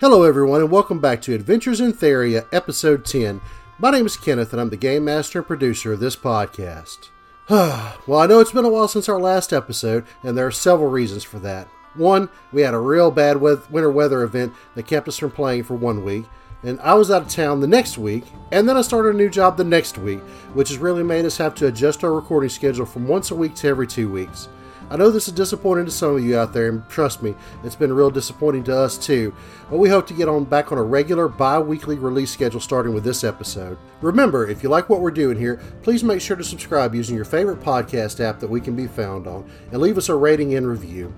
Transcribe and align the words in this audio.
Hello, 0.00 0.24
everyone, 0.24 0.60
and 0.60 0.72
welcome 0.72 0.98
back 0.98 1.22
to 1.22 1.36
Adventures 1.36 1.80
in 1.80 1.92
Theria, 1.92 2.46
Episode 2.50 3.04
10. 3.04 3.40
My 3.78 3.92
name 3.92 4.06
is 4.06 4.16
Kenneth, 4.16 4.52
and 4.52 4.60
I'm 4.60 4.70
the 4.70 4.76
game 4.76 5.04
master 5.04 5.38
and 5.38 5.46
producer 5.46 5.92
of 5.92 6.00
this 6.00 6.16
podcast. 6.16 7.10
well, 7.48 8.18
I 8.18 8.26
know 8.26 8.40
it's 8.40 8.50
been 8.50 8.64
a 8.64 8.68
while 8.68 8.88
since 8.88 9.08
our 9.08 9.20
last 9.20 9.52
episode, 9.52 10.04
and 10.24 10.36
there 10.36 10.48
are 10.48 10.50
several 10.50 10.90
reasons 10.90 11.22
for 11.22 11.38
that. 11.38 11.68
One, 11.94 12.28
we 12.52 12.62
had 12.62 12.74
a 12.74 12.78
real 12.78 13.12
bad 13.12 13.36
winter 13.36 13.88
weather 13.88 14.24
event 14.24 14.52
that 14.74 14.88
kept 14.88 15.06
us 15.06 15.16
from 15.16 15.30
playing 15.30 15.62
for 15.62 15.74
one 15.76 16.02
week, 16.02 16.24
and 16.64 16.80
I 16.80 16.94
was 16.94 17.12
out 17.12 17.22
of 17.22 17.28
town 17.28 17.60
the 17.60 17.68
next 17.68 17.96
week, 17.96 18.24
and 18.50 18.68
then 18.68 18.76
I 18.76 18.82
started 18.82 19.14
a 19.14 19.18
new 19.18 19.30
job 19.30 19.56
the 19.56 19.62
next 19.62 19.96
week, 19.96 20.18
which 20.54 20.70
has 20.70 20.78
really 20.78 21.04
made 21.04 21.24
us 21.24 21.36
have 21.36 21.54
to 21.54 21.68
adjust 21.68 22.02
our 22.02 22.12
recording 22.12 22.50
schedule 22.50 22.84
from 22.84 23.06
once 23.06 23.30
a 23.30 23.36
week 23.36 23.54
to 23.54 23.68
every 23.68 23.86
two 23.86 24.10
weeks. 24.10 24.48
I 24.90 24.96
know 24.96 25.10
this 25.10 25.28
is 25.28 25.34
disappointing 25.34 25.86
to 25.86 25.90
some 25.90 26.16
of 26.16 26.24
you 26.24 26.38
out 26.38 26.52
there, 26.52 26.68
and 26.68 26.88
trust 26.88 27.22
me, 27.22 27.34
it's 27.64 27.74
been 27.74 27.92
real 27.92 28.10
disappointing 28.10 28.64
to 28.64 28.76
us 28.76 28.98
too. 28.98 29.34
But 29.70 29.78
we 29.78 29.88
hope 29.88 30.06
to 30.08 30.14
get 30.14 30.28
on 30.28 30.44
back 30.44 30.72
on 30.72 30.78
a 30.78 30.82
regular 30.82 31.26
bi-weekly 31.26 31.98
release 31.98 32.30
schedule 32.30 32.60
starting 32.60 32.92
with 32.92 33.02
this 33.02 33.24
episode. 33.24 33.78
Remember, 34.02 34.46
if 34.46 34.62
you 34.62 34.68
like 34.68 34.90
what 34.90 35.00
we're 35.00 35.10
doing 35.10 35.38
here, 35.38 35.60
please 35.82 36.04
make 36.04 36.20
sure 36.20 36.36
to 36.36 36.44
subscribe 36.44 36.94
using 36.94 37.16
your 37.16 37.24
favorite 37.24 37.60
podcast 37.60 38.20
app 38.20 38.38
that 38.40 38.50
we 38.50 38.60
can 38.60 38.76
be 38.76 38.86
found 38.86 39.26
on, 39.26 39.50
and 39.72 39.80
leave 39.80 39.96
us 39.96 40.10
a 40.10 40.14
rating 40.14 40.54
and 40.54 40.68
review. 40.68 41.14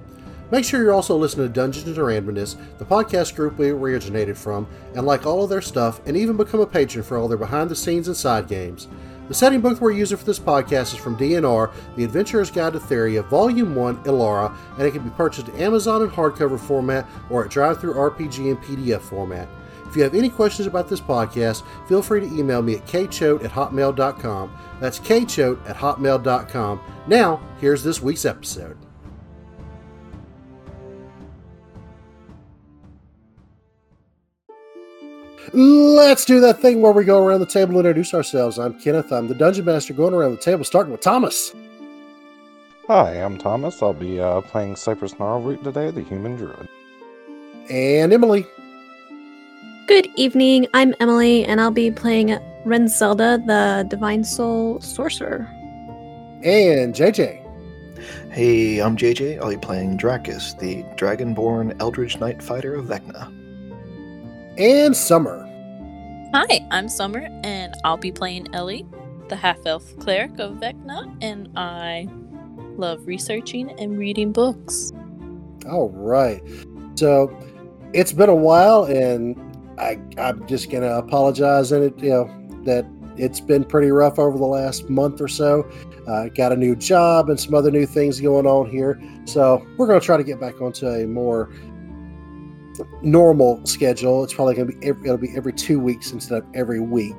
Make 0.52 0.64
sure 0.64 0.80
you're 0.80 0.92
also 0.92 1.16
listening 1.16 1.48
to 1.48 1.52
Dungeons 1.52 1.86
and 1.88 1.96
Randomness, 1.96 2.56
the 2.78 2.84
podcast 2.84 3.34
group 3.34 3.58
we 3.58 3.70
originated 3.70 4.38
from, 4.38 4.68
and 4.94 5.04
like 5.04 5.26
all 5.26 5.42
of 5.42 5.50
their 5.50 5.60
stuff, 5.60 6.00
and 6.06 6.16
even 6.16 6.36
become 6.36 6.60
a 6.60 6.66
patron 6.66 7.02
for 7.02 7.18
all 7.18 7.26
their 7.26 7.36
behind 7.36 7.68
the 7.68 7.74
scenes 7.74 8.06
and 8.06 8.16
side 8.16 8.46
games. 8.46 8.86
The 9.28 9.34
setting 9.34 9.60
book 9.60 9.80
we're 9.80 9.90
using 9.90 10.16
for 10.16 10.24
this 10.24 10.38
podcast 10.38 10.94
is 10.94 11.00
from 11.00 11.16
DNR, 11.16 11.72
The 11.96 12.04
Adventurer's 12.04 12.50
Guide 12.50 12.74
to 12.74 12.78
Theria, 12.78 13.24
Volume 13.24 13.74
1, 13.74 14.04
Ilara, 14.04 14.56
and 14.78 14.82
it 14.82 14.92
can 14.92 15.02
be 15.02 15.10
purchased 15.10 15.48
at 15.48 15.56
Amazon 15.56 16.02
in 16.02 16.10
hardcover 16.10 16.60
format 16.60 17.08
or 17.28 17.44
at 17.44 17.50
DriveThruRPG 17.50 18.50
in 18.50 18.56
PDF 18.58 19.00
format. 19.00 19.48
If 19.88 19.96
you 19.96 20.04
have 20.04 20.14
any 20.14 20.30
questions 20.30 20.68
about 20.68 20.88
this 20.88 21.00
podcast, 21.00 21.64
feel 21.88 22.02
free 22.02 22.20
to 22.20 22.26
email 22.26 22.62
me 22.62 22.76
at 22.76 22.86
kchoate 22.86 23.44
at 23.44 23.50
hotmail.com. 23.50 24.56
That's 24.80 25.00
kchoate 25.00 25.68
at 25.68 25.76
hotmail.com. 25.76 26.80
Now, 27.08 27.40
here's 27.60 27.82
this 27.82 28.00
week's 28.00 28.24
episode. 28.24 28.76
Let's 35.52 36.24
do 36.24 36.40
that 36.40 36.60
thing 36.60 36.80
where 36.80 36.92
we 36.92 37.04
go 37.04 37.24
around 37.24 37.40
the 37.40 37.46
table 37.46 37.78
and 37.78 37.86
introduce 37.86 38.14
ourselves. 38.14 38.58
I'm 38.58 38.78
Kenneth. 38.78 39.12
I'm 39.12 39.28
the 39.28 39.34
Dungeon 39.34 39.64
Master 39.64 39.94
going 39.94 40.12
around 40.12 40.32
the 40.32 40.42
table, 40.42 40.64
starting 40.64 40.90
with 40.90 41.00
Thomas. 41.00 41.54
Hi, 42.88 43.12
I'm 43.14 43.38
Thomas. 43.38 43.82
I'll 43.82 43.92
be 43.92 44.20
uh, 44.20 44.40
playing 44.40 44.76
Cypress 44.76 45.14
Gnarlroot 45.14 45.62
today, 45.62 45.90
the 45.90 46.02
human 46.02 46.36
druid. 46.36 46.68
And 47.70 48.12
Emily. 48.12 48.46
Good 49.86 50.08
evening. 50.16 50.66
I'm 50.74 50.94
Emily, 50.98 51.44
and 51.44 51.60
I'll 51.60 51.70
be 51.70 51.92
playing 51.92 52.28
Renselda, 52.64 53.44
the 53.46 53.86
Divine 53.88 54.24
Soul 54.24 54.80
Sorcerer. 54.80 55.48
And 56.42 56.92
JJ. 56.94 57.42
Hey, 58.32 58.80
I'm 58.80 58.96
JJ. 58.96 59.40
I'll 59.40 59.50
be 59.50 59.56
playing 59.56 59.96
Drakas, 59.96 60.58
the 60.58 60.82
Dragonborn 60.96 61.80
Eldritch 61.80 62.18
Knight 62.18 62.42
Fighter 62.42 62.74
of 62.74 62.86
Vecna 62.86 63.35
and 64.58 64.96
Summer. 64.96 65.42
Hi, 66.32 66.66
I'm 66.70 66.88
Summer, 66.88 67.28
and 67.44 67.74
I'll 67.84 67.96
be 67.96 68.12
playing 68.12 68.54
Ellie, 68.54 68.86
the 69.28 69.36
half 69.36 69.58
elf 69.66 69.96
cleric 69.98 70.38
of 70.38 70.54
Vecna, 70.54 71.16
and 71.20 71.48
I 71.56 72.08
love 72.76 73.06
researching 73.06 73.70
and 73.78 73.98
reading 73.98 74.32
books. 74.32 74.92
All 75.68 75.90
right. 75.90 76.42
So 76.94 77.36
it's 77.92 78.12
been 78.12 78.28
a 78.28 78.34
while, 78.34 78.84
and 78.84 79.36
I, 79.78 79.98
I'm 80.18 80.46
just 80.46 80.70
going 80.70 80.82
to 80.82 80.98
apologize 80.98 81.72
in 81.72 81.82
it, 81.82 81.98
you 81.98 82.10
know, 82.10 82.62
that 82.64 82.86
it's 83.16 83.40
been 83.40 83.64
pretty 83.64 83.90
rough 83.90 84.18
over 84.18 84.36
the 84.36 84.44
last 84.44 84.90
month 84.90 85.20
or 85.20 85.28
so. 85.28 85.68
Uh, 86.06 86.28
got 86.28 86.52
a 86.52 86.56
new 86.56 86.76
job 86.76 87.30
and 87.30 87.40
some 87.40 87.54
other 87.54 87.70
new 87.70 87.86
things 87.86 88.20
going 88.20 88.46
on 88.46 88.70
here. 88.70 89.00
So 89.24 89.66
we're 89.76 89.86
going 89.86 89.98
to 89.98 90.04
try 90.04 90.16
to 90.16 90.24
get 90.24 90.38
back 90.38 90.60
onto 90.60 90.86
a 90.86 91.06
more 91.06 91.50
normal 93.02 93.64
schedule, 93.64 94.24
it's 94.24 94.34
probably 94.34 94.54
going 94.54 94.70
to 94.70 94.76
be 94.76 94.86
every, 94.86 95.04
it'll 95.04 95.18
be 95.18 95.30
every 95.36 95.52
two 95.52 95.78
weeks 95.78 96.12
instead 96.12 96.38
of 96.38 96.46
every 96.54 96.80
week. 96.80 97.14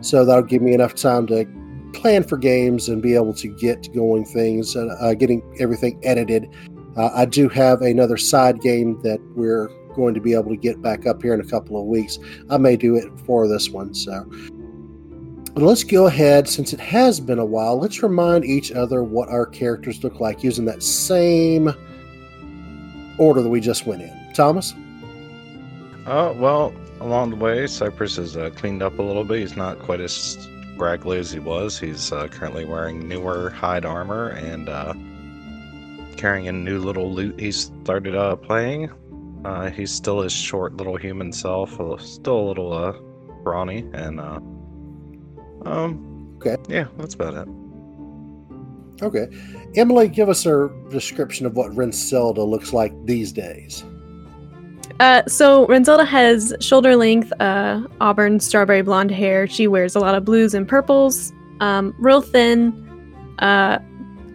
So 0.00 0.24
that'll 0.24 0.42
give 0.42 0.62
me 0.62 0.74
enough 0.74 0.94
time 0.94 1.26
to 1.28 1.46
plan 1.92 2.24
for 2.24 2.38
games 2.38 2.88
and 2.88 3.02
be 3.02 3.14
able 3.14 3.34
to 3.34 3.48
get 3.48 3.92
going 3.94 4.24
things 4.24 4.74
and 4.74 4.90
uh, 5.00 5.14
getting 5.14 5.42
everything 5.60 6.00
edited. 6.02 6.48
Uh, 6.96 7.10
I 7.14 7.24
do 7.24 7.48
have 7.48 7.82
another 7.82 8.16
side 8.16 8.60
game 8.60 9.00
that 9.02 9.20
we're 9.34 9.68
going 9.94 10.14
to 10.14 10.20
be 10.20 10.34
able 10.34 10.50
to 10.50 10.56
get 10.56 10.80
back 10.82 11.06
up 11.06 11.22
here 11.22 11.34
in 11.34 11.40
a 11.40 11.44
couple 11.44 11.78
of 11.78 11.86
weeks. 11.86 12.18
I 12.50 12.56
may 12.56 12.76
do 12.76 12.96
it 12.96 13.08
for 13.26 13.46
this 13.46 13.70
one. 13.70 13.94
So 13.94 14.28
let's 15.54 15.84
go 15.84 16.06
ahead, 16.06 16.48
since 16.48 16.72
it 16.72 16.80
has 16.80 17.20
been 17.20 17.38
a 17.38 17.44
while, 17.44 17.78
let's 17.78 18.02
remind 18.02 18.44
each 18.44 18.72
other 18.72 19.02
what 19.04 19.28
our 19.28 19.46
characters 19.46 20.02
look 20.02 20.18
like 20.20 20.42
using 20.42 20.64
that 20.64 20.82
same 20.82 21.72
order 23.18 23.42
that 23.42 23.48
we 23.48 23.60
just 23.60 23.86
went 23.86 24.02
in. 24.02 24.32
Thomas? 24.34 24.74
Uh, 26.06 26.32
well, 26.36 26.74
along 27.00 27.30
the 27.30 27.36
way, 27.36 27.66
Cypress 27.66 28.16
has 28.16 28.36
uh, 28.36 28.50
cleaned 28.50 28.82
up 28.82 28.98
a 28.98 29.02
little 29.02 29.24
bit. 29.24 29.40
He's 29.40 29.56
not 29.56 29.78
quite 29.78 30.00
as 30.00 30.48
scraggly 30.74 31.18
as 31.18 31.30
he 31.30 31.38
was. 31.38 31.78
He's 31.78 32.10
uh, 32.10 32.26
currently 32.28 32.64
wearing 32.64 33.06
newer 33.08 33.50
hide 33.50 33.84
armor 33.84 34.30
and 34.30 34.68
uh, 34.68 34.94
carrying 36.16 36.48
a 36.48 36.52
new 36.52 36.78
little 36.80 37.12
lute 37.12 37.38
he 37.38 37.52
started 37.52 38.16
uh, 38.16 38.36
playing. 38.36 38.90
Uh, 39.44 39.70
he's 39.70 39.92
still 39.92 40.20
his 40.20 40.32
short 40.32 40.76
little 40.76 40.96
human 40.96 41.32
self, 41.32 41.70
still 42.00 42.38
a 42.38 42.46
little 42.48 42.72
uh, 42.72 42.92
brawny, 43.42 43.88
and 43.92 44.20
uh, 44.20 44.40
um, 45.64 46.36
okay, 46.36 46.56
yeah, 46.68 46.86
that's 46.96 47.14
about 47.14 47.34
it. 47.34 47.48
Okay, 49.02 49.26
Emily, 49.74 50.08
give 50.08 50.28
us 50.28 50.46
a 50.46 50.70
description 50.90 51.44
of 51.44 51.56
what 51.56 51.72
Renselda 51.72 52.46
looks 52.46 52.72
like 52.72 52.92
these 53.04 53.32
days. 53.32 53.82
Uh, 55.02 55.26
so 55.26 55.66
Renselda 55.66 56.06
has 56.06 56.54
shoulder 56.60 56.94
length, 56.94 57.32
uh, 57.40 57.82
auburn, 58.00 58.38
strawberry 58.38 58.82
blonde 58.82 59.10
hair. 59.10 59.48
She 59.48 59.66
wears 59.66 59.96
a 59.96 59.98
lot 59.98 60.14
of 60.14 60.24
blues 60.24 60.54
and 60.54 60.68
purples. 60.68 61.32
Um, 61.58 61.92
real 61.98 62.20
thin. 62.20 62.72
Uh, 63.40 63.80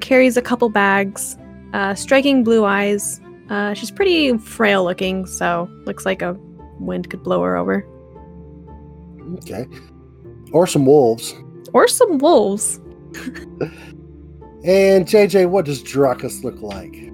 carries 0.02 0.36
a 0.36 0.42
couple 0.42 0.68
bags. 0.68 1.38
Uh, 1.72 1.96
striking 1.96 2.44
blue 2.44 2.66
eyes. 2.66 3.22
Uh, 3.50 3.76
she's 3.76 3.92
pretty 3.92 4.38
frail 4.40 4.84
looking, 4.84 5.26
so 5.26 5.70
looks 5.86 6.06
like 6.06 6.22
a 6.22 6.34
wind 6.82 7.10
could 7.10 7.24
blow 7.24 7.42
her 7.44 7.56
over. 7.56 7.88
Okay. 9.36 9.68
Or 10.52 10.68
some 10.68 10.86
wolves. 10.86 11.34
Or 11.72 11.88
some 11.88 12.18
wolves. 12.18 12.76
and 14.66 15.08
JJ, 15.08 15.50
what 15.50 15.64
does 15.64 15.82
Drakas 15.82 16.44
look 16.44 16.62
like? 16.62 17.07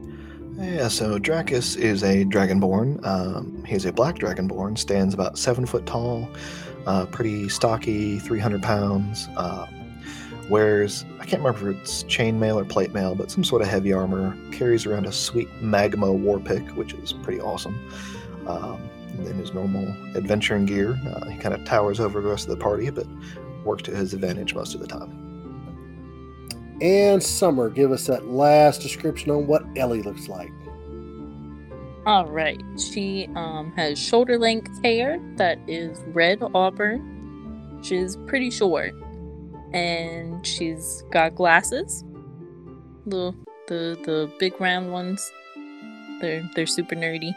Yeah, 0.64 0.88
so 0.88 1.20
Drakas 1.20 1.78
is 1.78 2.04
a 2.04 2.24
dragonborn. 2.24 3.06
Um, 3.06 3.64
he's 3.66 3.84
a 3.84 3.92
black 3.92 4.16
dragonborn, 4.16 4.78
stands 4.78 5.14
about 5.14 5.38
seven 5.38 5.66
foot 5.66 5.86
tall, 5.86 6.30
uh, 6.86 7.06
pretty 7.08 7.50
stocky, 7.50 8.18
300 8.18 8.64
pounds. 8.64 9.28
Uh, 9.36 9.68
wears, 10.50 11.04
I 11.20 11.26
can't 11.26 11.44
remember 11.44 11.72
if 11.72 11.78
it's 11.82 12.04
chainmail 12.06 12.56
or 12.56 12.66
plate 12.66 12.94
mail, 12.94 13.14
but 13.14 13.30
some 13.30 13.44
sort 13.44 13.62
of 13.62 13.68
heavy 13.68 13.92
armor. 13.92 14.38
Carries 14.52 14.86
around 14.86 15.06
a 15.06 15.12
sweet 15.12 15.50
magma 15.62 16.12
war 16.12 16.40
pick, 16.40 16.66
which 16.78 16.94
is 16.94 17.12
pretty 17.12 17.42
awesome. 17.42 17.78
Um, 18.48 18.90
in 19.20 19.36
his 19.36 19.54
normal 19.54 19.88
adventuring 20.16 20.66
gear, 20.66 20.98
uh, 21.14 21.26
he 21.26 21.38
kind 21.40 21.54
of 21.54 21.66
towers 21.66 22.00
over 22.00 22.22
the 22.22 22.30
rest 22.30 22.48
of 22.48 22.58
the 22.58 22.64
party, 22.64 22.90
but 22.90 23.06
works 23.66 23.84
to 23.84 23.96
his 23.96 24.14
advantage 24.14 24.56
most 24.56 24.74
of 24.74 24.80
the 24.80 24.88
time 24.88 25.23
and 26.82 27.22
Summer 27.22 27.70
give 27.70 27.92
us 27.92 28.08
that 28.08 28.28
last 28.28 28.82
description 28.82 29.32
on 29.32 29.48
what 29.48 29.64
Ellie 29.76 30.02
looks 30.02 30.28
like. 30.28 30.52
All 32.06 32.26
right. 32.26 32.62
She 32.78 33.30
um, 33.36 33.72
has 33.78 33.98
shoulder 33.98 34.38
length 34.38 34.84
hair 34.84 35.20
that 35.38 35.58
is 35.68 36.02
red 36.08 36.44
auburn. 36.54 37.80
She's 37.82 38.18
pretty 38.28 38.52
short. 38.52 38.94
And 39.72 40.46
she's 40.46 41.04
got 41.12 41.36
glasses. 41.36 42.04
The 43.06 43.34
the 43.68 43.98
the 44.04 44.32
big 44.38 44.60
round 44.60 44.92
ones. 44.92 45.32
They're 46.20 46.48
they're 46.56 46.68
super 46.68 46.96
nerdy. 46.96 47.34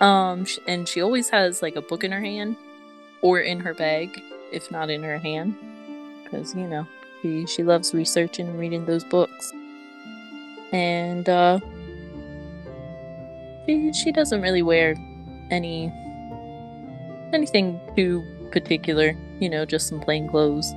Um 0.00 0.46
and 0.66 0.86
she 0.86 1.00
always 1.00 1.30
has 1.30 1.62
like 1.62 1.74
a 1.74 1.82
book 1.82 2.04
in 2.04 2.12
her 2.12 2.20
hand 2.20 2.56
or 3.22 3.40
in 3.40 3.60
her 3.60 3.74
bag 3.74 4.22
if 4.52 4.70
not 4.70 4.90
in 4.90 5.02
her 5.02 5.18
hand 5.18 5.56
cuz 6.30 6.54
you 6.54 6.68
know, 6.68 6.86
she 7.22 7.46
she 7.46 7.62
loves 7.62 7.94
researching 7.94 8.48
and 8.48 8.58
reading 8.58 8.84
those 8.84 9.04
books. 9.04 9.52
And 10.72 11.28
uh 11.28 11.60
she 13.66 13.92
she 13.92 14.12
doesn't 14.12 14.42
really 14.42 14.62
wear 14.62 14.96
any 15.50 15.92
anything 17.32 17.80
too 17.96 18.24
particular, 18.52 19.14
you 19.40 19.48
know, 19.48 19.64
just 19.64 19.88
some 19.88 20.00
plain 20.00 20.28
clothes. 20.28 20.72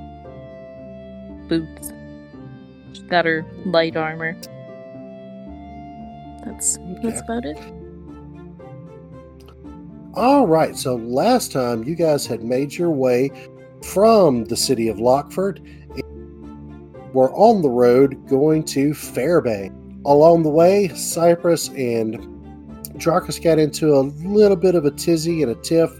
Boots. 1.48 1.92
She's 2.92 3.02
got 3.04 3.24
her 3.24 3.44
light 3.66 3.96
armor. 3.96 4.36
That's 6.44 6.78
that's 7.02 7.20
about 7.20 7.44
it. 7.44 7.58
All 10.14 10.46
right, 10.46 10.76
so 10.76 10.96
last 10.96 11.52
time 11.52 11.84
you 11.84 11.94
guys 11.94 12.26
had 12.26 12.42
made 12.42 12.74
your 12.74 12.90
way 12.90 13.30
from 13.82 14.44
the 14.44 14.56
city 14.56 14.88
of 14.88 15.00
Lockford. 15.00 15.60
We're 17.12 17.32
on 17.34 17.62
the 17.62 17.70
road 17.70 18.26
going 18.28 18.64
to 18.64 18.90
Fairbay. 18.90 19.70
Along 20.04 20.42
the 20.42 20.50
way, 20.50 20.88
Cypress 20.88 21.68
and 21.68 22.16
Drakas 22.98 23.42
got 23.42 23.58
into 23.58 23.94
a 23.94 24.00
little 24.24 24.56
bit 24.56 24.74
of 24.74 24.84
a 24.84 24.90
tizzy 24.90 25.42
and 25.42 25.52
a 25.52 25.54
tiff. 25.56 25.90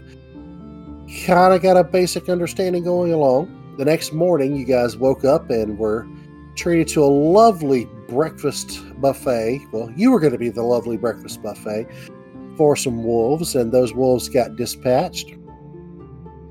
Kind 1.25 1.53
of 1.53 1.61
got 1.61 1.77
a 1.77 1.83
basic 1.83 2.29
understanding 2.29 2.83
going 2.83 3.13
along. 3.13 3.75
The 3.77 3.85
next 3.85 4.13
morning, 4.13 4.55
you 4.55 4.65
guys 4.65 4.97
woke 4.97 5.23
up 5.23 5.49
and 5.49 5.77
were 5.77 6.07
treated 6.55 6.87
to 6.89 7.03
a 7.03 7.05
lovely 7.05 7.87
breakfast 8.07 8.79
buffet. 9.01 9.61
Well, 9.71 9.91
you 9.95 10.11
were 10.11 10.19
going 10.19 10.33
to 10.33 10.39
be 10.39 10.49
the 10.49 10.63
lovely 10.63 10.97
breakfast 10.97 11.41
buffet 11.41 11.87
for 12.57 12.75
some 12.75 13.03
wolves, 13.03 13.55
and 13.55 13.71
those 13.71 13.93
wolves 13.93 14.29
got 14.29 14.55
dispatched. 14.55 15.35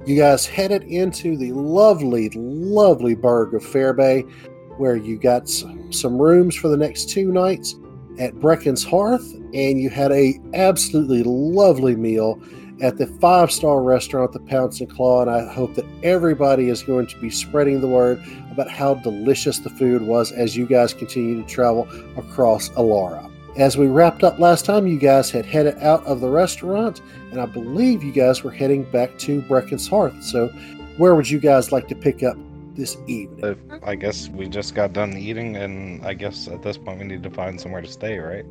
You 0.05 0.17
guys 0.17 0.45
headed 0.47 0.83
into 0.83 1.37
the 1.37 1.53
lovely, 1.53 2.29
lovely 2.31 3.15
burg 3.15 3.55
of 3.55 3.63
Fairbay, 3.63 4.29
where 4.79 4.97
you 4.97 5.19
got 5.19 5.49
some 5.49 6.19
rooms 6.19 6.55
for 6.55 6.69
the 6.69 6.77
next 6.77 7.11
two 7.11 7.31
nights 7.33 7.77
at 8.19 8.35
Brecken's 8.41 8.85
Hearth, 8.85 9.33
and 9.55 9.81
you 9.81 9.91
had 9.91 10.13
a 10.13 10.39
absolutely 10.55 11.23
lovely 11.23 11.97
meal 11.97 12.41
at 12.81 12.99
the 12.99 13.07
five 13.07 13.51
star 13.51 13.81
restaurant, 13.83 14.33
the 14.33 14.41
Pounce 14.41 14.81
and 14.81 14.91
Claw. 14.91 15.23
And 15.23 15.31
I 15.31 15.51
hope 15.53 15.75
that 15.75 15.87
everybody 16.03 16.69
is 16.69 16.83
going 16.83 17.07
to 17.07 17.19
be 17.19 17.31
spreading 17.31 17.81
the 17.81 17.89
word 17.89 18.23
about 18.51 18.71
how 18.71 18.95
delicious 18.95 19.59
the 19.59 19.71
food 19.71 20.03
was 20.03 20.33
as 20.33 20.57
you 20.57 20.67
guys 20.67 20.93
continue 20.93 21.41
to 21.41 21.49
travel 21.49 21.89
across 22.17 22.69
Alara. 22.71 23.31
As 23.57 23.77
we 23.77 23.87
wrapped 23.87 24.25
up 24.25 24.39
last 24.39 24.65
time, 24.65 24.87
you 24.87 24.99
guys 24.99 25.31
had 25.31 25.45
headed 25.45 25.77
out 25.79 26.05
of 26.07 26.21
the 26.21 26.29
restaurant, 26.29 27.03
and 27.31 27.41
I 27.41 27.47
believe 27.47 28.03
you 28.03 28.13
guys 28.13 28.43
were 28.43 28.51
heading 28.51 28.85
back 28.85 29.19
to 29.19 29.43
Brecken's 29.43 29.87
Hearth. 29.87 30.23
So, 30.23 30.49
where 30.97 31.15
would 31.15 31.29
you 31.29 31.39
guys 31.39 31.71
like 31.71 31.87
to 31.89 31.95
pick 31.95 32.23
up 32.23 32.37
this 32.75 32.97
evening? 33.07 33.45
If, 33.45 33.59
I 33.83 33.95
guess 33.95 34.29
we 34.29 34.49
just 34.49 34.75
got 34.75 34.93
done 34.93 35.17
eating, 35.17 35.57
and 35.57 36.05
I 36.05 36.15
guess 36.15 36.49
at 36.49 36.63
this 36.63 36.79
point 36.79 36.99
we 37.01 37.05
need 37.05 37.23
to 37.23 37.31
find 37.31 37.61
somewhere 37.61 37.83
to 37.83 37.89
stay, 37.89 38.19
right? 38.19 38.45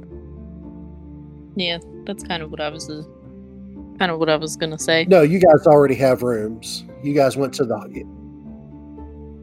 Yeah, 1.55 1.79
that's 2.05 2.23
kind 2.23 2.41
of 2.43 2.51
what 2.51 2.61
I 2.61 2.69
was 2.69 2.89
uh, 2.89 3.03
kind 3.99 4.11
of 4.11 4.19
what 4.19 4.29
I 4.29 4.35
was 4.37 4.55
gonna 4.55 4.79
say. 4.79 5.05
No, 5.09 5.21
you 5.21 5.39
guys 5.39 5.67
already 5.67 5.95
have 5.95 6.23
rooms. 6.23 6.83
You 7.03 7.13
guys 7.13 7.35
went 7.35 7.53
to 7.55 7.65
the. 7.65 7.77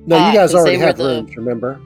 No, 0.07 0.17
Ah, 0.17 0.31
you 0.33 0.39
guys 0.39 0.55
already 0.55 0.77
they 0.77 0.83
have 0.87 0.97
the- 0.97 1.05
rooms. 1.23 1.37
Remember? 1.37 1.81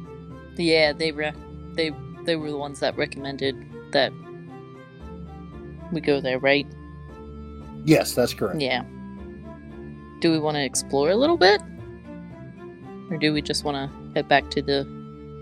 Yeah, 0.57 0.93
they 0.93 1.11
re- 1.13 1.33
they 1.75 1.91
they 2.25 2.37
were 2.37 2.51
the 2.51 2.57
ones 2.59 2.79
that 2.81 2.97
recommended 2.97 3.57
that 3.93 4.13
we 5.93 6.01
go 6.01 6.21
there, 6.21 6.39
right? 6.39 6.67
Yes, 7.85 8.15
that's 8.15 8.33
correct. 8.33 8.61
Yeah. 8.61 8.85
Do 10.21 10.31
we 10.31 10.39
want 10.39 10.57
to 10.57 10.63
explore 10.65 11.11
a 11.11 11.17
little 11.17 11.37
bit? 11.37 11.61
Or 13.13 13.19
do 13.19 13.31
we 13.35 13.43
just 13.43 13.63
want 13.63 13.77
to 13.77 14.15
head 14.15 14.27
back 14.27 14.49
to 14.53 14.63
the 14.63 14.81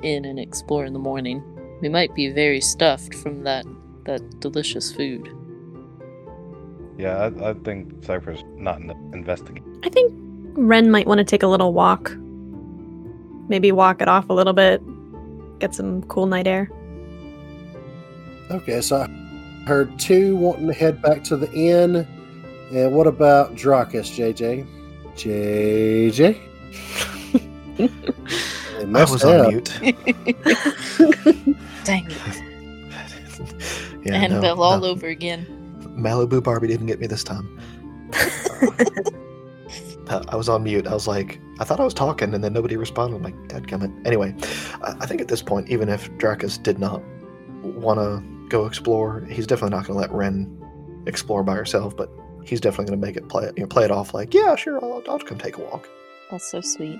inn 0.02 0.24
and 0.24 0.40
explore 0.40 0.84
in 0.84 0.92
the 0.92 0.98
morning? 0.98 1.40
We 1.80 1.88
might 1.88 2.12
be 2.16 2.28
very 2.28 2.60
stuffed 2.60 3.14
from 3.14 3.44
that 3.44 3.64
that 4.06 4.40
delicious 4.40 4.92
food. 4.92 5.28
Yeah, 6.98 7.30
I, 7.40 7.50
I 7.50 7.54
think 7.54 8.04
Cypress 8.04 8.42
not 8.56 8.80
in- 8.80 8.90
investigate. 9.14 9.62
I 9.84 9.88
think 9.88 10.12
Ren 10.54 10.90
might 10.90 11.06
want 11.06 11.18
to 11.18 11.24
take 11.24 11.44
a 11.44 11.46
little 11.46 11.72
walk. 11.72 12.10
Maybe 13.48 13.70
walk 13.70 14.02
it 14.02 14.08
off 14.08 14.28
a 14.28 14.32
little 14.32 14.52
bit. 14.52 14.82
Get 15.60 15.72
some 15.72 16.02
cool 16.04 16.26
night 16.26 16.48
air. 16.48 16.68
Okay, 18.50 18.80
so 18.80 18.96
I 18.96 19.66
heard 19.68 19.96
two 19.96 20.34
wanting 20.34 20.66
to 20.66 20.72
head 20.72 21.00
back 21.00 21.22
to 21.24 21.36
the 21.36 21.50
inn. 21.52 22.04
And 22.72 22.92
what 22.96 23.06
about 23.06 23.54
Drakas, 23.54 24.10
JJ? 24.10 24.66
JJ? 25.14 27.06
They 27.88 29.00
I 29.00 29.04
was 29.04 29.24
up. 29.24 29.46
on 29.46 29.52
mute. 29.52 29.78
Dang 31.84 32.06
it. 32.08 32.16
yeah, 34.04 34.14
Annabelle 34.14 34.56
no, 34.56 34.62
all 34.62 34.80
no. 34.80 34.86
over 34.86 35.06
again. 35.06 35.46
Malibu 35.96 36.42
Barbie 36.42 36.68
didn't 36.68 36.86
get 36.86 37.00
me 37.00 37.06
this 37.06 37.24
time. 37.24 37.58
Uh, 40.08 40.24
I 40.28 40.36
was 40.36 40.48
on 40.48 40.62
mute. 40.62 40.86
I 40.86 40.94
was 40.94 41.06
like, 41.06 41.40
I 41.58 41.64
thought 41.64 41.80
I 41.80 41.84
was 41.84 41.94
talking, 41.94 42.34
and 42.34 42.42
then 42.42 42.52
nobody 42.52 42.76
responded. 42.76 43.16
I'm 43.16 43.22
like, 43.22 43.36
dadgummit. 43.48 44.06
Anyway, 44.06 44.34
I, 44.82 44.94
I 45.00 45.06
think 45.06 45.20
at 45.20 45.28
this 45.28 45.42
point, 45.42 45.68
even 45.68 45.88
if 45.88 46.10
Drakas 46.12 46.62
did 46.62 46.78
not 46.78 47.02
want 47.62 47.98
to 47.98 48.22
go 48.48 48.66
explore, 48.66 49.26
he's 49.30 49.46
definitely 49.46 49.76
not 49.76 49.86
going 49.86 49.96
to 49.96 50.00
let 50.00 50.12
Ren 50.12 50.48
explore 51.06 51.42
by 51.42 51.54
herself. 51.54 51.96
But 51.96 52.10
he's 52.44 52.60
definitely 52.60 52.86
going 52.86 53.00
to 53.00 53.06
make 53.06 53.16
it 53.16 53.28
play 53.28 53.44
it, 53.44 53.56
you 53.56 53.62
know, 53.62 53.68
play 53.68 53.84
it 53.84 53.90
off 53.90 54.14
like, 54.14 54.34
yeah, 54.34 54.56
sure, 54.56 54.82
I'll, 54.82 55.02
I'll 55.08 55.18
come 55.18 55.38
take 55.38 55.56
a 55.58 55.60
walk. 55.60 55.88
That's 56.30 56.50
so 56.50 56.60
sweet. 56.60 56.98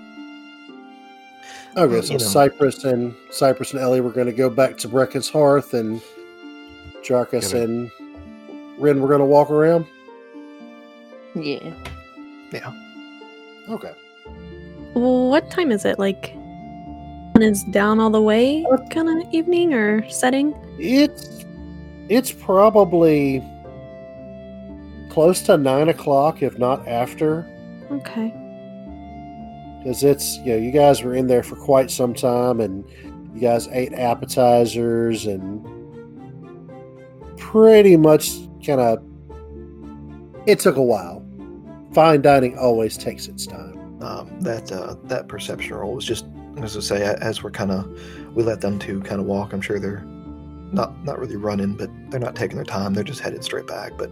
Okay, 1.77 1.93
Well, 1.93 2.01
so 2.01 2.13
you 2.13 2.19
know. 2.19 2.25
Cypress 2.25 2.83
and 2.83 3.15
Cypress 3.31 3.71
and 3.73 3.81
Ellie 3.81 4.01
were 4.01 4.11
going 4.11 4.27
to 4.27 4.33
go 4.33 4.49
back 4.49 4.77
to 4.79 4.87
Brecken's 4.87 5.29
Hearth, 5.29 5.73
and 5.73 6.01
Drakas 7.03 7.51
Give 7.51 7.63
and 7.63 7.91
Ren 8.77 9.01
were 9.01 9.07
going 9.07 9.19
to 9.19 9.25
walk 9.25 9.49
around. 9.49 9.85
Yeah. 11.35 11.73
Yeah. 12.51 12.73
Okay. 13.69 13.93
What 14.93 15.49
time 15.49 15.71
is 15.71 15.85
it? 15.85 15.97
Like, 15.97 16.33
sun 17.33 17.41
is 17.41 17.63
down 17.65 17.99
all 17.99 18.09
the 18.09 18.21
way 18.21 18.63
what 18.63 18.89
kind 18.89 19.07
of 19.09 19.33
evening 19.33 19.73
or 19.73 20.07
setting? 20.09 20.53
It's 20.77 21.45
it's 22.09 22.31
probably 22.31 23.41
close 25.09 25.41
to 25.43 25.57
nine 25.57 25.87
o'clock, 25.89 26.41
if 26.41 26.57
not 26.57 26.85
after, 26.87 27.47
Okay. 27.91 28.33
Because 29.81 30.03
it's 30.03 30.37
you 30.37 30.53
know 30.53 30.57
you 30.57 30.71
guys 30.71 31.01
were 31.01 31.15
in 31.15 31.27
there 31.27 31.43
for 31.43 31.55
quite 31.55 31.89
some 31.89 32.13
time, 32.13 32.59
and 32.59 32.85
you 33.33 33.41
guys 33.41 33.67
ate 33.69 33.93
appetizers 33.93 35.25
and 35.25 35.65
pretty 37.37 37.97
much 37.97 38.31
kind 38.65 38.79
of. 38.81 39.03
It 40.47 40.59
took 40.59 40.75
a 40.75 40.83
while. 40.83 41.25
Fine 41.93 42.21
dining 42.21 42.57
always 42.57 42.97
takes 42.97 43.27
its 43.27 43.45
time. 43.45 43.77
um, 44.01 44.39
that 44.41 44.71
uh, 44.71 44.95
that 45.03 45.27
perception 45.27 45.75
roll 45.75 45.93
was 45.93 46.05
just 46.05 46.25
as 46.61 46.75
I 46.75 46.79
say 46.79 47.15
as 47.21 47.43
we're 47.43 47.51
kind 47.51 47.71
of 47.71 47.87
we 48.35 48.43
let 48.43 48.61
them 48.61 48.79
two 48.79 49.01
kind 49.01 49.19
of 49.19 49.27
walk. 49.27 49.53
I'm 49.53 49.61
sure 49.61 49.79
they're 49.79 50.03
not 50.71 51.03
not 51.03 51.19
really 51.19 51.35
running, 51.35 51.75
but 51.75 51.89
they're 52.09 52.19
not 52.19 52.35
taking 52.35 52.55
their 52.55 52.65
time. 52.65 52.93
They're 52.93 53.03
just 53.03 53.19
headed 53.19 53.43
straight 53.43 53.67
back. 53.67 53.97
But 53.97 54.09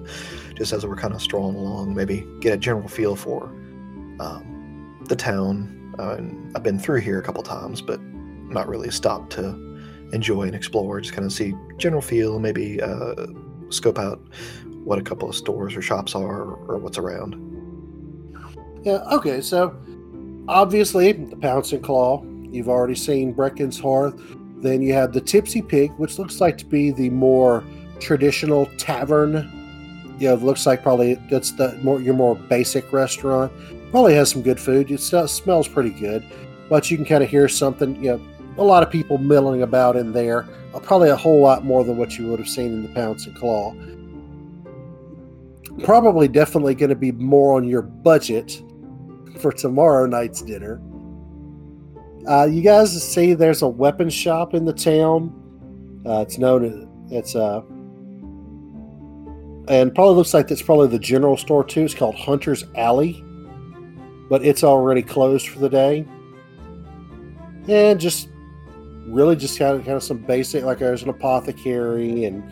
just 0.55 0.73
as 0.73 0.85
we're 0.85 0.95
kind 0.95 1.13
of 1.13 1.21
strolling 1.21 1.55
along, 1.55 1.95
maybe 1.95 2.27
get 2.41 2.53
a 2.53 2.57
general 2.57 2.87
feel 2.87 3.15
for 3.15 3.45
um, 4.19 4.58
the 5.09 5.15
town. 5.15 5.75
Uh, 5.99 6.15
and 6.15 6.55
I've 6.55 6.63
been 6.63 6.79
through 6.79 7.01
here 7.01 7.19
a 7.19 7.23
couple 7.23 7.43
times, 7.43 7.81
but 7.81 7.99
not 8.01 8.67
really 8.67 8.89
stopped 8.89 9.33
to 9.33 9.49
enjoy 10.13 10.43
and 10.43 10.55
explore. 10.55 11.01
Just 11.01 11.13
kind 11.13 11.25
of 11.25 11.33
see 11.33 11.53
general 11.77 12.01
feel, 12.01 12.39
maybe 12.39 12.81
uh, 12.81 13.27
scope 13.69 13.99
out 13.99 14.21
what 14.83 14.97
a 14.97 15.01
couple 15.01 15.29
of 15.29 15.35
stores 15.35 15.75
or 15.75 15.81
shops 15.81 16.15
are 16.15 16.53
or 16.53 16.77
what's 16.77 16.97
around. 16.97 17.35
Yeah, 18.83 19.03
okay, 19.11 19.41
so 19.41 19.75
obviously 20.47 21.11
the 21.11 21.35
Pounce 21.35 21.73
and 21.73 21.83
Claw, 21.83 22.23
you've 22.49 22.69
already 22.69 22.95
seen 22.95 23.33
Brecken's 23.33 23.79
Hearth. 23.79 24.15
Then 24.61 24.81
you 24.81 24.93
have 24.93 25.13
the 25.13 25.21
Tipsy 25.21 25.61
Pig, 25.61 25.91
which 25.97 26.17
looks 26.17 26.39
like 26.39 26.57
to 26.59 26.65
be 26.65 26.91
the 26.91 27.09
more 27.09 27.63
traditional 27.99 28.65
tavern. 28.77 30.15
You 30.17 30.29
know, 30.29 30.35
looks 30.35 30.65
like 30.65 30.81
probably 30.81 31.15
that's 31.29 31.51
the 31.51 31.77
more 31.83 32.01
your 32.01 32.13
more 32.13 32.35
basic 32.35 32.91
restaurant. 32.91 33.51
Probably 33.91 34.13
has 34.13 34.29
some 34.29 34.41
good 34.41 34.59
food. 34.59 34.91
It 34.91 34.99
smells 34.99 35.67
pretty 35.67 35.89
good, 35.91 36.23
but 36.69 36.91
you 36.91 36.97
can 36.97 37.05
kind 37.05 37.23
of 37.23 37.29
hear 37.29 37.47
something. 37.47 37.95
You 38.03 38.17
know, 38.17 38.21
a 38.57 38.63
lot 38.63 38.83
of 38.83 38.91
people 38.91 39.17
milling 39.17 39.63
about 39.63 39.95
in 39.95 40.11
there. 40.11 40.47
Uh, 40.73 40.79
Probably 40.79 41.09
a 41.09 41.15
whole 41.15 41.41
lot 41.41 41.65
more 41.65 41.83
than 41.83 41.97
what 41.97 42.17
you 42.17 42.27
would 42.27 42.39
have 42.39 42.49
seen 42.49 42.73
in 42.73 42.83
the 42.83 42.89
Pounce 42.89 43.25
and 43.25 43.35
Claw. 43.35 43.73
Probably, 45.83 46.27
definitely 46.27 46.75
going 46.75 46.89
to 46.89 46.95
be 46.95 47.11
more 47.11 47.55
on 47.55 47.67
your 47.67 47.81
budget 47.81 48.61
for 49.39 49.51
tomorrow 49.51 50.05
night's 50.05 50.41
dinner. 50.41 50.81
Uh, 52.27 52.45
you 52.45 52.61
guys 52.61 53.01
see 53.01 53.33
there's 53.33 53.61
a 53.61 53.67
weapon 53.67 54.09
shop 54.09 54.53
in 54.53 54.65
the 54.65 54.73
town. 54.73 55.33
Uh, 56.05 56.19
it's 56.21 56.37
known 56.37 56.65
as 56.65 56.85
it's 57.11 57.35
uh, 57.35 57.61
and 59.69 59.93
probably 59.93 60.15
looks 60.15 60.33
like 60.33 60.47
that's 60.47 60.61
probably 60.61 60.87
the 60.87 60.99
general 60.99 61.37
store 61.37 61.63
too. 61.63 61.81
It's 61.81 61.93
called 61.93 62.15
Hunter's 62.15 62.65
Alley, 62.75 63.23
but 64.29 64.45
it's 64.45 64.63
already 64.63 65.01
closed 65.01 65.47
for 65.49 65.59
the 65.59 65.69
day. 65.69 66.05
And 67.67 67.99
just 67.99 68.29
really 69.07 69.35
just 69.35 69.57
kind 69.57 69.75
of 69.75 69.85
kind 69.85 69.97
of 69.97 70.03
some 70.03 70.19
basic 70.19 70.63
like 70.63 70.79
there's 70.79 71.03
an 71.03 71.09
apothecary 71.09 72.25
and 72.25 72.43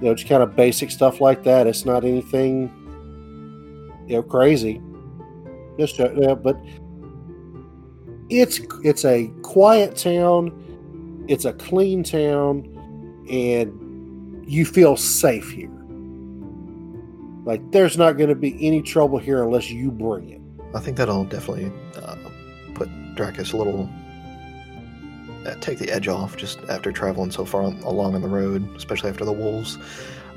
you 0.00 0.08
know 0.08 0.14
just 0.14 0.28
kind 0.28 0.42
of 0.42 0.56
basic 0.56 0.90
stuff 0.90 1.20
like 1.20 1.42
that. 1.44 1.66
It's 1.66 1.84
not 1.84 2.04
anything 2.04 2.70
you 4.06 4.16
know 4.16 4.22
crazy. 4.22 4.80
Just 5.78 6.00
uh, 6.00 6.12
yeah, 6.14 6.34
but 6.34 6.56
it's 8.30 8.60
it's 8.82 9.04
a 9.04 9.28
quiet 9.42 9.96
town. 9.96 11.24
It's 11.28 11.44
a 11.44 11.52
clean 11.52 12.02
town, 12.02 12.64
and 13.30 14.44
you 14.48 14.64
feel 14.64 14.96
safe 14.96 15.50
here. 15.50 15.70
Like, 17.44 17.70
there's 17.70 17.96
not 17.96 18.12
going 18.12 18.28
to 18.28 18.34
be 18.34 18.56
any 18.66 18.82
trouble 18.82 19.18
here 19.18 19.42
unless 19.42 19.70
you 19.70 19.90
bring 19.90 20.30
it. 20.30 20.37
I 20.74 20.80
think 20.80 20.96
that'll 20.96 21.24
definitely 21.24 21.72
uh, 21.96 22.16
put 22.74 22.88
Drakas 23.14 23.52
a 23.52 23.56
little. 23.56 23.88
Uh, 25.46 25.54
take 25.60 25.78
the 25.78 25.88
edge 25.90 26.08
off 26.08 26.36
just 26.36 26.58
after 26.68 26.90
traveling 26.92 27.30
so 27.30 27.44
far 27.44 27.62
on, 27.62 27.78
along 27.82 28.14
on 28.14 28.20
the 28.22 28.28
road, 28.28 28.68
especially 28.76 29.08
after 29.08 29.24
the 29.24 29.32
wolves. 29.32 29.78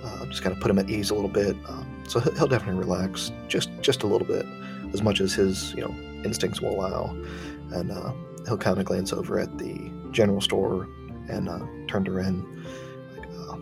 Uh, 0.04 0.26
just 0.28 0.42
kind 0.42 0.56
of 0.56 0.62
put 0.62 0.72
him 0.72 0.80
at 0.80 0.90
ease 0.90 1.10
a 1.10 1.14
little 1.16 1.30
bit. 1.30 1.56
Um, 1.68 2.04
so 2.08 2.20
he- 2.20 2.32
he'll 2.32 2.48
definitely 2.48 2.80
relax 2.80 3.32
just 3.48 3.70
just 3.82 4.04
a 4.04 4.08
little 4.08 4.28
bit, 4.28 4.46
as 4.94 5.02
much 5.02 5.20
as 5.20 5.34
his 5.34 5.74
you 5.74 5.82
know 5.82 5.94
instincts 6.24 6.62
will 6.62 6.72
allow, 6.76 7.16
and 7.72 7.92
uh, 7.92 8.14
he'll 8.46 8.58
kind 8.58 8.78
of 8.78 8.86
glance 8.86 9.12
over 9.12 9.38
at 9.40 9.58
the 9.58 9.92
general 10.12 10.40
store 10.42 10.88
and 11.30 11.50
uh, 11.50 11.60
turn 11.88 12.04
to 12.06 12.12
Ren. 12.12 12.46
Like, 13.18 13.28
uh, 13.28 13.58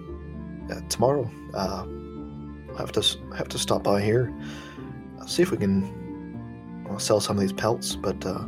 yeah, 0.70 0.82
tomorrow, 0.90 1.30
uh, 1.54 1.86
have 2.78 2.92
to 2.92 3.18
have 3.36 3.48
to 3.50 3.58
stop 3.58 3.84
by 3.84 4.02
here, 4.02 4.32
uh, 5.20 5.26
see 5.26 5.42
if 5.42 5.52
we 5.52 5.58
can 5.58 5.84
well, 6.90 7.00
sell 7.00 7.20
some 7.20 7.38
of 7.38 7.42
these 7.42 7.54
pelts, 7.54 7.96
but 7.96 8.26
uh, 8.26 8.44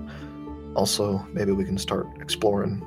also 0.75 1.25
maybe 1.31 1.51
we 1.51 1.63
can 1.63 1.77
start 1.77 2.07
exploring 2.19 2.83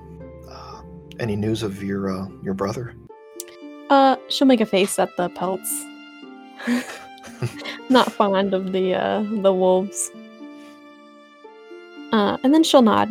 uh, 0.51 0.83
any 1.21 1.37
news 1.37 1.63
of 1.63 1.83
your 1.83 2.11
uh, 2.11 2.27
your 2.43 2.55
brother. 2.55 2.95
Uh, 3.89 4.17
she'll 4.29 4.49
make 4.49 4.61
a 4.61 4.67
face 4.67 4.99
at 4.99 5.17
the 5.17 5.29
pelts. 5.31 5.85
Not 7.89 8.11
fond 8.13 8.53
of 8.55 8.73
the 8.73 8.95
uh 8.95 9.23
the 9.43 9.53
wolves. 9.53 10.11
Uh, 12.13 12.37
and 12.43 12.53
then 12.55 12.63
she'll 12.63 12.83
nod. 12.83 13.11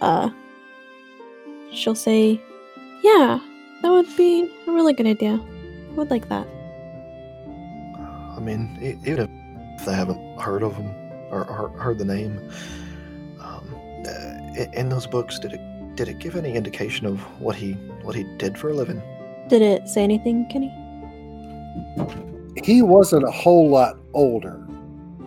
Uh, 0.00 0.30
she'll 1.72 1.94
say, 1.94 2.40
"Yeah, 3.02 3.38
that 3.82 3.90
would 3.90 4.16
be 4.16 4.48
a 4.66 4.72
really 4.72 4.92
good 4.92 5.06
idea. 5.06 5.40
I 5.40 5.94
would 5.94 6.10
like 6.10 6.28
that." 6.28 6.46
I 8.36 8.40
mean, 8.40 8.78
even 9.04 9.28
if 9.78 9.84
they 9.84 9.94
haven't 9.94 10.40
heard 10.40 10.62
of 10.62 10.76
him 10.76 11.01
or, 11.32 11.44
or 11.48 11.68
heard 11.70 11.98
the 11.98 12.04
name, 12.04 12.38
um, 13.40 13.74
uh, 14.06 14.64
in 14.72 14.88
those 14.88 15.06
books, 15.06 15.38
did 15.38 15.52
it 15.52 15.60
did 15.96 16.08
it 16.08 16.18
give 16.18 16.36
any 16.36 16.54
indication 16.54 17.06
of 17.06 17.20
what 17.40 17.56
he 17.56 17.72
what 18.02 18.14
he 18.14 18.24
did 18.38 18.56
for 18.56 18.70
a 18.70 18.74
living? 18.74 19.02
Did 19.48 19.62
it 19.62 19.88
say 19.88 20.02
anything, 20.02 20.46
Kenny? 20.48 20.70
He 22.62 22.82
wasn't 22.82 23.24
a 23.24 23.30
whole 23.30 23.68
lot 23.68 23.98
older. 24.14 24.66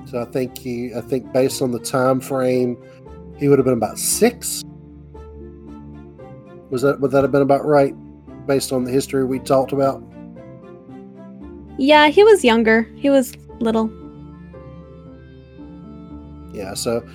So 0.05 0.21
I 0.21 0.25
think 0.25 0.57
he, 0.57 0.93
I 0.95 1.01
think 1.01 1.33
based 1.33 1.61
on 1.61 1.71
the 1.71 1.79
time 1.79 2.19
frame, 2.19 2.77
he 3.37 3.47
would 3.47 3.57
have 3.59 3.65
been 3.65 3.73
about 3.73 3.97
six. 3.97 4.63
Was 6.69 6.83
that, 6.83 6.99
would 6.99 7.11
that 7.11 7.23
have 7.23 7.31
been 7.31 7.41
about 7.41 7.65
right? 7.65 7.93
Based 8.45 8.71
on 8.71 8.83
the 8.83 8.91
history 8.91 9.25
we 9.25 9.39
talked 9.39 9.71
about? 9.71 10.03
Yeah, 11.77 12.09
he 12.09 12.23
was 12.23 12.43
younger. 12.43 12.83
He 12.95 13.09
was 13.09 13.33
little. 13.59 13.91
Yeah, 16.55 16.73
so 16.73 17.05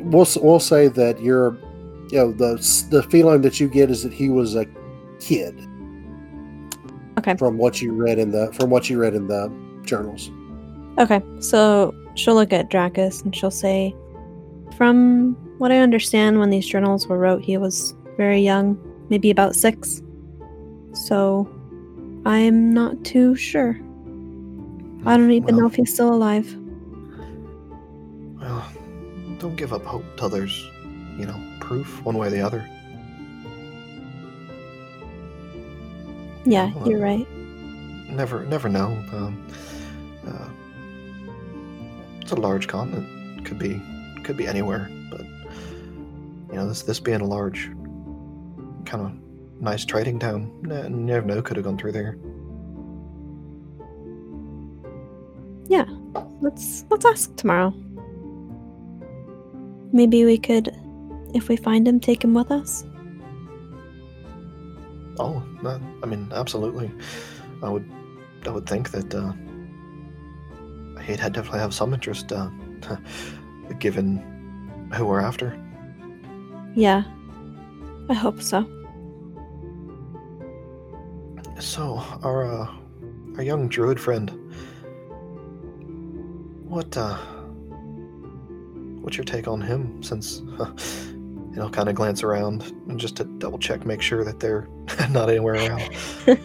we'll 0.00 0.26
we'll 0.40 0.60
say 0.60 0.88
that 0.88 1.20
you're, 1.20 1.56
you 2.10 2.18
know, 2.18 2.32
the 2.32 2.86
the 2.90 3.02
feeling 3.04 3.42
that 3.42 3.60
you 3.60 3.68
get 3.68 3.90
is 3.90 4.02
that 4.02 4.12
he 4.12 4.28
was 4.28 4.56
a 4.56 4.66
kid. 5.20 5.58
Okay. 7.18 7.36
From 7.36 7.56
what 7.56 7.80
you 7.80 7.92
read 7.92 8.18
in 8.18 8.32
the 8.32 8.52
from 8.52 8.70
what 8.70 8.90
you 8.90 8.98
read 8.98 9.14
in 9.14 9.28
the 9.28 9.52
journals. 9.84 10.30
Okay, 10.98 11.22
so 11.40 11.94
she'll 12.14 12.34
look 12.34 12.52
at 12.52 12.70
Drakas 12.70 13.24
and 13.24 13.34
she'll 13.34 13.50
say, 13.50 13.94
From 14.76 15.34
what 15.58 15.72
I 15.72 15.78
understand, 15.78 16.38
when 16.38 16.50
these 16.50 16.66
journals 16.66 17.06
were 17.06 17.18
wrote, 17.18 17.42
he 17.42 17.56
was 17.56 17.94
very 18.16 18.40
young, 18.40 18.78
maybe 19.08 19.30
about 19.30 19.54
six. 19.54 20.02
So 20.92 21.48
I'm 22.26 22.72
not 22.72 23.04
too 23.04 23.34
sure. 23.34 23.80
I 25.04 25.16
don't 25.16 25.32
even 25.32 25.56
know 25.56 25.66
if 25.66 25.74
he's 25.74 25.92
still 25.92 26.14
alive. 26.14 26.56
Don't 29.42 29.56
give 29.56 29.72
up 29.72 29.84
hope 29.84 30.04
till 30.16 30.28
there's, 30.28 30.70
you 31.18 31.26
know, 31.26 31.34
proof 31.58 32.00
one 32.04 32.16
way 32.16 32.28
or 32.28 32.30
the 32.30 32.40
other. 32.40 32.64
Yeah, 36.44 36.72
well, 36.76 36.88
you're 36.88 37.00
right. 37.00 37.28
Never, 38.08 38.44
never 38.44 38.68
know. 38.68 38.86
Um, 39.12 39.44
uh, 40.24 40.48
it's 42.20 42.30
a 42.30 42.36
large 42.36 42.68
continent. 42.68 43.44
Could 43.44 43.58
be, 43.58 43.82
could 44.22 44.36
be 44.36 44.46
anywhere. 44.46 44.88
But 45.10 45.22
you 45.22 46.54
know, 46.54 46.68
this 46.68 46.82
this 46.82 47.00
being 47.00 47.20
a 47.20 47.26
large, 47.26 47.66
kind 48.84 49.04
of 49.04 49.12
nice 49.60 49.84
trading 49.84 50.20
town, 50.20 50.52
you 50.62 50.88
never 50.88 51.26
know. 51.26 51.42
Could 51.42 51.56
have 51.56 51.64
gone 51.64 51.78
through 51.78 51.92
there. 51.92 52.16
Yeah, 55.66 55.86
let's 56.40 56.84
let's 56.90 57.04
ask 57.04 57.34
tomorrow. 57.34 57.74
Maybe 59.92 60.24
we 60.24 60.38
could, 60.38 60.74
if 61.34 61.48
we 61.48 61.56
find 61.56 61.86
him, 61.86 62.00
take 62.00 62.24
him 62.24 62.34
with 62.34 62.50
us. 62.50 62.84
Oh, 65.18 65.42
no, 65.62 65.80
I 66.02 66.06
mean, 66.06 66.30
absolutely. 66.34 66.90
I 67.62 67.68
would, 67.68 67.88
I 68.46 68.50
would 68.50 68.66
think 68.66 68.90
that 68.90 69.14
uh, 69.14 69.32
he'd 71.02 71.18
definitely 71.18 71.60
have 71.60 71.74
some 71.74 71.92
interest, 71.92 72.32
uh, 72.32 72.48
given 73.78 74.18
who 74.94 75.04
we're 75.04 75.20
after. 75.20 75.58
Yeah, 76.74 77.04
I 78.08 78.14
hope 78.14 78.40
so. 78.40 78.66
So, 81.58 82.02
our 82.22 82.44
uh, 82.44 82.66
our 83.36 83.42
young 83.42 83.68
druid 83.68 84.00
friend, 84.00 84.30
what 86.64 86.96
uh, 86.96 87.18
what's 89.02 89.16
your 89.16 89.24
take 89.24 89.46
on 89.46 89.60
him? 89.60 90.02
Since 90.02 90.38
you 90.38 91.56
know, 91.56 91.68
kind 91.68 91.88
of 91.88 91.94
glance 91.94 92.22
around 92.22 92.62
and 92.88 92.98
just 92.98 93.16
to 93.16 93.24
double 93.24 93.58
check, 93.58 93.84
make 93.84 94.00
sure 94.00 94.24
that 94.24 94.40
they're 94.40 94.68
not 95.10 95.28
anywhere 95.28 95.54
around. 95.54 95.90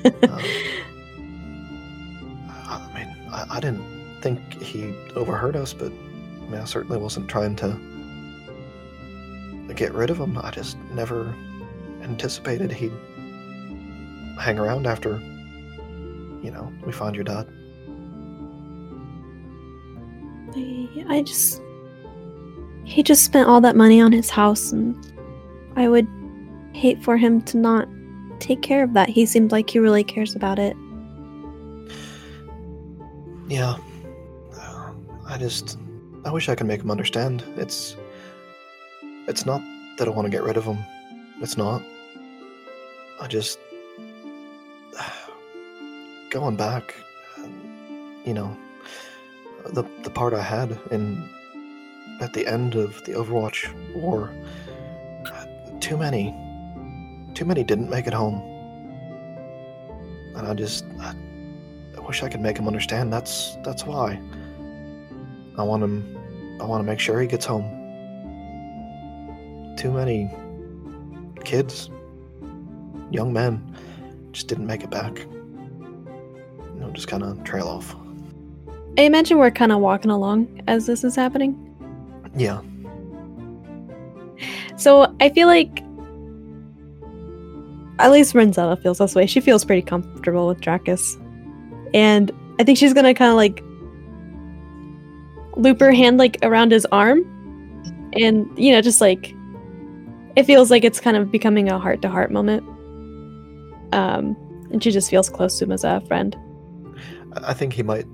Uh, 2.70 2.90
I 2.92 2.94
mean, 2.94 3.08
I, 3.32 3.46
I 3.50 3.60
didn't 3.62 4.22
think 4.22 4.62
he 4.62 4.94
overheard 5.16 5.56
us, 5.56 5.74
but 5.74 5.92
I 5.92 6.50
mean, 6.50 6.60
I 6.60 6.66
certainly 6.66 6.98
wasn't 6.98 7.30
trying 7.30 7.56
to 7.58 7.80
get 9.74 9.94
rid 9.94 10.10
of 10.10 10.20
him. 10.20 10.38
I 10.40 10.52
just 10.52 10.76
never 10.92 11.34
anticipated 12.02 12.72
he'd 12.72 12.92
hang 14.38 14.60
around 14.60 14.88
after, 14.88 15.20
you 16.44 16.52
know, 16.52 16.74
we 16.86 16.92
found 16.92 17.16
your 17.16 17.24
dad. 17.24 17.48
I 21.10 21.22
just. 21.22 21.62
He 22.88 23.04
just 23.04 23.26
spent 23.26 23.50
all 23.50 23.60
that 23.62 23.76
money 23.76 24.00
on 24.00 24.14
his 24.14 24.30
house, 24.30 24.72
and 24.72 24.96
I 25.76 25.90
would 25.90 26.08
hate 26.72 27.04
for 27.04 27.18
him 27.18 27.42
to 27.42 27.58
not 27.58 27.90
take 28.40 28.62
care 28.62 28.82
of 28.82 28.94
that. 28.94 29.10
He 29.10 29.26
seemed 29.26 29.52
like 29.52 29.70
he 29.70 29.78
really 29.78 30.06
cares 30.06 30.36
about 30.36 30.58
it. 30.58 30.76
Yeah. 33.50 33.76
I 35.30 35.38
just, 35.38 35.78
I 36.24 36.32
wish 36.32 36.48
I 36.48 36.56
could 36.56 36.66
make 36.66 36.80
him 36.80 36.90
understand. 36.90 37.44
It's, 37.58 37.98
it's 39.28 39.46
not 39.46 39.62
that 39.98 40.08
I 40.08 40.12
want 40.12 40.26
to 40.26 40.30
get 40.30 40.44
rid 40.44 40.56
of 40.56 40.64
him. 40.64 40.78
It's 41.42 41.58
not. 41.58 41.84
I 43.20 43.28
just, 43.28 43.60
going 46.30 46.56
back, 46.56 46.96
you 48.26 48.34
know, 48.34 48.58
the 49.66 49.84
the 50.04 50.10
part 50.10 50.34
I 50.34 50.42
had 50.42 50.80
in 50.92 51.30
at 52.20 52.34
the 52.34 52.48
end 52.48 52.76
of 52.76 53.04
the 53.06 53.14
Overwatch 53.14 53.72
war, 53.94 54.32
too 55.80 55.98
many, 55.98 56.36
too 57.34 57.46
many 57.46 57.64
didn't 57.64 57.90
make 57.90 58.08
it 58.08 58.14
home, 58.14 58.42
and 60.36 60.48
I 60.48 60.54
just, 60.54 60.86
I, 61.00 61.16
I 61.96 62.00
wish 62.02 62.24
I 62.24 62.30
could 62.30 62.42
make 62.42 62.58
him 62.58 62.68
understand. 62.68 63.12
That's 63.14 63.56
that's 63.64 63.86
why. 63.86 64.20
I 65.58 65.64
want 65.64 65.84
him. 65.84 66.18
I 66.62 66.66
want 66.66 66.82
to 66.82 66.86
make 66.86 67.00
sure 67.00 67.20
he 67.20 67.28
gets 67.28 67.46
home. 67.46 67.66
Too 69.78 69.92
many 69.92 70.30
kids, 71.44 71.90
young 73.12 73.32
men, 73.32 73.76
just 74.32 74.48
didn't 74.48 74.68
make 74.68 74.84
it 74.84 74.90
back. 74.90 75.18
You 75.20 76.80
know, 76.80 76.92
just 76.92 77.08
kind 77.08 77.24
of 77.24 77.44
trail 77.44 77.68
off. 77.68 77.96
I 78.98 79.04
imagine 79.04 79.38
we're 79.38 79.52
kind 79.52 79.72
of 79.72 79.80
walking 79.80 80.12
along 80.12 80.62
as 80.68 80.88
this 80.88 81.04
is 81.04 81.16
happening. 81.16 81.67
Yeah. 82.38 82.62
So 84.78 85.14
I 85.20 85.30
feel 85.30 85.48
like. 85.48 85.84
At 88.00 88.12
least 88.12 88.36
Renzella 88.36 88.80
feels 88.82 89.00
this 89.00 89.16
way. 89.16 89.26
She 89.26 89.40
feels 89.40 89.66
pretty 89.66 89.82
comfortable 89.82 90.48
with 90.48 90.62
Drakas. 90.62 91.20
And 91.96 92.32
I 92.60 92.64
think 92.64 92.78
she's 92.78 92.94
gonna 92.94 93.16
kind 93.16 93.32
of 93.32 93.38
like 93.38 93.64
loop 95.56 95.80
her 95.80 95.92
hand 95.92 96.20
like 96.20 96.38
around 96.44 96.72
his 96.72 96.86
arm. 96.92 97.26
And, 98.14 98.48
you 98.58 98.72
know, 98.72 98.82
just 98.82 99.02
like. 99.02 99.34
It 100.36 100.44
feels 100.44 100.70
like 100.70 100.84
it's 100.84 101.00
kind 101.00 101.18
of 101.18 101.32
becoming 101.32 101.68
a 101.70 101.80
heart 101.80 102.04
to 102.04 102.10
heart 102.10 102.30
moment. 102.32 102.62
Um, 103.92 104.38
and 104.72 104.84
she 104.84 104.92
just 104.92 105.10
feels 105.10 105.30
close 105.32 105.58
to 105.58 105.66
him 105.66 105.72
as 105.72 105.84
a 105.84 106.00
friend. 106.02 106.38
I 107.38 107.56
think 107.56 107.74
he 107.74 107.82
might 107.82 108.06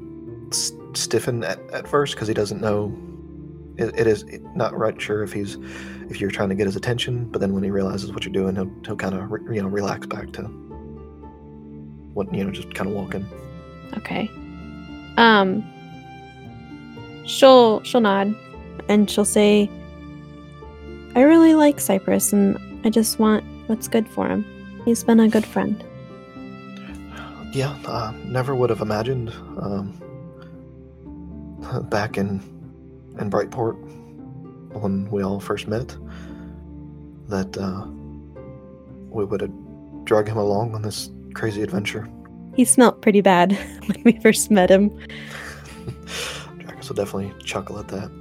s- 0.52 0.72
stiffen 0.94 1.44
at, 1.44 1.60
at 1.72 1.86
first 1.86 2.16
because 2.16 2.30
he 2.30 2.34
doesn't 2.34 2.62
know. 2.62 2.98
It, 3.78 3.98
it 4.00 4.08
is 4.08 4.26
not 4.56 4.78
right 4.78 5.00
sure 5.02 5.24
if 5.24 5.34
he's 5.34 5.58
if 6.10 6.22
you're 6.22 6.32
trying 6.32 6.50
to 6.50 6.56
get 6.56 6.66
his 6.66 6.76
attention, 6.76 7.26
but 7.26 7.40
then 7.42 7.54
when 7.54 7.64
he 7.64 7.72
realizes 7.72 8.12
what 8.12 8.26
you're 8.26 8.34
doing, 8.34 8.56
he'll 8.56 8.72
he'll 8.86 8.96
kind 8.96 9.16
of 9.16 9.32
re- 9.32 9.56
you 9.56 9.62
know 9.62 9.68
relax 9.68 10.06
back 10.06 10.32
to 10.34 10.44
what 12.14 12.34
you 12.34 12.44
know 12.44 12.52
just 12.52 12.74
kind 12.74 12.90
of 12.90 12.96
walking. 12.96 13.26
Okay. 13.98 14.30
Um 15.18 15.64
she'll 17.26 17.82
she'll 17.84 18.02
nod 18.02 18.36
and 18.90 19.10
she'll 19.10 19.26
say 19.26 19.70
I 21.16 21.22
really 21.22 21.54
like 21.54 21.80
Cypress 21.80 22.34
and 22.34 22.58
I 22.86 22.90
just 22.90 23.20
want 23.20 23.44
what's 23.68 23.88
good 23.88 24.08
for 24.08 24.28
him. 24.28 24.46
He's 24.86 25.04
been 25.04 25.20
a 25.20 25.30
good 25.30 25.46
friend. 25.46 25.84
Yeah, 27.54 27.78
uh, 27.86 28.14
never 28.26 28.56
would 28.56 28.72
have 28.72 28.82
imagined 28.82 29.30
um, 29.62 29.94
back 31.90 32.18
in 32.18 32.42
in 33.20 33.30
Brightport 33.30 33.76
when 34.82 35.10
we 35.12 35.24
all 35.24 35.40
first 35.40 35.68
met 35.68 35.96
that 37.28 37.56
uh, 37.58 37.86
we 39.10 39.24
would 39.26 39.42
have 39.42 39.52
drug 40.06 40.28
him 40.28 40.38
along 40.38 40.74
on 40.76 40.82
this 40.82 41.10
crazy 41.34 41.62
adventure. 41.62 42.08
He 42.56 42.66
smelt 42.66 43.02
pretty 43.02 43.22
bad 43.22 43.52
when 43.86 44.04
we 44.04 44.20
first 44.20 44.52
met 44.52 44.70
him. 44.70 44.90
Drakas 46.58 46.90
will 46.90 46.96
definitely 46.96 47.34
chuckle 47.44 47.80
at 47.80 47.88
that. 47.90 48.12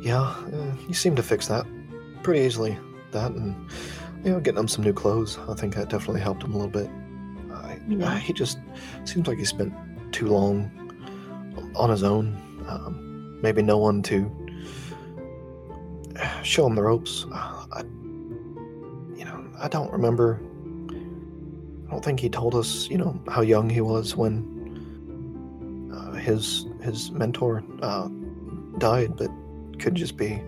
Yeah, 0.00 0.20
uh, 0.22 0.72
you 0.86 0.94
seem 0.94 1.16
to 1.16 1.22
fix 1.22 1.48
that 1.48 1.66
pretty 2.22 2.40
easily. 2.40 2.78
That 3.12 3.32
and 3.32 3.54
you 4.24 4.32
know, 4.32 4.40
getting 4.40 4.58
him 4.60 4.68
some 4.68 4.84
new 4.84 4.92
clothes. 4.92 5.38
I 5.48 5.54
think 5.54 5.74
that 5.74 5.88
definitely 5.88 6.20
helped 6.20 6.42
him 6.42 6.52
a 6.54 6.56
little 6.58 6.70
bit. 6.70 6.90
I, 7.52 7.78
Yeah. 7.88 8.18
he 8.18 8.32
just 8.32 8.58
seems 9.04 9.26
like 9.28 9.38
he 9.38 9.44
spent 9.44 9.72
too 10.12 10.26
long 10.26 10.70
on 11.74 11.90
his 11.90 12.02
own. 12.02 12.36
Um, 12.68 13.07
maybe 13.42 13.62
no 13.62 13.78
one 13.78 14.02
to 14.04 14.30
show 16.42 16.66
him 16.66 16.74
the 16.74 16.82
ropes. 16.82 17.26
Uh, 17.32 17.66
I, 17.72 17.82
you 19.16 19.24
know, 19.24 19.44
I 19.58 19.68
don't 19.68 19.92
remember. 19.92 20.40
I 21.86 21.90
don't 21.90 22.04
think 22.04 22.20
he 22.20 22.28
told 22.28 22.54
us, 22.54 22.88
you 22.88 22.98
know, 22.98 23.18
how 23.28 23.40
young 23.40 23.70
he 23.70 23.80
was 23.80 24.14
when 24.16 25.90
uh, 25.92 26.12
his 26.12 26.66
his 26.82 27.10
mentor 27.10 27.64
uh, 27.82 28.08
died, 28.78 29.16
but 29.16 29.30
could 29.78 29.94
just 29.94 30.16
be 30.16 30.42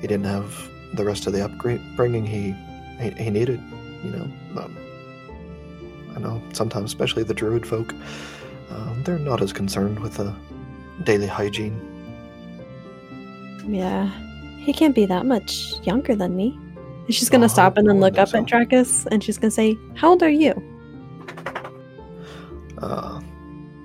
he 0.00 0.06
didn't 0.06 0.24
have 0.24 0.68
the 0.94 1.04
rest 1.04 1.26
of 1.26 1.32
the 1.32 1.44
upbringing 1.44 2.26
he 2.26 2.54
he, 3.00 3.10
he 3.22 3.30
needed. 3.30 3.60
You 4.04 4.10
know, 4.10 4.62
um, 4.62 4.76
I 6.16 6.20
know 6.20 6.42
sometimes, 6.52 6.90
especially 6.90 7.22
the 7.22 7.34
druid 7.34 7.66
folk, 7.66 7.94
um, 8.70 9.02
they're 9.04 9.18
not 9.18 9.42
as 9.42 9.52
concerned 9.52 10.00
with 10.00 10.14
the 10.14 10.34
daily 11.04 11.26
hygiene. 11.26 11.99
Yeah. 13.66 14.10
He 14.58 14.72
can't 14.72 14.94
be 14.94 15.06
that 15.06 15.26
much 15.26 15.74
younger 15.84 16.14
than 16.14 16.36
me. 16.36 16.58
And 17.06 17.14
she's 17.14 17.28
gonna 17.30 17.46
Oh, 17.46 17.48
stop 17.48 17.76
and 17.78 17.88
then 17.88 18.00
look 18.00 18.14
up 18.18 18.28
at 18.34 18.48
so. 18.48 18.56
Drakas 18.56 19.06
and 19.10 19.22
she's 19.24 19.38
gonna 19.38 19.50
say, 19.50 19.76
How 19.94 20.10
old 20.10 20.22
are 20.22 20.28
you? 20.30 20.52
Uh, 22.78 23.20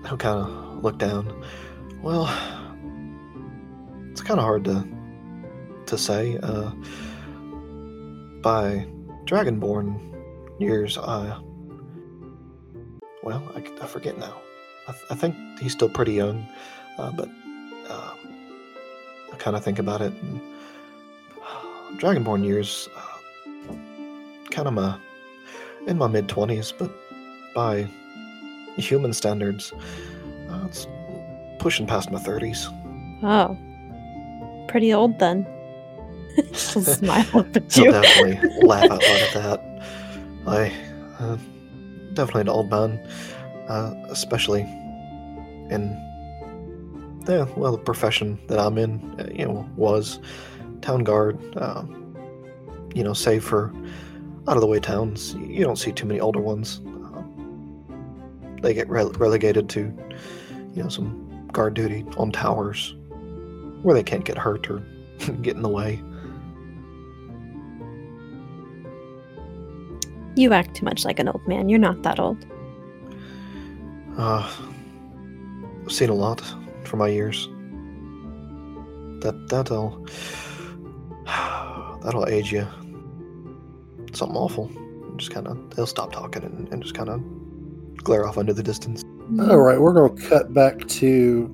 he'll 0.08 0.18
kind 0.18 0.40
of 0.40 0.84
look 0.84 0.98
down. 0.98 1.44
Well, 2.02 2.28
it's 4.12 4.22
kind 4.22 4.40
of 4.40 4.46
hard 4.46 4.64
to 4.66 4.86
to 5.88 5.98
say. 5.98 6.38
Uh, 6.42 6.72
by 8.42 8.86
Dragonborn 9.26 10.00
years, 10.60 10.98
I 10.98 11.38
well, 13.24 13.42
I, 13.56 13.64
I 13.82 13.88
forget 13.88 14.18
now. 14.20 14.36
I, 14.88 14.92
th- 14.92 15.04
I 15.10 15.16
think 15.16 15.36
he's 15.60 15.72
still 15.72 15.90
pretty 15.90 16.14
young, 16.14 16.46
uh, 17.00 17.12
but 17.12 17.28
um, 17.90 18.25
I 19.36 19.38
kind 19.38 19.58
of 19.58 19.64
think 19.64 19.80
about 19.80 20.02
it. 20.02 20.14
And, 20.14 20.42
Dragonborn 22.00 22.46
years, 22.46 22.88
uh, 22.96 23.74
kind 24.50 24.68
of 24.68 24.74
my 24.74 24.98
in 25.88 25.98
my 25.98 26.08
mid 26.08 26.30
twenties, 26.30 26.72
but 26.72 26.90
by 27.54 27.88
human 28.78 29.14
standards, 29.14 29.74
uh, 30.50 30.66
it's 30.66 30.88
pushing 31.60 31.86
past 31.86 32.12
my 32.12 32.20
thirties. 32.20 32.68
Oh. 33.24 33.58
Pretty 34.68 34.94
old 34.94 35.20
then. 35.20 35.46
she'll 36.54 36.82
smile 36.82 37.26
up 37.34 37.56
at 37.56 37.78
you. 37.78 37.92
definitely 37.92 38.50
laugh 38.62 38.84
out 38.84 38.90
loud 38.90 39.02
at 39.02 39.34
that. 39.34 39.60
I 40.48 40.72
uh, 41.20 41.38
definitely 42.14 42.42
an 42.42 42.50
old 42.50 42.70
man, 42.70 43.00
uh, 43.70 43.94
especially 44.10 44.62
in 45.72 46.02
the 47.26 47.52
well 47.56 47.72
the 47.72 47.78
profession 47.78 48.40
that 48.48 48.60
I'm 48.60 48.78
in. 48.78 49.00
Uh, 49.20 49.28
you 49.32 49.46
know, 49.46 49.70
was 49.76 50.20
town 50.82 51.04
guard. 51.04 51.40
Uh, 51.58 51.84
you 52.94 53.04
know, 53.04 53.14
save 53.14 53.44
for 53.44 53.74
out 54.48 54.56
of 54.56 54.62
the 54.62 54.68
way 54.68 54.80
towns, 54.80 55.34
you 55.36 55.64
don't 55.64 55.78
see 55.78 55.92
too 55.92 56.06
many 56.06 56.20
older 56.20 56.40
ones. 56.40 56.82
Uh, 57.16 57.24
they 58.62 58.74
get 58.74 58.88
rele- 58.88 59.18
relegated 59.20 59.70
to 59.70 59.92
you 60.74 60.84
know 60.84 60.90
some 60.90 61.48
guard 61.52 61.74
duty 61.74 62.06
on 62.18 62.32
towers 62.32 62.96
where 63.82 63.96
they 63.96 64.04
can't 64.04 64.26
get 64.26 64.38
hurt 64.38 64.70
or 64.70 64.80
get 65.42 65.56
in 65.56 65.62
the 65.62 65.70
way. 65.70 66.02
You 70.36 70.52
act 70.52 70.76
too 70.76 70.86
much 70.86 71.06
like 71.06 71.20
an 71.20 71.30
old 71.30 71.48
man. 71.48 71.70
You're 71.70 71.80
not 71.80 72.04
that 72.04 72.20
old. 72.20 72.46
Uh, 74.18 74.50
I've 75.84 75.92
seen 75.92 76.10
a 76.10 76.14
lot 76.14 76.42
for 76.96 77.00
my 77.00 77.10
years. 77.10 77.50
That 79.22 79.48
that'll 79.50 80.06
that'll 82.04 82.28
age 82.28 82.52
you. 82.54 82.66
Something 84.14 84.38
awful. 84.38 84.72
Just 85.18 85.32
kind 85.32 85.48
of 85.48 85.76
they'll 85.76 85.88
stop 85.88 86.14
talking 86.14 86.44
and, 86.44 86.70
and 86.72 86.82
just 86.82 86.96
kind 86.96 87.10
of 87.10 87.22
glare 87.98 88.28
off 88.28 88.38
into 88.38 88.54
the 88.54 88.64
distance. 88.64 89.04
All 89.40 89.58
right, 89.58 89.80
we're 89.80 90.08
to 90.08 90.30
cut 90.30 90.54
back 90.54 90.88
to 90.88 91.52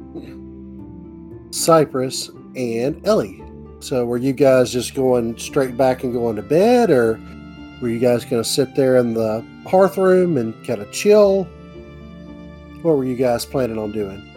Cypress 1.51 2.29
and 2.55 3.05
Ellie. 3.07 3.41
So, 3.79 4.05
were 4.05 4.17
you 4.17 4.33
guys 4.33 4.71
just 4.71 4.93
going 4.93 5.37
straight 5.39 5.75
back 5.75 6.03
and 6.03 6.13
going 6.13 6.35
to 6.35 6.43
bed, 6.43 6.91
or 6.91 7.19
were 7.81 7.89
you 7.89 7.99
guys 7.99 8.25
to 8.25 8.43
sit 8.43 8.75
there 8.75 8.97
in 8.97 9.13
the 9.15 9.43
hearth 9.67 9.97
room 9.97 10.37
and 10.37 10.53
kind 10.67 10.81
of 10.81 10.91
chill? 10.91 11.45
What 12.83 12.97
were 12.97 13.05
you 13.05 13.15
guys 13.15 13.45
planning 13.45 13.79
on 13.79 13.91
doing? 13.91 14.30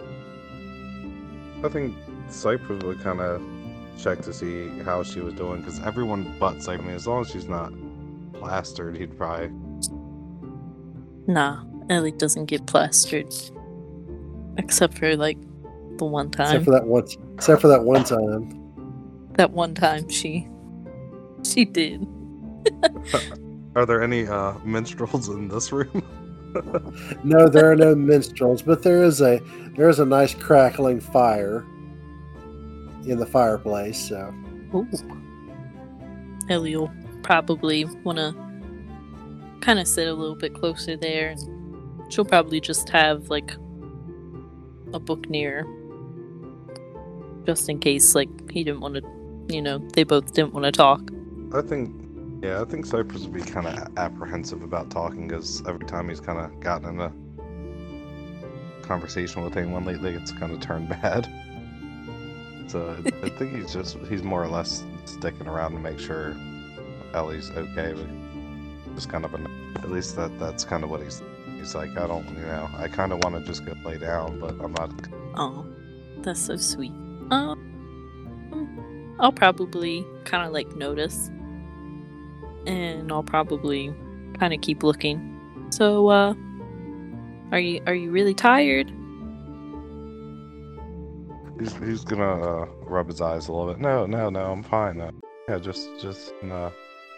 I 1.65 1.69
think 1.69 1.95
Cypress 2.29 2.83
would 2.83 2.99
kind 3.01 3.19
of 3.19 3.41
check 3.97 4.21
to 4.21 4.33
see 4.33 4.67
how 4.79 5.03
she 5.03 5.19
was 5.19 5.33
doing 5.33 5.61
because 5.61 5.79
everyone 5.81 6.35
but 6.39 6.61
Cypress, 6.61 6.83
I 6.83 6.87
mean, 6.87 6.95
as 6.95 7.07
long 7.07 7.21
as 7.21 7.31
she's 7.31 7.47
not 7.47 7.73
plastered, 8.33 8.97
he'd 8.97 9.17
probably. 9.17 9.49
Nah, 11.27 11.63
Ellie 11.89 12.11
doesn't 12.11 12.45
get 12.45 12.65
plastered. 12.67 13.33
Except 14.57 14.97
for 14.97 15.15
like 15.15 15.37
the 15.97 16.05
one 16.05 16.29
time. 16.29 16.47
Except 16.47 16.65
for 16.65 16.71
that 16.71 16.85
one, 16.85 17.05
except 17.33 17.61
for 17.61 17.67
that 17.67 17.83
one 17.83 18.03
time. 18.03 19.33
that 19.33 19.51
one 19.51 19.73
time 19.73 20.07
she 20.09 20.47
she 21.43 21.65
did. 21.65 22.05
Are 23.75 23.85
there 23.85 24.01
any 24.01 24.27
uh, 24.27 24.53
minstrels 24.63 25.29
in 25.29 25.47
this 25.49 25.71
room? 25.71 26.03
No, 27.23 27.47
there 27.47 27.71
are 27.71 27.75
no 27.75 27.95
minstrels, 27.95 28.61
but 28.61 28.83
there 28.83 29.03
is 29.03 29.21
a 29.21 29.41
there 29.75 29.89
is 29.89 29.99
a 29.99 30.05
nice 30.05 30.33
crackling 30.33 30.99
fire 30.99 31.65
in 33.05 33.17
the 33.17 33.25
fireplace. 33.25 34.09
So, 34.09 34.33
Ooh. 34.73 34.87
Ellie 36.49 36.75
will 36.75 36.91
probably 37.23 37.85
wanna 38.03 38.33
kinda 39.61 39.85
sit 39.85 40.07
a 40.07 40.13
little 40.13 40.35
bit 40.35 40.53
closer 40.53 40.95
there 40.95 41.29
and 41.29 42.13
she'll 42.13 42.25
probably 42.25 42.59
just 42.59 42.89
have 42.89 43.29
like 43.29 43.53
a 44.93 44.99
book 44.99 45.29
near. 45.29 45.65
Just 47.45 47.69
in 47.69 47.79
case 47.79 48.15
like 48.15 48.29
he 48.51 48.63
didn't 48.63 48.81
wanna 48.81 49.01
you 49.49 49.61
know, 49.61 49.79
they 49.93 50.03
both 50.03 50.33
didn't 50.33 50.53
want 50.53 50.65
to 50.65 50.71
talk. 50.71 51.01
I 51.53 51.61
think, 51.61 51.91
yeah, 52.45 52.61
I 52.61 52.65
think 52.65 52.85
Cypress 52.85 53.23
would 53.23 53.33
be 53.33 53.41
kind 53.41 53.67
of 53.67 53.97
apprehensive 53.97 54.61
about 54.61 54.91
talking 54.91 55.27
because 55.27 55.63
every 55.67 55.85
time 55.87 56.09
he's 56.09 56.19
kind 56.19 56.39
of 56.39 56.59
gotten 56.59 56.89
in 56.89 57.01
a 57.01 57.11
conversation 58.85 59.43
with 59.43 59.57
anyone 59.57 59.83
lately, 59.83 60.13
it's 60.13 60.31
kind 60.31 60.53
of 60.53 60.59
turned 60.59 60.89
bad. 61.01 61.27
So 62.67 62.95
I, 63.23 63.29
think 63.29 63.55
he's 63.55 63.73
just 63.73 63.97
he's 64.09 64.23
more 64.23 64.43
or 64.43 64.47
less 64.47 64.83
sticking 65.05 65.47
around 65.47 65.71
to 65.73 65.79
make 65.79 65.99
sure 65.99 66.35
Ellie's 67.13 67.49
okay. 67.51 67.93
But 67.93 68.95
just 68.95 69.09
kind 69.09 69.25
of 69.25 69.33
a, 69.33 69.39
at 69.77 69.89
least 69.89 70.15
that 70.15 70.37
that's 70.39 70.63
kind 70.63 70.83
of 70.83 70.89
what 70.89 71.01
he's 71.01 71.21
he's 71.57 71.73
like. 71.73 71.97
I 71.97 72.07
don't, 72.07 72.27
you 72.29 72.45
know, 72.45 72.69
I 72.77 72.87
kind 72.87 73.11
of 73.11 73.23
want 73.23 73.35
to 73.39 73.45
just 73.45 73.65
go 73.65 73.73
lay 73.85 73.97
down, 73.97 74.39
but 74.39 74.55
I'm 74.61 74.73
not. 74.73 74.91
Oh, 75.35 75.65
that's 76.17 76.41
so 76.41 76.57
sweet. 76.57 76.93
Um, 77.31 79.15
I'll 79.19 79.31
probably 79.31 80.05
kind 80.25 80.45
of 80.45 80.53
like 80.53 80.75
notice, 80.75 81.29
and 82.67 83.11
I'll 83.11 83.23
probably 83.23 83.93
kind 84.39 84.53
of 84.53 84.61
keep 84.61 84.83
looking. 84.83 85.31
So, 85.71 86.07
uh, 86.07 86.33
are 87.51 87.59
you 87.59 87.81
are 87.87 87.95
you 87.95 88.11
really 88.11 88.33
tired? 88.33 88.91
he's 91.59 91.75
he's 91.77 92.03
gonna 92.03 92.41
uh, 92.41 92.65
rub 92.81 93.07
his 93.07 93.21
eyes 93.21 93.47
a 93.47 93.53
little 93.53 93.73
bit. 93.73 93.81
No, 93.81 94.05
no, 94.05 94.29
no, 94.29 94.51
I'm 94.51 94.61
fine. 94.63 95.01
Uh, 95.01 95.11
yeah, 95.47 95.59
just 95.59 95.87
just 95.99 96.33
uh, 96.51 96.69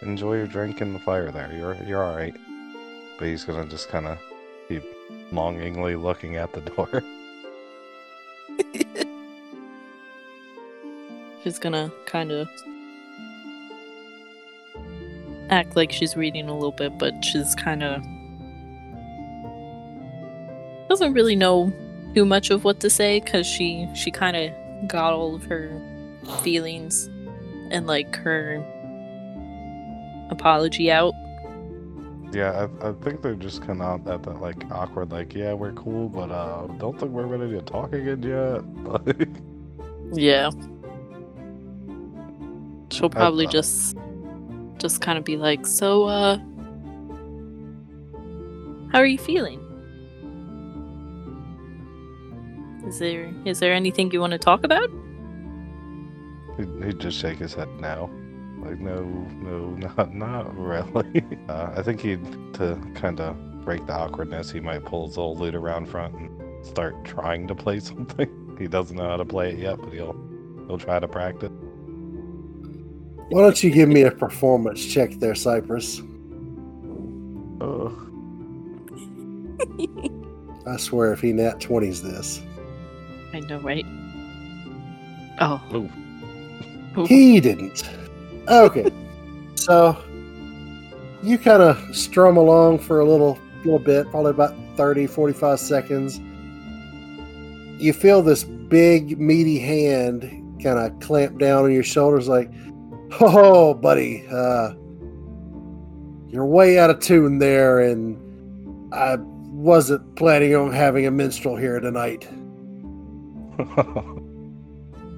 enjoy 0.01 0.35
your 0.35 0.47
drink 0.47 0.81
in 0.81 0.93
the 0.93 0.99
fire 0.99 1.31
there. 1.31 1.51
You're 1.53 1.75
you're 1.85 2.03
all 2.03 2.15
right. 2.15 2.35
But 3.17 3.27
he's 3.27 3.43
gonna 3.43 3.65
just 3.65 3.89
kind 3.89 4.07
of 4.07 4.19
keep 4.67 4.83
longingly 5.31 5.95
looking 5.95 6.35
at 6.35 6.53
the 6.53 6.61
door. 6.61 7.03
She's 11.43 11.59
gonna 11.59 11.91
kind 12.05 12.31
of 12.31 12.49
act 15.49 15.75
like 15.75 15.91
she's 15.91 16.15
reading 16.15 16.49
a 16.49 16.53
little 16.53 16.71
bit, 16.71 16.97
but 16.97 17.23
she's 17.23 17.55
kind 17.55 17.83
of 17.83 18.03
doesn't 20.89 21.13
really 21.13 21.35
know 21.35 21.71
too 22.15 22.25
much 22.25 22.49
of 22.49 22.63
what 22.63 22.79
to 22.79 22.89
say 22.89 23.19
because 23.19 23.45
she 23.45 23.87
she 23.93 24.09
kind 24.09 24.35
of 24.37 24.87
got 24.87 25.13
all 25.13 25.35
of 25.35 25.43
her 25.45 25.69
feelings 26.41 27.07
and 27.71 27.87
like 27.87 28.15
her 28.15 28.63
apology 30.29 30.91
out. 30.91 31.13
Yeah, 32.33 32.67
I, 32.81 32.89
I 32.89 32.91
think 32.93 33.21
they're 33.21 33.35
just 33.35 33.61
kind 33.65 33.81
of 33.81 34.05
at 34.07 34.23
that 34.23 34.41
like 34.41 34.69
awkward, 34.69 35.11
like, 35.11 35.33
yeah, 35.33 35.53
we're 35.53 35.71
cool, 35.71 36.09
but 36.09 36.29
uh, 36.29 36.67
don't 36.77 36.99
think 36.99 37.11
we're 37.11 37.25
ready 37.25 37.51
to 37.51 37.61
talk 37.61 37.93
again 37.93 38.21
yet. 38.21 39.27
Yeah. 40.13 40.51
She'll 42.89 43.09
probably 43.09 43.47
uh, 43.47 43.51
just 43.51 43.97
just 44.79 45.01
kind 45.01 45.17
of 45.17 45.23
be 45.23 45.37
like, 45.37 45.65
"So 45.65 46.05
uh 46.05 46.37
how 48.91 48.99
are 48.99 49.05
you 49.05 49.17
feeling? 49.17 49.59
Is 52.87 52.99
there 52.99 53.33
is 53.45 53.59
there 53.59 53.73
anything 53.73 54.11
you 54.11 54.21
want 54.21 54.31
to 54.31 54.39
talk 54.39 54.63
about?" 54.63 54.89
he'd, 56.57 56.99
just 56.99 57.17
shake 57.17 57.37
his 57.37 57.53
head 57.53 57.69
no. 57.79 58.09
Like, 58.59 58.79
no, 58.79 59.03
no, 59.41 59.69
not 59.97 60.13
not 60.13 60.57
really. 60.57 61.23
Uh, 61.47 61.71
I 61.77 61.81
think 61.81 62.01
he'd 62.01 62.25
to 62.55 62.77
kind 62.93 63.21
of 63.21 63.63
break 63.63 63.85
the 63.85 63.93
awkwardness. 63.93 64.51
He 64.51 64.59
might 64.59 64.83
pull 64.83 65.07
his 65.07 65.17
old 65.17 65.39
lute 65.39 65.55
around 65.55 65.87
front 65.87 66.13
and 66.15 66.65
start 66.65 67.05
trying 67.05 67.47
to 67.47 67.55
play 67.55 67.79
something. 67.91 68.55
He 68.59 68.67
doesn't 68.67 68.97
know 68.97 69.07
how 69.07 69.17
to 69.17 69.25
play 69.25 69.51
it 69.51 69.59
yet, 69.59 69.79
but 69.79 69.93
he'll 69.93 70.15
he'll 70.67 70.77
try 70.77 70.99
to 70.99 71.07
practice. 71.07 71.51
Why 73.29 73.41
don't 73.41 73.61
you 73.61 73.71
give 73.71 73.89
me 73.89 74.03
a 74.03 74.11
performance 74.11 74.85
check 74.85 75.11
there, 75.15 75.35
Cypress? 75.35 76.01
Oh. 77.59 77.93
I 80.65 80.77
swear, 80.77 81.13
if 81.13 81.21
he 81.21 81.33
nat 81.33 81.59
20s 81.59 82.01
this, 82.01 82.41
I 83.33 83.39
know, 83.41 83.59
right? 83.59 83.85
Oh. 85.39 85.61
Ooh. 85.73 85.89
Ooh. 86.99 87.05
he 87.05 87.39
didn't. 87.39 87.83
Okay, 88.47 88.89
so 89.55 89.97
you 91.21 91.37
kind 91.37 91.61
of 91.61 91.95
strum 91.95 92.37
along 92.37 92.79
for 92.79 93.01
a 93.01 93.05
little, 93.05 93.37
little 93.57 93.79
bit, 93.79 94.09
probably 94.09 94.31
about 94.31 94.55
30, 94.77 95.07
45 95.07 95.59
seconds. 95.59 96.19
You 97.81 97.91
feel 97.93 98.21
this 98.21 98.43
big, 98.43 99.19
meaty 99.19 99.59
hand 99.59 100.21
kind 100.63 100.79
of 100.79 100.99
clamp 100.99 101.37
down 101.39 101.65
on 101.65 101.71
your 101.71 101.83
shoulders, 101.83 102.27
like, 102.27 102.51
"Oh, 103.21 103.73
buddy, 103.73 104.25
uh, 104.31 104.73
you're 106.29 106.45
way 106.45 106.77
out 106.79 106.89
of 106.89 106.99
tune 106.99 107.39
there, 107.39 107.79
and 107.79 108.17
I 108.93 109.15
wasn't 109.19 110.15
planning 110.15 110.55
on 110.55 110.71
having 110.71 111.05
a 111.05 111.11
minstrel 111.11 111.55
here 111.55 111.79
tonight." 111.79 112.27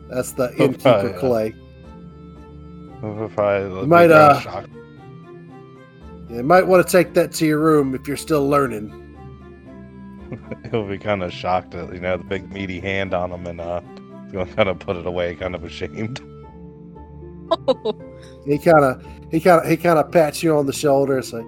That's 0.09 0.31
the 0.33 0.51
Oh, 0.57 0.63
innkeeper. 0.63 1.15
Clay. 1.19 1.53
You 3.03 3.85
might, 3.87 4.11
uh, 4.11 4.63
You 6.29 6.43
might 6.43 6.67
want 6.67 6.85
to 6.85 6.91
take 6.91 7.13
that 7.13 7.31
to 7.33 7.45
your 7.45 7.59
room 7.59 7.95
if 7.95 8.07
you're 8.07 8.17
still 8.17 8.47
learning. 8.47 8.93
he'll 10.71 10.87
be 10.87 10.97
kind 10.97 11.23
of 11.23 11.31
shocked 11.33 11.73
at 11.75 11.91
you 11.93 11.99
know 11.99 12.17
the 12.17 12.23
big 12.23 12.51
meaty 12.51 12.79
hand 12.79 13.13
on 13.13 13.31
him, 13.31 13.47
and 13.47 13.59
uh, 13.61 13.81
he's 14.25 14.33
gonna 14.33 14.53
kind 14.53 14.69
of 14.69 14.77
put 14.79 14.95
it 14.95 15.05
away, 15.05 15.35
kind 15.35 15.55
of 15.55 15.63
ashamed. 15.63 16.21
He 18.45 18.57
kind 18.57 18.83
of, 18.83 19.05
he 19.31 19.39
kind 19.39 19.61
of, 19.63 19.69
he 19.69 19.77
kind 19.77 19.99
of 19.99 20.11
pats 20.11 20.41
you 20.43 20.55
on 20.57 20.65
the 20.65 20.73
shoulder. 20.73 21.17
and 21.17 21.25
say, 21.25 21.43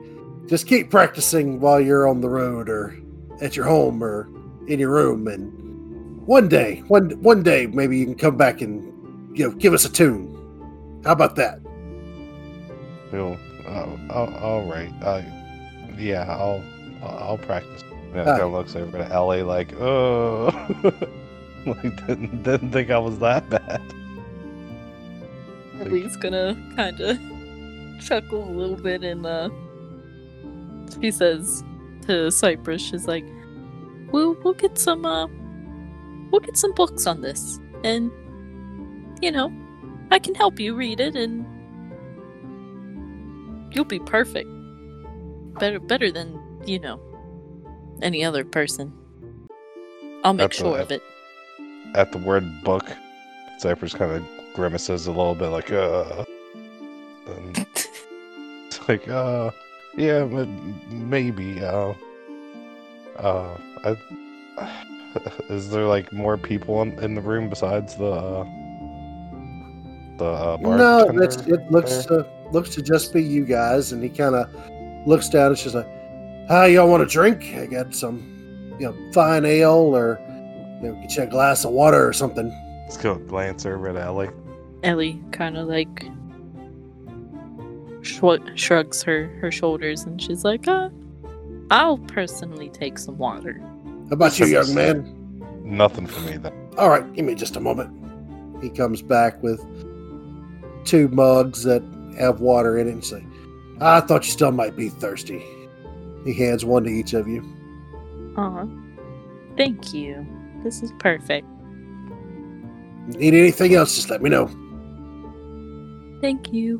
"Just 0.48 0.68
keep 0.68 0.90
practicing 0.90 1.60
while 1.60 1.80
you're 1.82 2.08
on 2.08 2.22
the 2.22 2.30
road, 2.30 2.70
or 2.70 2.96
at 3.42 3.56
your 3.56 3.66
home, 3.66 4.04
or 4.04 4.30
in 4.68 4.80
your 4.80 4.92
room, 4.92 5.28
and 5.28 5.52
one 6.28 6.48
day, 6.48 6.84
one 6.88 7.10
one 7.22 7.42
day, 7.44 7.66
maybe 7.68 7.98
you 7.98 8.06
can 8.06 8.16
come 8.16 8.38
back 8.38 8.62
and 8.62 8.84
you 9.38 9.48
know 9.50 9.56
give 9.56 9.74
us 9.74 9.86
a 9.86 9.92
tune. 9.92 10.28
How 11.04 11.14
about 11.14 11.36
that? 11.38 11.60
Oh, 13.14 13.38
oh, 13.68 14.26
all 14.42 14.64
right, 14.70 14.92
uh, 15.02 15.22
yeah, 15.98 16.26
I'll, 16.30 16.64
I'll 17.02 17.18
I'll 17.20 17.38
practice. 17.38 17.84
And 18.14 18.22
Ah. 18.22 18.26
kind 18.26 18.42
of 18.42 18.52
looks 18.52 18.76
over 18.76 18.98
to 18.98 19.08
Ellie 19.12 19.42
like, 19.44 19.74
oh, 19.80 20.52
like 21.66 22.06
didn't, 22.08 22.44
didn't 22.44 22.72
think 22.72 22.92
I 22.92 22.98
was 23.00 23.18
that 23.20 23.50
bad. 23.50 23.82
Ellie's 25.82 26.16
gonna 26.18 26.56
kind 26.76 27.00
of 27.02 27.18
chuckle 28.06 28.44
a 28.44 28.52
little 28.52 28.76
bit 28.76 29.04
and 29.04 29.26
uh 29.26 29.50
she 31.02 31.12
says 31.12 31.64
to 32.08 32.30
Cypress, 32.32 32.82
she's 32.82 33.08
like, 33.08 33.26
We'll 34.12 34.36
we'll 34.44 34.54
get 34.56 34.78
some 34.78 35.06
uh 35.06 35.28
we'll 36.32 36.42
get 36.42 36.58
some 36.58 36.74
books 36.74 37.06
on 37.08 37.22
this 37.22 37.60
and 37.84 38.12
you 39.22 39.32
know, 39.32 39.52
I 40.12 40.20
can 40.20 40.36
help 40.36 40.60
you 40.60 40.76
read 40.76 41.00
it 41.00 41.16
and 41.16 41.46
you'll 43.74 43.86
be 43.86 44.00
perfect. 44.00 44.50
Better 45.60 45.80
better 45.80 46.12
than, 46.12 46.40
you 46.66 46.80
know, 46.80 47.00
any 48.02 48.24
other 48.24 48.44
person. 48.44 48.92
I'll 50.24 50.34
make 50.34 50.50
That's 50.50 50.58
sure 50.58 50.78
a- 50.78 50.82
of 50.82 50.92
it. 50.92 51.02
At 51.96 52.12
the 52.14 52.18
word 52.20 52.46
book, 52.64 52.86
Cypress 53.60 53.94
kind 53.94 54.12
of 54.12 54.24
grimaces 54.54 55.08
a 55.08 55.12
little 55.12 55.36
bit, 55.36 55.48
like, 55.48 55.72
uh, 55.72 56.26
and 57.28 57.66
it's 58.68 58.88
like, 58.88 59.08
uh, 59.08 59.52
yeah, 59.96 60.24
but 60.24 60.48
maybe, 60.90 61.64
uh, 61.64 61.94
uh, 63.18 63.58
I, 63.84 64.84
is 65.50 65.70
there 65.70 65.86
like 65.86 66.12
more 66.12 66.38
people 66.38 66.82
in, 66.82 66.98
in 67.04 67.16
the 67.16 67.22
room 67.22 67.50
besides 67.50 67.96
the, 67.96 68.12
uh, 68.12 68.44
the 70.18 70.26
uh, 70.26 70.58
No, 70.62 71.00
it 71.08 71.16
looks 71.72 72.06
there? 72.06 72.20
uh, 72.20 72.24
looks 72.52 72.70
to 72.76 72.82
just 72.82 73.14
be 73.14 73.24
you 73.24 73.46
guys. 73.46 73.92
And 73.92 74.04
he 74.04 74.10
kind 74.10 74.36
of 74.36 74.48
looks 75.08 75.30
down 75.30 75.48
and 75.48 75.58
she's 75.58 75.74
like, 75.74 75.88
"Hi, 76.48 76.68
y'all 76.68 76.88
want 76.88 77.04
a 77.04 77.06
drink? 77.06 77.44
I 77.56 77.66
got 77.66 77.94
some, 77.96 78.76
you 78.80 78.88
know, 78.88 79.12
fine 79.14 79.46
ale, 79.46 79.96
or 79.96 80.20
you 80.82 80.90
know, 80.90 81.02
get 81.02 81.16
you 81.16 81.24
a 81.24 81.28
glass 81.28 81.66
of 81.66 81.72
water 81.72 82.08
or 82.08 82.14
something." 82.14 82.50
Let's 82.84 82.98
go 82.98 83.16
glance 83.16 83.66
over 83.66 83.90
at 83.90 83.96
Ellie. 83.96 84.30
Ellie 84.84 85.22
kind 85.32 85.58
of 85.58 85.68
like 85.68 86.06
shrug- 88.02 88.58
shrugs 88.58 89.04
her 89.04 89.28
her 89.40 89.52
shoulders 89.52 90.04
and 90.04 90.22
she's 90.22 90.44
like, 90.44 90.68
"Uh, 90.68 90.90
I'll 91.70 91.98
personally 91.98 92.70
take 92.70 92.98
some 92.98 93.18
water." 93.18 93.62
How 94.10 94.14
about 94.14 94.40
you, 94.40 94.46
young 94.48 94.74
man? 94.74 95.18
Nothing 95.64 96.08
for 96.08 96.20
me 96.22 96.38
then. 96.38 96.54
All 96.78 96.90
right, 96.90 97.14
give 97.14 97.26
me 97.26 97.36
just 97.36 97.56
a 97.56 97.60
moment. 97.60 97.96
He 98.62 98.70
comes 98.70 99.02
back 99.02 99.42
with 99.42 99.60
two 100.86 101.08
mugs 101.10 101.64
that 101.64 101.84
have 102.18 102.42
water 102.42 102.78
in 102.78 102.88
it 102.88 102.92
and 102.92 103.06
say, 103.06 103.24
I 103.80 104.02
thought 104.02 104.26
you 104.26 104.32
still 104.32 104.52
might 104.52 104.76
be 104.76 104.90
thirsty. 104.90 105.44
He 106.26 106.34
hands 106.34 106.64
one 106.64 106.84
to 106.84 106.90
each 106.90 107.14
of 107.14 107.28
you. 107.28 107.42
Aw, 108.38 108.68
thank 109.58 109.94
you. 109.94 110.26
This 110.64 110.84
is 110.84 110.92
perfect. 111.00 111.48
Need 113.08 113.34
anything 113.34 113.74
else, 113.74 113.96
just 113.96 114.10
let 114.10 114.22
me 114.22 114.30
know. 114.30 114.50
Thank 116.22 116.54
you. 116.54 116.80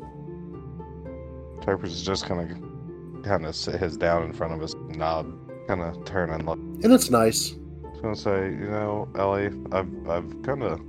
Cypress 1.64 1.92
is 1.92 2.02
just 2.02 2.26
kind 2.26 2.40
of, 2.40 3.22
kind 3.24 3.44
of 3.44 3.54
sit 3.54 3.80
his 3.80 3.96
down 3.96 4.24
in 4.24 4.32
front 4.32 4.52
of 4.54 4.60
his 4.60 4.74
knob, 4.96 5.32
kind 5.68 5.80
of 5.80 6.04
turn 6.04 6.30
and 6.30 6.46
look. 6.46 6.58
And 6.58 6.92
it's 6.92 7.10
nice. 7.10 7.54
I 7.84 7.88
was 7.88 8.00
gonna 8.00 8.16
say, 8.16 8.46
you 8.50 8.70
know, 8.70 9.08
Ellie, 9.16 9.50
I've 9.70 10.08
I've 10.08 10.42
kind 10.42 10.62
of 10.62 10.80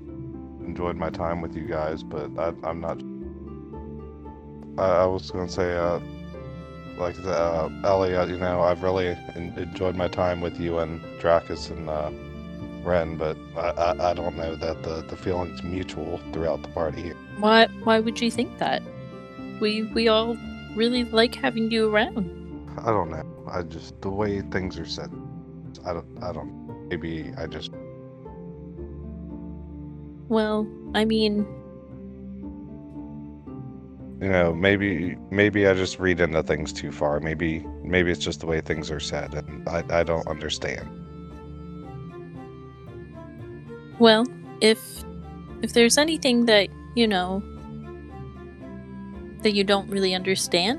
enjoyed 0.65 0.95
my 0.95 1.09
time 1.09 1.41
with 1.41 1.55
you 1.55 1.63
guys, 1.67 2.01
but 2.03 2.31
I, 2.39 2.53
I'm 2.67 2.79
not. 2.79 3.01
I, 4.81 5.03
I 5.03 5.05
was 5.05 5.29
gonna 5.29 5.49
say, 5.49 5.75
uh, 5.75 5.99
like 6.97 7.15
the, 7.15 7.33
uh, 7.33 7.69
Ellie, 7.83 8.15
uh, 8.15 8.25
you 8.25 8.37
know, 8.37 8.61
I've 8.61 8.81
really 8.81 9.07
en- 9.35 9.53
enjoyed 9.57 9.95
my 9.95 10.07
time 10.07 10.41
with 10.41 10.59
you 10.59 10.79
and 10.79 11.01
Drakas 11.19 11.69
and 11.69 11.89
uh, 11.89 12.11
Ren, 12.83 13.17
but 13.17 13.37
I, 13.55 13.69
I, 13.69 14.11
I 14.11 14.13
don't 14.13 14.35
know 14.35 14.55
that 14.55 14.83
the 14.83 15.01
the 15.07 15.15
feeling's 15.15 15.63
mutual 15.63 16.19
throughout 16.31 16.61
the 16.61 16.69
party 16.69 17.01
here. 17.01 17.17
Why 17.39 17.67
why 17.83 17.99
would 17.99 18.19
you 18.21 18.29
think 18.31 18.57
that? 18.59 18.81
We 19.59 19.83
we 19.83 20.07
all 20.07 20.37
really 20.75 21.03
like 21.05 21.35
having 21.35 21.71
you 21.71 21.89
around. 21.93 22.29
I 22.79 22.87
don't 22.87 23.11
know. 23.11 23.25
I 23.47 23.63
just 23.63 24.01
the 24.01 24.09
way 24.09 24.41
things 24.41 24.79
are 24.79 24.85
set. 24.85 25.09
I 25.85 25.93
don't. 25.93 26.23
I 26.23 26.31
don't. 26.31 26.87
Maybe 26.89 27.31
I 27.37 27.47
just. 27.47 27.71
well, 30.27 30.67
I 30.95 31.05
mean, 31.05 31.45
You 34.21 34.29
know, 34.29 34.53
maybe 34.53 35.17
maybe 35.31 35.67
I 35.67 35.73
just 35.73 35.99
read 35.99 36.21
into 36.21 36.41
things 36.43 36.71
too 36.71 36.91
far. 36.93 37.19
Maybe 37.19 37.65
maybe 37.83 38.09
it's 38.09 38.23
just 38.23 38.39
the 38.39 38.45
way 38.45 38.61
things 38.61 38.89
are 38.89 38.99
said, 39.01 39.33
and 39.33 39.67
I 39.67 39.83
I 39.89 40.03
don't 40.03 40.25
understand. 40.27 40.87
Well, 44.03 44.27
if 44.59 45.05
if 45.61 45.71
there's 45.71 45.97
anything 45.97 46.45
that, 46.47 46.67
you 46.93 47.07
know, 47.07 47.41
that 49.43 49.53
you 49.53 49.63
don't 49.63 49.89
really 49.89 50.13
understand, 50.13 50.77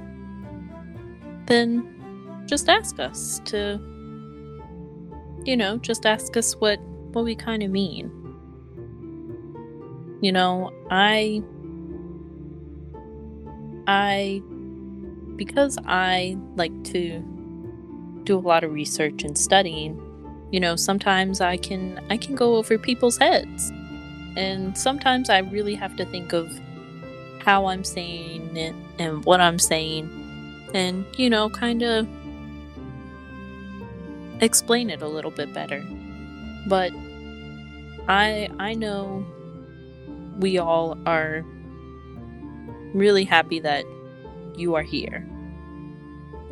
then 1.46 2.44
just 2.44 2.68
ask 2.68 3.00
us 3.00 3.40
to 3.46 3.80
you 5.46 5.56
know, 5.56 5.78
just 5.78 6.04
ask 6.04 6.36
us 6.36 6.52
what 6.56 6.78
what 7.12 7.24
we 7.24 7.34
kind 7.34 7.62
of 7.62 7.70
mean. 7.70 8.10
You 10.20 10.32
know, 10.32 10.70
I 10.90 11.42
I 13.86 14.42
because 15.36 15.78
I 15.86 16.36
like 16.56 16.76
to 16.92 17.24
do 18.24 18.36
a 18.36 18.44
lot 18.52 18.64
of 18.64 18.72
research 18.72 19.24
and 19.24 19.36
studying, 19.36 19.98
you 20.54 20.60
know, 20.60 20.76
sometimes 20.76 21.40
I 21.40 21.56
can 21.56 22.00
I 22.10 22.16
can 22.16 22.36
go 22.36 22.54
over 22.54 22.78
people's 22.78 23.18
heads. 23.18 23.72
And 24.36 24.78
sometimes 24.78 25.28
I 25.28 25.38
really 25.38 25.74
have 25.74 25.96
to 25.96 26.04
think 26.04 26.32
of 26.32 26.48
how 27.40 27.66
I'm 27.66 27.82
saying 27.82 28.56
it 28.56 28.72
and 29.00 29.24
what 29.24 29.40
I'm 29.40 29.58
saying 29.58 30.08
and, 30.72 31.04
you 31.16 31.28
know, 31.28 31.50
kind 31.50 31.82
of 31.82 32.06
explain 34.40 34.90
it 34.90 35.02
a 35.02 35.08
little 35.08 35.32
bit 35.32 35.52
better. 35.52 35.84
But 36.68 36.92
I 38.06 38.48
I 38.60 38.74
know 38.74 39.26
we 40.38 40.56
all 40.58 40.96
are 41.04 41.44
really 42.94 43.24
happy 43.24 43.58
that 43.58 43.84
you 44.54 44.76
are 44.76 44.84
here. 44.84 45.26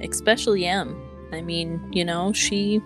Especially 0.01 0.67
Em. 0.67 1.01
I 1.31 1.41
mean, 1.41 1.81
you 1.93 2.05
know, 2.05 2.33
she 2.33 2.83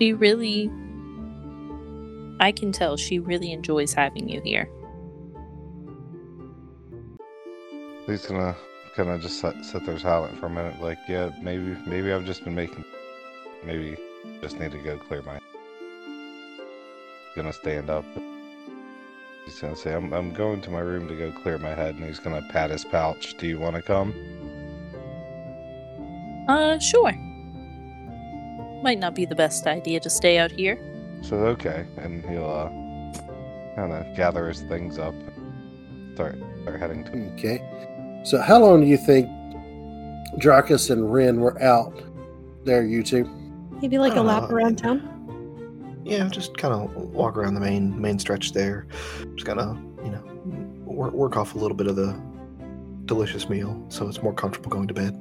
she 0.00 0.12
really 0.14 0.70
I 2.40 2.52
can 2.52 2.72
tell 2.72 2.96
she 2.96 3.18
really 3.18 3.52
enjoys 3.52 3.92
having 3.92 4.28
you 4.28 4.40
here. 4.42 4.68
He's 8.06 8.24
gonna 8.24 8.56
kind 8.96 9.10
of 9.10 9.20
just 9.20 9.40
sit, 9.40 9.54
sit 9.62 9.84
there 9.84 9.98
silent 9.98 10.38
for 10.38 10.46
a 10.46 10.50
minute, 10.50 10.80
like, 10.80 10.98
yeah, 11.06 11.30
maybe 11.42 11.76
maybe 11.86 12.12
I've 12.12 12.24
just 12.24 12.42
been 12.44 12.54
making, 12.54 12.84
maybe 13.62 13.96
just 14.40 14.58
need 14.58 14.72
to 14.72 14.78
go 14.78 14.96
clear 14.96 15.22
my. 15.22 15.38
Gonna 17.36 17.52
stand 17.52 17.90
up. 17.90 18.06
He's 19.44 19.60
gonna 19.60 19.76
say, 19.76 19.94
I'm 19.94 20.12
I'm 20.14 20.32
going 20.32 20.62
to 20.62 20.70
my 20.70 20.80
room 20.80 21.08
to 21.08 21.14
go 21.14 21.30
clear 21.30 21.58
my 21.58 21.74
head, 21.74 21.96
and 21.96 22.04
he's 22.04 22.18
gonna 22.18 22.42
pat 22.50 22.70
his 22.70 22.86
pouch. 22.86 23.36
Do 23.36 23.46
you 23.46 23.58
want 23.58 23.76
to 23.76 23.82
come? 23.82 24.14
Uh, 26.48 26.78
sure. 26.78 27.12
Might 28.82 28.98
not 28.98 29.14
be 29.14 29.24
the 29.24 29.34
best 29.34 29.66
idea 29.66 30.00
to 30.00 30.10
stay 30.10 30.38
out 30.38 30.50
here. 30.50 30.78
So 31.22 31.36
okay, 31.36 31.86
and 31.98 32.24
he'll 32.24 32.50
uh, 32.50 32.68
kind 33.76 33.92
of 33.92 34.16
gather 34.16 34.48
his 34.48 34.62
things 34.62 34.98
up, 34.98 35.14
and 35.14 36.14
start 36.14 36.38
start 36.62 36.80
heading 36.80 37.04
to. 37.04 37.34
Okay. 37.34 37.60
So, 38.24 38.40
how 38.40 38.58
long 38.58 38.82
do 38.82 38.86
you 38.86 38.96
think 38.96 39.28
Drakas 40.38 40.90
and 40.90 41.12
Ren 41.12 41.40
were 41.40 41.60
out 41.62 42.02
there, 42.64 42.84
you 42.84 43.02
two? 43.02 43.24
Maybe 43.80 43.98
like 43.98 44.16
a 44.16 44.20
lap 44.20 44.44
Uh, 44.44 44.54
around 44.54 44.76
town. 44.76 46.02
Yeah, 46.04 46.28
just 46.28 46.56
kind 46.56 46.74
of 46.74 46.94
walk 46.94 47.36
around 47.36 47.54
the 47.54 47.60
main 47.60 48.00
main 48.00 48.18
stretch 48.18 48.52
there. 48.52 48.86
Just 49.34 49.46
kind 49.46 49.60
of 49.60 49.78
you 50.04 50.10
know, 50.10 50.22
work, 50.84 51.12
work 51.12 51.36
off 51.36 51.54
a 51.54 51.58
little 51.58 51.76
bit 51.76 51.86
of 51.86 51.96
the 51.96 52.18
delicious 53.04 53.48
meal, 53.48 53.84
so 53.88 54.08
it's 54.08 54.22
more 54.22 54.32
comfortable 54.32 54.70
going 54.70 54.88
to 54.88 54.94
bed. 54.94 55.18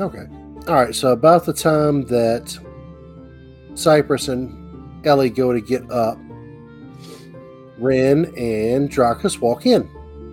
Okay. 0.00 0.26
All 0.68 0.74
right. 0.74 0.94
So, 0.94 1.12
about 1.12 1.44
the 1.46 1.52
time 1.52 2.02
that 2.06 2.58
Cypress 3.74 4.28
and 4.28 5.06
Ellie 5.06 5.30
go 5.30 5.52
to 5.52 5.60
get 5.60 5.90
up, 5.90 6.18
Ren 7.78 8.26
and 8.36 8.90
Drakas 8.90 9.40
walk 9.40 9.66
in. 9.66 9.90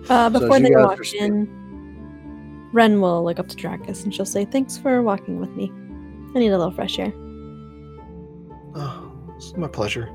Uh, 0.08 0.30
before 0.30 0.56
as 0.56 0.62
you 0.62 0.68
they 0.68 0.76
walk 0.76 0.98
are 0.98 1.04
in, 1.18 2.68
Ren 2.72 3.00
will 3.00 3.24
look 3.24 3.38
up 3.38 3.48
to 3.48 3.56
Drakas 3.56 4.04
and 4.04 4.14
she'll 4.14 4.24
say, 4.24 4.44
Thanks 4.44 4.78
for 4.78 5.02
walking 5.02 5.40
with 5.40 5.50
me. 5.50 5.72
I 6.34 6.38
need 6.38 6.48
a 6.48 6.58
little 6.58 6.70
fresh 6.70 6.98
air. 6.98 7.12
Oh, 8.74 9.12
it's 9.36 9.56
my 9.56 9.68
pleasure. 9.68 10.08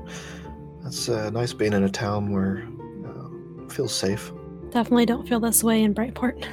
That's 0.82 1.08
uh, 1.08 1.30
nice 1.30 1.52
being 1.52 1.72
in 1.72 1.84
a 1.84 1.90
town 1.90 2.32
where 2.32 2.66
uh, 3.06 3.68
feels 3.68 3.94
safe. 3.94 4.32
Definitely 4.70 5.06
don't 5.06 5.28
feel 5.28 5.40
this 5.40 5.62
way 5.62 5.82
in 5.82 5.94
Brightport. 5.94 6.46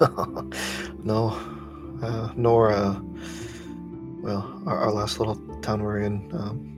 no, 1.04 1.28
uh, 2.02 2.32
nor 2.36 2.72
uh, 2.72 3.00
well, 4.20 4.62
our, 4.66 4.78
our 4.78 4.92
last 4.92 5.18
little 5.18 5.36
town 5.60 5.82
we're 5.82 5.98
in. 5.98 6.30
Um, 6.32 6.74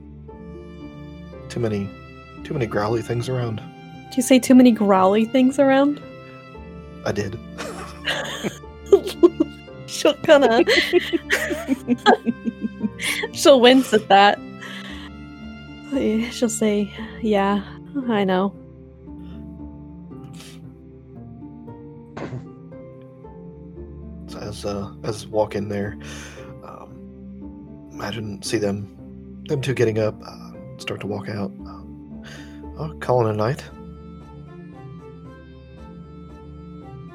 too 1.49 1.59
many, 1.59 1.89
too 2.43 2.53
many 2.53 2.65
growly 2.65 3.01
things 3.01 3.29
around. 3.29 3.57
Do 3.57 4.17
you 4.17 4.23
say 4.23 4.39
too 4.39 4.55
many 4.55 4.71
growly 4.71 5.25
things 5.25 5.59
around? 5.59 6.01
I 7.05 7.11
did. 7.11 7.37
She'll 9.85 10.13
kind 10.15 10.45
of. 10.45 10.67
She'll 13.33 13.59
wince 13.59 13.93
at 13.93 14.07
that. 14.09 14.39
She'll 16.31 16.49
say, 16.49 16.91
Yeah, 17.21 17.63
I 18.07 18.23
know. 18.23 18.55
So 24.27 24.39
as 24.39 24.65
uh, 24.65 24.93
as 25.03 25.27
walk 25.27 25.55
in 25.55 25.67
there, 25.67 25.97
imagine 28.01 28.41
see 28.41 28.57
them, 28.57 29.43
them 29.47 29.61
two 29.61 29.75
getting 29.75 29.99
up, 29.99 30.19
uh, 30.25 30.51
start 30.77 30.99
to 31.01 31.07
walk 31.07 31.29
out. 31.29 31.51
Um, 31.51 32.23
oh, 32.79 32.95
calling 32.99 33.29
a 33.29 33.33
night. 33.33 33.63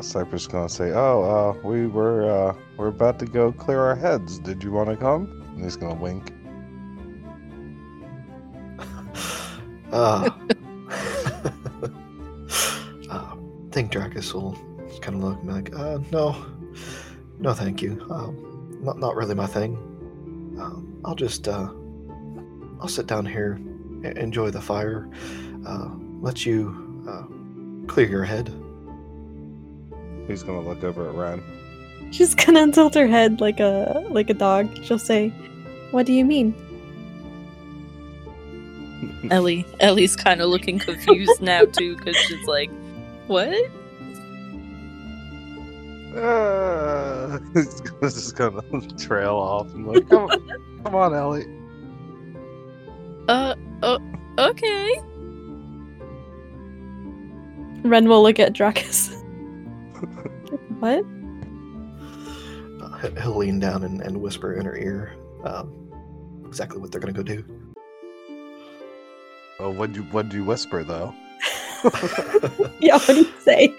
Cypress 0.01 0.46
gonna 0.46 0.68
say, 0.68 0.92
"Oh, 0.92 1.22
uh, 1.25 1.66
we 1.66 1.87
were 1.88 2.31
uh, 2.31 2.55
we're 2.77 2.88
about 2.88 3.18
to 3.18 3.27
go 3.27 3.51
clear 3.51 3.81
our 3.81 3.96
heads. 3.96 4.38
Did 4.38 4.62
you 4.62 4.70
want 4.70 4.88
to 4.90 4.96
come?" 4.96 5.42
And 5.55 5.64
he's 5.64 5.77
gonna 5.77 5.94
wink. 5.94 6.33
Uh, 9.90 10.31
uh, 13.11 13.35
think 13.72 13.90
Drakas 13.90 14.33
will 14.35 14.57
kind 15.01 15.16
of 15.16 15.22
look 15.25 15.38
and 15.40 15.49
be 15.49 15.53
like, 15.53 15.75
uh, 15.75 15.99
no, 16.12 16.46
no, 17.38 17.53
thank 17.55 17.83
you. 17.83 18.07
Um, 18.11 18.79
not, 18.83 18.99
not 18.99 19.16
really 19.16 19.35
my 19.35 19.46
thing. 19.46 19.96
Um, 20.59 21.01
I'll 21.05 21.14
just, 21.14 21.49
uh, 21.49 21.69
I'll 22.81 22.88
sit 22.88 23.07
down 23.07 23.27
here, 23.27 23.61
enjoy 24.03 24.51
the 24.51 24.61
fire, 24.61 25.09
uh, 25.66 25.90
let 26.21 26.47
you 26.47 27.05
uh, 27.09 27.25
clear 27.87 28.09
your 28.09 28.25
head. 28.25 28.53
He's 30.27 30.42
gonna 30.42 30.61
look 30.61 30.83
over 30.83 31.09
at 31.09 31.14
Ren. 31.14 31.42
She's 32.11 32.35
gonna 32.35 32.71
tilt 32.73 32.95
her 32.95 33.07
head 33.07 33.40
like 33.40 33.61
a 33.61 34.05
like 34.11 34.31
a 34.31 34.35
dog. 34.35 34.85
She'll 34.85 34.99
say, 34.99 35.29
"What 35.90 36.07
do 36.07 36.12
you 36.12 36.25
mean?" 36.25 36.55
Ellie 39.31 39.64
Ellie's 39.81 40.16
kind 40.16 40.40
of 40.40 40.49
looking 40.49 40.79
confused 40.79 41.40
now 41.40 41.64
too 41.64 41.97
cuz 41.97 42.16
she's 42.16 42.47
like, 42.47 42.71
"What?" 43.27 43.55
Uh, 47.26 47.38
he's 47.55 47.81
gonna- 47.83 48.00
just 48.11 48.37
gonna 48.37 48.62
trail 48.98 49.35
off 49.37 49.66
and 49.74 49.87
like, 49.87 50.09
come, 50.09 50.24
on, 50.24 50.81
come 50.85 50.94
on, 50.94 51.14
Ellie. 51.14 51.44
Uh 53.29 53.55
oh, 53.83 53.98
okay. 54.38 54.94
Ren 57.83 58.09
will 58.09 58.22
look 58.22 58.38
at 58.40 58.55
Drakas. 58.55 59.12
what? 60.81 61.05
Uh, 62.83 62.98
he- 62.98 63.20
he'll 63.20 63.37
lean 63.37 63.59
down 63.61 63.85
and, 63.85 64.00
and 64.00 64.20
whisper 64.20 64.55
in 64.55 64.64
her 64.64 64.76
ear 64.76 65.14
um, 65.44 65.90
exactly 66.46 66.81
what 66.81 66.90
they're 66.92 67.00
going 67.00 67.12
to 67.12 67.22
go 67.22 67.24
do. 67.37 67.44
Oh, 69.61 69.70
what 69.70 69.92
do 69.92 70.00
you 70.00 70.07
what'd 70.07 70.33
you 70.33 70.44
whisper 70.44 70.83
though? 70.85 71.14
Yeah, 72.81 72.98
what 72.98 73.07
do 73.09 73.16
you 73.16 73.33
say? 73.44 73.74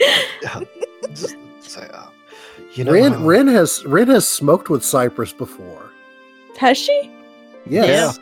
You 2.77 2.83
know, 2.83 2.91
Ren, 2.91 3.11
how- 3.13 3.25
Ren 3.25 3.47
has 3.47 3.83
Ren 3.85 4.07
has 4.09 4.27
smoked 4.27 4.69
with 4.69 4.83
Cypress 4.85 5.33
before. 5.33 5.91
Has 6.57 6.77
she? 6.77 7.11
Yes, 7.65 8.19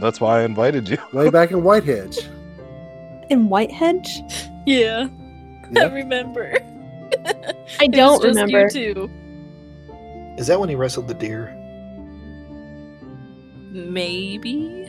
That's 0.00 0.20
why 0.20 0.40
I 0.40 0.44
invited 0.44 0.88
you. 0.88 0.98
way 1.12 1.28
back 1.30 1.50
in 1.50 1.62
Whitehedge. 1.62 2.18
In 3.30 3.48
Whitehedge? 3.48 4.08
Yeah, 4.66 5.08
I 5.76 5.84
remember. 5.86 6.52
I 7.80 7.84
It 7.84 7.90
was 7.90 7.96
don't 7.96 8.22
just 8.22 8.38
remember. 8.38 8.62
You 8.78 8.94
too. 8.94 9.10
is 10.38 10.46
that 10.46 10.60
when 10.60 10.68
he 10.68 10.74
wrestled 10.74 11.08
the 11.08 11.14
deer? 11.14 11.48
Maybe. 13.72 14.88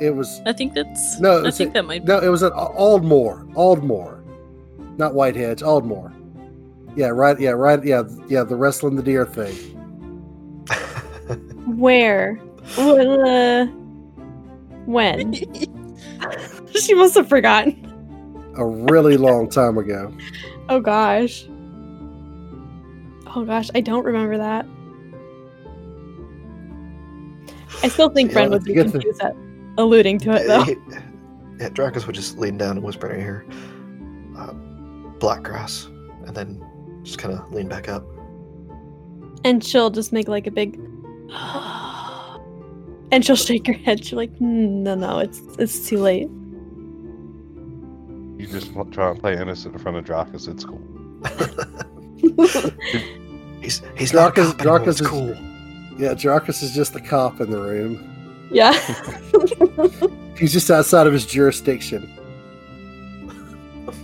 It 0.00 0.14
was 0.14 0.40
I 0.46 0.52
think 0.52 0.74
that's. 0.74 1.20
No, 1.20 1.44
I 1.46 1.50
think 1.50 1.70
a- 1.70 1.74
that 1.74 1.84
might. 1.84 2.04
no, 2.04 2.18
it 2.18 2.28
was 2.28 2.42
at 2.42 2.52
Aldmore. 2.52 3.50
Aldmore, 3.54 4.20
not 4.98 5.12
Whitehedge. 5.12 5.62
Aldmore. 5.62 6.12
Yeah, 6.96 7.08
right. 7.08 7.38
Yeah, 7.38 7.50
right. 7.50 7.82
Yeah, 7.84 8.02
yeah. 8.28 8.42
The 8.44 8.56
wrestling 8.56 8.96
the 8.96 9.02
deer 9.02 9.26
thing. 9.26 9.54
Where? 11.76 12.36
What, 12.76 13.06
uh, 13.06 13.66
when? 14.86 15.34
she 16.80 16.94
must 16.94 17.14
have 17.14 17.28
forgotten. 17.28 17.86
A 18.56 18.66
really 18.66 19.16
long 19.16 19.48
time 19.48 19.78
ago. 19.78 20.12
Oh 20.68 20.80
gosh. 20.80 21.46
Oh 23.34 23.44
gosh, 23.46 23.70
I 23.74 23.80
don't 23.80 24.04
remember 24.04 24.36
that. 24.38 24.66
I 27.82 27.88
still 27.88 28.10
think 28.10 28.32
Yeah, 28.32 28.38
Bren 28.38 28.50
would 28.50 28.64
be 28.64 28.74
good 28.74 28.84
thing- 28.90 29.00
confused 29.00 29.22
at 29.22 29.34
alluding 29.78 30.18
to 30.20 30.32
it 30.32 30.46
though. 30.48 30.62
He- 30.64 30.72
yeah, 31.60 31.68
Drakas 31.70 32.06
would 32.06 32.14
just 32.16 32.36
lean 32.38 32.58
down 32.58 32.72
and 32.72 32.82
whisper 32.82 33.08
in 33.08 33.20
her 33.20 33.26
ear, 33.26 33.46
uh, 34.36 34.52
black 35.18 35.42
grass, 35.42 35.86
and 36.26 36.36
then 36.36 36.62
just 37.10 37.18
kind 37.18 37.34
of 37.36 37.52
lean 37.52 37.66
back 37.68 37.88
up. 37.88 38.04
And 39.44 39.64
she'll 39.64 39.90
just 39.90 40.12
make 40.12 40.28
like 40.28 40.46
a 40.46 40.50
big 40.52 40.76
and 43.12 43.24
she'll 43.24 43.34
shake 43.36 43.66
her 43.66 43.72
head. 43.72 44.04
She's 44.04 44.12
like, 44.12 44.30
"Mm, 44.38 44.82
no, 44.84 44.94
no, 44.94 45.18
it's 45.18 45.40
it's 45.58 45.88
too 45.88 45.98
late. 45.98 46.28
You 48.38 48.46
just 48.46 48.72
want- 48.74 48.92
try 48.92 49.10
and 49.10 49.18
play 49.20 49.34
innocent 49.36 49.74
in 49.74 49.80
front 49.80 49.96
of 49.98 50.04
Drakas. 50.04 50.46
It's 50.48 50.64
cool. 50.64 50.80
He's 53.60 53.82
he's 53.96 54.12
not 54.14 54.34
Drakas- 54.34 54.52
a 54.52 54.54
Drakas 54.54 55.00
is- 55.00 55.06
cool. 55.06 55.36
Yeah, 55.98 56.14
Drakas 56.14 56.62
is 56.62 56.72
just 56.74 56.92
the 56.94 57.00
cop 57.00 57.40
in 57.40 57.50
the 57.50 57.60
room. 57.60 57.98
yeah. 58.52 58.72
He's 60.38 60.52
just 60.52 60.70
outside 60.70 61.06
of 61.06 61.12
his 61.12 61.26
jurisdiction. 61.26 62.10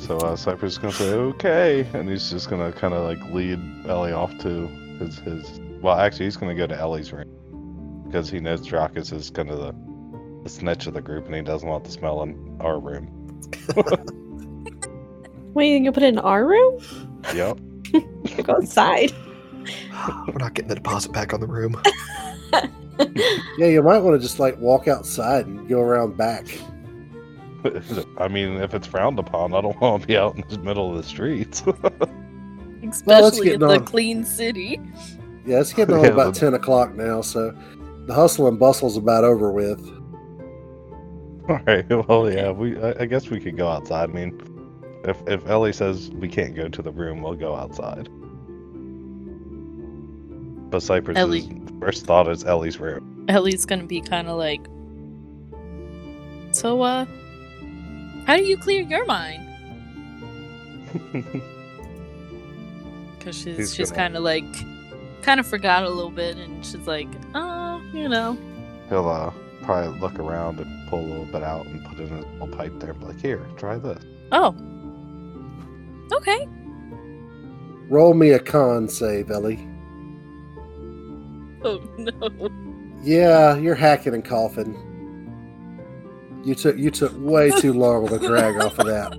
So 0.01 0.19
uh, 0.19 0.37
Cypress 0.37 0.73
is 0.73 0.79
gonna 0.79 0.93
say 0.93 1.13
okay, 1.13 1.87
and 1.93 2.09
he's 2.09 2.31
just 2.31 2.51
gonna 2.51 2.73
kind 2.73 2.95
of 2.95 3.05
like 3.05 3.23
lead 3.33 3.61
Ellie 3.87 4.13
off 4.13 4.37
to 4.39 4.67
his 4.99 5.19
his. 5.21 5.61
Well, 5.81 5.99
actually, 5.99 6.27
he's 6.27 6.37
gonna 6.37 6.55
go 6.55 6.67
to 6.67 6.77
Ellie's 6.77 7.13
room 7.13 8.03
because 8.07 8.31
he 8.31 8.41
knows 8.41 8.67
Drakas 8.67 9.13
is 9.13 9.31
kind 9.31 9.51
of 9.51 9.59
the, 9.59 9.75
the 10.43 10.49
snitch 10.49 10.87
of 10.87 10.95
the 10.95 11.03
group, 11.03 11.27
and 11.27 11.35
he 11.35 11.43
doesn't 11.43 11.69
want 11.69 11.85
the 11.85 11.91
smell 11.91 12.23
in 12.23 12.57
our 12.61 12.79
room. 12.79 13.09
Wait, 15.55 15.73
you 15.73 15.85
can 15.85 15.93
put 15.93 16.03
it 16.03 16.09
in 16.09 16.19
our 16.19 16.47
room? 16.47 16.81
Yep. 17.35 17.59
Go 18.45 18.55
outside. 18.55 19.13
We're 20.27 20.35
not 20.39 20.55
getting 20.55 20.69
the 20.69 20.75
deposit 20.77 21.13
back 21.13 21.33
on 21.33 21.41
the 21.41 21.47
room. 21.47 21.81
Yeah, 23.59 23.69
you 23.69 23.83
might 23.83 23.99
want 23.99 24.21
to 24.21 24.27
just 24.27 24.39
like 24.39 24.59
walk 24.59 24.89
outside 24.89 25.47
and 25.47 25.69
go 25.69 25.81
around 25.81 26.17
back. 26.17 26.47
I 28.19 28.29
mean, 28.29 28.55
if 28.61 28.75
it's 28.75 28.87
frowned 28.87 29.19
upon, 29.19 29.55
I 29.55 29.61
don't 29.61 29.79
want 29.81 30.03
to 30.03 30.07
be 30.09 30.17
out 30.17 30.37
in 30.37 30.45
the 30.49 30.59
middle 30.59 30.91
of 30.91 30.97
the 30.97 31.03
streets. 31.03 31.63
Especially 32.89 33.47
get 33.47 33.55
in 33.55 33.61
the 33.69 33.81
clean 33.81 34.25
city. 34.25 34.81
Yeah, 35.45 35.61
it's 35.61 35.73
getting 35.73 35.95
on 35.97 36.03
Yeah, 36.05 36.11
about 36.11 36.35
but- 36.35 36.41
ten 36.41 36.55
o'clock 36.55 36.95
now, 36.95 37.21
so 37.21 37.57
the 38.07 38.15
hustle 38.15 38.47
and 38.49 38.59
bustle's 38.59 38.97
about 38.97 39.25
over 39.25 39.51
with. 39.53 39.81
All 41.49 41.61
right. 41.67 41.85
Well, 42.09 42.31
yeah. 42.33 42.51
We. 42.51 42.77
I, 42.81 43.03
I 43.03 43.07
guess 43.07 43.29
we 43.31 43.39
could 43.41 43.57
go 43.57 43.69
outside. 43.69 44.11
I 44.11 44.13
mean, 44.13 44.41
if 45.05 45.23
if 45.29 45.47
Ellie 45.47 45.73
says 45.73 46.11
we 46.11 46.29
can't 46.29 46.55
go 46.57 46.69
to 46.69 46.83
the 46.83 46.91
room, 46.91 47.23
we'll 47.23 47.35
go 47.35 47.55
outside. 47.55 48.09
But 50.71 50.83
Cypress's 50.83 51.17
Ellie. 51.19 51.63
first 51.81 52.05
thought 52.07 52.29
is 52.29 52.45
Ellie's 52.45 52.81
room. 52.81 53.25
Ellie's 53.29 53.65
gonna 53.65 53.85
be 53.87 54.01
kind 54.01 54.27
of 54.29 54.37
like. 54.37 54.67
So, 56.53 56.83
uh, 56.83 57.07
how 58.27 58.37
do 58.37 58.45
you 58.45 58.57
clear 58.57 58.83
your 58.83 59.05
mind? 59.07 59.43
Because 63.19 63.37
she's 63.43 63.57
He's 63.57 63.75
she's 63.75 63.91
kind 63.91 64.17
of 64.17 64.23
like, 64.23 64.45
kind 65.23 65.41
of 65.41 65.47
forgot 65.49 65.83
a 65.83 65.89
little 65.89 66.13
bit, 66.13 66.37
and 66.37 66.65
she's 66.65 66.87
like, 66.87 67.09
uh, 67.35 67.81
you 67.93 68.09
know, 68.09 68.39
He'll 68.89 69.09
uh, 69.09 69.33
probably 69.63 69.99
look 69.99 70.21
around 70.21 70.61
and 70.61 70.89
pull 70.89 71.01
a 71.01 71.09
little 71.09 71.25
bit 71.25 71.43
out 71.43 71.67
and 71.67 71.85
put 71.87 71.99
it 71.99 72.09
in 72.09 72.19
a 72.19 72.33
little 72.35 72.47
pipe 72.57 72.79
there. 72.79 72.91
And 72.91 73.01
be 73.01 73.07
like, 73.07 73.21
here, 73.21 73.45
try 73.57 73.79
this. 73.79 74.01
oh, 74.31 74.55
okay. 76.13 76.47
Roll 77.89 78.15
me 78.15 78.31
a 78.31 78.39
con 78.39 78.89
save, 78.89 79.29
Ellie. 79.31 79.67
Oh 81.65 81.81
no. 81.99 82.49
Yeah, 83.03 83.57
you're 83.57 83.75
hacking 83.75 84.15
and 84.15 84.25
coughing. 84.25 84.77
You 86.47 86.55
took 86.55 86.79
you 86.79 86.93
took 86.93 87.13
way 87.17 87.51
too 87.51 87.73
long 87.73 88.07
to 88.07 88.21
drag 88.21 88.61
off 88.61 88.79
of 88.79 88.87
that. 88.87 89.13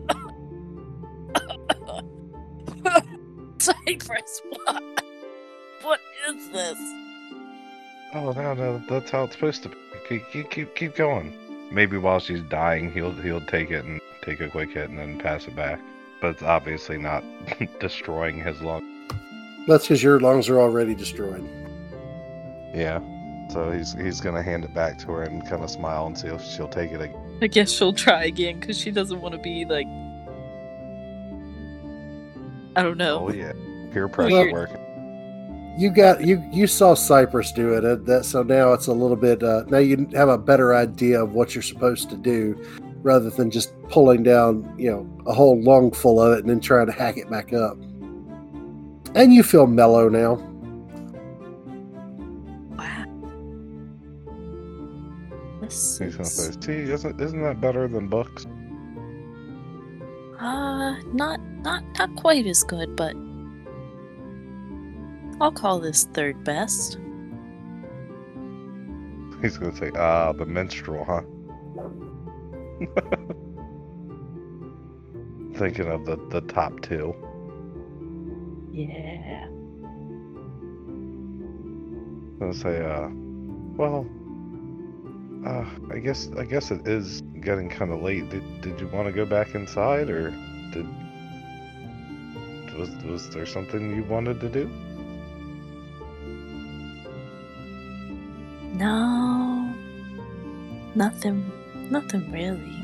Cypress, 3.60 4.42
what? 4.64 4.84
What 5.82 6.00
is 6.30 6.50
this? 6.52 6.78
Oh 8.14 8.32
no, 8.32 8.54
no, 8.54 8.82
that's 8.88 9.12
how 9.12 9.26
it's 9.26 9.34
supposed 9.34 9.64
to 9.64 9.70
be. 9.70 9.76
Keep, 10.08 10.32
keep, 10.32 10.50
keep, 10.50 10.74
keep 10.76 10.96
going. 10.96 11.34
Maybe 11.70 11.98
while 11.98 12.22
she's 12.22 12.44
dying, 12.44 12.94
he'll 12.94 13.12
he'll 13.12 13.46
take 13.46 13.72
it 13.72 13.84
and 13.84 14.00
take 14.22 14.40
a 14.40 14.48
quick 14.48 14.72
hit 14.72 14.90
and 14.90 14.98
then 14.98 15.20
pass 15.20 15.50
it 15.50 15.56
back. 15.58 15.82
But 16.22 16.30
it's 16.30 16.44
obviously 16.44 16.98
not 16.98 17.26
destroying 17.82 18.42
his 18.42 18.62
lungs. 18.62 18.86
That's 19.68 19.84
because 19.84 20.02
your 20.02 20.22
lungs 20.22 20.48
are 20.48 20.62
already 20.62 20.96
destroyed. 20.96 21.46
Yeah. 22.74 23.02
So 23.50 23.72
he's 23.72 23.94
he's 23.94 24.20
gonna 24.22 24.44
hand 24.44 24.66
it 24.66 24.74
back 24.74 24.98
to 25.00 25.08
her 25.14 25.24
and 25.24 25.46
kind 25.48 25.64
of 25.64 25.70
smile 25.70 26.08
and 26.08 26.18
see 26.18 26.28
if 26.28 26.44
she'll 26.44 26.68
take 26.68 26.92
it 26.92 27.02
again. 27.02 27.40
I 27.42 27.48
guess 27.48 27.72
she'll 27.72 27.94
try 27.94 28.26
again 28.26 28.60
because 28.60 28.78
she 28.78 28.92
doesn't 28.92 29.22
want 29.22 29.34
to 29.36 29.42
be 29.42 29.66
like. 29.66 29.88
I 32.76 32.84
don't 32.84 32.98
know. 32.98 33.28
Oh 33.28 33.32
yeah, 33.32 33.54
peer 33.92 34.08
pressure 34.08 34.36
Weird. 34.36 34.54
working. 34.54 35.76
You 35.80 35.90
got 35.92 36.26
you 36.26 36.44
you 36.52 36.68
saw 36.68 36.94
Cypress 36.94 37.52
do 37.52 37.74
it. 37.74 37.86
uh, 37.86 37.96
That 37.96 38.26
so 38.26 38.44
now 38.44 38.74
it's 38.74 38.88
a 38.88 38.94
little 38.94 39.16
bit. 39.16 39.42
Uh, 39.42 39.64
now 39.68 39.78
you 39.78 40.08
have 40.14 40.30
a 40.30 40.38
better 40.38 40.76
idea 40.76 41.24
of 41.24 41.34
what 41.34 41.56
you're 41.56 41.62
supposed 41.62 42.10
to 42.10 42.18
do, 42.18 42.60
rather 43.02 43.30
than 43.30 43.50
just 43.50 43.72
pulling 43.90 44.24
down 44.24 44.76
you 44.78 44.92
know 44.92 45.08
a 45.26 45.34
whole 45.34 45.62
lung 45.62 45.92
full 45.92 46.22
of 46.22 46.34
it 46.38 46.42
and 46.42 46.50
then 46.50 46.60
trying 46.60 46.88
to 46.88 46.92
hack 46.92 47.18
it 47.18 47.30
back 47.30 47.54
up. 47.54 47.78
And 49.16 49.34
you 49.34 49.42
feel 49.42 49.68
mellow 49.68 50.10
now. 50.10 50.36
This 55.78 56.00
He's 56.00 56.16
gonna 56.16 56.26
say, 56.26 56.50
is 56.50 56.58
"See, 56.60 56.92
isn't 56.92 57.22
isn't 57.22 57.44
that 57.44 57.62
better 57.62 57.88
than 57.88 58.08
books?" 58.08 58.48
uh 60.40 60.96
not 61.14 61.40
not 61.62 61.84
not 62.00 62.16
quite 62.16 62.48
as 62.48 62.64
good, 62.64 62.96
but 62.96 63.16
I'll 65.40 65.52
call 65.52 65.80
this 65.80 66.06
third 66.16 66.44
best. 66.44 66.98
He's 69.40 69.60
gonna 69.60 69.76
say, 69.76 69.92
"Ah, 69.96 70.32
the 70.32 70.48
minstrel, 70.48 71.06
huh?" 71.06 71.22
Thinking 75.60 75.92
of 75.92 76.06
the 76.06 76.18
the 76.32 76.42
top 76.42 76.82
two. 76.82 77.14
Yeah. 78.72 79.48
I'll 82.42 82.54
say, 82.54 82.84
uh, 82.84 83.10
well, 83.76 84.08
uh, 85.46 85.66
I 85.92 86.00
guess 86.00 86.30
I 86.38 86.46
guess 86.46 86.72
it 86.72 86.88
is 86.88 87.22
getting 87.42 87.70
kind 87.70 87.92
of 87.92 88.02
late. 88.02 88.30
Did 88.30 88.62
did 88.62 88.80
you 88.80 88.88
want 88.88 89.08
to 89.08 89.12
go 89.14 89.26
back 89.26 89.56
inside, 89.56 90.10
or 90.10 90.32
did 90.74 90.88
was 92.78 92.90
was 93.04 93.30
there 93.30 93.46
something 93.46 93.96
you 93.96 94.04
wanted 94.04 94.40
to 94.42 94.50
do? 94.50 94.70
No. 98.74 99.74
Nothing 100.96 101.52
nothing 101.90 102.32
really. 102.32 102.76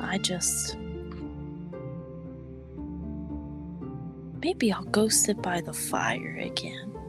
I 0.00 0.18
just 0.18 0.76
Maybe 4.42 4.72
I'll 4.72 4.84
go 4.84 5.08
sit 5.08 5.42
by 5.42 5.60
the 5.60 5.72
fire 5.72 6.38
again. 6.40 6.99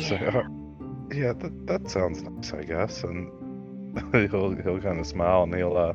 So, 0.00 0.14
Yeah. 0.14 0.38
uh, 0.38 0.48
yeah, 1.12 1.32
that 1.34 1.66
that 1.66 1.90
sounds 1.90 2.22
nice, 2.22 2.52
I 2.52 2.64
guess. 2.64 3.02
And 3.04 3.30
he'll 4.30 4.54
he'll 4.56 4.80
kind 4.80 4.98
of 4.98 5.06
smile 5.06 5.44
and 5.44 5.54
he'll 5.54 5.76
uh 5.76 5.92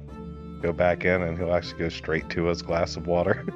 go 0.61 0.71
back 0.73 1.05
in 1.05 1.21
and 1.21 1.37
he'll 1.37 1.53
actually 1.53 1.79
go 1.79 1.89
straight 1.89 2.29
to 2.29 2.45
his 2.45 2.61
glass 2.61 2.95
of 2.95 3.07
water. 3.07 3.45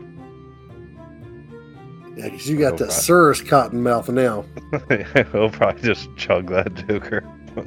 Yeah, 2.16 2.26
because 2.30 2.48
you 2.48 2.60
got 2.60 2.74
Oh, 2.74 2.78
that 2.78 2.90
God. 2.90 2.94
Sir's 2.94 3.42
cotton 3.42 3.82
mouth 3.82 4.08
now. 4.08 4.46
he'll 5.32 5.50
probably 5.50 5.82
just 5.82 6.16
chug 6.16 6.48
that 6.52 6.72
Joker 6.88 7.22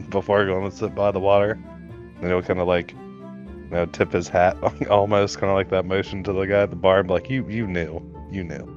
before 0.08 0.46
going 0.46 0.70
to 0.70 0.76
sit 0.76 0.94
by 0.94 1.10
the 1.10 1.18
water. 1.18 1.58
Then 2.20 2.30
he'll 2.30 2.42
kind 2.42 2.60
of 2.60 2.68
like, 2.68 2.92
you 2.92 3.68
know, 3.72 3.86
tip 3.86 4.12
his 4.12 4.28
hat 4.28 4.56
almost, 4.88 5.38
kind 5.38 5.50
of 5.50 5.56
like 5.56 5.70
that 5.70 5.84
motion 5.84 6.22
to 6.22 6.32
the 6.32 6.44
guy 6.44 6.62
at 6.62 6.70
the 6.70 6.76
bar, 6.76 7.02
like, 7.02 7.28
"You, 7.28 7.44
you 7.48 7.66
knew, 7.66 8.00
you 8.30 8.44
knew." 8.44 8.72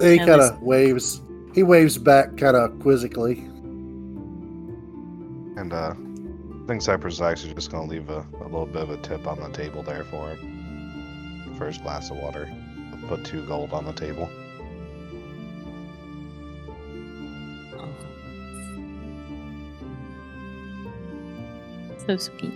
He 0.00 0.18
kind 0.18 0.42
of 0.42 0.60
waves. 0.62 1.22
He 1.54 1.62
waves 1.62 1.96
back, 1.96 2.36
kind 2.36 2.56
of 2.56 2.78
quizzically. 2.80 3.38
And 5.56 5.72
uh, 5.72 5.94
I 5.94 6.66
think 6.66 6.82
Cypress 6.82 7.14
is 7.14 7.22
actually 7.22 7.54
just 7.54 7.70
going 7.70 7.88
to 7.88 7.94
leave 7.94 8.10
a, 8.10 8.26
a 8.40 8.44
little 8.44 8.66
bit 8.66 8.82
of 8.82 8.90
a 8.90 8.98
tip 8.98 9.26
on 9.26 9.40
the 9.40 9.48
table 9.56 9.82
there 9.82 10.04
for 10.04 10.30
him. 10.30 11.54
First 11.56 11.82
glass 11.82 12.10
of 12.10 12.18
water. 12.18 12.52
Put 13.08 13.24
two 13.24 13.46
gold 13.46 13.72
on 13.72 13.86
the 13.86 13.92
table. 13.92 14.28
So 22.06 22.16
sweet. 22.16 22.52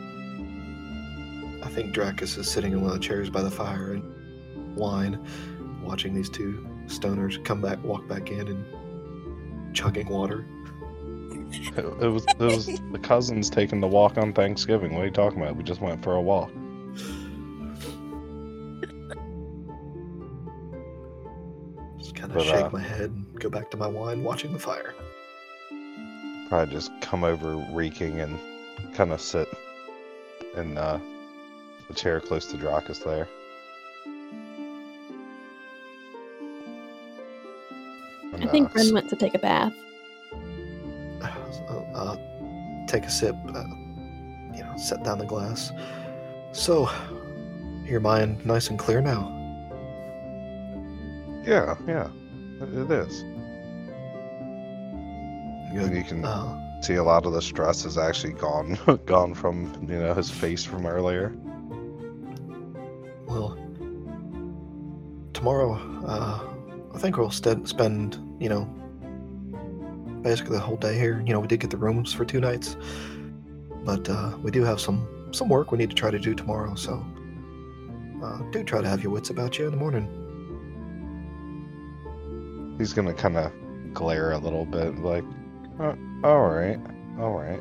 I 1.63 1.69
think 1.69 1.95
Drakas 1.95 2.39
is 2.39 2.49
sitting 2.49 2.73
in 2.73 2.83
one 2.83 2.91
of 2.91 3.01
the 3.01 3.05
chairs 3.05 3.31
by 3.31 3.43
the 3.43 3.51
fire 3.51 3.93
and 3.95 4.77
wine, 4.77 5.25
watching 5.83 6.15
these 6.15 6.29
two 6.31 6.67
stoners 6.91 7.43
come 7.45 7.61
back, 7.61 7.83
walk 7.85 8.07
back 8.09 8.31
in, 8.31 8.49
and 8.49 9.75
chugging 9.75 10.09
water. 10.09 10.47
It, 11.77 11.85
it 11.85 12.09
was 12.09 12.25
it 12.27 12.39
was 12.39 12.67
the 12.67 12.99
cousins 12.99 13.51
taking 13.51 13.81
the 13.81 13.89
walk 13.89 14.19
on 14.19 14.33
Thanksgiving. 14.33 14.95
What 14.95 15.03
are 15.03 15.07
you 15.07 15.11
talking 15.11 15.41
about? 15.41 15.57
We 15.57 15.65
just 15.65 15.81
went 15.81 16.03
for 16.03 16.15
a 16.15 16.21
walk. 16.21 16.51
Just 21.99 22.15
kind 22.15 22.33
of 22.33 22.43
shake 22.45 22.65
uh, 22.67 22.71
my 22.71 22.81
head 22.81 23.11
and 23.11 23.41
go 23.41 23.49
back 23.49 23.71
to 23.73 23.77
my 23.77 23.89
wine, 23.89 24.23
watching 24.23 24.53
the 24.53 24.59
fire. 24.59 24.95
Probably 26.49 26.73
just 26.75 26.93
come 27.01 27.25
over 27.25 27.57
reeking 27.73 28.21
and 28.21 28.39
kind 28.95 29.13
of 29.13 29.21
sit 29.21 29.49
in 30.57 30.77
uh, 30.79 31.01
the 31.89 31.95
chair 31.95 32.21
close 32.21 32.47
to 32.47 32.57
Drakas 32.57 33.05
there. 33.05 33.29
And, 38.41 38.49
I 38.49 38.53
think 38.53 38.69
uh, 38.71 38.73
Ren 38.77 38.93
went 38.95 39.09
to 39.11 39.17
take 39.17 39.35
a 39.35 39.39
bath. 39.39 39.73
So, 41.53 41.87
uh, 41.95 42.17
take 42.87 43.05
a 43.05 43.11
sip, 43.11 43.37
uh, 43.55 43.65
you 44.55 44.63
know, 44.63 44.75
set 44.77 45.03
down 45.05 45.19
the 45.19 45.27
glass. 45.27 45.73
So, 46.53 46.89
your 47.85 48.01
mind 48.01 48.45
nice 48.47 48.69
and 48.71 48.79
clear 48.79 49.01
now. 49.01 49.37
Yeah, 51.45 51.77
yeah, 51.87 52.09
it- 52.61 52.75
it 52.79 52.91
is. 52.91 53.25
Good. 55.73 55.93
You 55.97 56.03
can 56.05 56.25
Uh, 56.25 56.81
see 56.83 56.95
a 56.97 57.05
lot 57.05 57.27
of 57.27 57.33
the 57.33 57.43
stress 57.43 57.85
is 57.85 57.97
actually 57.99 58.33
gone, 58.33 58.77
gone 59.07 59.35
from 59.35 59.73
you 59.89 59.99
know 59.99 60.15
his 60.15 60.31
face 60.31 60.65
from 60.65 60.87
earlier. 60.87 61.33
well, 63.29 63.57
tomorrow, 65.33 65.75
uh, 66.05 66.41
I 66.95 66.99
think 66.99 67.17
we'll 67.17 67.31
st- 67.31 67.69
spend, 67.69 68.19
you 68.41 68.49
know, 68.49 68.65
basically 70.23 70.57
the 70.57 70.63
whole 70.63 70.77
day 70.77 70.99
here. 70.99 71.23
You 71.25 71.33
know, 71.33 71.41
we 71.41 71.47
did 71.47 71.61
get 71.61 71.71
the 71.71 71.77
rooms 71.77 72.13
for 72.13 72.25
two 72.25 72.41
nights, 72.41 72.77
but 73.85 74.09
uh, 74.09 74.37
we 74.43 74.51
do 74.51 74.65
have 74.65 74.81
some 74.81 75.07
some 75.33 75.49
work 75.49 75.71
we 75.71 75.79
need 75.79 75.91
to 75.91 75.97
try 75.97 76.11
to 76.11 76.19
do 76.19 76.35
tomorrow. 76.35 76.75
So, 76.75 77.05
uh, 78.25 78.39
do 78.51 78.65
try 78.65 78.81
to 78.81 78.89
have 78.89 79.03
your 79.03 79.13
wits 79.13 79.31
about 79.31 79.59
you 79.59 79.67
in 79.67 79.71
the 79.71 79.77
morning. 79.77 80.09
He's 82.79 82.93
gonna 82.93 83.15
kind 83.15 83.37
of 83.37 83.53
glare 83.93 84.33
a 84.33 84.39
little 84.39 84.65
bit, 84.65 84.99
like, 85.01 85.25
"Uh, 85.79 85.95
"All 86.25 86.49
right, 86.49 86.81
all 87.19 87.33
right." 87.39 87.61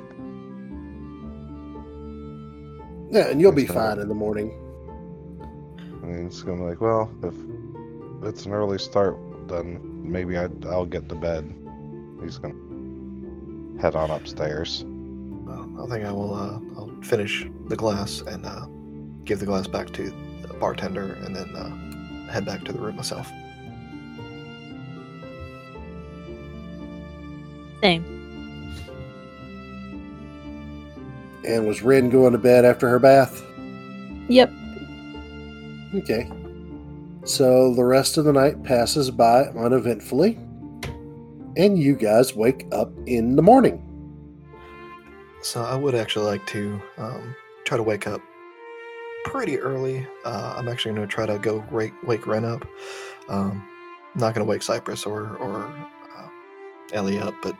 Yeah, 3.11 3.27
and 3.29 3.41
you'll 3.41 3.51
be 3.51 3.63
That's 3.63 3.73
better. 3.73 3.89
fine 3.95 3.99
in 3.99 4.07
the 4.07 4.15
morning. 4.15 4.51
And 6.03 6.23
he's 6.31 6.41
gonna 6.41 6.57
be 6.57 6.63
like, 6.63 6.79
"Well, 6.81 7.09
if 7.23 7.33
it's 8.23 8.45
an 8.45 8.53
early 8.53 8.77
start, 8.77 9.17
then 9.47 9.79
maybe 9.99 10.37
I, 10.37 10.49
I'll 10.67 10.85
get 10.85 11.09
to 11.09 11.15
bed." 11.15 11.53
He's 12.21 12.37
gonna 12.37 12.55
head 13.81 13.95
on 13.95 14.11
upstairs. 14.11 14.83
Well, 14.85 15.69
I 15.83 15.87
think 15.89 16.05
I 16.05 16.11
will. 16.11 16.33
Uh, 16.33 16.59
I'll 16.77 17.01
finish 17.01 17.47
the 17.67 17.75
glass 17.75 18.21
and 18.21 18.45
uh, 18.45 18.65
give 19.23 19.39
the 19.39 19.45
glass 19.45 19.67
back 19.67 19.91
to 19.93 20.13
the 20.41 20.53
bartender, 20.55 21.13
and 21.23 21.35
then 21.35 21.55
uh, 21.55 22.31
head 22.31 22.45
back 22.45 22.63
to 22.65 22.73
the 22.73 22.79
room 22.79 22.95
myself. 22.97 23.31
Same. 27.81 28.03
And 31.47 31.65
was 31.65 31.81
Ren 31.81 32.09
going 32.09 32.33
to 32.33 32.37
bed 32.37 32.65
after 32.65 32.89
her 32.89 32.99
bath? 32.99 33.41
Yep. 34.27 34.51
Okay. 35.95 36.29
So 37.23 37.73
the 37.75 37.83
rest 37.83 38.17
of 38.17 38.25
the 38.25 38.33
night 38.33 38.63
passes 38.63 39.11
by 39.11 39.43
uneventfully, 39.43 40.39
and 41.57 41.77
you 41.77 41.95
guys 41.95 42.33
wake 42.33 42.65
up 42.71 42.91
in 43.05 43.35
the 43.35 43.41
morning. 43.41 43.85
So 45.41 45.61
I 45.61 45.75
would 45.75 45.95
actually 45.95 46.25
like 46.25 46.45
to 46.47 46.81
um, 46.97 47.35
try 47.65 47.77
to 47.77 47.83
wake 47.83 48.07
up 48.07 48.21
pretty 49.25 49.59
early. 49.59 50.07
Uh, 50.25 50.55
I'm 50.57 50.67
actually 50.67 50.95
going 50.95 51.07
to 51.07 51.13
try 51.13 51.25
to 51.25 51.37
go 51.37 51.63
wake, 51.71 51.93
wake 52.03 52.25
Ren 52.25 52.45
up. 52.45 52.65
Um, 53.27 53.67
not 54.15 54.33
going 54.33 54.45
to 54.45 54.49
wake 54.49 54.63
Cypress 54.63 55.05
or 55.05 55.35
or 55.37 55.63
uh, 55.63 56.29
Ellie 56.93 57.19
up, 57.19 57.35
but 57.43 57.55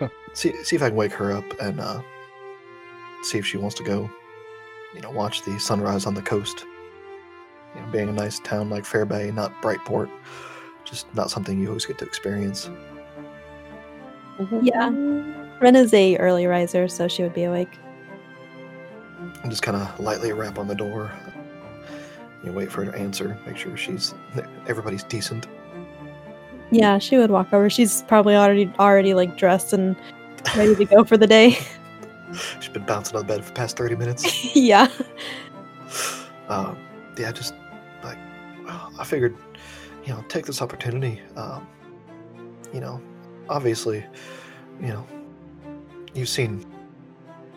see 0.32 0.62
see 0.64 0.76
if 0.76 0.82
I 0.82 0.88
can 0.88 0.96
wake 0.96 1.12
her 1.12 1.32
up 1.32 1.44
and 1.60 1.80
uh, 1.80 2.00
see 3.22 3.38
if 3.38 3.46
she 3.46 3.58
wants 3.58 3.76
to 3.76 3.84
go. 3.84 4.10
You 4.94 5.00
know, 5.00 5.10
watch 5.10 5.42
the 5.42 5.58
sunrise 5.58 6.06
on 6.06 6.14
the 6.14 6.22
coast. 6.22 6.64
You 7.74 7.80
know, 7.80 7.86
being 7.88 8.08
a 8.08 8.12
nice 8.12 8.38
town 8.40 8.70
like 8.70 8.84
Fairbay, 8.84 9.32
not 9.34 9.52
Brightport, 9.62 10.10
just 10.84 11.12
not 11.14 11.30
something 11.30 11.60
you 11.60 11.68
always 11.68 11.86
get 11.86 11.98
to 11.98 12.04
experience. 12.04 12.70
Yeah. 14.62 14.90
Ren 15.60 15.76
is 15.76 15.94
a 15.94 16.16
early 16.16 16.46
riser, 16.46 16.88
so 16.88 17.08
she 17.08 17.22
would 17.22 17.34
be 17.34 17.44
awake. 17.44 17.70
and 19.42 19.50
just 19.50 19.62
kind 19.62 19.76
of 19.76 20.00
lightly 20.00 20.32
rap 20.32 20.58
on 20.58 20.68
the 20.68 20.74
door. 20.74 21.12
You 22.42 22.52
wait 22.52 22.70
for 22.70 22.84
her 22.84 22.92
to 22.92 22.98
answer, 22.98 23.38
make 23.46 23.56
sure 23.56 23.76
she's 23.76 24.14
everybody's 24.66 25.04
decent. 25.04 25.46
Yeah, 26.70 26.98
she 26.98 27.16
would 27.16 27.30
walk 27.30 27.52
over. 27.52 27.70
She's 27.70 28.02
probably 28.02 28.34
already 28.34 28.70
already 28.78 29.14
like 29.14 29.36
dressed 29.38 29.72
and 29.72 29.96
ready 30.56 30.74
to 30.74 30.84
go 30.84 31.04
for 31.04 31.16
the 31.16 31.26
day. 31.26 31.56
She's 32.60 32.72
been 32.72 32.84
bouncing 32.84 33.16
on 33.16 33.22
the 33.22 33.28
bed 33.32 33.44
for 33.44 33.50
the 33.50 33.54
past 33.54 33.76
thirty 33.76 33.94
minutes. 33.94 34.56
yeah. 34.56 34.88
um, 36.48 36.76
yeah, 37.16 37.30
just 37.30 37.54
like 37.54 37.60
well, 37.62 37.63
I 38.98 39.04
figured, 39.04 39.36
you 40.04 40.12
know, 40.12 40.24
take 40.28 40.46
this 40.46 40.62
opportunity. 40.62 41.20
Um, 41.36 41.66
you 42.72 42.80
know, 42.80 43.00
obviously, 43.48 44.04
you 44.80 44.88
know, 44.88 45.06
you've 46.14 46.28
seen 46.28 46.64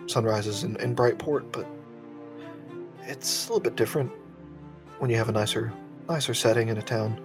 sunrises 0.08 0.64
in, 0.64 0.76
in 0.78 0.96
Brightport, 0.96 1.52
but 1.52 1.68
it's 3.04 3.48
a 3.48 3.50
little 3.50 3.62
bit 3.62 3.76
different 3.76 4.12
when 5.00 5.10
you 5.10 5.18
have 5.18 5.30
a 5.30 5.32
nicer, 5.32 5.74
nicer 6.10 6.34
setting 6.34 6.70
in 6.70 6.78
a 6.78 6.82
town. 6.82 7.20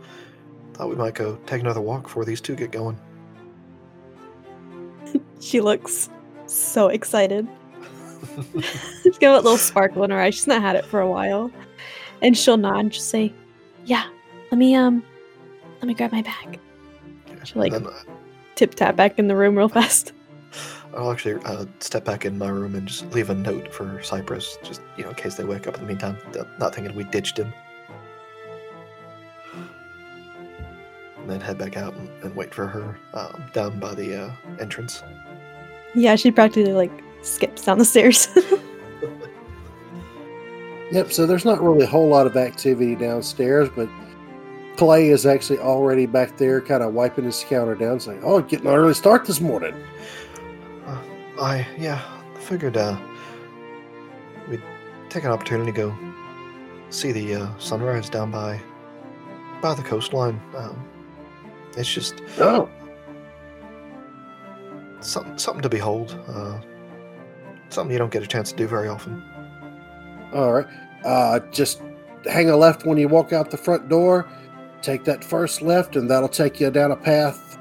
Thought 0.75 0.89
we 0.89 0.97
might 0.97 1.15
go 1.15 1.37
take 1.47 1.61
another 1.61 1.81
walk 1.81 2.05
before 2.05 2.25
these 2.25 2.41
two 2.41 2.55
get 2.55 2.71
going. 2.71 2.99
She 5.41 5.61
looks 5.61 6.09
so 6.47 6.87
excited. 6.87 7.49
She's 9.03 9.19
got 9.19 9.35
a 9.35 9.41
little 9.41 9.59
sparkle 9.59 10.05
in 10.05 10.11
her 10.11 10.21
eye. 10.21 10.31
She's 10.31 10.47
not 10.47 10.63
had 10.63 10.77
it 10.77 10.87
for 10.87 11.01
a 11.01 11.11
while. 11.11 11.51
And 12.23 12.39
she'll 12.39 12.57
nod 12.57 12.79
and 12.79 12.93
just 12.93 13.09
say, 13.09 13.35
Yeah, 13.85 14.07
let 14.51 14.59
me 14.59 14.75
um 14.75 15.03
let 15.81 15.89
me 15.89 15.95
grab 15.95 16.13
my 16.13 16.23
bag. 16.23 16.59
She, 17.45 17.55
like- 17.59 17.73
then 17.73 17.87
Tip 18.55 18.75
tap 18.75 18.97
back 18.97 19.19
in 19.19 19.29
the 19.29 19.37
room 19.37 19.57
real 19.57 19.69
fast. 19.69 20.13
I'll 20.95 21.11
actually 21.11 21.43
uh, 21.45 21.65
step 21.81 22.05
back 22.05 22.27
in 22.27 22.37
my 22.37 22.49
room 22.49 22.75
and 22.75 22.87
just 22.87 23.11
leave 23.15 23.31
a 23.31 23.35
note 23.35 23.73
for 23.73 24.03
Cypress, 24.03 24.59
just 24.63 24.83
you 24.99 25.05
know, 25.05 25.09
in 25.09 25.15
case 25.15 25.37
they 25.37 25.45
wake 25.45 25.67
up 25.67 25.77
in 25.77 25.81
the 25.81 25.87
meantime. 25.87 26.19
Not 26.59 26.75
thinking 26.75 26.95
we 26.95 27.05
ditched 27.05 27.39
him. 27.39 27.51
And 31.17 31.31
then 31.31 31.41
head 31.41 31.57
back 31.57 31.79
out 31.79 31.95
and, 31.95 32.11
and 32.23 32.37
wait 32.37 32.53
for 32.55 32.67
her 32.67 32.99
um, 33.15 33.43
down 33.55 33.81
by 33.81 33.95
the 33.95 34.25
uh, 34.25 34.31
entrance. 34.61 35.03
Yeah, 35.95 36.15
she 36.17 36.31
practically 36.31 36.73
like 36.73 36.93
skips 37.23 37.65
down 37.65 37.79
the 37.79 37.85
stairs. 37.87 38.29
Yep, 40.93 41.11
so 41.11 41.25
there's 41.27 41.47
not 41.47 41.63
really 41.63 41.85
a 41.85 41.89
whole 41.89 42.07
lot 42.09 42.27
of 42.27 42.37
activity 42.37 42.95
downstairs, 42.95 43.71
but 43.75 43.89
Clay 44.77 45.09
is 45.09 45.25
actually 45.25 45.59
already 45.59 46.05
back 46.05 46.37
there, 46.37 46.61
kind 46.61 46.83
of 46.83 46.93
wiping 46.93 47.25
his 47.25 47.45
counter 47.49 47.75
down, 47.75 47.99
saying, 47.99 48.21
Oh, 48.23 48.41
getting 48.43 48.67
an 48.67 48.75
early 48.75 48.93
start 48.93 49.25
this 49.25 49.41
morning. 49.41 49.75
Uh, 50.87 50.99
I 51.41 51.67
yeah, 51.79 52.03
figured 52.41 52.77
uh, 52.77 52.99
we'd 54.49 54.63
take 55.09 55.25
an 55.25 55.31
opportunity 55.31 55.73
to 55.73 55.77
go 55.77 55.97
see 56.91 57.11
the 57.11 57.37
uh, 57.37 57.59
sunrise 57.59 58.11
down 58.11 58.31
by 58.31 58.61
by 59.63 59.73
the 59.75 59.83
coastline. 59.83 60.39
Um, 60.55 60.85
it's 61.77 61.91
just 61.91 62.23
Oh, 62.39 62.69
something 65.01 65.39
something 65.39 65.63
to 65.63 65.71
behold. 65.71 66.19
Uh, 66.29 66.61
something 67.71 67.93
you 67.93 67.99
don't 67.99 68.13
get 68.13 68.23
a 68.23 68.27
chance 68.27 68.51
to 68.51 68.57
do 68.57 68.67
very 68.67 68.89
often. 68.89 69.23
All 70.35 70.53
right. 70.53 70.67
Uh, 71.05 71.41
just 71.51 71.83
hang 72.31 72.49
a 72.51 72.57
left 72.57 72.87
when 72.87 72.97
you 72.99 73.09
walk 73.09 73.33
out 73.33 73.51
the 73.51 73.57
front 73.57 73.89
door, 73.89 74.29
take 74.83 75.05
that 75.05 75.25
first 75.25 75.63
left, 75.63 75.97
and 75.97 76.09
that'll 76.11 76.29
take 76.29 76.61
you 76.61 76.71
down 76.71 76.93
a 76.93 76.97
path 76.97 77.59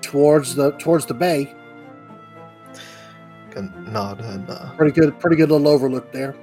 towards 0.00 0.54
the 0.54 0.72
towards 0.72 1.06
the 1.06 1.14
bay. 1.14 1.54
Can 3.50 3.72
nod 3.92 4.20
and 4.20 4.48
uh, 4.50 4.74
Pretty 4.76 4.92
good, 4.92 5.18
pretty 5.20 5.36
good 5.36 5.50
little 5.50 5.68
overlook 5.68 6.12
there. 6.12 6.34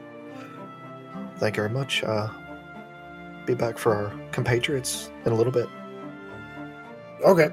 thank 1.38 1.58
you 1.58 1.64
very 1.64 1.74
much. 1.74 2.04
Uh, 2.04 2.28
be 3.46 3.54
back 3.54 3.78
for 3.78 3.93
our 3.96 4.14
compatriots 4.32 5.12
in 5.26 5.32
a 5.32 5.36
little 5.36 5.54
bit. 5.54 5.68
Okay. 7.24 7.50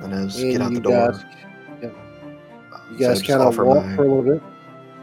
And 0.00 0.12
as 0.12 0.36
get 0.40 0.60
out 0.60 0.72
the 0.74 0.80
door, 0.80 1.12
guys- 1.12 1.24
You 2.92 2.98
guys 2.98 3.18
just 3.18 3.26
kind 3.26 3.42
of 3.42 3.56
walk 3.58 3.84
my- 3.84 3.96
for 3.96 4.04
a 4.04 4.08
little 4.08 4.22
bit. 4.22 4.42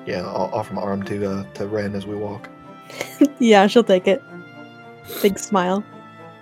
Yeah, 0.05 0.21
I'll 0.21 0.49
offer 0.53 0.73
my 0.73 0.81
arm 0.81 1.03
to 1.03 1.29
uh, 1.29 1.43
to 1.53 1.67
Ren 1.67 1.95
as 1.95 2.05
we 2.05 2.15
walk. 2.15 2.49
yeah, 3.39 3.67
she'll 3.67 3.83
take 3.83 4.07
it. 4.07 4.21
Big 5.21 5.39
smile. 5.39 5.83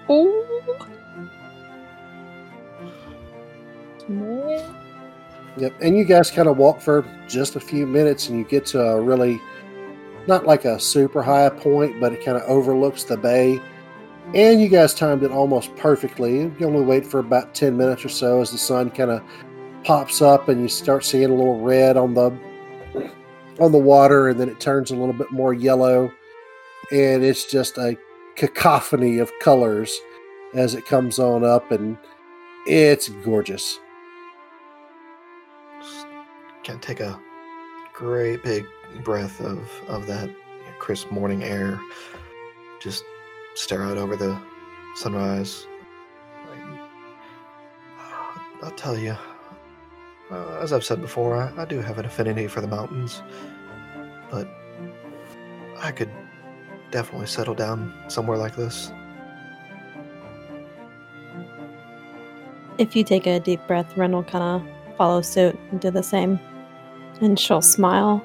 Oh. 0.10 0.38
Yep. 5.58 5.74
And 5.82 5.98
you 5.98 6.06
guys 6.06 6.32
kind 6.32 6.48
of 6.48 6.58
walk 6.58 6.82
for 6.82 7.06
just 7.28 7.56
a 7.56 7.60
few 7.60 7.86
minutes, 7.86 8.30
and 8.30 8.38
you 8.38 8.46
get 8.46 8.66
to 8.68 8.82
a 8.82 9.02
really 9.02 9.40
not 10.28 10.46
like 10.46 10.66
a 10.66 10.80
super 10.80 11.22
high 11.22 11.50
point, 11.50 12.00
but 12.00 12.14
it 12.14 12.24
kind 12.24 12.38
of 12.38 12.44
overlooks 12.44 13.04
the 13.04 13.18
bay. 13.18 13.62
And 14.34 14.62
you 14.62 14.70
guys 14.70 14.94
timed 14.94 15.24
it 15.24 15.32
almost 15.32 15.76
perfectly. 15.76 16.42
You 16.42 16.56
only 16.62 16.82
wait 16.82 17.06
for 17.06 17.20
about 17.20 17.54
ten 17.54 17.76
minutes 17.78 18.06
or 18.06 18.10
so 18.10 18.42
as 18.42 18.52
the 18.52 18.58
sun 18.58 18.90
kind 18.92 19.12
of 19.12 19.22
pops 19.84 20.22
up, 20.22 20.50
and 20.50 20.62
you 20.62 20.68
start 20.68 21.06
seeing 21.06 21.30
a 21.30 21.36
little 21.36 21.62
red 21.62 21.98
on 21.98 22.14
the 22.14 22.32
on 23.60 23.72
the 23.72 23.78
water, 23.78 24.30
and 24.30 24.40
then 24.40 24.50
it 24.50 24.60
turns 24.60 24.92
a 24.92 24.96
little 24.96 25.14
bit 25.14 25.32
more 25.32 25.54
yellow, 25.54 26.12
and 26.92 27.24
it's 27.24 27.46
just 27.46 27.78
a 27.78 27.98
cacophony 28.36 29.20
of 29.20 29.32
colors 29.42 30.00
as 30.54 30.74
it 30.74 30.86
comes 30.86 31.20
on 31.20 31.44
up, 31.44 31.72
and 31.72 31.98
it's 32.66 33.10
gorgeous. 33.10 33.80
Just 35.82 36.08
can 36.64 36.80
take 36.80 37.00
a 37.00 37.20
great 37.94 38.44
big 38.44 38.66
breath 39.04 39.40
of 39.42 39.70
of 39.88 40.08
that 40.08 40.30
crisp 40.80 41.12
morning 41.12 41.44
air. 41.44 41.80
Just 42.80 43.04
stare 43.56 43.84
out 43.84 43.98
over 43.98 44.16
the 44.16 44.40
sunrise. 44.96 45.68
I'll 48.64 48.72
tell 48.72 48.98
you, 48.98 49.16
uh, 50.32 50.60
as 50.62 50.72
I've 50.72 50.84
said 50.84 51.02
before, 51.02 51.36
I, 51.36 51.52
I 51.62 51.66
do 51.66 51.82
have 51.82 51.98
an 51.98 52.06
affinity 52.06 52.48
for 52.48 52.62
the 52.62 52.68
mountains, 52.68 53.22
but 54.30 54.48
I 55.78 55.92
could 55.92 56.10
definitely 56.92 57.28
settle 57.28 57.54
down 57.54 57.94
somewhere 58.08 58.38
like 58.38 58.56
this. 58.56 58.92
If 62.78 62.96
you 62.96 63.04
take 63.04 63.28
a 63.28 63.40
deep 63.40 63.60
breath, 63.68 63.96
Ren 63.98 64.14
will 64.14 64.24
kind 64.24 64.44
of 64.44 64.98
follow 64.98 65.22
suit 65.22 65.58
and 65.72 65.80
do 65.80 65.92
the 65.92 66.04
same. 66.04 66.40
And 67.20 67.38
she'll 67.38 67.62
smile 67.62 68.24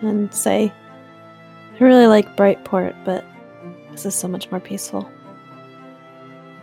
and 0.00 0.32
say, 0.32 0.72
I 1.80 1.84
really 1.84 2.06
like 2.06 2.36
Brightport, 2.36 3.04
but 3.04 3.24
this 3.90 4.06
is 4.06 4.14
so 4.14 4.28
much 4.28 4.50
more 4.50 4.60
peaceful. 4.60 5.10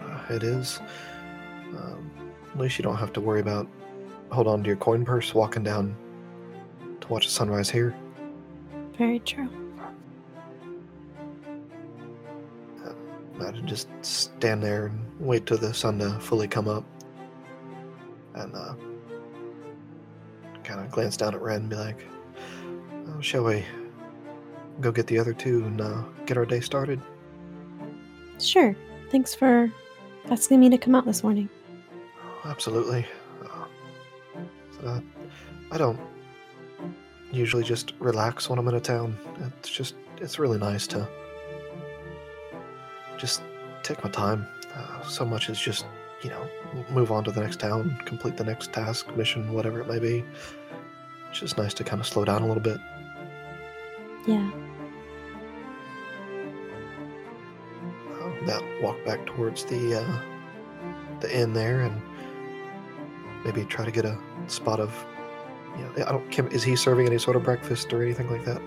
Uh, 0.01 0.21
it 0.29 0.43
is. 0.43 0.79
Um, 1.77 2.11
at 2.51 2.57
least 2.57 2.79
you 2.79 2.83
don't 2.83 2.97
have 2.97 3.13
to 3.13 3.21
worry 3.21 3.41
about 3.41 3.67
hold 4.31 4.47
on 4.47 4.63
to 4.63 4.67
your 4.67 4.77
coin 4.77 5.05
purse 5.05 5.33
walking 5.33 5.63
down 5.63 5.95
to 7.01 7.07
watch 7.07 7.25
the 7.25 7.31
sunrise 7.31 7.69
here. 7.69 7.95
Very 8.97 9.19
true. 9.19 9.49
I'd 13.41 13.65
just 13.65 13.87
stand 14.01 14.61
there 14.61 14.87
and 14.87 14.99
wait 15.19 15.45
till 15.45 15.57
the 15.57 15.73
sun 15.73 15.99
to 15.99 16.19
fully 16.19 16.47
come 16.47 16.67
up, 16.67 16.83
and 18.35 18.53
uh, 18.55 18.75
kind 20.63 20.81
of 20.81 20.91
glance 20.91 21.17
down 21.17 21.33
at 21.33 21.41
Red 21.41 21.61
and 21.61 21.69
be 21.69 21.75
like, 21.75 22.05
oh, 23.07 23.21
"Shall 23.21 23.43
we 23.43 23.65
go 24.81 24.91
get 24.91 25.07
the 25.07 25.17
other 25.17 25.33
two 25.33 25.63
and 25.65 25.81
uh, 25.81 26.03
get 26.25 26.37
our 26.37 26.45
day 26.45 26.59
started?" 26.59 27.01
Sure. 28.39 28.75
Thanks 29.09 29.33
for 29.33 29.71
asking 30.29 30.59
me 30.59 30.69
to 30.69 30.77
come 30.77 30.95
out 30.95 31.05
this 31.05 31.23
morning. 31.23 31.49
Absolutely. 32.45 33.05
Uh, 34.85 35.01
I 35.71 35.77
don't 35.77 35.99
usually 37.31 37.63
just 37.63 37.93
relax 37.99 38.49
when 38.49 38.57
I'm 38.57 38.67
in 38.67 38.75
a 38.75 38.79
town. 38.79 39.17
It's 39.59 39.69
just, 39.69 39.95
it's 40.17 40.39
really 40.39 40.57
nice 40.57 40.87
to 40.87 41.07
just 43.17 43.41
take 43.83 44.03
my 44.03 44.09
time. 44.09 44.47
Uh, 44.73 45.01
so 45.03 45.25
much 45.25 45.49
is 45.49 45.59
just, 45.59 45.85
you 46.23 46.29
know, 46.29 46.49
move 46.89 47.11
on 47.11 47.23
to 47.23 47.31
the 47.31 47.41
next 47.41 47.59
town, 47.59 47.97
complete 48.05 48.37
the 48.37 48.43
next 48.43 48.73
task, 48.73 49.15
mission, 49.15 49.51
whatever 49.53 49.81
it 49.81 49.87
may 49.87 49.99
be. 49.99 50.23
It's 51.29 51.39
just 51.39 51.57
nice 51.57 51.73
to 51.75 51.83
kind 51.83 51.99
of 51.99 52.07
slow 52.07 52.25
down 52.25 52.41
a 52.41 52.47
little 52.47 52.63
bit. 52.63 52.79
Yeah. 54.27 54.51
Uh, 58.11 58.45
now 58.45 58.59
walk 58.81 59.03
back 59.05 59.25
towards 59.25 59.65
the 59.65 60.01
uh, 60.01 60.21
the 61.19 61.35
inn 61.37 61.53
there 61.53 61.81
and 61.81 62.01
maybe 63.45 63.65
try 63.65 63.85
to 63.85 63.91
get 63.91 64.05
a 64.05 64.17
spot 64.51 64.79
of. 64.79 64.93
You 65.77 65.83
know, 65.83 66.05
I 66.07 66.11
don't. 66.11 66.31
Kim, 66.31 66.47
is 66.47 66.63
he 66.63 66.75
serving 66.75 67.07
any 67.07 67.17
sort 67.17 67.35
of 67.35 67.43
breakfast 67.43 67.93
or 67.93 68.03
anything 68.03 68.29
like 68.29 68.43
that? 68.45 68.61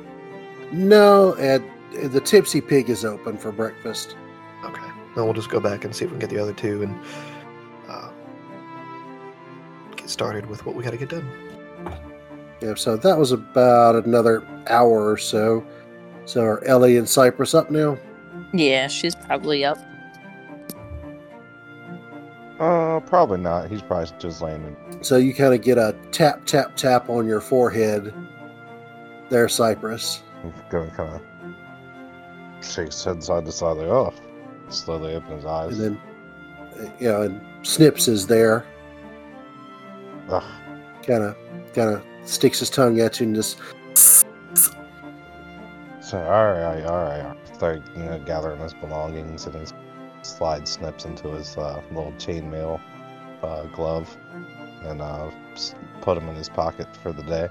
No, 0.73 1.35
and 1.35 1.65
the 2.13 2.21
Tipsy 2.21 2.61
Pig 2.61 2.89
is 2.89 3.05
open 3.05 3.37
for 3.37 3.53
breakfast. 3.53 4.17
Okay. 4.65 4.83
Then 5.15 5.25
we'll 5.25 5.35
just 5.35 5.51
go 5.51 5.61
back 5.61 5.85
and 5.85 5.95
see 5.95 6.05
if 6.05 6.11
we 6.11 6.19
can 6.19 6.21
get 6.21 6.31
the 6.31 6.43
other 6.43 6.55
two 6.55 6.83
and 6.83 6.99
uh, 7.89 8.11
get 9.97 10.09
started 10.09 10.47
with 10.47 10.65
what 10.65 10.75
we 10.75 10.83
got 10.83 10.93
to 10.93 10.97
get 10.97 11.11
done. 11.11 11.29
Yeah, 12.63 12.75
so 12.75 12.97
that 12.97 13.19
was 13.19 13.33
about 13.33 14.07
another 14.07 14.47
hour 14.69 15.11
or 15.11 15.19
so. 15.19 15.67
So 16.25 16.43
are 16.43 16.65
Ellie 16.65 16.97
and 16.97 17.09
Cypress 17.09 17.55
up 17.55 17.71
now? 17.71 17.99
Yeah, 18.55 18.87
she's 18.87 19.15
probably 19.17 19.65
up. 19.65 19.79
Probably 23.07 23.39
not. 23.39 23.71
He's 23.71 23.83
probably 23.83 24.11
just 24.19 24.43
landing. 24.43 24.77
So 25.03 25.17
you 25.17 25.35
kind 25.35 25.55
of 25.55 25.63
get 25.63 25.79
a 25.79 25.97
tap, 26.11 26.45
tap, 26.45 26.77
tap 26.77 27.09
on 27.09 27.27
your 27.27 27.41
forehead 27.41 28.13
there, 29.29 29.49
Cypress. 29.49 30.23
He's 30.43 30.53
gonna 30.71 30.91
kind 30.91 31.15
of 31.15 32.65
shake 32.65 32.87
his 32.87 33.05
head 33.05 33.23
side 33.23 33.45
to 33.45 33.53
side, 33.53 33.77
like, 33.77 33.89
oh, 33.89 34.13
slowly 34.69 35.15
open 35.15 35.37
his 35.37 35.45
eyes. 35.45 35.79
And 35.79 35.99
then, 36.79 36.93
you 36.99 37.09
know, 37.09 37.23
and 37.23 37.41
Snips 37.67 38.09
is 38.09 38.27
there, 38.27 38.65
Ugh. 40.29 40.43
kind 41.07 41.23
of, 41.23 41.37
kind 41.75 41.91
of 41.91 42.03
sticks 42.25 42.59
his 42.61 42.71
tongue 42.71 43.01
at 43.01 43.21
you 43.21 43.27
and 43.27 43.35
just, 43.35 43.59
So, 46.01 46.19
alright, 46.19 46.85
alright, 46.85 46.85
alright. 46.85 47.37
Start, 47.55 47.83
you 47.97 48.03
know, 48.03 48.19
gathering 48.27 48.61
his 48.61 48.75
belongings 48.75 49.47
and 49.47 49.55
he 49.57 49.73
slides 50.23 50.73
snips 50.73 51.05
into 51.05 51.29
his 51.29 51.57
uh, 51.57 51.81
little 51.91 52.13
chainmail 52.13 52.81
uh, 53.43 53.65
glove 53.67 54.17
and 54.85 55.01
uh, 55.01 55.31
put 56.01 56.19
him 56.19 56.29
in 56.29 56.35
his 56.35 56.49
pocket 56.49 56.89
for 57.03 57.13
the 57.13 57.23
day. 57.23 57.49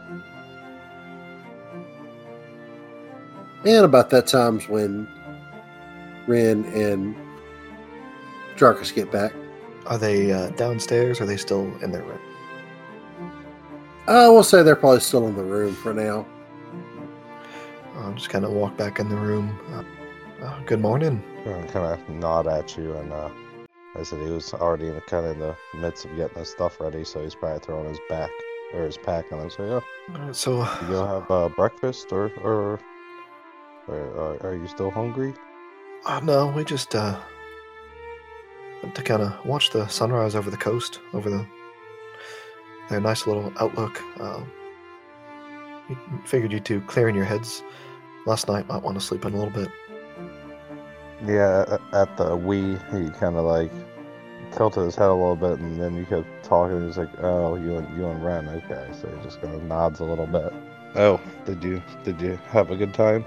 and 3.64 3.86
about 3.86 4.10
that 4.10 4.28
time's 4.28 4.68
when 4.68 5.08
Ren 6.28 6.66
and 6.66 7.16
Drakas 8.56 8.94
get 8.94 9.12
back. 9.12 9.34
Are 9.86 9.98
they 9.98 10.32
uh, 10.32 10.50
downstairs? 10.52 11.20
Or 11.20 11.24
are 11.24 11.28
they 11.28 11.38
still 11.38 11.72
in 11.82 11.92
their 11.92 12.04
room? 12.04 12.20
I 14.08 14.28
will 14.28 14.44
say 14.44 14.64
they're 14.64 14.76
probably 14.76 15.00
still 15.00 15.28
in 15.28 15.36
the 15.36 15.44
room 15.44 15.76
for 15.76 15.94
now. 15.94 16.26
I'll 17.98 18.14
just 18.14 18.30
kind 18.30 18.46
of 18.46 18.52
walk 18.52 18.78
back 18.78 19.00
in 19.00 19.10
the 19.10 19.16
room. 19.16 19.58
Uh, 19.72 20.46
uh, 20.46 20.60
good 20.66 20.82
morning. 20.82 21.24
And 21.46 21.70
kind 21.70 21.86
of 21.86 22.10
nod 22.10 22.48
at 22.48 22.78
you 22.78 22.96
and 22.96 23.12
uh, 23.12 23.30
I 23.96 24.04
said 24.04 24.22
he 24.22 24.32
was 24.32 24.54
already 24.54 24.88
in 24.88 25.00
kind 25.02 25.26
of 25.26 25.32
in 25.34 25.40
the 25.40 25.56
midst 25.76 26.06
of 26.06 26.16
getting 26.16 26.38
his 26.38 26.50
stuff 26.50 26.80
ready, 26.80 27.04
so 27.04 27.22
he's 27.22 27.36
probably 27.36 27.60
throwing 27.60 27.90
his 27.90 28.00
back 28.10 28.30
or 28.74 28.86
his 28.86 28.98
pack 28.98 29.32
on. 29.34 29.40
Him. 29.42 29.50
So, 29.50 29.66
yeah, 30.10 30.16
Uh, 30.16 30.34
so, 30.34 30.60
you 30.82 30.88
go 30.88 31.06
have 31.06 31.30
uh, 31.30 31.50
breakfast 31.50 32.12
or 32.14 32.32
or, 32.42 32.80
or 33.88 34.38
uh, 34.44 34.48
are 34.48 34.56
you 34.56 34.68
still 34.68 34.92
hungry? 34.92 35.34
uh, 36.06 36.20
no, 36.24 36.48
we 36.48 36.64
just 36.64 36.96
uh, 36.96 37.20
went 38.82 38.96
to 38.96 39.02
kind 39.04 39.22
of 39.22 39.46
watch 39.46 39.72
the 39.72 39.88
sunrise 39.88 40.36
over 40.36 40.50
the 40.50 40.58
coast, 40.58 41.00
over 41.14 41.30
the 41.30 41.46
their 42.90 43.02
nice 43.02 43.28
little 43.28 43.52
outlook. 43.60 44.02
Um, 44.22 44.52
we 45.90 45.96
figured 46.26 46.52
you 46.54 46.60
two 46.60 46.80
clearing 46.82 47.16
your 47.16 47.26
heads 47.26 47.64
last 48.26 48.48
night 48.48 48.68
might 48.68 48.82
want 48.84 48.98
to 48.98 49.06
sleep 49.06 49.26
in 49.26 49.34
a 49.34 49.38
little 49.38 49.54
bit. 49.54 49.70
Yeah, 51.26 51.78
at 51.94 52.18
the 52.18 52.36
Wii, 52.36 52.78
he 52.92 53.10
kind 53.20 53.36
of 53.38 53.46
like 53.46 53.72
tilted 54.52 54.86
his 54.86 54.96
head 54.96 55.10
a 55.10 55.14
little 55.14 55.36
bit, 55.36 55.60
and 55.60 55.80
then 55.80 55.96
you 55.96 56.06
kept 56.06 56.28
talking. 56.44 56.78
And 56.78 56.86
He's 56.88 56.98
like, 56.98 57.10
"Oh, 57.22 57.56
you 57.56 57.78
and 57.78 57.98
you 57.98 58.08
and 58.08 58.24
Ren, 58.24 58.48
okay." 58.50 58.88
So 59.00 59.08
he 59.08 59.24
just 59.24 59.42
kind 59.42 59.56
of 59.56 59.64
nods 59.64 60.00
a 60.00 60.04
little 60.04 60.28
bit. 60.28 60.52
Oh, 60.96 61.20
did 61.46 61.64
you 61.64 61.82
did 62.04 62.20
you 62.20 62.38
have 62.50 62.72
a 62.72 62.76
good 62.76 62.94
time? 62.94 63.24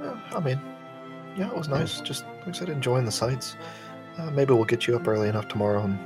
Uh, 0.00 0.16
I 0.34 0.40
mean, 0.40 0.60
Yeah, 1.36 1.48
it 1.50 1.56
was 1.56 1.68
nice. 1.68 2.00
Just 2.00 2.24
like 2.24 2.48
I 2.48 2.52
said, 2.52 2.68
enjoying 2.68 3.04
the 3.04 3.12
sights. 3.12 3.56
Uh, 4.16 4.30
maybe 4.30 4.52
we'll 4.54 4.64
get 4.64 4.86
you 4.86 4.96
up 4.96 5.06
early 5.06 5.28
enough 5.28 5.46
tomorrow 5.48 5.82
and 5.82 5.98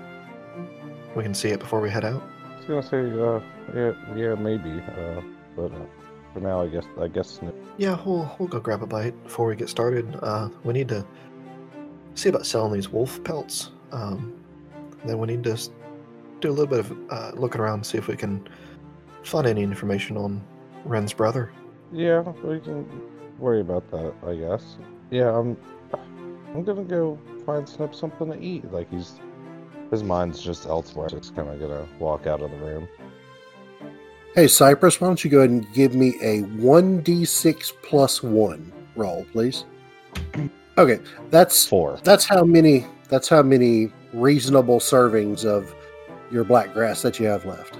we 1.16 1.22
can 1.22 1.34
see 1.34 1.48
it 1.48 1.60
before 1.60 1.80
we 1.80 1.88
head 1.88 2.04
out. 2.04 2.22
I 2.22 2.56
was 2.56 2.66
gonna 2.66 2.82
say, 2.82 3.20
uh, 3.20 3.40
yeah, 3.74 3.92
yeah, 4.14 4.34
maybe. 4.34 4.82
Uh, 4.98 5.22
but 5.56 5.72
uh, 5.72 5.86
for 6.32 6.40
now, 6.40 6.62
I 6.62 6.68
guess, 6.68 6.84
I 7.00 7.08
guess. 7.08 7.40
Yeah, 7.78 7.98
we'll 8.04 8.34
we'll 8.38 8.48
go 8.48 8.60
grab 8.60 8.82
a 8.82 8.86
bite 8.86 9.20
before 9.24 9.46
we 9.46 9.56
get 9.56 9.68
started. 9.68 10.16
Uh, 10.22 10.48
we 10.64 10.72
need 10.72 10.88
to 10.88 11.04
see 12.14 12.28
about 12.28 12.46
selling 12.46 12.72
these 12.72 12.88
wolf 12.88 13.22
pelts. 13.24 13.70
Um, 13.92 14.34
then 15.04 15.18
we 15.18 15.26
need 15.26 15.44
to 15.44 15.56
do 16.40 16.50
a 16.50 16.52
little 16.52 16.66
bit 16.66 16.80
of 16.80 16.96
uh, 17.10 17.32
looking 17.34 17.60
around 17.60 17.74
and 17.74 17.86
see 17.86 17.98
if 17.98 18.08
we 18.08 18.16
can 18.16 18.46
find 19.22 19.46
any 19.46 19.62
information 19.62 20.16
on 20.16 20.42
Ren's 20.84 21.12
brother. 21.12 21.52
Yeah, 21.92 22.20
we 22.20 22.60
can 22.60 22.86
worry 23.38 23.60
about 23.60 23.90
that, 23.90 24.14
I 24.26 24.34
guess. 24.34 24.76
Yeah, 25.10 25.36
I'm. 25.36 25.56
I'm 26.54 26.64
gonna 26.64 26.84
go 26.84 27.18
find 27.46 27.66
Snip 27.66 27.94
something 27.94 28.30
to 28.30 28.38
eat. 28.38 28.70
Like 28.70 28.90
he's, 28.90 29.14
his 29.90 30.02
mind's 30.02 30.42
just 30.42 30.66
elsewhere. 30.66 31.08
Just 31.08 31.34
kind 31.34 31.48
of 31.48 31.58
gonna 31.58 31.86
walk 31.98 32.26
out 32.26 32.42
of 32.42 32.50
the 32.50 32.58
room. 32.58 32.86
Hey, 34.34 34.46
Cypress, 34.46 35.00
why 35.00 35.08
don't 35.08 35.22
you 35.24 35.30
go 35.30 35.38
ahead 35.38 35.50
and 35.50 35.70
give 35.74 35.94
me 35.94 36.14
a 36.22 36.42
1d6 36.42 37.72
plus 37.82 38.22
1 38.22 38.72
roll, 38.96 39.26
please? 39.32 39.64
Okay, 40.78 41.00
that's 41.30 41.66
Four. 41.66 41.98
that's 42.02 42.24
how 42.26 42.42
many 42.44 42.86
that's 43.10 43.28
how 43.28 43.42
many 43.42 43.92
reasonable 44.14 44.78
servings 44.78 45.44
of 45.44 45.74
your 46.30 46.44
black 46.44 46.72
grass 46.72 47.02
that 47.02 47.20
you 47.20 47.26
have 47.26 47.44
left. 47.44 47.76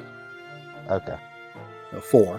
Okay. 0.91 1.17
Four. 2.03 2.39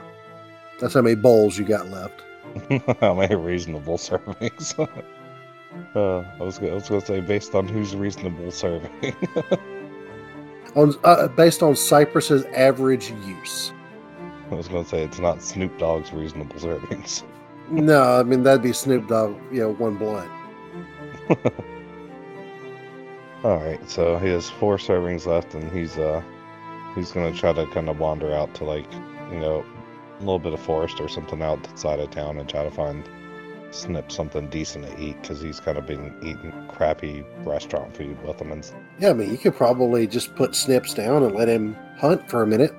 That's 0.79 0.93
how 0.93 1.01
many 1.01 1.15
bowls 1.15 1.57
you 1.57 1.65
got 1.65 1.87
left. 1.89 2.21
How 2.99 3.15
many 3.15 3.33
reasonable 3.35 3.97
servings? 3.97 4.77
uh, 5.95 6.19
I 6.19 6.43
was, 6.43 6.59
gonna- 6.59 6.71
I 6.71 6.75
was 6.75 6.87
gonna 6.89 7.03
say 7.03 7.19
based 7.19 7.55
on 7.55 7.67
who's 7.67 7.95
reasonable 7.95 8.51
serving. 8.51 8.91
On 10.75 10.93
uh, 11.03 11.27
based 11.29 11.61
on 11.63 11.75
Cypress's 11.75 12.45
average 12.45 13.11
use. 13.25 13.71
I 14.53 14.57
was 14.57 14.67
gonna 14.67 14.85
say 14.85 15.03
it's 15.03 15.19
not 15.19 15.41
Snoop 15.41 15.77
Dogg's 15.77 16.13
reasonable 16.13 16.55
servings. 16.55 17.23
No, 17.69 18.19
I 18.19 18.23
mean 18.23 18.43
that'd 18.43 18.61
be 18.61 18.73
Snoop 18.73 19.07
Dogg, 19.07 19.35
you 19.51 19.61
know, 19.61 19.73
one 19.73 19.95
blunt. 19.95 20.29
All 23.43 23.57
right, 23.57 23.79
so 23.89 24.17
he 24.19 24.27
has 24.29 24.49
four 24.49 24.77
servings 24.77 25.25
left, 25.25 25.53
and 25.53 25.71
he's 25.71 25.97
uh 25.97 26.21
he's 26.93 27.11
gonna 27.11 27.33
try 27.33 27.53
to 27.53 27.65
kind 27.67 27.89
of 27.89 27.99
wander 27.99 28.33
out 28.33 28.53
to 28.55 28.63
like 28.63 28.91
you 29.31 29.39
know 29.39 29.65
a 30.17 30.19
little 30.19 30.39
bit 30.39 30.53
of 30.53 30.59
forest 30.59 30.99
or 30.99 31.09
something 31.09 31.41
outside 31.41 31.99
of 31.99 32.11
town 32.11 32.37
and 32.37 32.47
try 32.47 32.63
to 32.63 32.71
find 32.71 33.09
Snip 33.71 34.11
something 34.11 34.47
decent 34.49 34.85
to 34.85 35.01
eat 35.01 35.19
because 35.21 35.41
he's 35.41 35.59
kind 35.59 35.77
of 35.77 35.87
been 35.87 36.13
eating 36.21 36.53
crappy 36.69 37.25
restaurant 37.43 37.97
food 37.97 38.21
with 38.23 38.39
him 38.39 38.51
and 38.51 38.71
Yeah, 38.99 39.09
I 39.09 39.13
mean 39.13 39.31
you 39.31 39.37
could 39.37 39.55
probably 39.55 40.05
just 40.05 40.35
put 40.35 40.55
Snips 40.55 40.93
down 40.93 41.23
and 41.23 41.35
let 41.35 41.49
him 41.49 41.75
hunt 41.97 42.29
for 42.29 42.43
a 42.43 42.47
minute. 42.47 42.73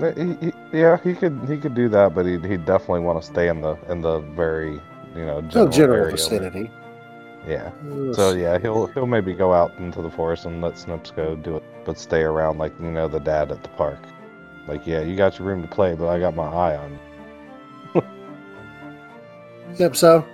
Yeah, 0.00 0.12
He, 0.14 0.46
he, 0.46 0.52
yeah, 0.72 0.98
he 1.02 1.14
could 1.14 1.38
he 1.48 1.56
could 1.56 1.74
do 1.74 1.88
that, 1.90 2.14
but 2.14 2.26
he'd, 2.26 2.44
he'd 2.44 2.64
definitely 2.64 3.00
want 3.00 3.20
to 3.20 3.26
stay 3.26 3.48
in 3.48 3.60
the 3.60 3.76
in 3.88 4.00
the 4.00 4.20
very 4.20 4.80
you 5.14 5.24
know 5.24 5.40
No 5.40 5.68
general, 5.68 5.70
general 5.70 6.10
vicinity. 6.10 6.70
Yeah. 7.46 7.70
So 8.12 8.32
yeah, 8.32 8.58
he'll 8.58 8.86
he'll 8.88 9.06
maybe 9.06 9.34
go 9.34 9.52
out 9.52 9.76
into 9.78 10.02
the 10.02 10.10
forest 10.10 10.46
and 10.46 10.60
let 10.62 10.78
Snips 10.78 11.10
go 11.10 11.36
do 11.36 11.56
it, 11.56 11.64
but 11.84 11.98
stay 11.98 12.22
around 12.22 12.58
like 12.58 12.72
you 12.80 12.90
know 12.90 13.06
the 13.06 13.20
dad 13.20 13.52
at 13.52 13.62
the 13.62 13.68
park. 13.70 13.98
Like 14.66 14.86
yeah, 14.86 15.00
you 15.00 15.14
got 15.14 15.38
your 15.38 15.46
room 15.48 15.62
to 15.62 15.68
play, 15.68 15.94
but 15.94 16.08
I 16.08 16.18
got 16.18 16.34
my 16.34 16.46
eye 16.46 16.76
on. 16.76 16.92
you. 16.92 18.02
Yep, 19.76 19.96
so 19.96 20.24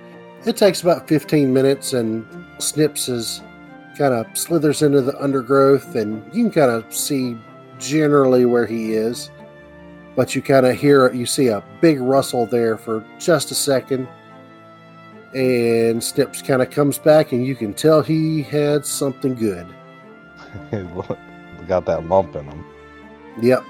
it 0.44 0.56
takes 0.56 0.82
about 0.82 1.08
15 1.08 1.52
minutes, 1.52 1.92
and 1.92 2.26
Snips 2.58 3.08
is 3.08 3.42
kind 3.96 4.14
of 4.14 4.26
slithers 4.36 4.82
into 4.82 5.00
the 5.00 5.18
undergrowth, 5.22 5.94
and 5.94 6.22
you 6.34 6.44
can 6.44 6.50
kind 6.50 6.70
of 6.70 6.94
see 6.94 7.38
generally 7.78 8.44
where 8.44 8.66
he 8.66 8.92
is. 8.92 9.30
But 10.16 10.34
you 10.34 10.42
kind 10.42 10.66
of 10.66 10.76
hear, 10.76 11.12
you 11.12 11.24
see 11.26 11.48
a 11.48 11.62
big 11.80 12.00
rustle 12.00 12.46
there 12.46 12.76
for 12.76 13.04
just 13.18 13.50
a 13.50 13.54
second, 13.54 14.08
and 15.34 16.02
Snips 16.02 16.42
kind 16.42 16.60
of 16.62 16.70
comes 16.70 16.98
back, 16.98 17.32
and 17.32 17.46
you 17.46 17.54
can 17.54 17.72
tell 17.72 18.02
he 18.02 18.42
had 18.42 18.84
something 18.84 19.34
good. 19.34 19.66
got 21.68 21.86
that 21.86 22.06
lump 22.06 22.34
in 22.34 22.44
him. 22.44 22.64
Yep, 23.40 23.64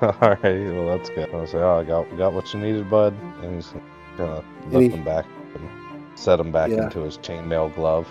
All 0.02 0.12
right, 0.20 0.42
well 0.42 0.96
that's 0.96 1.10
good. 1.10 1.32
I 1.34 1.44
say, 1.44 1.58
oh, 1.58 1.80
I 1.80 1.84
got 1.84 2.16
got 2.16 2.32
what 2.32 2.52
you 2.54 2.60
needed, 2.60 2.88
bud, 2.88 3.14
and 3.42 3.54
he's 3.56 3.74
gonna 4.16 4.42
And 4.64 4.72
lift 4.72 4.94
him 4.94 5.04
back 5.04 5.26
and 5.54 5.68
set 6.18 6.40
him 6.40 6.50
back 6.50 6.70
Yeah. 6.70 6.84
into 6.84 7.00
his 7.00 7.18
chainmail 7.18 7.74
glove. 7.74 8.08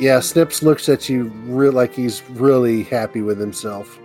yeah. 0.00 0.18
Snips 0.18 0.62
looks 0.64 0.88
at 0.88 1.08
you 1.08 1.26
real 1.46 1.72
like 1.72 1.94
he's 1.94 2.28
really 2.30 2.82
happy 2.82 3.22
with 3.22 3.38
himself. 3.38 4.00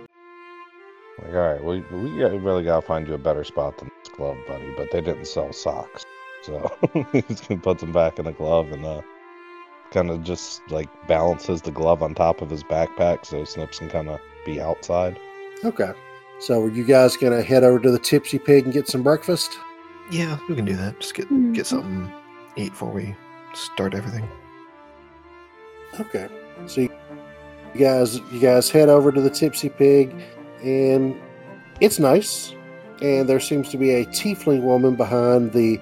Like, 1.22 1.34
all 1.34 1.52
right, 1.52 1.64
we 1.64 1.80
we 1.92 2.22
really 2.22 2.64
gotta 2.64 2.86
find 2.86 3.06
you 3.06 3.14
a 3.14 3.18
better 3.18 3.44
spot 3.44 3.78
than 3.78 3.90
this 3.98 4.12
glove, 4.14 4.36
buddy. 4.46 4.72
But 4.76 4.90
they 4.90 5.00
didn't 5.00 5.26
sell 5.26 5.52
socks, 5.52 6.04
so 6.42 6.70
he's 7.12 7.40
gonna 7.42 7.60
put 7.60 7.78
them 7.78 7.92
back 7.92 8.18
in 8.18 8.24
the 8.24 8.32
glove 8.32 8.70
and 8.72 8.84
uh, 8.84 9.02
kind 9.90 10.10
of 10.10 10.22
just 10.22 10.60
like 10.70 10.88
balances 11.08 11.62
the 11.62 11.70
glove 11.72 12.02
on 12.02 12.14
top 12.14 12.40
of 12.42 12.50
his 12.50 12.62
backpack 12.64 13.24
so 13.26 13.44
Snips 13.44 13.78
can 13.78 13.88
kind 13.90 14.08
of 14.08 14.20
be 14.46 14.60
outside. 14.60 15.18
Okay, 15.64 15.92
so 16.40 16.62
are 16.62 16.70
you 16.70 16.84
guys 16.84 17.16
gonna 17.16 17.42
head 17.42 17.64
over 17.64 17.78
to 17.80 17.90
the 17.90 17.98
Tipsy 17.98 18.38
Pig 18.38 18.64
and 18.64 18.72
get 18.72 18.86
some 18.88 19.02
breakfast? 19.02 19.58
Yeah, 20.10 20.38
we 20.48 20.54
can 20.54 20.64
do 20.64 20.76
that. 20.76 21.00
Just 21.00 21.14
get 21.14 21.28
Mhm. 21.28 21.52
get 21.54 21.66
something 21.66 22.10
eat 22.56 22.70
before 22.70 22.90
we 22.90 23.14
start 23.54 23.94
everything. 23.94 24.28
Okay. 26.00 26.28
So 26.66 26.82
you 26.82 26.90
you 27.74 27.80
guys 27.80 28.18
you 28.32 28.40
guys 28.40 28.70
head 28.70 28.88
over 28.88 29.12
to 29.12 29.20
the 29.20 29.30
Tipsy 29.30 29.68
Pig 29.68 30.14
and 30.62 31.16
it's 31.80 31.98
nice. 31.98 32.54
And 33.00 33.28
there 33.28 33.40
seems 33.40 33.68
to 33.70 33.76
be 33.76 33.92
a 33.92 34.06
tiefling 34.06 34.62
woman 34.62 34.96
behind 34.96 35.52
the 35.52 35.80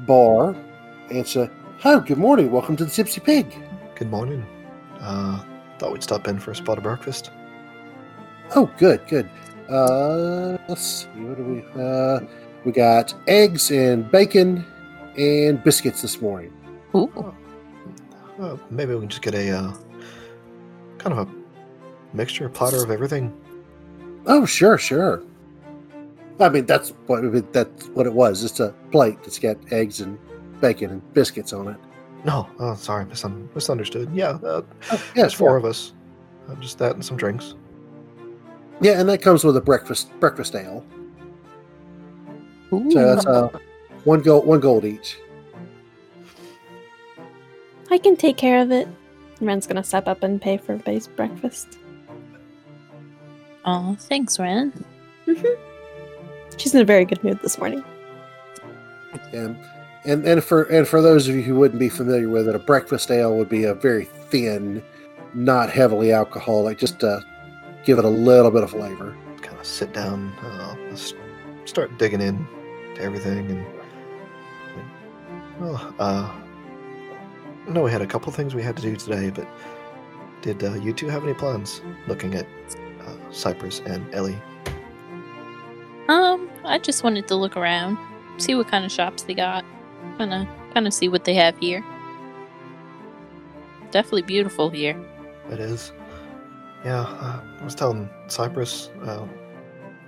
bar. 0.00 0.54
And 1.10 1.26
so, 1.26 1.48
oh, 1.84 2.00
good 2.00 2.18
morning. 2.18 2.50
Welcome 2.50 2.76
to 2.76 2.84
the 2.84 2.90
Tipsy 2.90 3.20
Pig. 3.20 3.54
Good 3.94 4.10
morning. 4.10 4.44
Uh, 5.00 5.42
thought 5.78 5.92
we'd 5.92 6.02
stop 6.02 6.28
in 6.28 6.38
for 6.38 6.50
a 6.50 6.56
spot 6.56 6.76
of 6.76 6.84
breakfast. 6.84 7.30
Oh, 8.54 8.70
good, 8.78 9.06
good. 9.08 9.28
Uh, 9.70 10.58
let's 10.68 10.82
see. 10.82 11.08
What 11.20 11.36
do 11.38 11.44
we? 11.44 11.82
Uh, 11.82 12.20
we 12.64 12.72
got 12.72 13.14
eggs 13.26 13.70
and 13.70 14.10
bacon 14.10 14.66
and 15.16 15.62
biscuits 15.62 16.02
this 16.02 16.20
morning. 16.20 16.52
Ooh. 16.94 17.34
Uh, 18.38 18.56
maybe 18.70 18.94
we 18.94 19.00
can 19.00 19.08
just 19.08 19.22
get 19.22 19.34
a 19.34 19.50
uh, 19.50 19.74
kind 20.98 21.18
of 21.18 21.28
a 21.28 22.16
mixture, 22.16 22.46
a 22.46 22.50
platter 22.50 22.82
of 22.82 22.90
everything. 22.90 23.34
Oh, 24.26 24.44
sure, 24.46 24.78
sure. 24.78 25.22
I 26.38 26.48
mean, 26.48 26.66
that's 26.66 26.90
what 27.06 27.52
that's 27.52 27.86
what 27.88 28.06
it 28.06 28.12
was. 28.12 28.40
Just 28.40 28.60
a 28.60 28.74
plate 28.90 29.22
that's 29.22 29.38
got 29.38 29.56
eggs 29.72 30.00
and 30.00 30.18
bacon 30.60 30.90
and 30.90 31.14
biscuits 31.14 31.52
on 31.52 31.68
it. 31.68 31.76
No, 32.24 32.48
oh, 32.58 32.74
sorry, 32.74 33.06
misunderstood. 33.06 34.10
Yeah, 34.12 34.38
uh, 34.44 34.62
Oh, 34.62 34.64
yeah, 34.90 34.98
there's 35.22 35.34
four 35.34 35.50
sure. 35.50 35.56
of 35.56 35.64
us. 35.64 35.92
Uh, 36.48 36.54
just 36.56 36.78
that 36.78 36.94
and 36.94 37.04
some 37.04 37.16
drinks. 37.16 37.54
Yeah, 38.80 38.98
and 39.00 39.08
that 39.08 39.20
comes 39.22 39.44
with 39.44 39.56
a 39.56 39.60
breakfast 39.60 40.10
breakfast 40.20 40.54
ale. 40.54 40.84
Ooh. 42.72 42.90
So 42.90 43.14
that's 43.14 43.26
uh, 43.26 43.48
one 44.04 44.20
gold 44.22 44.46
one 44.46 44.60
gold 44.60 44.84
each. 44.84 45.18
I 47.90 47.98
can 47.98 48.16
take 48.16 48.36
care 48.36 48.62
of 48.62 48.70
it. 48.70 48.88
Ren's 49.40 49.66
gonna 49.66 49.84
step 49.84 50.06
up 50.08 50.22
and 50.22 50.40
pay 50.40 50.56
for 50.56 50.76
base 50.76 51.06
breakfast. 51.06 51.78
Aw, 53.64 53.94
thanks, 53.94 54.38
Ren. 54.38 54.72
Mm-hmm. 55.26 56.56
She's 56.56 56.74
in 56.74 56.80
a 56.80 56.84
very 56.84 57.04
good 57.04 57.22
mood 57.22 57.40
this 57.42 57.58
morning. 57.58 57.84
And 59.32 59.56
and 60.04 60.26
and 60.26 60.42
for 60.42 60.62
and 60.64 60.86
for 60.86 61.02
those 61.02 61.28
of 61.28 61.34
you 61.34 61.42
who 61.42 61.54
wouldn't 61.54 61.80
be 61.80 61.88
familiar 61.88 62.28
with 62.28 62.48
it, 62.48 62.54
a 62.54 62.58
breakfast 62.58 63.10
ale 63.10 63.36
would 63.36 63.48
be 63.48 63.64
a 63.64 63.74
very 63.74 64.04
thin, 64.04 64.82
not 65.34 65.70
heavily 65.70 66.12
alcoholic, 66.12 66.78
just 66.78 67.00
to 67.00 67.22
give 67.84 67.98
it 67.98 68.04
a 68.04 68.08
little 68.10 68.50
bit 68.50 68.62
of 68.62 68.70
flavor. 68.70 69.16
Kind 69.42 69.58
of 69.58 69.66
sit 69.66 69.92
down, 69.92 70.32
uh, 70.42 70.96
start 71.64 71.96
digging 71.98 72.20
in 72.20 72.46
to 72.96 73.02
everything. 73.02 73.50
And 73.50 73.66
well, 75.60 75.94
uh, 75.98 76.30
I 77.66 77.70
know 77.70 77.82
we 77.82 77.90
had 77.90 78.02
a 78.02 78.06
couple 78.06 78.32
things 78.32 78.54
we 78.54 78.62
had 78.62 78.76
to 78.76 78.82
do 78.82 78.96
today, 78.96 79.30
but 79.30 79.46
did 80.42 80.64
uh, 80.64 80.74
you 80.74 80.92
two 80.92 81.08
have 81.08 81.22
any 81.24 81.34
plans? 81.34 81.82
Looking 82.08 82.34
at 82.34 82.46
uh, 83.06 83.32
Cypress 83.32 83.80
and 83.80 84.12
Ellie. 84.14 84.40
Um, 86.08 86.50
I 86.64 86.78
just 86.78 87.04
wanted 87.04 87.28
to 87.28 87.36
look 87.36 87.56
around, 87.56 87.98
see 88.38 88.54
what 88.54 88.68
kind 88.68 88.84
of 88.84 88.90
shops 88.90 89.22
they 89.22 89.34
got, 89.34 89.64
kind 90.18 90.32
of, 90.32 90.48
kind 90.74 90.86
of 90.86 90.92
see 90.92 91.08
what 91.08 91.24
they 91.24 91.34
have 91.34 91.56
here. 91.58 91.84
Definitely 93.90 94.22
beautiful 94.22 94.70
here. 94.70 95.00
It 95.50 95.60
is. 95.60 95.92
Yeah, 96.84 97.00
uh, 97.00 97.40
I 97.60 97.64
was 97.64 97.74
telling 97.74 98.08
Cypress, 98.28 98.90
uh, 99.02 99.26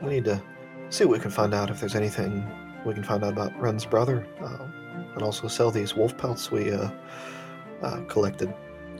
we 0.01 0.11
need 0.11 0.25
to 0.25 0.43
see 0.91 1.05
what 1.05 1.19
we 1.19 1.23
can 1.23 1.31
find 1.31 1.55
out 1.55 1.71
if 1.71 1.81
there's 1.81 1.95
anything 1.95 2.45
we 2.85 2.95
can 2.95 3.05
find 3.05 3.23
out 3.23 3.33
about 3.33 3.59
Ren's 3.61 3.85
brother. 3.85 4.27
Uh, 4.41 4.67
and 5.15 5.23
also 5.23 5.49
sell 5.49 5.71
these 5.71 5.95
wolf 5.95 6.17
pelts 6.17 6.51
we 6.51 6.73
uh, 6.73 6.91
uh, 7.83 8.01
collected. 8.09 8.53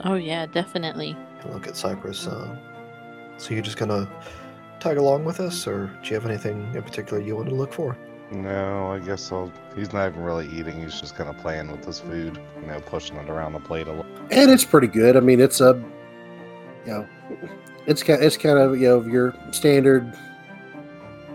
Oh 0.03 0.15
yeah, 0.15 0.45
definitely. 0.45 1.15
And 1.41 1.53
look 1.53 1.67
at 1.67 1.75
Cypress. 1.75 2.27
So 3.37 3.53
you're 3.53 3.63
just 3.63 3.77
gonna 3.77 4.07
tag 4.79 4.97
along 4.97 5.25
with 5.25 5.39
us, 5.39 5.67
or 5.67 5.87
do 6.01 6.09
you 6.09 6.15
have 6.15 6.25
anything 6.25 6.69
in 6.73 6.83
particular 6.83 7.21
you 7.21 7.35
want 7.35 7.49
to 7.49 7.55
look 7.55 7.73
for? 7.73 7.97
No, 8.31 8.91
I 8.91 8.99
guess 8.99 9.31
I'll. 9.31 9.51
He's 9.75 9.93
not 9.93 10.09
even 10.09 10.23
really 10.23 10.47
eating. 10.47 10.81
He's 10.81 10.99
just 10.99 11.15
kind 11.15 11.29
of 11.29 11.37
playing 11.37 11.71
with 11.71 11.85
his 11.85 11.99
food, 11.99 12.39
you 12.61 12.67
know, 12.67 12.79
pushing 12.81 13.15
it 13.17 13.29
around 13.29 13.53
the 13.53 13.59
plate 13.59 13.87
a 13.87 13.91
little. 13.91 14.05
and 14.31 14.49
it's 14.49 14.65
pretty 14.65 14.87
good. 14.87 15.15
I 15.15 15.19
mean, 15.19 15.39
it's 15.39 15.61
a, 15.61 15.81
you 16.85 16.91
know, 16.91 17.07
it's 17.85 18.01
kind 18.01 18.23
it's 18.23 18.37
kind 18.37 18.57
of 18.57 18.79
you 18.79 18.87
know 18.87 19.01
your 19.03 19.35
standard, 19.51 20.11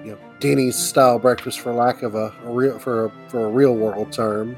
you 0.04 0.12
know, 0.12 0.18
Denny's 0.40 0.76
style 0.76 1.18
breakfast 1.18 1.60
for 1.60 1.72
lack 1.72 2.02
of 2.02 2.14
a, 2.14 2.32
a 2.44 2.50
real 2.50 2.78
for 2.78 3.06
a 3.06 3.12
for 3.28 3.46
a 3.46 3.48
real 3.48 3.74
world 3.76 4.12
term. 4.12 4.56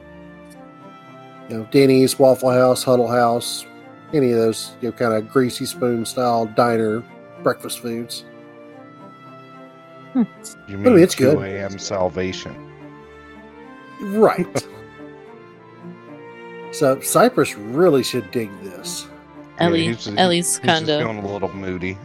You 1.49 1.59
know, 1.59 1.69
Denny's, 1.73 2.19
Waffle 2.19 2.51
House, 2.51 2.85
Huddle 2.85 3.09
House, 3.09 3.67
any 4.15 4.31
of 4.31 4.39
those 4.39 4.77
you 4.81 4.89
know 4.89 4.97
kind 4.97 5.13
of 5.13 5.29
greasy 5.29 5.67
spoon 5.67 6.05
style 6.07 6.47
diner 6.47 7.03
breakfast 7.43 7.81
foods. 7.81 8.25
Hmm. 10.13 10.23
You 10.69 10.77
I 10.77 10.81
mean 10.81 10.95
mean, 10.95 11.03
it's 11.03 11.15
2 11.15 11.35
good. 11.37 11.43
a.m. 11.43 11.79
salvation? 11.79 12.55
Right. 14.01 14.67
so 16.73 17.01
Cypress 17.01 17.57
really 17.57 18.03
should 18.03 18.31
dig 18.31 18.51
this. 18.63 19.07
Yeah, 19.59 19.67
Ellie, 19.67 19.87
he's 19.89 20.09
Ellie's 20.09 20.59
He's 20.59 20.67
kind 20.67 20.89
of 20.89 21.01
feeling 21.01 21.19
a 21.19 21.33
little 21.33 21.53
moody. 21.53 21.99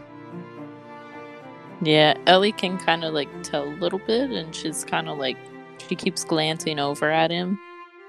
yeah. 1.82 2.16
Ellie 2.28 2.52
can 2.52 2.78
kind 2.78 3.04
of 3.04 3.14
like 3.14 3.30
tell 3.44 3.64
a 3.64 3.76
little 3.80 4.00
bit, 4.00 4.30
and 4.32 4.54
she's 4.54 4.84
kind 4.84 5.08
of 5.10 5.18
like 5.18 5.38
she 5.88 5.96
keeps 5.96 6.24
glancing 6.26 6.80
over 6.80 7.10
at 7.10 7.32
him, 7.32 7.58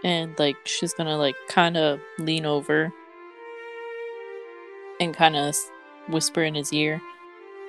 and 0.04 0.36
like 0.38 0.56
she's 0.64 0.92
gonna 0.94 1.16
like 1.16 1.36
kind 1.48 1.76
of 1.76 2.00
lean 2.18 2.44
over 2.44 2.92
and 5.00 5.14
kind 5.14 5.36
of 5.36 5.54
whisper 6.08 6.42
in 6.42 6.54
his 6.54 6.72
ear, 6.72 7.00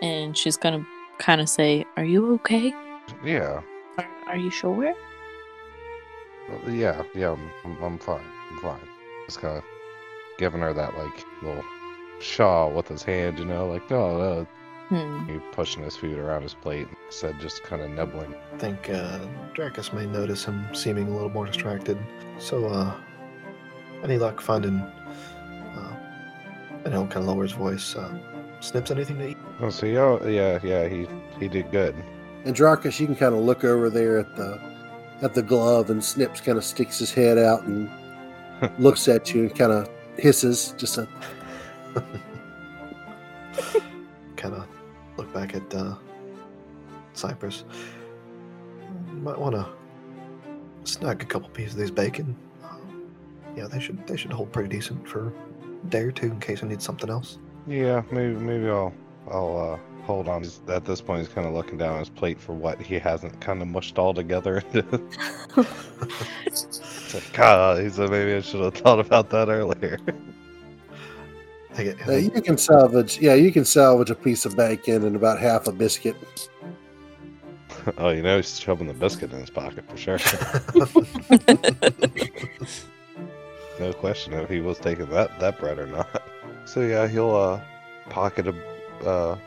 and 0.02 0.38
she's 0.38 0.58
gonna 0.58 0.86
kind 1.20 1.42
of 1.42 1.50
say, 1.50 1.86
"Are 1.96 2.06
you 2.06 2.34
okay? 2.36 2.74
Yeah, 3.24 3.62
Are, 3.98 4.08
are 4.28 4.38
you 4.38 4.50
sure?" 4.50 4.94
Uh, 6.50 6.70
yeah, 6.70 7.04
yeah. 7.14 7.32
I'm, 7.32 7.52
I'm, 7.66 7.84
I'm 7.84 7.98
fine. 7.98 8.22
I'm 8.52 8.62
fine. 8.62 8.80
Just 9.26 9.40
kind 9.42 9.58
of 9.58 9.64
giving 10.38 10.62
her 10.62 10.74
that 10.74 10.98
like 10.98 11.26
little 11.42 11.64
shaw 12.20 12.70
with 12.70 12.88
his 12.88 13.04
hand, 13.04 13.40
you 13.40 13.46
know, 13.46 13.68
like 13.68 13.90
no, 13.90 14.18
no. 14.18 14.48
Hmm. 14.90 15.28
He 15.28 15.38
pushing 15.52 15.84
his 15.84 15.98
food 15.98 16.18
around 16.18 16.44
his 16.44 16.54
plate. 16.54 16.88
Instead, 17.08 17.38
just 17.42 17.62
kind 17.64 17.82
of 17.82 17.90
nibbling. 17.90 18.34
I 18.54 18.58
think 18.58 18.90
uh, 18.90 19.20
Drakas 19.54 19.92
may 19.92 20.06
notice 20.06 20.46
him 20.46 20.66
seeming 20.74 21.10
a 21.10 21.12
little 21.12 21.30
more 21.30 21.46
distracted. 21.46 21.98
So, 22.40 22.66
uh, 22.68 22.96
any 24.02 24.18
luck 24.18 24.40
finding? 24.40 24.80
Uh, 24.80 25.96
and 26.86 26.94
he'll 26.94 27.08
kind 27.08 27.18
of 27.18 27.26
lower 27.26 27.44
his 27.44 27.52
voice. 27.52 27.98
Uh, 27.98 28.18
snips 28.60 28.92
anything 28.92 29.18
to 29.18 29.30
eat? 29.30 29.38
Oh, 29.60 29.70
so 29.70 29.86
yeah, 29.86 30.26
yeah, 30.28 30.60
yeah. 30.64 30.88
He 30.88 31.08
he 31.40 31.48
did 31.48 31.72
good. 31.72 31.96
And 32.46 32.56
Drakas, 32.56 33.00
you 33.00 33.06
can 33.06 33.16
kind 33.16 33.36
of 33.36 33.42
look 33.42 33.64
over 33.64 33.90
there 33.90 34.20
at 34.20 34.36
the 34.36 34.60
at 35.22 35.34
the 35.34 35.42
glove, 35.42 35.90
and 35.90 36.04
Snips 36.04 36.42
kind 36.42 36.58
of 36.58 36.64
sticks 36.64 37.00
his 37.00 37.12
head 37.14 37.38
out 37.38 37.64
and 37.64 37.90
looks 38.80 39.08
at 39.08 39.34
you 39.34 39.42
and 39.44 39.56
kind 39.56 39.72
of 39.72 39.90
hisses, 40.18 40.74
just 40.78 40.98
a 40.98 41.08
Kind 44.36 44.54
of 44.54 44.68
look 45.18 45.34
back 45.34 45.56
at 45.56 45.74
uh, 45.74 45.96
Cypress. 47.14 47.64
You 49.10 49.18
might 49.22 49.38
want 49.38 49.56
to 49.56 49.68
snag 50.84 51.22
a 51.24 51.26
couple 51.26 51.50
pieces 51.50 51.74
of 51.74 51.80
these 51.80 51.92
bacon. 51.92 52.36
Um, 52.64 53.12
yeah, 53.56 53.66
they 53.68 53.80
should 53.80 54.06
they 54.06 54.16
should 54.16 54.32
hold 54.32 54.52
pretty 54.52 54.70
decent 54.70 55.08
for 55.08 55.34
a 55.64 55.88
day 55.88 56.02
or 56.02 56.12
two 56.12 56.28
in 56.28 56.40
case 56.40 56.64
I 56.64 56.68
need 56.68 56.82
something 56.82 57.10
else. 57.10 57.40
Yeah, 57.68 58.02
maybe 58.12 58.36
maybe 58.36 58.70
I'll 58.70 58.94
I'll 59.30 59.58
uh, 59.58 60.04
hold 60.06 60.28
on. 60.30 60.44
He's, 60.44 60.62
at 60.70 60.86
this 60.86 61.02
point, 61.02 61.20
he's 61.20 61.34
kind 61.34 61.46
of 61.46 61.54
looking 61.54 61.78
down 61.78 62.00
his 62.00 62.10
plate 62.10 62.40
for 62.40 62.54
what 62.54 62.82
he 62.82 62.98
hasn't 62.98 63.40
kind 63.42 63.62
of 63.62 63.68
mushed 63.68 64.00
all 64.00 64.14
together. 64.14 64.64
it's 66.46 67.14
like, 67.14 67.34
God, 67.34 67.84
he 67.84 67.90
said 67.90 68.10
maybe 68.10 68.34
I 68.34 68.42
should 68.42 68.62
have 68.62 68.74
thought 68.76 69.00
about 69.00 69.30
that 69.32 69.50
earlier. 69.50 70.00
I 71.78 71.94
Uh, 72.08 72.14
you 72.14 72.42
can 72.42 72.58
salvage, 72.58 73.20
yeah, 73.20 73.36
you 73.36 73.52
can 73.52 73.64
salvage 73.64 74.10
a 74.10 74.16
piece 74.16 74.46
of 74.46 74.56
bacon 74.56 75.06
and 75.06 75.16
about 75.16 75.40
half 75.40 75.68
a 75.68 75.72
biscuit. 75.72 76.16
oh, 77.98 78.10
you 78.10 78.24
know, 78.24 78.38
he's 78.38 78.60
shoving 78.60 78.88
the 78.88 78.94
biscuit 78.94 79.32
in 79.32 79.40
his 79.40 79.50
pocket 79.50 79.84
for 79.90 79.98
sure. 79.98 80.20
no 83.80 83.94
question 83.94 84.34
if 84.34 84.50
he 84.50 84.60
was 84.60 84.80
taking 84.80 85.06
that 85.08 85.40
that 85.40 85.60
bread 85.60 85.78
or 85.78 85.86
not. 85.86 86.24
So 86.68 86.82
yeah, 86.82 87.08
he'll 87.08 87.36
uh 87.36 87.62
pocket 88.10 88.48
a 88.48 89.08
uh 89.08 89.38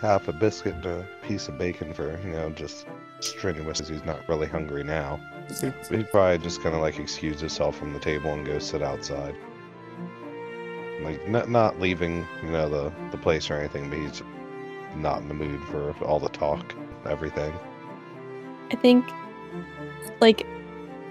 half 0.00 0.28
a 0.28 0.32
biscuit 0.32 0.74
and 0.74 0.86
a 0.86 1.06
piece 1.22 1.48
of 1.48 1.58
bacon 1.58 1.92
for 1.92 2.18
you 2.24 2.30
know 2.32 2.50
just 2.50 2.86
strenuous 3.20 3.80
as 3.80 3.88
he's 3.88 4.04
not 4.04 4.26
really 4.28 4.46
hungry 4.46 4.82
now. 4.84 5.20
He- 5.60 5.72
He'd 5.96 6.10
probably 6.10 6.38
just 6.38 6.62
kind 6.62 6.74
of 6.74 6.80
like 6.80 6.98
excuse 6.98 7.40
himself 7.40 7.76
from 7.78 7.92
the 7.92 8.00
table 8.00 8.32
and 8.32 8.44
go 8.44 8.58
sit 8.58 8.82
outside. 8.82 9.34
Like 11.02 11.28
not 11.28 11.48
not 11.50 11.78
leaving 11.78 12.26
you 12.42 12.50
know 12.50 12.68
the 12.68 12.92
the 13.10 13.18
place 13.18 13.50
or 13.50 13.54
anything, 13.54 13.90
but 13.90 13.98
he's 13.98 14.22
not 14.96 15.20
in 15.20 15.28
the 15.28 15.34
mood 15.34 15.62
for 15.64 15.92
all 16.04 16.18
the 16.18 16.30
talk, 16.30 16.74
everything. 17.04 17.52
I 18.72 18.76
think, 18.76 19.04
like, 20.20 20.46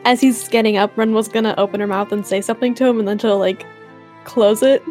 as 0.04 0.20
he's 0.20 0.50
getting 0.50 0.76
up, 0.76 0.98
Ren 0.98 1.14
was 1.14 1.28
gonna 1.28 1.54
open 1.60 1.80
her 1.82 1.88
mouth 1.88 2.12
and 2.12 2.26
say 2.26 2.41
something 2.41 2.74
to 2.76 2.86
him, 2.88 2.98
and 3.00 3.08
then 3.08 3.20
she'll 3.20 3.38
like 3.38 3.64
close 4.24 4.64
it. 4.64 4.82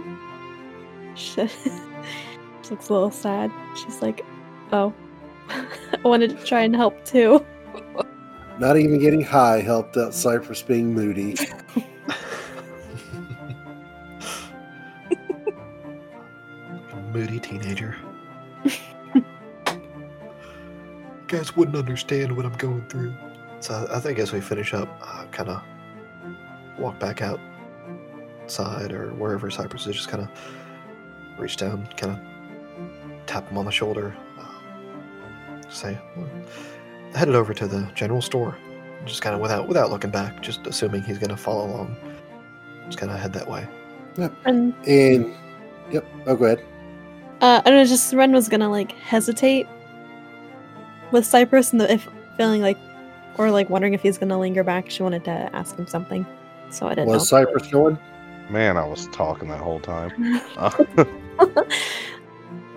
She, 1.14 1.46
she 2.62 2.70
looks 2.70 2.88
a 2.88 2.92
little 2.92 3.10
sad. 3.10 3.50
She's 3.76 4.02
like, 4.02 4.24
"Oh, 4.72 4.92
I 5.48 5.66
wanted 6.04 6.38
to 6.38 6.44
try 6.44 6.62
and 6.62 6.74
help 6.74 7.04
too." 7.04 7.44
Not 8.58 8.76
even 8.76 8.98
getting 9.00 9.22
high 9.22 9.60
helped 9.60 9.96
out 9.96 10.14
Cypress 10.14 10.62
being 10.62 10.94
moody. 10.94 11.36
moody 17.12 17.40
teenager. 17.40 17.96
you 18.64 19.24
guys 21.26 21.56
wouldn't 21.56 21.76
understand 21.76 22.36
what 22.36 22.46
I'm 22.46 22.52
going 22.54 22.86
through. 22.88 23.14
So 23.60 23.88
I 23.90 23.98
think 23.98 24.18
as 24.18 24.32
we 24.32 24.40
finish 24.40 24.74
up, 24.74 24.88
uh, 25.00 25.24
kind 25.32 25.48
of 25.48 25.62
walk 26.78 27.00
back 27.00 27.22
outside 27.22 28.92
or 28.92 29.14
wherever 29.14 29.50
Cypress 29.50 29.86
is, 29.86 29.96
just 29.96 30.08
kind 30.08 30.22
of 30.22 30.28
reach 31.38 31.56
down, 31.56 31.88
kind 31.96 32.12
of 32.12 33.26
tap 33.26 33.48
him 33.48 33.58
on 33.58 33.64
the 33.64 33.70
shoulder, 33.72 34.14
uh, 34.38 35.60
say, 35.70 35.94
"Hmm, 36.14 36.24
headed 37.16 37.34
over 37.34 37.54
to 37.54 37.66
the 37.66 37.88
general 37.94 38.20
store. 38.22 38.56
Just 39.04 39.22
kind 39.22 39.34
of 39.34 39.40
without 39.40 39.68
without 39.68 39.90
looking 39.90 40.10
back, 40.10 40.40
just 40.42 40.66
assuming 40.66 41.02
he's 41.02 41.18
gonna 41.18 41.36
follow 41.36 41.66
along. 41.66 41.96
Just 42.86 42.98
kind 42.98 43.12
of 43.12 43.18
head 43.18 43.32
that 43.34 43.48
way. 43.48 43.66
And 44.44 44.72
And, 44.86 45.34
yep, 45.90 46.04
oh, 46.26 46.36
go 46.36 46.44
ahead. 46.46 46.64
uh, 47.40 47.60
I 47.64 47.70
don't 47.70 47.78
know, 47.80 47.84
just 47.84 48.12
Ren 48.14 48.32
was 48.32 48.48
gonna 48.48 48.70
like 48.70 48.92
hesitate 48.92 49.66
with 51.10 51.26
Cypress, 51.26 51.72
and 51.72 51.80
the, 51.80 51.92
if 51.92 52.08
feeling 52.36 52.62
like, 52.62 52.78
or 53.36 53.50
like 53.50 53.68
wondering 53.70 53.92
if 53.94 54.02
he's 54.02 54.16
gonna 54.18 54.38
linger 54.38 54.62
back. 54.64 54.88
She 54.90 55.02
wanted 55.02 55.24
to 55.24 55.50
ask 55.54 55.76
him 55.76 55.86
something, 55.86 56.24
so 56.70 56.86
I 56.86 56.90
didn't 56.90 57.08
Was 57.08 57.30
know. 57.32 57.38
Cypress 57.38 57.66
going? 57.70 57.98
Man, 58.50 58.76
I 58.76 58.84
was 58.86 59.06
talking 59.08 59.48
that 59.48 59.60
whole 59.60 59.80
time. 59.80 60.12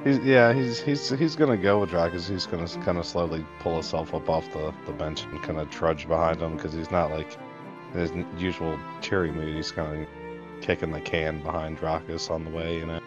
He's, 0.03 0.20
yeah, 0.20 0.53
he's 0.53 0.80
he's 0.80 1.10
he's 1.10 1.36
gonna 1.36 1.58
go 1.58 1.80
with 1.80 1.89
Drakas. 1.89 2.30
He's 2.30 2.45
gonna 2.45 2.68
kind 2.86 2.97
of 2.97 3.05
slowly 3.05 3.45
pull 3.60 3.74
himself 3.74 4.14
up 4.14 4.30
off 4.30 4.49
the, 4.53 4.74
the 4.86 4.93
bench 4.93 5.24
and 5.26 5.41
kind 5.43 5.60
of 5.60 5.70
trudge 5.70 6.08
behind 6.08 6.39
him 6.39 6.55
because 6.55 6.72
he's 6.72 6.91
not 6.91 7.12
like 7.12 7.36
his 7.93 8.12
usual 8.38 8.80
cheery 9.01 9.32
mood. 9.32 9.55
He's 9.55 9.72
kind 9.72 10.03
of 10.03 10.08
kicking 10.62 10.91
the 10.91 11.01
can 11.01 11.41
behind 11.41 11.78
Drakas 11.80 12.30
on 12.30 12.45
the 12.45 12.51
way, 12.51 12.78
you 12.78 12.86
know. 12.86 13.01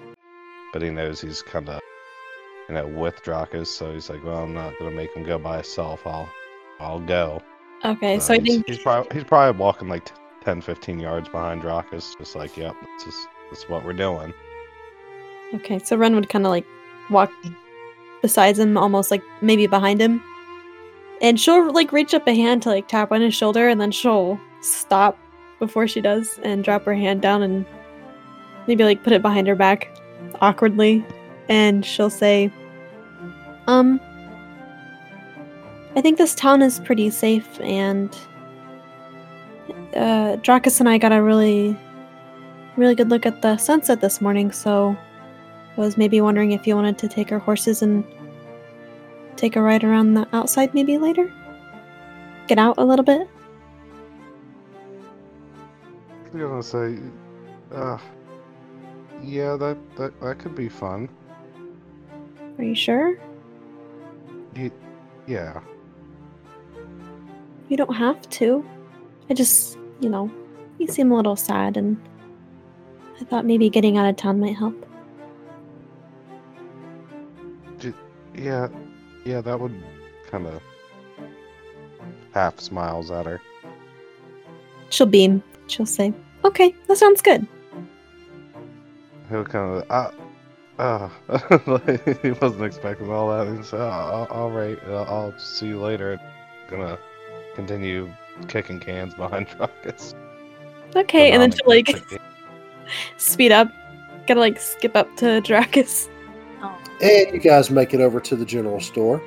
But 0.72 0.82
he 0.82 0.90
knows 0.90 1.20
he's 1.20 1.42
kind 1.42 1.68
of 1.70 1.80
you 2.68 2.74
know 2.74 2.86
with 2.86 3.22
Drakas, 3.22 3.68
so 3.68 3.92
he's 3.92 4.10
like, 4.10 4.22
well, 4.24 4.42
I'm 4.42 4.52
not 4.52 4.74
gonna 4.78 4.90
make 4.90 5.14
him 5.14 5.22
go 5.24 5.38
by 5.38 5.56
himself. 5.56 6.06
I'll 6.06 6.28
I'll 6.80 7.00
go. 7.00 7.40
okay, 7.84 8.18
Uh, 8.18 8.20
so 8.20 8.34
I 8.34 8.38
he's, 8.38 8.48
think 8.48 8.66
he's 8.66 8.78
probably 8.78 9.14
he's 9.16 9.24
probably 9.24 9.58
walking 9.58 9.88
like 9.88 10.10
10, 10.44 10.60
15 10.60 10.98
yards 10.98 11.28
behind 11.28 11.62
Drakas, 11.62 12.18
just 12.18 12.34
like, 12.36 12.56
yep, 12.56 12.74
this 12.98 13.06
is 13.14 13.26
this 13.48 13.58
is 13.60 13.68
what 13.70 13.84
we're 13.84 13.92
doing. 13.94 14.34
Okay, 15.54 15.78
so 15.80 15.96
Ren 15.96 16.14
would 16.14 16.28
kind 16.28 16.46
of 16.46 16.50
like 16.50 16.66
walk 17.10 17.32
beside 18.22 18.58
him, 18.58 18.76
almost 18.76 19.10
like 19.10 19.22
maybe 19.40 19.66
behind 19.66 20.00
him. 20.00 20.22
And 21.20 21.38
she'll 21.38 21.72
like 21.72 21.92
reach 21.92 22.14
up 22.14 22.26
a 22.26 22.34
hand 22.34 22.62
to 22.62 22.70
like 22.70 22.88
tap 22.88 23.12
on 23.12 23.20
his 23.20 23.34
shoulder, 23.34 23.68
and 23.68 23.80
then 23.80 23.90
she'll 23.90 24.40
stop 24.60 25.18
before 25.58 25.86
she 25.86 26.00
does 26.00 26.38
and 26.42 26.64
drop 26.64 26.84
her 26.84 26.94
hand 26.94 27.20
down 27.20 27.42
and 27.42 27.66
maybe 28.66 28.84
like 28.84 29.02
put 29.02 29.12
it 29.12 29.22
behind 29.22 29.46
her 29.46 29.56
back 29.56 29.88
awkwardly. 30.40 31.04
And 31.48 31.84
she'll 31.84 32.10
say, 32.10 32.52
Um, 33.66 34.00
I 35.96 36.00
think 36.00 36.18
this 36.18 36.34
town 36.34 36.62
is 36.62 36.78
pretty 36.78 37.10
safe, 37.10 37.60
and 37.60 38.16
uh, 39.94 40.36
Drakas 40.36 40.78
and 40.78 40.88
I 40.88 40.98
got 40.98 41.12
a 41.12 41.20
really, 41.20 41.76
really 42.76 42.94
good 42.94 43.10
look 43.10 43.26
at 43.26 43.42
the 43.42 43.56
sunset 43.56 44.00
this 44.00 44.20
morning, 44.20 44.52
so 44.52 44.96
was 45.80 45.96
maybe 45.96 46.20
wondering 46.20 46.52
if 46.52 46.66
you 46.66 46.74
wanted 46.76 46.98
to 46.98 47.08
take 47.08 47.32
our 47.32 47.38
horses 47.38 47.82
and 47.82 48.04
take 49.36 49.56
a 49.56 49.62
ride 49.62 49.82
around 49.82 50.14
the 50.14 50.28
outside 50.32 50.74
maybe 50.74 50.98
later? 50.98 51.32
Get 52.46 52.58
out 52.58 52.76
a 52.78 52.84
little 52.84 53.04
bit? 53.04 53.28
I 56.32 56.36
was 56.36 56.42
gonna 56.42 56.62
say, 56.62 57.02
uh, 57.74 57.98
yeah, 59.22 59.56
that, 59.56 59.78
that 59.96 60.20
that 60.20 60.38
could 60.38 60.54
be 60.54 60.68
fun. 60.68 61.08
Are 62.58 62.64
you 62.64 62.74
sure? 62.74 63.18
Yeah. 65.26 65.60
You 67.68 67.76
don't 67.76 67.94
have 67.94 68.28
to. 68.30 68.64
I 69.30 69.34
just, 69.34 69.78
you 70.00 70.08
know, 70.10 70.30
you 70.78 70.88
seem 70.88 71.12
a 71.12 71.16
little 71.16 71.36
sad, 71.36 71.76
and 71.76 71.96
I 73.20 73.24
thought 73.24 73.44
maybe 73.46 73.70
getting 73.70 73.96
out 73.96 74.08
of 74.08 74.16
town 74.16 74.40
might 74.40 74.56
help. 74.56 74.89
Yeah, 78.40 78.68
yeah, 79.24 79.42
that 79.42 79.60
would 79.60 79.74
kind 80.30 80.46
of 80.46 80.62
half 82.32 82.58
smiles 82.58 83.10
at 83.10 83.26
her. 83.26 83.40
She'll 84.88 85.06
beam. 85.06 85.42
She'll 85.66 85.84
say, 85.84 86.14
Okay, 86.44 86.74
that 86.86 86.96
sounds 86.96 87.20
good. 87.20 87.46
He'll 89.28 89.44
kind 89.44 89.82
of, 89.82 89.90
uh, 89.90 90.10
uh, 90.78 91.08
he 92.22 92.30
wasn't 92.30 92.64
expecting 92.64 93.10
all 93.12 93.28
that. 93.28 93.54
He 93.54 93.62
said, 93.62 93.78
"Oh, 93.80 94.26
all 94.30 94.50
right, 94.50 94.78
I'll 94.88 95.38
see 95.38 95.66
you 95.66 95.80
later. 95.80 96.18
Gonna 96.68 96.98
continue 97.54 98.10
kicking 98.48 98.80
cans 98.80 99.12
behind 99.14 99.48
Drakas. 99.58 100.14
Okay, 100.96 101.30
and 101.30 101.42
then 101.42 101.52
she'll 101.52 101.68
like 101.68 101.94
speed 103.18 103.52
up. 103.52 103.70
Gotta 104.26 104.40
like 104.40 104.58
skip 104.58 104.96
up 104.96 105.14
to 105.18 105.42
Drakas. 105.42 106.08
And 107.02 107.32
you 107.32 107.40
guys 107.40 107.70
make 107.70 107.94
it 107.94 108.00
over 108.00 108.20
to 108.20 108.36
the 108.36 108.44
general 108.44 108.80
store. 108.80 109.22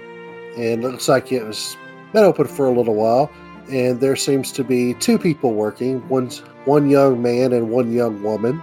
And 0.56 0.84
it 0.84 0.92
looks 0.92 1.08
like 1.08 1.32
it 1.32 1.44
was 1.44 1.76
been 2.14 2.24
open 2.24 2.48
for 2.48 2.68
a 2.68 2.72
little 2.72 2.96
while. 2.96 3.32
And 3.72 4.00
there 4.00 4.16
seems 4.16 4.52
to 4.54 4.64
be 4.64 4.94
two 4.96 5.18
people 5.18 5.54
working. 5.54 6.08
One's 6.10 6.40
one 6.66 6.90
young 6.90 7.22
man 7.22 7.52
and 7.54 7.72
one 7.72 7.92
young 7.92 8.22
woman. 8.22 8.62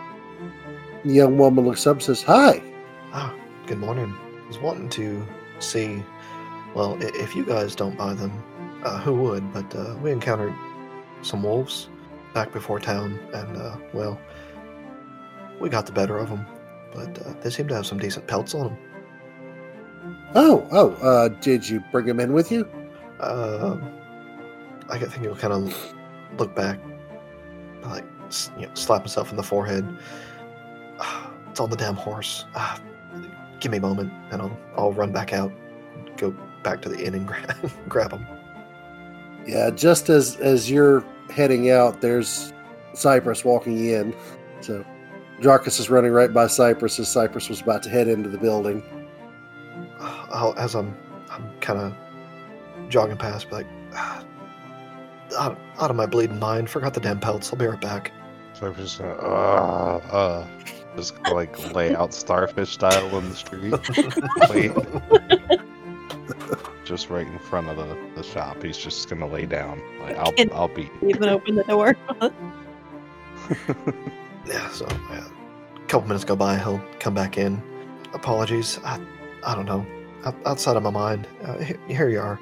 The 1.04 1.12
young 1.12 1.38
woman 1.38 1.66
looks 1.66 1.86
up 1.86 1.96
and 1.96 2.02
says, 2.02 2.22
Hi. 2.22 2.62
Ah, 3.12 3.34
good 3.66 3.78
morning. 3.78 4.14
I 4.44 4.46
was 4.46 4.58
wanting 4.58 4.88
to 4.90 5.26
see, 5.58 6.04
well, 6.74 6.96
if 7.00 7.34
you 7.34 7.44
guys 7.44 7.74
don't 7.74 7.96
buy 7.96 8.14
them, 8.14 8.32
uh, 8.84 8.98
who 9.00 9.14
would? 9.14 9.52
But 9.52 9.74
uh, 9.74 9.96
we 10.02 10.12
encountered 10.12 10.54
some 11.22 11.42
wolves 11.42 11.88
back 12.34 12.52
before 12.52 12.78
town, 12.78 13.18
and, 13.34 13.56
uh, 13.56 13.76
well, 13.92 14.20
we 15.60 15.68
got 15.68 15.86
the 15.86 15.92
better 15.92 16.18
of 16.18 16.28
them. 16.28 16.46
But 16.94 17.18
uh, 17.26 17.34
they 17.42 17.50
seem 17.50 17.68
to 17.68 17.74
have 17.74 17.86
some 17.86 17.98
decent 17.98 18.26
pelts 18.26 18.54
on 18.54 18.68
them. 18.68 18.78
Oh, 20.34 20.66
oh, 20.70 20.92
uh, 21.06 21.28
did 21.28 21.68
you 21.68 21.82
bring 21.92 22.06
him 22.06 22.20
in 22.20 22.32
with 22.32 22.50
you? 22.50 22.68
Um, 23.20 23.92
I 24.88 24.98
think 24.98 25.22
he'll 25.22 25.36
kind 25.36 25.52
of 25.52 25.94
look 26.38 26.54
back, 26.54 26.78
like 27.82 28.04
you 28.56 28.66
know, 28.66 28.74
slap 28.74 29.02
himself 29.02 29.30
in 29.30 29.36
the 29.36 29.42
forehead. 29.42 29.86
It's 31.50 31.58
on 31.58 31.68
the 31.68 31.76
damn 31.76 31.96
horse. 31.96 32.44
Ah, 32.54 32.80
give 33.58 33.72
me 33.72 33.78
a 33.78 33.80
moment, 33.80 34.12
and 34.30 34.40
I'll 34.40 34.56
I'll 34.76 34.92
run 34.92 35.10
back 35.10 35.32
out, 35.32 35.50
go 36.16 36.32
back 36.62 36.80
to 36.82 36.88
the 36.88 37.04
inn 37.04 37.12
and 37.12 37.26
grab 37.26 37.72
grab 37.88 38.12
him. 38.12 38.24
Yeah, 39.46 39.70
just 39.70 40.08
as 40.08 40.36
as 40.36 40.70
you're 40.70 41.04
heading 41.28 41.68
out, 41.68 42.02
there's 42.02 42.52
Cypress 42.94 43.44
walking 43.44 43.84
in. 43.84 44.14
So 44.60 44.84
Drakas 45.40 45.80
is 45.80 45.90
running 45.90 46.12
right 46.12 46.32
by 46.32 46.46
Cypress 46.46 47.00
as 47.00 47.08
Cypress 47.08 47.48
was 47.48 47.60
about 47.60 47.82
to 47.82 47.90
head 47.90 48.06
into 48.06 48.28
the 48.28 48.38
building. 48.38 48.84
I'll, 50.00 50.54
as 50.56 50.74
I'm 50.74 50.96
I'm 51.30 51.50
kind 51.60 51.78
of 51.78 51.94
jogging 52.88 53.16
past, 53.16 53.48
be 53.50 53.56
like, 53.56 53.66
ah, 53.94 54.24
out, 55.38 55.58
out 55.78 55.90
of 55.90 55.96
my 55.96 56.06
bleeding 56.06 56.38
mind. 56.38 56.68
Forgot 56.70 56.94
the 56.94 57.00
damn 57.00 57.20
pelts. 57.20 57.52
I'll 57.52 57.58
be 57.58 57.66
right 57.66 57.80
back. 57.80 58.12
So 58.54 58.66
I'm 58.66 58.74
just 58.74 58.98
gonna, 58.98 59.12
uh, 59.14 60.00
uh, 60.10 60.46
just 60.96 61.14
gonna, 61.22 61.34
like 61.34 61.74
lay 61.74 61.94
out 61.94 62.12
starfish 62.12 62.70
style 62.70 63.16
in 63.18 63.28
the 63.28 63.36
street. 63.36 63.74
Just 66.84 67.08
right 67.08 67.24
in 67.26 67.38
front 67.38 67.68
of 67.68 67.76
the, 67.76 67.96
the 68.16 68.22
shop. 68.24 68.60
He's 68.64 68.76
just 68.76 69.08
gonna 69.08 69.28
lay 69.28 69.46
down. 69.46 69.80
Like 70.00 70.16
I'll 70.16 70.32
Can- 70.32 70.50
I'll 70.52 70.66
be. 70.66 70.90
Even 71.06 71.28
open 71.28 71.54
the 71.54 71.62
door. 71.62 71.96
Yeah, 74.46 74.68
so 74.70 74.86
yeah, 75.10 75.28
a 75.76 75.86
couple 75.86 76.08
minutes 76.08 76.24
go 76.24 76.34
by, 76.34 76.58
he'll 76.58 76.82
come 76.98 77.14
back 77.14 77.38
in. 77.38 77.62
Apologies, 78.14 78.80
I, 78.84 78.98
I 79.44 79.54
don't 79.54 79.66
know, 79.66 79.86
outside 80.44 80.76
of 80.76 80.82
my 80.82 80.90
mind. 80.90 81.26
Uh, 81.42 81.58
here, 81.88 82.08
you 82.08 82.20
are. 82.20 82.38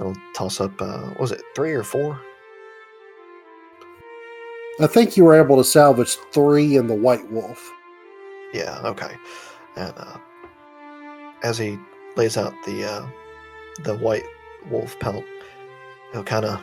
I'll 0.00 0.16
toss 0.34 0.60
up. 0.60 0.80
Uh, 0.80 1.14
was 1.20 1.32
it 1.32 1.40
three 1.54 1.72
or 1.72 1.84
four? 1.84 2.20
I 4.80 4.88
think 4.88 5.16
you 5.16 5.24
were 5.24 5.40
able 5.40 5.56
to 5.56 5.64
salvage 5.64 6.16
three 6.32 6.76
in 6.76 6.88
the 6.88 6.94
White 6.94 7.30
Wolf. 7.30 7.70
Yeah, 8.52 8.80
okay. 8.84 9.14
And 9.76 9.94
uh, 9.96 10.18
as 11.42 11.58
he 11.58 11.78
lays 12.16 12.36
out 12.36 12.54
the 12.66 12.84
uh, 12.84 13.06
the 13.82 13.96
white 13.96 14.24
wolf 14.70 14.98
pelt, 14.98 15.24
he'll 16.12 16.24
kind 16.24 16.44
of, 16.44 16.60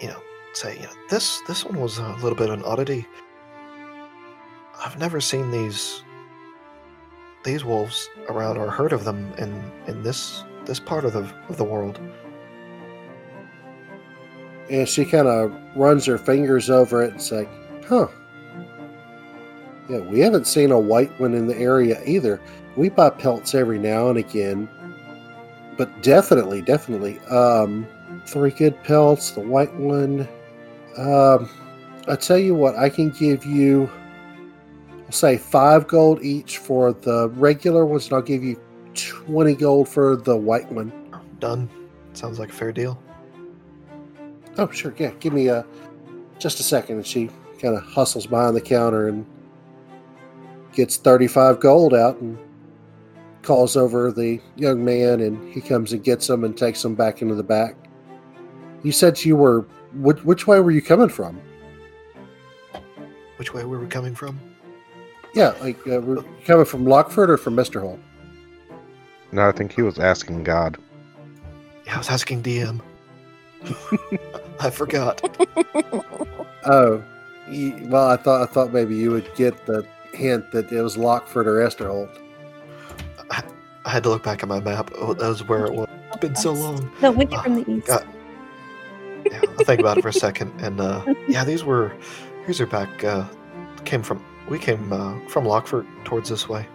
you 0.00 0.08
know, 0.08 0.20
say, 0.52 0.76
you 0.76 0.82
know, 0.82 0.92
this 1.10 1.40
this 1.48 1.64
one 1.64 1.80
was 1.80 1.98
a 1.98 2.08
little 2.22 2.36
bit 2.36 2.50
of 2.50 2.58
an 2.58 2.64
oddity. 2.64 3.06
I've 4.84 4.98
never 4.98 5.20
seen 5.20 5.50
these 5.50 6.02
these 7.46 7.64
wolves 7.64 8.10
around 8.28 8.58
or 8.58 8.70
heard 8.70 8.92
of 8.92 9.04
them 9.04 9.32
in 9.38 9.72
in 9.86 10.02
this 10.02 10.44
this 10.66 10.78
part 10.78 11.06
of 11.06 11.14
the 11.14 11.26
of 11.48 11.56
the 11.56 11.64
world. 11.64 11.98
And 14.68 14.86
she 14.86 15.04
kind 15.04 15.28
of 15.28 15.54
runs 15.76 16.04
her 16.06 16.18
fingers 16.18 16.68
over 16.68 17.02
it 17.02 17.12
and 17.12 17.16
it's 17.16 17.32
like, 17.32 17.48
huh. 17.88 18.08
Yeah, 19.88 20.00
we 20.00 20.18
haven't 20.18 20.48
seen 20.48 20.72
a 20.72 20.78
white 20.78 21.18
one 21.20 21.32
in 21.34 21.46
the 21.46 21.56
area 21.56 22.02
either. 22.04 22.40
We 22.74 22.88
buy 22.88 23.10
pelts 23.10 23.54
every 23.54 23.78
now 23.78 24.08
and 24.08 24.18
again. 24.18 24.68
But 25.76 26.02
definitely, 26.02 26.62
definitely. 26.62 27.20
Um, 27.30 27.86
three 28.26 28.50
good 28.50 28.82
pelts, 28.82 29.30
the 29.30 29.40
white 29.40 29.72
one. 29.74 30.26
Um, 30.98 31.48
I 32.08 32.16
tell 32.16 32.38
you 32.38 32.56
what, 32.56 32.76
I 32.76 32.88
can 32.88 33.10
give 33.10 33.44
you, 33.44 33.88
I'll 35.06 35.12
say 35.12 35.38
five 35.38 35.86
gold 35.86 36.22
each 36.22 36.58
for 36.58 36.92
the 36.92 37.28
regular 37.30 37.86
ones, 37.86 38.06
and 38.06 38.14
I'll 38.14 38.22
give 38.22 38.42
you 38.42 38.60
20 38.94 39.54
gold 39.54 39.88
for 39.88 40.16
the 40.16 40.36
white 40.36 40.70
one. 40.72 40.92
Done. 41.38 41.70
Sounds 42.12 42.38
like 42.38 42.50
a 42.50 42.52
fair 42.52 42.72
deal. 42.72 43.00
Oh, 44.58 44.68
sure. 44.70 44.94
Yeah, 44.98 45.10
give 45.20 45.32
me 45.32 45.48
a 45.48 45.64
just 46.38 46.60
a 46.60 46.62
second. 46.62 46.96
And 46.96 47.06
she 47.06 47.30
kind 47.60 47.76
of 47.76 47.82
hustles 47.84 48.26
behind 48.26 48.56
the 48.56 48.60
counter 48.60 49.08
and 49.08 49.26
gets 50.72 50.96
thirty-five 50.96 51.60
gold 51.60 51.94
out 51.94 52.18
and 52.20 52.38
calls 53.42 53.76
over 53.76 54.10
the 54.10 54.40
young 54.56 54.84
man, 54.84 55.20
and 55.20 55.52
he 55.52 55.60
comes 55.60 55.92
and 55.92 56.02
gets 56.02 56.26
them 56.26 56.42
and 56.42 56.56
takes 56.56 56.82
them 56.82 56.94
back 56.94 57.22
into 57.22 57.34
the 57.34 57.44
back. 57.44 57.76
You 58.82 58.92
said 58.92 59.22
you 59.24 59.36
were 59.36 59.66
which, 59.94 60.24
which 60.24 60.46
way 60.46 60.58
were 60.60 60.70
you 60.70 60.82
coming 60.82 61.08
from? 61.08 61.40
Which 63.36 63.52
way 63.52 63.64
were 63.64 63.78
we 63.78 63.86
coming 63.86 64.14
from? 64.14 64.40
Yeah, 65.34 65.54
like 65.60 65.78
uh, 65.86 66.00
were 66.00 66.16
you 66.16 66.24
coming 66.44 66.64
from 66.64 66.84
Lockford 66.86 67.30
or 67.30 67.36
from 67.36 67.56
Esterholt? 67.56 67.98
No, 69.32 69.48
I 69.48 69.52
think 69.52 69.72
he 69.72 69.82
was 69.82 69.98
asking 69.98 70.44
God. 70.44 70.78
Yeah, 71.84 71.96
I 71.96 71.98
was 71.98 72.08
asking 72.08 72.42
DM. 72.42 72.80
I 74.60 74.70
forgot. 74.70 75.20
Oh, 76.68 77.00
ye- 77.48 77.76
well, 77.86 78.08
I 78.08 78.16
thought 78.16 78.42
I 78.42 78.46
thought 78.52 78.72
maybe 78.72 78.96
you 78.96 79.12
would 79.12 79.32
get 79.36 79.66
the 79.66 79.86
hint 80.12 80.50
that 80.50 80.72
it 80.72 80.82
was 80.82 80.96
Lockford 80.96 81.46
or 81.46 81.58
Esterholt. 81.64 82.10
I 83.30 83.44
had 83.88 84.02
to 84.02 84.08
look 84.08 84.24
back 84.24 84.42
at 84.42 84.48
my 84.48 84.58
map. 84.58 84.90
Oh, 84.98 85.14
that 85.14 85.28
was 85.28 85.46
where 85.46 85.64
it 85.66 85.72
was. 85.72 85.86
It's 86.08 86.16
been 86.16 86.34
so 86.34 86.52
long. 86.54 86.90
The 87.00 87.12
wicked 87.12 87.34
Ah, 87.34 87.42
from 87.42 87.62
the 87.62 87.70
east. 87.70 87.86
God. 87.86 88.04
Yeah, 89.30 89.42
I'll 89.56 89.64
think 89.64 89.78
about 89.78 89.98
it 89.98 90.02
for 90.02 90.08
a 90.08 90.12
second. 90.12 90.52
And 90.60 90.80
uh, 90.80 91.04
yeah, 91.28 91.44
these 91.44 91.62
were 91.62 91.92
these 92.48 92.60
are 92.60 92.66
back. 92.66 93.04
Uh, 93.04 93.24
came 93.84 94.02
from 94.02 94.24
we 94.48 94.58
came 94.58 94.92
uh, 94.92 95.18
from 95.28 95.44
Lockford 95.44 95.86
towards 96.04 96.28
this 96.28 96.48
way. 96.48 96.66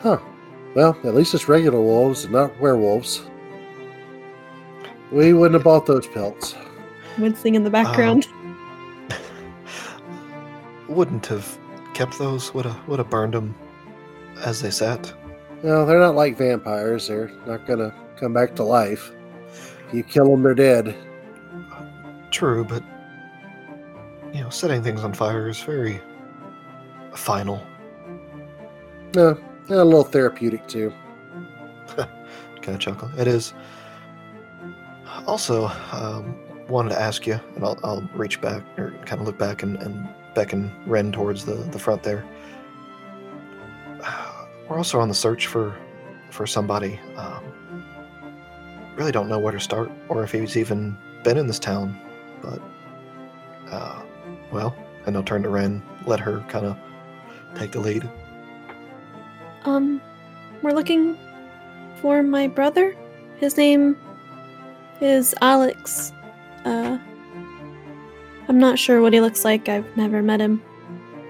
Huh. 0.00 0.18
Well, 0.74 0.96
at 1.04 1.14
least 1.14 1.34
it's 1.34 1.48
regular 1.48 1.80
wolves 1.80 2.24
and 2.24 2.32
not 2.32 2.58
werewolves. 2.60 3.22
We 5.10 5.32
wouldn't 5.32 5.54
have 5.54 5.64
bought 5.64 5.86
those 5.86 6.06
pelts. 6.06 6.54
Wincing 7.18 7.54
in 7.54 7.64
the 7.64 7.70
background. 7.70 8.26
Wouldn't 10.88 11.26
have 11.26 11.58
kept 11.94 12.18
those. 12.18 12.52
Would 12.52 12.66
have 12.66 12.88
would 12.88 12.98
have 12.98 13.08
burned 13.08 13.34
them 13.34 13.54
as 14.44 14.60
they 14.60 14.70
sat. 14.70 15.12
No, 15.62 15.86
they're 15.86 15.98
not 15.98 16.14
like 16.14 16.36
vampires. 16.36 17.08
They're 17.08 17.30
not 17.46 17.66
going 17.66 17.78
to 17.78 17.94
come 18.16 18.34
back 18.34 18.54
to 18.56 18.62
life. 18.62 19.12
If 19.88 19.94
you 19.94 20.02
kill 20.02 20.30
them, 20.30 20.42
they're 20.42 20.54
dead. 20.54 20.94
True, 22.30 22.64
but 22.64 22.82
you 24.34 24.42
know, 24.42 24.50
setting 24.50 24.82
things 24.82 25.02
on 25.02 25.14
fire 25.14 25.48
is 25.48 25.60
very 25.60 26.00
final. 27.16 27.62
No, 29.14 29.38
and 29.68 29.70
a 29.70 29.84
little 29.84 30.04
therapeutic 30.04 30.66
too. 30.66 30.92
kind 31.96 32.68
of 32.68 32.78
chuckle. 32.78 33.10
It 33.18 33.26
is. 33.26 33.54
Also, 35.26 35.66
um, 35.92 36.36
wanted 36.68 36.90
to 36.90 37.00
ask 37.00 37.26
you, 37.26 37.40
and 37.54 37.64
I'll, 37.64 37.78
I'll 37.82 38.08
reach 38.14 38.40
back 38.40 38.62
or 38.78 38.92
kind 39.04 39.20
of 39.20 39.26
look 39.26 39.38
back 39.38 39.62
and, 39.62 39.76
and 39.82 40.08
beckon 40.34 40.70
Ren 40.86 41.12
towards 41.12 41.44
the, 41.44 41.54
the 41.54 41.78
front 41.78 42.02
there. 42.02 42.24
We're 44.68 44.76
also 44.76 45.00
on 45.00 45.08
the 45.08 45.14
search 45.14 45.46
for 45.46 45.76
for 46.30 46.46
somebody. 46.46 47.00
Um, 47.16 47.44
really 48.96 49.12
don't 49.12 49.28
know 49.28 49.38
where 49.38 49.52
to 49.52 49.60
start 49.60 49.90
or 50.08 50.22
if 50.24 50.32
he's 50.32 50.56
even 50.56 50.96
been 51.22 51.38
in 51.38 51.46
this 51.46 51.58
town, 51.58 51.98
but 52.42 52.60
uh, 53.70 54.02
well, 54.50 54.76
and 55.06 55.16
I'll 55.16 55.22
turn 55.22 55.42
to 55.44 55.48
Ren, 55.48 55.82
let 56.06 56.20
her 56.20 56.44
kind 56.48 56.66
of 56.66 56.76
take 57.58 57.72
the 57.72 57.80
lead. 57.80 58.08
Um, 59.64 60.00
we're 60.62 60.72
looking 60.72 61.16
for 62.00 62.22
my 62.22 62.46
brother. 62.46 62.94
His 63.38 63.56
name 63.56 63.96
is 65.00 65.34
Alex. 65.40 66.12
Uh, 66.64 66.98
I'm 68.48 68.58
not 68.58 68.78
sure 68.78 69.00
what 69.02 69.12
he 69.12 69.20
looks 69.20 69.44
like. 69.44 69.68
I've 69.68 69.96
never 69.96 70.22
met 70.22 70.40
him. 70.40 70.62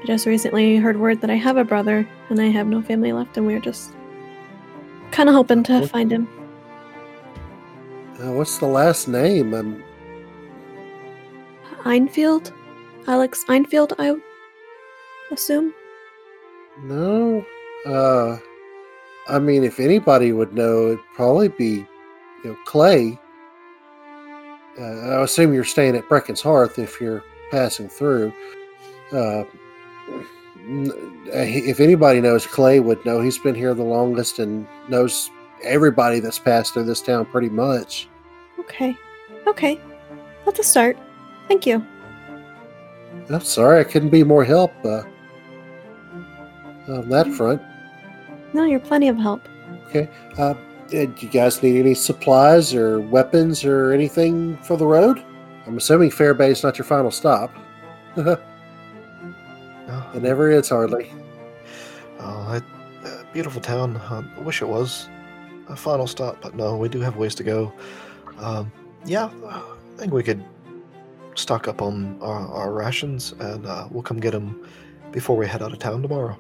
I 0.03 0.07
just 0.07 0.27
recently 0.27 0.77
heard 0.77 0.99
word 1.01 1.21
that 1.23 1.31
I 1.31 1.35
have 1.37 1.57
a 1.57 1.65
brother 1.65 2.07
and 2.29 2.41
I 2.41 2.47
have 2.49 2.67
no 2.67 2.83
family 2.83 3.13
left, 3.13 3.37
and 3.37 3.47
we're 3.47 3.61
just 3.61 3.93
kind 5.13 5.29
of 5.29 5.35
hoping 5.35 5.63
to 5.65 5.77
Okay. 5.79 5.87
find 5.87 6.13
him. 6.13 6.29
Uh, 8.21 8.33
what's 8.33 8.59
the 8.59 8.67
last 8.67 9.09
name? 9.09 9.55
Um, 9.55 9.83
Einfield? 11.85 12.53
Alex 13.07 13.45
Einfield, 13.49 13.93
I 13.99 14.17
assume? 15.33 15.73
No. 16.83 17.45
Uh, 17.85 18.39
I 19.29 19.39
mean, 19.39 19.65
if 19.65 19.81
anybody 19.81 20.33
would 20.33 20.55
know, 20.55 20.89
it'd 20.89 21.05
probably 21.15 21.49
be, 21.49 21.87
you 22.45 22.51
know, 22.51 22.57
Clay. 22.65 23.19
Uh, 24.79 24.83
I 24.83 25.23
assume 25.23 25.55
you're 25.55 25.65
staying 25.65 25.97
at 25.97 26.09
Brecken's 26.09 26.41
Hearth 26.41 26.79
if 26.79 27.01
you're 27.01 27.25
passing 27.51 27.89
through. 27.89 28.33
Uh, 29.13 29.45
uh, 29.45 29.45
if 31.29 31.81
anybody 31.81 32.21
knows, 32.21 32.47
Clay 32.47 32.81
would 32.81 33.05
know. 33.05 33.21
He's 33.21 33.39
been 33.39 33.55
here 33.55 33.73
the 33.75 33.83
longest 33.83 34.39
and 34.39 34.67
knows 34.89 35.31
everybody 35.63 36.21
that's 36.21 36.39
passed 36.39 36.75
through 36.75 36.85
this 36.85 37.01
town 37.01 37.27
pretty 37.27 37.49
much. 37.49 38.09
Okay. 38.59 38.97
Okay. 39.47 39.81
That's 40.45 40.59
a 40.59 40.65
start. 40.65 40.97
Thank 41.49 41.67
you. 41.67 41.85
I'm 43.29 43.41
sorry 43.41 43.81
I 43.81 43.85
couldn't 43.85 44.11
be 44.11 44.23
more 44.25 44.45
help 44.45 44.73
uh, 44.85 45.03
on 46.89 47.09
that 47.09 47.29
front. 47.29 47.63
No, 48.53 48.65
you're 48.65 48.81
plenty 48.81 49.09
of 49.09 49.17
help. 49.17 49.43
Okay. 49.89 50.09
Uh, 50.39 50.55
do 50.89 51.13
you 51.19 51.29
guys 51.29 51.63
need 51.63 51.79
any 51.81 51.95
supplies 51.95 52.75
or 52.75 53.01
weapons 53.01 53.65
or 53.65 53.93
anything 53.93 54.57
for 54.59 54.77
the 54.77 54.87
road? 54.87 55.23
I'm 55.67 55.77
assuming 55.77 56.11
Fairbay's 56.11 56.59
is 56.59 56.63
not 56.63 56.79
your 56.79 56.85
final 56.85 57.11
stop. 57.11 57.53
it 58.17 58.39
never 60.15 60.51
is, 60.51 60.69
hardly. 60.69 61.11
Oh, 62.21 62.53
that 62.53 62.63
uh, 63.05 63.25
beautiful 63.33 63.61
town. 63.61 63.97
Uh, 63.97 64.23
I 64.37 64.41
wish 64.41 64.63
it 64.63 64.69
was 64.69 65.09
a 65.69 65.77
final 65.77 66.07
stop, 66.07 66.41
but 66.41 66.55
no, 66.55 66.77
we 66.77 66.89
do 66.89 67.01
have 67.01 67.17
ways 67.17 67.35
to 67.37 67.43
go. 67.43 67.73
Um, 68.39 68.71
yeah, 69.05 69.29
I 69.49 69.63
think 69.97 70.13
we 70.13 70.23
could 70.23 70.45
stock 71.35 71.69
up 71.69 71.83
on 71.83 72.17
our, 72.23 72.49
our 72.49 72.73
rations, 72.73 73.33
and 73.33 73.67
uh, 73.67 73.89
we'll 73.91 74.03
come 74.03 74.21
get 74.21 74.33
them 74.33 74.67
before 75.11 75.37
we 75.37 75.47
head 75.47 75.63
out 75.63 75.73
of 75.73 75.79
town 75.79 76.03
tomorrow. 76.03 76.39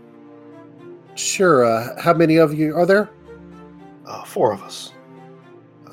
Sure. 1.16 1.64
Uh, 1.64 2.00
how 2.00 2.12
many 2.14 2.36
of 2.36 2.54
you 2.54 2.76
are 2.76 2.86
there? 2.86 3.10
Uh, 4.06 4.22
four 4.24 4.52
of 4.52 4.62
us. 4.62 4.92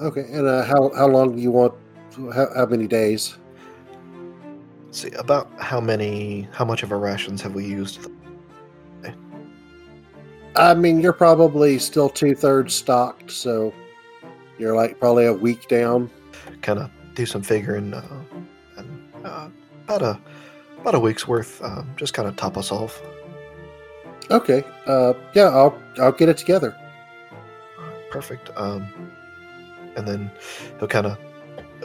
Okay. 0.01 0.25
And 0.31 0.47
uh, 0.47 0.63
how 0.63 0.91
how 0.95 1.07
long 1.07 1.35
do 1.35 1.41
you 1.41 1.51
want? 1.51 1.73
How, 2.33 2.47
how 2.55 2.65
many 2.65 2.87
days? 2.87 3.37
Let's 4.85 5.01
see, 5.01 5.11
about 5.13 5.49
how 5.57 5.81
many, 5.81 6.47
how 6.51 6.65
much 6.65 6.83
of 6.83 6.91
our 6.91 6.99
rations 6.99 7.41
have 7.41 7.55
we 7.55 7.65
used? 7.65 8.07
I 10.55 10.75
mean, 10.75 11.01
you're 11.01 11.13
probably 11.13 11.79
still 11.79 12.09
two 12.09 12.35
thirds 12.35 12.75
stocked, 12.75 13.31
so 13.31 13.73
you're 14.59 14.75
like 14.75 14.99
probably 14.99 15.25
a 15.25 15.33
week 15.33 15.67
down. 15.67 16.11
Kind 16.61 16.77
of 16.77 16.91
do 17.15 17.25
some 17.25 17.41
figuring, 17.41 17.91
uh, 17.93 18.23
and 18.77 19.25
uh, 19.25 19.49
about 19.85 20.01
a 20.03 20.19
about 20.79 20.93
a 20.93 20.99
week's 20.99 21.27
worth. 21.27 21.59
Um, 21.63 21.89
just 21.97 22.13
kind 22.13 22.27
of 22.27 22.35
top 22.35 22.55
us 22.55 22.71
off. 22.71 23.01
Okay. 24.31 24.63
Uh, 24.85 25.13
yeah, 25.33 25.49
I'll 25.49 25.77
I'll 25.99 26.11
get 26.11 26.29
it 26.29 26.37
together. 26.37 26.75
Perfect. 28.09 28.51
Um, 28.55 28.87
and 29.95 30.07
then 30.07 30.31
he'll 30.79 30.87
kind 30.87 31.07
of, 31.07 31.17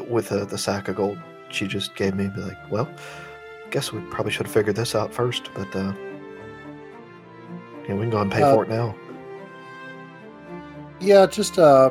with 0.08 0.30
uh, 0.32 0.44
the 0.44 0.58
sack 0.58 0.88
of 0.88 0.96
gold 0.96 1.18
she 1.50 1.66
just 1.66 1.94
gave 1.94 2.14
me, 2.14 2.28
be 2.28 2.40
like, 2.40 2.70
"Well, 2.70 2.88
guess 3.70 3.92
we 3.92 4.00
probably 4.10 4.32
should 4.32 4.46
have 4.46 4.52
figured 4.52 4.76
this 4.76 4.94
out 4.94 5.12
first, 5.12 5.50
but 5.54 5.74
uh, 5.74 5.92
yeah, 7.88 7.94
we 7.94 8.00
can 8.00 8.10
go 8.10 8.20
and 8.20 8.30
pay 8.30 8.42
Uh, 8.42 8.54
for 8.54 8.64
it 8.64 8.68
now." 8.68 8.94
Yeah, 11.00 11.26
just 11.26 11.58
uh, 11.58 11.90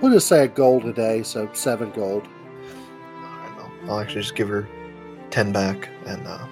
we'll 0.00 0.12
just 0.12 0.28
say 0.28 0.44
a 0.44 0.48
gold 0.48 0.84
a 0.86 0.92
day, 0.92 1.22
so 1.22 1.48
seven 1.52 1.90
gold. 1.90 2.26
Right, 2.26 3.52
I'll, 3.58 3.90
I'll 3.92 4.00
actually 4.00 4.22
just 4.22 4.34
give 4.34 4.48
her 4.48 4.66
ten 5.30 5.52
back 5.52 5.88
and 6.06 6.26
uh, 6.26 6.46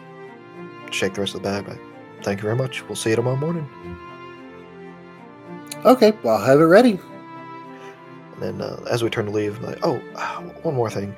shake 0.90 1.14
the 1.14 1.22
rest 1.22 1.34
of 1.34 1.42
the 1.42 1.48
bag. 1.48 1.66
But 1.66 1.78
thank 2.24 2.40
you 2.40 2.42
very 2.42 2.56
much. 2.56 2.82
We'll 2.88 2.96
see 2.96 3.10
you 3.10 3.16
tomorrow 3.16 3.36
morning. 3.36 3.68
Okay, 5.84 6.12
well, 6.22 6.38
I'll 6.38 6.44
have 6.44 6.60
it 6.60 6.64
ready. 6.64 6.98
And 8.32 8.42
then 8.42 8.60
uh, 8.62 8.82
as 8.90 9.04
we 9.04 9.10
turn 9.10 9.26
to 9.26 9.30
leave, 9.30 9.60
like, 9.60 9.78
oh, 9.82 9.96
one 10.62 10.74
more 10.74 10.90
thing. 10.90 11.14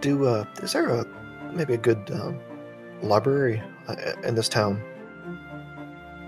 Do 0.00 0.26
uh, 0.26 0.44
is 0.62 0.72
there 0.72 0.88
a 0.88 1.06
maybe 1.52 1.74
a 1.74 1.78
good 1.78 2.10
um, 2.10 2.38
library 3.02 3.62
uh, 3.88 3.96
in 4.24 4.34
this 4.34 4.48
town? 4.48 4.82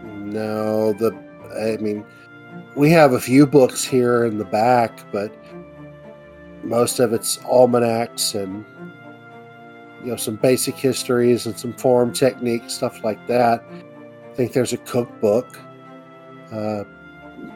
No, 0.05 0.93
the 0.93 1.13
I 1.59 1.83
mean, 1.83 2.05
we 2.77 2.91
have 2.91 3.13
a 3.13 3.21
few 3.21 3.47
books 3.47 3.85
here 3.85 4.25
in 4.25 4.39
the 4.39 4.45
back, 4.45 5.01
but 5.13 5.35
most 6.63 6.99
of 6.99 7.13
it's 7.13 7.39
almanacs 7.45 8.35
and 8.35 8.65
you 10.03 10.11
know 10.11 10.17
some 10.17 10.37
basic 10.37 10.75
histories 10.75 11.47
and 11.47 11.59
some 11.59 11.73
form 11.73 12.13
techniques, 12.13 12.75
stuff 12.75 13.03
like 13.03 13.27
that. 13.29 13.65
I 14.39 14.41
think 14.43 14.53
there's 14.53 14.73
a 14.73 14.77
cookbook. 14.79 15.59
Uh, 16.53 16.85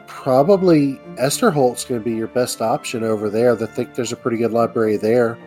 probably 0.05 0.97
Esterholt's 1.15 1.85
going 1.85 2.01
to 2.01 2.03
be 2.03 2.13
your 2.13 2.27
best 2.27 2.61
option 2.61 3.05
over 3.05 3.29
there. 3.29 3.53
I 3.53 3.65
think 3.67 3.95
there's 3.95 4.11
a 4.11 4.17
pretty 4.17 4.35
good 4.35 4.51
library 4.51 4.97
there 4.97 5.37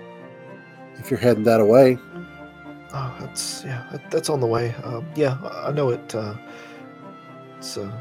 if 0.94 1.10
you're 1.10 1.20
heading 1.20 1.44
that 1.44 1.60
away. 1.60 1.98
Oh, 2.94 3.14
that's 3.20 3.62
yeah, 3.66 3.98
that's 4.10 4.30
on 4.30 4.40
the 4.40 4.46
way. 4.46 4.74
Um, 4.82 5.06
yeah, 5.14 5.36
I 5.44 5.72
know 5.72 5.90
it. 5.90 6.14
Uh, 6.14 6.36
it's 7.58 7.76
uh, 7.76 7.92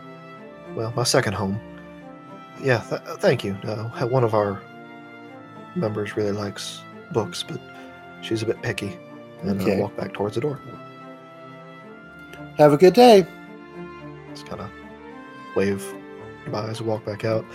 well, 0.74 0.94
my 0.96 1.04
second 1.04 1.34
home. 1.34 1.60
Yeah, 2.64 2.78
th- 2.90 3.02
thank 3.20 3.44
you. 3.44 3.58
Uh, 3.66 3.90
one 4.08 4.24
of 4.24 4.34
our 4.34 4.62
members 5.76 6.16
really 6.16 6.32
likes 6.32 6.80
books, 7.12 7.44
but 7.44 7.60
she's 8.22 8.44
a 8.44 8.46
bit 8.46 8.62
picky, 8.62 8.98
and 9.42 9.60
Okay. 9.62 9.76
I 9.76 9.82
walk 9.82 9.98
back 9.98 10.14
towards 10.14 10.36
the 10.36 10.42
door. 10.42 10.58
Have 12.58 12.74
a 12.74 12.78
good 12.78 12.94
day. 12.94 13.26
Just 14.34 14.46
kind 14.48 14.62
of 14.62 14.70
wave 15.56 15.84
goodbye 16.44 16.70
as 16.70 16.82
we 16.82 16.88
walk 16.88 17.04
back 17.06 17.26
out. 17.26 17.46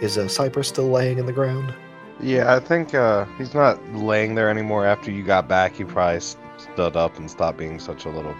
Is 0.00 0.16
uh, 0.18 0.28
Cypress 0.28 0.68
still 0.68 0.88
laying 0.88 1.18
in 1.18 1.26
the 1.26 1.32
ground? 1.32 1.74
Yeah, 2.20 2.54
I 2.54 2.60
think 2.60 2.94
uh, 2.94 3.26
he's 3.36 3.52
not 3.54 3.82
laying 3.94 4.34
there 4.34 4.48
anymore. 4.48 4.86
After 4.86 5.10
you 5.10 5.22
got 5.22 5.48
back, 5.48 5.74
he 5.76 5.84
probably 5.84 6.16
s- 6.16 6.36
stood 6.56 6.96
up 6.96 7.18
and 7.18 7.30
stopped 7.30 7.58
being 7.58 7.78
such 7.78 8.06
a 8.06 8.08
little, 8.08 8.34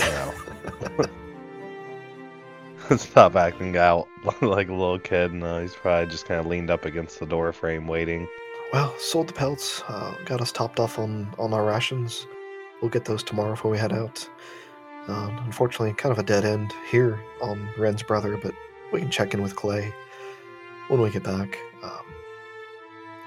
you 0.00 0.06
know, 0.06 0.32
stop 2.96 3.36
acting 3.36 3.76
out 3.76 4.08
like 4.42 4.68
a 4.68 4.72
little 4.72 4.98
kid. 4.98 5.32
And 5.32 5.42
uh, 5.42 5.60
he's 5.60 5.74
probably 5.74 6.10
just 6.10 6.24
kind 6.24 6.40
of 6.40 6.46
leaned 6.46 6.70
up 6.70 6.86
against 6.86 7.20
the 7.20 7.26
door 7.26 7.52
frame, 7.52 7.86
waiting. 7.86 8.26
Well, 8.72 8.96
sold 8.98 9.28
the 9.28 9.34
pelts. 9.34 9.82
Uh, 9.88 10.14
got 10.24 10.40
us 10.40 10.52
topped 10.52 10.80
off 10.80 10.98
on 10.98 11.34
on 11.38 11.52
our 11.52 11.64
rations. 11.64 12.26
We'll 12.80 12.90
get 12.90 13.04
those 13.04 13.22
tomorrow 13.22 13.50
before 13.50 13.70
we 13.70 13.78
head 13.78 13.92
out. 13.92 14.28
Um, 15.08 15.38
unfortunately, 15.44 15.94
kind 15.94 16.12
of 16.12 16.18
a 16.18 16.22
dead 16.22 16.44
end 16.44 16.72
here 16.90 17.18
on 17.40 17.68
Ren's 17.78 18.02
brother, 18.02 18.36
but 18.36 18.54
we 18.92 19.00
can 19.00 19.10
check 19.10 19.34
in 19.34 19.42
with 19.42 19.56
Clay 19.56 19.92
when 20.88 21.00
we 21.00 21.10
get 21.10 21.22
back. 21.22 21.58
Um, 21.82 22.04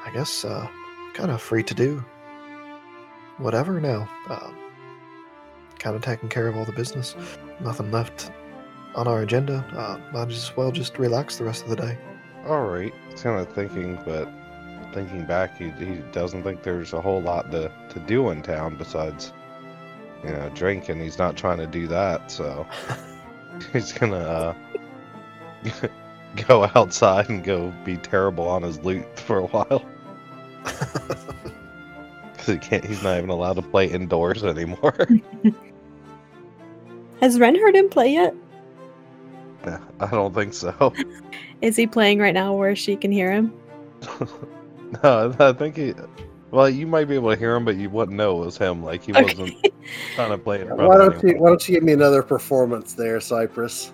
I 0.05 0.11
guess 0.13 0.45
uh, 0.45 0.67
kind 1.13 1.32
of 1.32 1.41
free 1.41 1.63
to 1.63 1.73
do 1.73 2.03
whatever 3.38 3.79
now. 3.82 4.09
Um, 4.29 4.55
kind 5.79 5.95
of 5.95 6.01
taking 6.03 6.29
care 6.29 6.47
of 6.47 6.55
all 6.55 6.65
the 6.65 6.71
business. 6.71 7.15
Nothing 7.59 7.91
left 7.91 8.32
on 8.95 9.07
our 9.07 9.21
agenda. 9.21 9.65
Uh, 9.75 9.99
might 10.13 10.29
as 10.29 10.55
well 10.55 10.71
just 10.71 10.99
relax 10.99 11.38
the 11.38 11.43
rest 11.43 11.63
of 11.63 11.69
the 11.69 11.75
day. 11.75 11.97
All 12.45 12.63
right, 12.63 12.93
it's 13.09 13.23
kind 13.23 13.39
of 13.39 13.51
thinking, 13.53 13.99
but 14.05 14.29
thinking 14.93 15.25
back, 15.25 15.57
he 15.57 15.69
he 15.71 16.01
doesn't 16.11 16.43
think 16.43 16.63
there's 16.63 16.93
a 16.93 17.01
whole 17.01 17.21
lot 17.21 17.51
to 17.51 17.71
to 17.89 17.99
do 18.01 18.29
in 18.29 18.41
town 18.41 18.75
besides, 18.77 19.34
you 20.24 20.32
know, 20.32 20.49
drink, 20.53 20.89
and 20.89 21.01
he's 21.01 21.17
not 21.17 21.36
trying 21.36 21.57
to 21.57 21.67
do 21.67 21.88
that. 21.88 22.32
So 22.32 22.65
he's 23.74 23.91
gonna 23.93 24.17
uh, 24.17 25.88
go 26.47 26.69
outside 26.76 27.30
and 27.30 27.43
go 27.43 27.74
be 27.84 27.97
terrible 27.97 28.47
on 28.47 28.63
his 28.63 28.80
lute 28.84 29.19
for 29.19 29.39
a 29.39 29.47
while. 29.47 29.86
Because 32.41 32.55
he 32.55 32.69
can't, 32.69 32.84
he's 32.84 33.03
not 33.03 33.19
even 33.19 33.30
allowed 33.30 33.53
to 33.57 33.61
play 33.61 33.86
indoors 33.86 34.43
anymore. 34.43 35.07
Has 37.22 37.39
Ren 37.39 37.53
heard 37.53 37.76
him 37.76 37.88
play 37.88 38.13
yet? 38.13 38.34
Yeah, 39.63 39.80
I 39.99 40.07
don't 40.07 40.34
think 40.34 40.55
so. 40.55 40.91
Is 41.61 41.76
he 41.76 41.86
playing 41.86 42.17
right 42.17 42.34
now 42.34 42.55
where 42.55 42.76
she 42.76 42.95
can 42.95 43.11
hear 43.11 43.32
him? 43.32 43.53
no, 45.03 45.36
I 45.39 45.53
think 45.53 45.78
he. 45.78 45.93
Well, 46.51 46.69
you 46.69 46.85
might 46.85 47.05
be 47.05 47.15
able 47.15 47.31
to 47.31 47.37
hear 47.37 47.55
him, 47.55 47.65
but 47.65 47.77
you 47.77 47.89
wouldn't 47.89 48.17
know 48.17 48.41
it 48.41 48.45
was 48.45 48.57
him. 48.57 48.83
Like 48.83 49.03
he 49.03 49.13
Okay. 49.13 49.23
wasn't 49.23 49.55
trying 50.15 50.31
to 50.31 50.37
play 50.37 50.59
it. 50.59 50.67
Why 50.75 50.97
don't 50.97 51.23
you. 51.23 51.37
Why 51.37 51.49
don't 51.49 51.67
you 51.67 51.75
give 51.75 51.83
me 51.83 51.93
another 51.93 52.21
performance 52.21 52.93
there, 52.93 53.19
Cypress? 53.19 53.91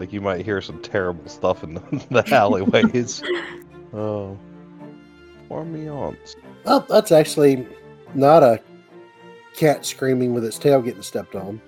Like 0.00 0.12
you 0.12 0.20
might 0.20 0.44
hear 0.44 0.60
some 0.60 0.80
terrible 0.80 1.28
stuff 1.28 1.64
in 1.64 1.74
the, 1.74 1.80
the 2.10 2.34
alleyways. 2.34 3.22
oh, 3.92 4.38
ambiance. 5.50 6.36
Oh, 6.66 6.84
that's 6.88 7.12
actually 7.12 7.66
not 8.14 8.42
a 8.42 8.60
cat 9.54 9.84
screaming 9.84 10.32
with 10.34 10.44
its 10.44 10.58
tail 10.58 10.80
getting 10.80 11.02
stepped 11.02 11.34
on. 11.34 11.60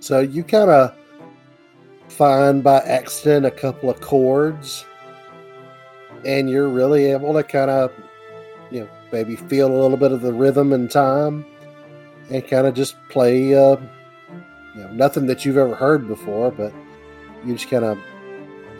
So 0.00 0.20
you 0.20 0.44
kind 0.44 0.70
of 0.70 0.94
find 2.08 2.62
by 2.62 2.78
accident 2.80 3.46
a 3.46 3.50
couple 3.50 3.88
of 3.88 4.00
chords, 4.00 4.84
and 6.24 6.48
you're 6.50 6.68
really 6.68 7.06
able 7.06 7.32
to 7.34 7.42
kind 7.42 7.70
of, 7.70 7.92
you 8.70 8.80
know, 8.80 8.88
maybe 9.12 9.36
feel 9.36 9.68
a 9.70 9.80
little 9.80 9.96
bit 9.96 10.12
of 10.12 10.22
the 10.22 10.32
rhythm 10.32 10.72
and 10.72 10.90
time, 10.90 11.44
and 12.30 12.46
kind 12.46 12.66
of 12.66 12.74
just 12.74 12.96
play, 13.08 13.54
uh, 13.54 13.76
you 14.74 14.80
know, 14.82 14.90
nothing 14.92 15.26
that 15.26 15.44
you've 15.44 15.58
ever 15.58 15.74
heard 15.74 16.08
before, 16.08 16.50
but 16.50 16.72
you 17.44 17.54
just 17.54 17.68
kind 17.68 17.84
of, 17.84 17.98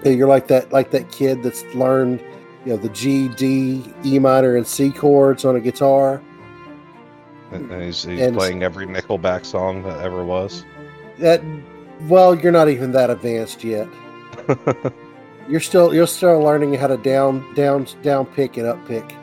you're 0.04 0.28
like 0.28 0.46
that, 0.48 0.72
like 0.72 0.90
that 0.92 1.10
kid 1.12 1.42
that's 1.42 1.62
learned, 1.74 2.20
you 2.64 2.72
know, 2.72 2.76
the 2.76 2.88
G, 2.90 3.28
D, 3.28 3.84
E 4.04 4.18
minor, 4.18 4.56
and 4.56 4.66
C 4.66 4.90
chords 4.90 5.44
on 5.44 5.56
a 5.56 5.60
guitar. 5.60 6.22
And 7.50 7.70
he's, 7.82 8.04
he's 8.04 8.20
And- 8.20 8.36
playing 8.36 8.62
every 8.62 8.86
Nickelback 8.86 9.44
song 9.44 9.82
that 9.82 10.00
ever 10.00 10.24
was. 10.24 10.64
That, 11.18 11.42
well, 12.08 12.34
you're 12.34 12.52
not 12.52 12.68
even 12.70 12.92
that 12.92 13.10
advanced 13.10 13.62
yet. 13.62 13.86
You're 15.48 15.60
still 15.60 15.92
you're 15.94 16.06
still 16.06 16.40
learning 16.40 16.74
how 16.74 16.86
to 16.86 16.96
down 16.96 17.54
down 17.54 17.86
down 18.02 18.26
pick 18.26 18.56
and 18.56 18.66
up 18.66 18.84
pick. 18.86 19.14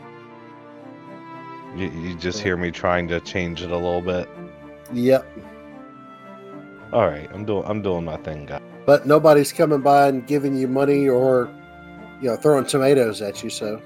you, 1.76 1.88
you 1.90 2.16
just 2.16 2.42
hear 2.42 2.58
me 2.58 2.72
trying 2.72 3.08
to 3.08 3.20
change 3.22 3.62
it 3.62 3.72
a 3.72 3.76
little 3.76 4.02
bit. 4.02 4.30
Yep. 4.94 5.26
All 6.92 7.08
right, 7.08 7.30
I'm 7.34 7.46
doing 7.46 7.64
I'm 7.66 7.82
doing 7.82 8.04
my 8.06 8.18
thing, 8.18 8.46
guys. 8.48 8.62
But 8.86 9.06
nobody's 9.06 9.54
coming 9.54 9.82
by 9.82 10.08
and 10.08 10.26
giving 10.26 10.56
you 10.56 10.68
money 10.68 11.08
or 11.08 11.50
you 12.22 12.30
know 12.30 12.36
throwing 12.36 12.66
tomatoes 12.66 13.22
at 13.22 13.44
you. 13.44 13.50
So 13.50 13.82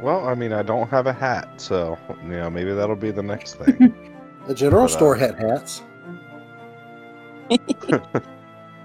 Well, 0.00 0.26
I 0.28 0.34
mean, 0.34 0.52
I 0.52 0.62
don't 0.62 0.88
have 0.88 1.06
a 1.06 1.12
hat, 1.12 1.60
so 1.60 1.98
you 2.22 2.28
know 2.30 2.48
maybe 2.48 2.72
that'll 2.72 2.96
be 2.96 3.10
the 3.10 3.22
next 3.22 3.54
thing. 3.64 3.94
the 4.46 4.54
general 4.54 4.84
But, 4.86 4.92
uh, 4.92 4.96
store 4.96 5.16
had 5.16 5.34
hats. 5.38 5.82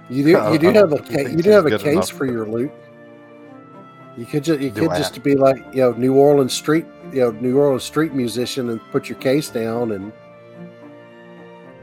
You 0.10 0.24
do 0.24 0.30
you 0.30 0.58
do 0.60 0.68
have 0.74 0.92
a 0.94 0.98
don't 0.98 1.10
ca- 1.10 1.30
you 1.30 1.38
do 1.44 1.50
have 1.52 1.66
a 1.66 1.72
case 1.78 1.84
enough 1.86 2.10
for 2.10 2.18
for- 2.18 2.26
your 2.26 2.46
lute. 2.46 2.72
You 4.18 4.26
could 4.26 4.44
just 4.44 4.60
you 4.62 4.72
Do 4.72 4.82
could 4.82 4.92
I 4.92 4.98
just 4.98 5.16
have- 5.16 5.24
be 5.24 5.36
like 5.36 5.58
you 5.74 5.82
know 5.82 5.92
New 5.92 6.16
Orleans 6.16 6.54
street 6.54 6.86
you 7.12 7.22
know 7.22 7.32
New 7.32 7.58
Orleans 7.58 7.84
street 7.84 8.14
musician 8.14 8.70
and 8.70 8.82
put 8.92 9.10
your 9.10 9.18
case 9.20 9.50
down 9.50 9.92
and 9.92 10.12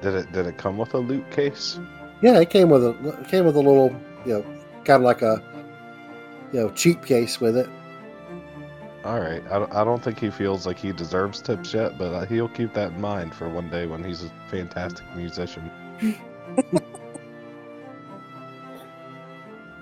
did 0.02 0.14
it 0.14 0.32
did 0.32 0.46
it 0.46 0.56
come 0.58 0.76
with 0.78 0.94
a 0.94 0.98
lute 0.98 1.28
case? 1.30 1.78
yeah 2.22 2.38
it 2.40 2.50
came 2.50 2.70
with 2.70 2.84
a 2.84 2.90
it 3.20 3.28
came 3.28 3.44
with 3.44 3.56
a 3.56 3.60
little 3.60 3.94
you 4.26 4.34
know 4.34 4.42
kind 4.84 4.96
of 4.96 5.02
like 5.02 5.22
a 5.22 5.42
you 6.52 6.60
know 6.60 6.70
cheap 6.70 7.04
case 7.04 7.40
with 7.40 7.56
it. 7.56 7.68
All 9.04 9.20
right, 9.20 9.42
I, 9.50 9.58
don't- 9.58 9.74
I 9.74 9.84
don't 9.84 10.02
think 10.02 10.18
he 10.18 10.30
feels 10.30 10.66
like 10.66 10.78
he 10.78 10.90
deserves 10.90 11.42
tips 11.42 11.74
yet, 11.74 11.98
but 11.98 12.14
uh, 12.14 12.24
he'll 12.24 12.48
keep 12.48 12.72
that 12.72 12.92
in 12.92 13.00
mind 13.02 13.34
for 13.34 13.50
one 13.50 13.68
day 13.68 13.84
when 13.86 14.02
he's 14.02 14.24
a 14.24 14.30
fantastic 14.50 15.04
musician. 15.14 15.70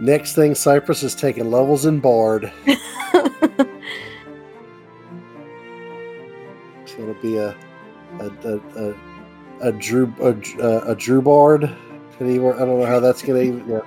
Next 0.03 0.34
thing, 0.34 0.57
Cypress 0.57 1.05
is 1.05 1.14
taking 1.14 1.48
levels 1.48 1.86
in 1.86 2.00
Bard. 2.00 2.53
It's 6.82 6.94
gonna 6.94 7.14
be 7.22 7.36
a 7.36 7.57
a 8.20 8.26
a, 8.44 8.61
a, 8.76 8.94
a 9.68 9.72
Drew 9.72 10.12
a, 10.20 10.34
a, 10.61 10.90
a 10.90 10.94
Drew 10.94 11.22
Bard. 11.22 11.70
Can 12.18 12.28
he, 12.28 12.34
I 12.34 12.38
don't 12.38 12.80
know 12.80 12.84
how 12.84 13.00
that's 13.00 13.22
gonna 13.22 13.40
even. 13.40 13.66
Yeah. 13.68 13.80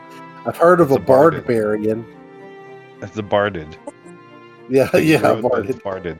I've 0.45 0.57
heard 0.57 0.79
of 0.81 0.87
It's 0.91 0.97
a 0.97 1.01
a 1.01 1.05
barded. 1.05 1.45
Bardbarian. 1.45 2.05
It's 3.01 3.17
a 3.17 3.23
barded. 3.23 3.77
Yeah, 4.69 4.89
Like, 4.93 5.03
yeah, 5.05 5.35
barded, 5.41 5.83
barded. 5.83 6.19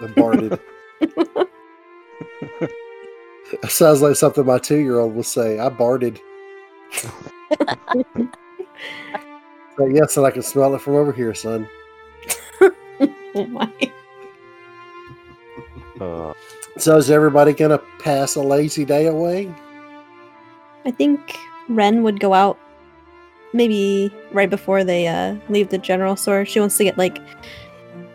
a 0.00 0.08
barded. 0.08 0.60
Sounds 3.68 4.02
like 4.02 4.14
something 4.16 4.46
my 4.46 4.58
two-year-old 4.58 5.14
will 5.14 5.22
say. 5.24 5.58
I 5.58 5.68
barded. 5.68 6.20
so 9.76 9.86
yes, 9.86 10.16
and 10.16 10.26
I 10.26 10.30
can 10.30 10.42
smell 10.42 10.74
it 10.74 10.80
from 10.80 10.94
over 10.94 11.12
here, 11.12 11.34
son. 11.34 11.68
oh 12.60 13.46
my. 13.48 13.70
Uh, 16.00 16.32
So 16.78 16.96
is 16.96 17.10
everybody 17.10 17.52
gonna 17.52 17.78
pass 17.98 18.34
a 18.36 18.40
lazy 18.42 18.84
day 18.84 19.06
away? 19.06 19.52
I 20.84 20.90
think 20.90 21.36
Ren 21.68 22.02
would 22.02 22.18
go 22.18 22.32
out 22.34 22.58
maybe 23.52 24.10
right 24.32 24.48
before 24.50 24.82
they 24.82 25.06
uh, 25.06 25.36
leave 25.48 25.68
the 25.68 25.78
general 25.78 26.16
store. 26.16 26.44
She 26.44 26.58
wants 26.60 26.76
to 26.78 26.84
get 26.84 26.96
like 26.98 27.18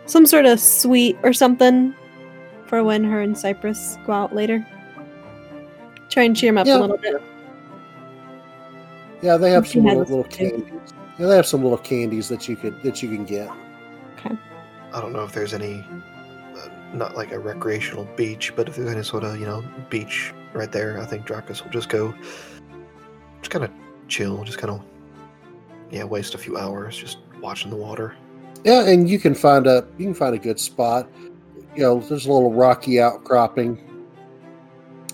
some 0.06 0.26
sort 0.26 0.44
of 0.44 0.58
sweet 0.60 1.16
or 1.22 1.32
something 1.32 1.94
for 2.66 2.82
when 2.84 3.04
her 3.04 3.20
and 3.22 3.38
Cypress 3.38 3.96
go 4.04 4.12
out 4.12 4.34
later. 4.34 4.66
Try 6.10 6.24
and 6.24 6.36
cheer 6.36 6.50
him 6.50 6.58
up 6.58 6.66
Yeah. 6.66 6.78
a 6.78 6.80
little 6.80 6.98
bit. 6.98 7.22
Yeah, 9.22 9.36
they 9.36 9.50
have 9.50 9.66
some 9.66 9.84
little, 9.84 10.00
little 10.00 10.24
candies. 10.24 10.94
Yeah, 11.18 11.26
they 11.26 11.36
have 11.36 11.46
some 11.46 11.62
little 11.62 11.78
candies 11.78 12.28
that 12.28 12.48
you 12.48 12.56
could 12.56 12.80
that 12.82 13.02
you 13.02 13.08
can 13.08 13.24
get. 13.24 13.50
Okay. 14.18 14.36
I 14.92 15.00
don't 15.00 15.12
know 15.12 15.24
if 15.24 15.32
there's 15.32 15.52
any, 15.52 15.84
uh, 16.56 16.68
not 16.94 17.16
like 17.16 17.32
a 17.32 17.38
recreational 17.38 18.04
beach, 18.16 18.54
but 18.54 18.68
if 18.68 18.76
there's 18.76 18.90
any 18.90 19.02
sort 19.02 19.24
of, 19.24 19.38
you 19.38 19.46
know, 19.46 19.62
beach 19.90 20.32
right 20.52 20.70
there, 20.70 21.00
I 21.00 21.06
think 21.06 21.26
Drakas 21.26 21.62
will 21.62 21.70
just 21.70 21.88
go, 21.88 22.14
just 23.40 23.50
kind 23.50 23.64
of 23.64 23.70
chill, 24.06 24.44
just 24.44 24.58
kind 24.58 24.72
of, 24.72 24.84
yeah, 25.90 26.04
waste 26.04 26.34
a 26.34 26.38
few 26.38 26.56
hours 26.56 26.96
just 26.96 27.18
watching 27.40 27.70
the 27.70 27.76
water. 27.76 28.16
Yeah, 28.64 28.88
and 28.88 29.08
you 29.08 29.18
can 29.18 29.34
find 29.34 29.66
a 29.66 29.86
you 29.98 30.06
can 30.06 30.14
find 30.14 30.34
a 30.34 30.38
good 30.38 30.58
spot. 30.58 31.08
You 31.74 31.82
know, 31.82 32.00
there's 32.00 32.26
a 32.26 32.32
little 32.32 32.52
rocky 32.52 33.00
outcropping, 33.00 33.78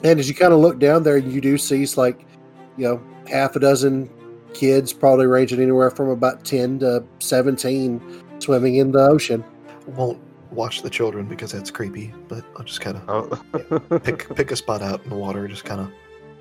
and 0.02 0.20
as 0.20 0.28
you 0.28 0.34
kind 0.34 0.52
of 0.52 0.60
look 0.60 0.78
down 0.78 1.02
there, 1.02 1.18
you 1.18 1.40
do 1.40 1.58
see 1.58 1.82
it's 1.82 1.96
like, 1.96 2.24
you 2.76 2.84
know, 2.84 3.02
half 3.28 3.56
a 3.56 3.60
dozen 3.60 4.10
kids, 4.54 4.92
probably 4.92 5.26
ranging 5.26 5.60
anywhere 5.60 5.90
from 5.90 6.08
about 6.08 6.44
ten 6.44 6.78
to 6.80 7.04
seventeen, 7.18 8.00
swimming 8.38 8.76
in 8.76 8.92
the 8.92 9.00
ocean. 9.00 9.44
Won't 9.86 10.20
watch 10.50 10.82
the 10.82 10.90
children 10.90 11.26
because 11.26 11.52
that's 11.52 11.70
creepy, 11.70 12.14
but 12.28 12.44
I'll 12.56 12.64
just 12.64 12.80
kind 12.80 12.96
of 12.96 13.08
oh. 13.08 13.98
pick 13.98 14.28
pick 14.36 14.50
a 14.50 14.56
spot 14.56 14.82
out 14.82 15.02
in 15.04 15.10
the 15.10 15.16
water, 15.16 15.46
just 15.48 15.64
kind 15.64 15.80
of. 15.80 15.88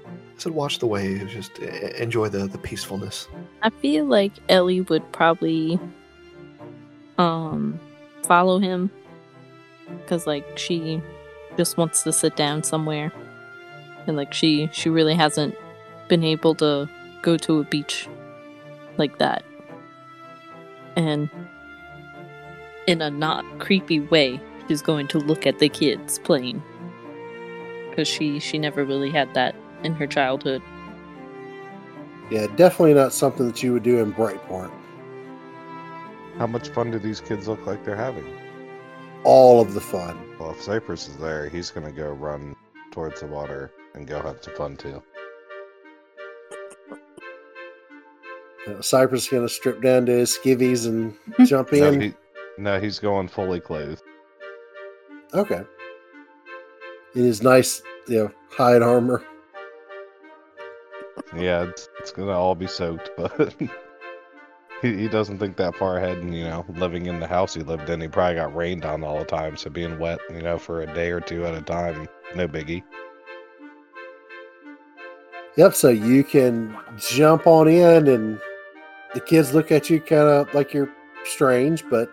I 0.05 0.37
said, 0.37 0.53
watch 0.53 0.79
the 0.79 0.87
waves, 0.87 1.31
just 1.31 1.59
e- 1.59 1.91
enjoy 1.97 2.29
the 2.29 2.47
the 2.47 2.57
peacefulness. 2.57 3.27
I 3.61 3.69
feel 3.69 4.05
like 4.05 4.31
Ellie 4.49 4.81
would 4.81 5.11
probably 5.11 5.79
um 7.17 7.79
follow 8.23 8.57
him 8.57 8.89
cuz 10.07 10.25
like 10.25 10.57
she 10.57 11.01
just 11.57 11.77
wants 11.77 12.03
to 12.03 12.13
sit 12.13 12.35
down 12.35 12.63
somewhere. 12.63 13.11
And 14.07 14.17
like 14.17 14.33
she 14.33 14.69
she 14.73 14.89
really 14.89 15.15
hasn't 15.15 15.55
been 16.07 16.23
able 16.23 16.55
to 16.55 16.89
go 17.21 17.37
to 17.37 17.59
a 17.59 17.63
beach 17.63 18.07
like 18.97 19.17
that. 19.19 19.43
And 20.95 21.29
in 22.87 23.01
a 23.01 23.09
not 23.09 23.45
creepy 23.59 23.99
way, 23.99 24.39
she's 24.67 24.81
going 24.81 25.07
to 25.09 25.19
look 25.19 25.47
at 25.47 25.59
the 25.59 25.69
kids 25.69 26.19
playing. 26.19 26.61
Cuz 27.95 28.07
she 28.07 28.39
she 28.39 28.57
never 28.57 28.83
really 28.83 29.11
had 29.11 29.33
that 29.33 29.55
in 29.83 29.93
her 29.95 30.07
childhood. 30.07 30.61
Yeah, 32.29 32.47
definitely 32.55 32.93
not 32.93 33.13
something 33.13 33.47
that 33.47 33.61
you 33.61 33.73
would 33.73 33.83
do 33.83 33.99
in 33.99 34.13
Brightport. 34.13 34.71
How 36.37 36.47
much 36.47 36.69
fun 36.69 36.89
do 36.89 36.97
these 36.97 37.21
kids 37.21 37.47
look 37.47 37.65
like 37.65 37.85
they're 37.85 37.95
having? 37.95 38.25
All 39.23 39.61
of 39.61 39.73
the 39.73 39.81
fun. 39.81 40.17
Well, 40.39 40.51
if 40.51 40.61
Cypress 40.61 41.07
is 41.07 41.17
there, 41.17 41.47
he's 41.47 41.69
gonna 41.69 41.91
go 41.91 42.11
run 42.11 42.55
towards 42.91 43.21
the 43.21 43.27
water 43.27 43.71
and 43.93 44.07
go 44.07 44.21
have 44.21 44.39
some 44.41 44.55
fun 44.55 44.77
too. 44.77 45.01
Uh, 48.67 48.81
Cypress 48.81 49.23
is 49.23 49.29
gonna 49.29 49.49
strip 49.49 49.81
down 49.81 50.05
to 50.05 50.11
his 50.11 50.37
skivvies 50.37 50.87
and 50.87 51.13
jump 51.47 51.71
No, 51.71 51.87
in. 51.91 52.01
he, 52.01 52.13
no, 52.57 52.79
he's 52.79 52.99
going 52.99 53.27
fully 53.27 53.59
clothed. 53.59 54.01
Okay. 55.33 55.63
In 57.15 57.23
his 57.23 57.41
nice, 57.43 57.81
you 58.07 58.17
know, 58.17 58.31
hide 58.51 58.81
armor. 58.81 59.23
Yeah, 61.35 61.63
it's, 61.63 61.89
it's 61.99 62.11
gonna 62.11 62.31
all 62.31 62.55
be 62.55 62.67
soaked, 62.67 63.09
but 63.17 63.55
he, 64.81 64.97
he 64.97 65.07
doesn't 65.07 65.39
think 65.39 65.57
that 65.57 65.75
far 65.75 65.97
ahead. 65.97 66.19
And 66.19 66.35
you 66.35 66.43
know, 66.43 66.63
living 66.75 67.07
in 67.07 67.19
the 67.19 67.27
house 67.27 67.53
he 67.55 67.61
lived 67.63 67.89
in, 67.89 67.99
he 68.01 68.07
probably 68.07 68.35
got 68.35 68.55
rained 68.55 68.85
on 68.85 69.03
all 69.03 69.17
the 69.19 69.25
time. 69.25 69.57
So 69.57 69.69
being 69.69 69.97
wet, 69.99 70.19
you 70.29 70.41
know, 70.41 70.57
for 70.57 70.81
a 70.81 70.93
day 70.93 71.09
or 71.11 71.19
two 71.19 71.45
at 71.45 71.55
a 71.55 71.61
time, 71.61 72.07
no 72.35 72.47
biggie. 72.47 72.83
Yep. 75.57 75.73
So 75.73 75.89
you 75.89 76.23
can 76.23 76.77
jump 76.97 77.45
on 77.47 77.67
in, 77.67 78.07
and 78.07 78.39
the 79.13 79.19
kids 79.19 79.53
look 79.53 79.71
at 79.71 79.89
you 79.89 79.99
kind 79.99 80.27
of 80.27 80.53
like 80.53 80.73
you're 80.73 80.89
strange, 81.25 81.83
but 81.89 82.11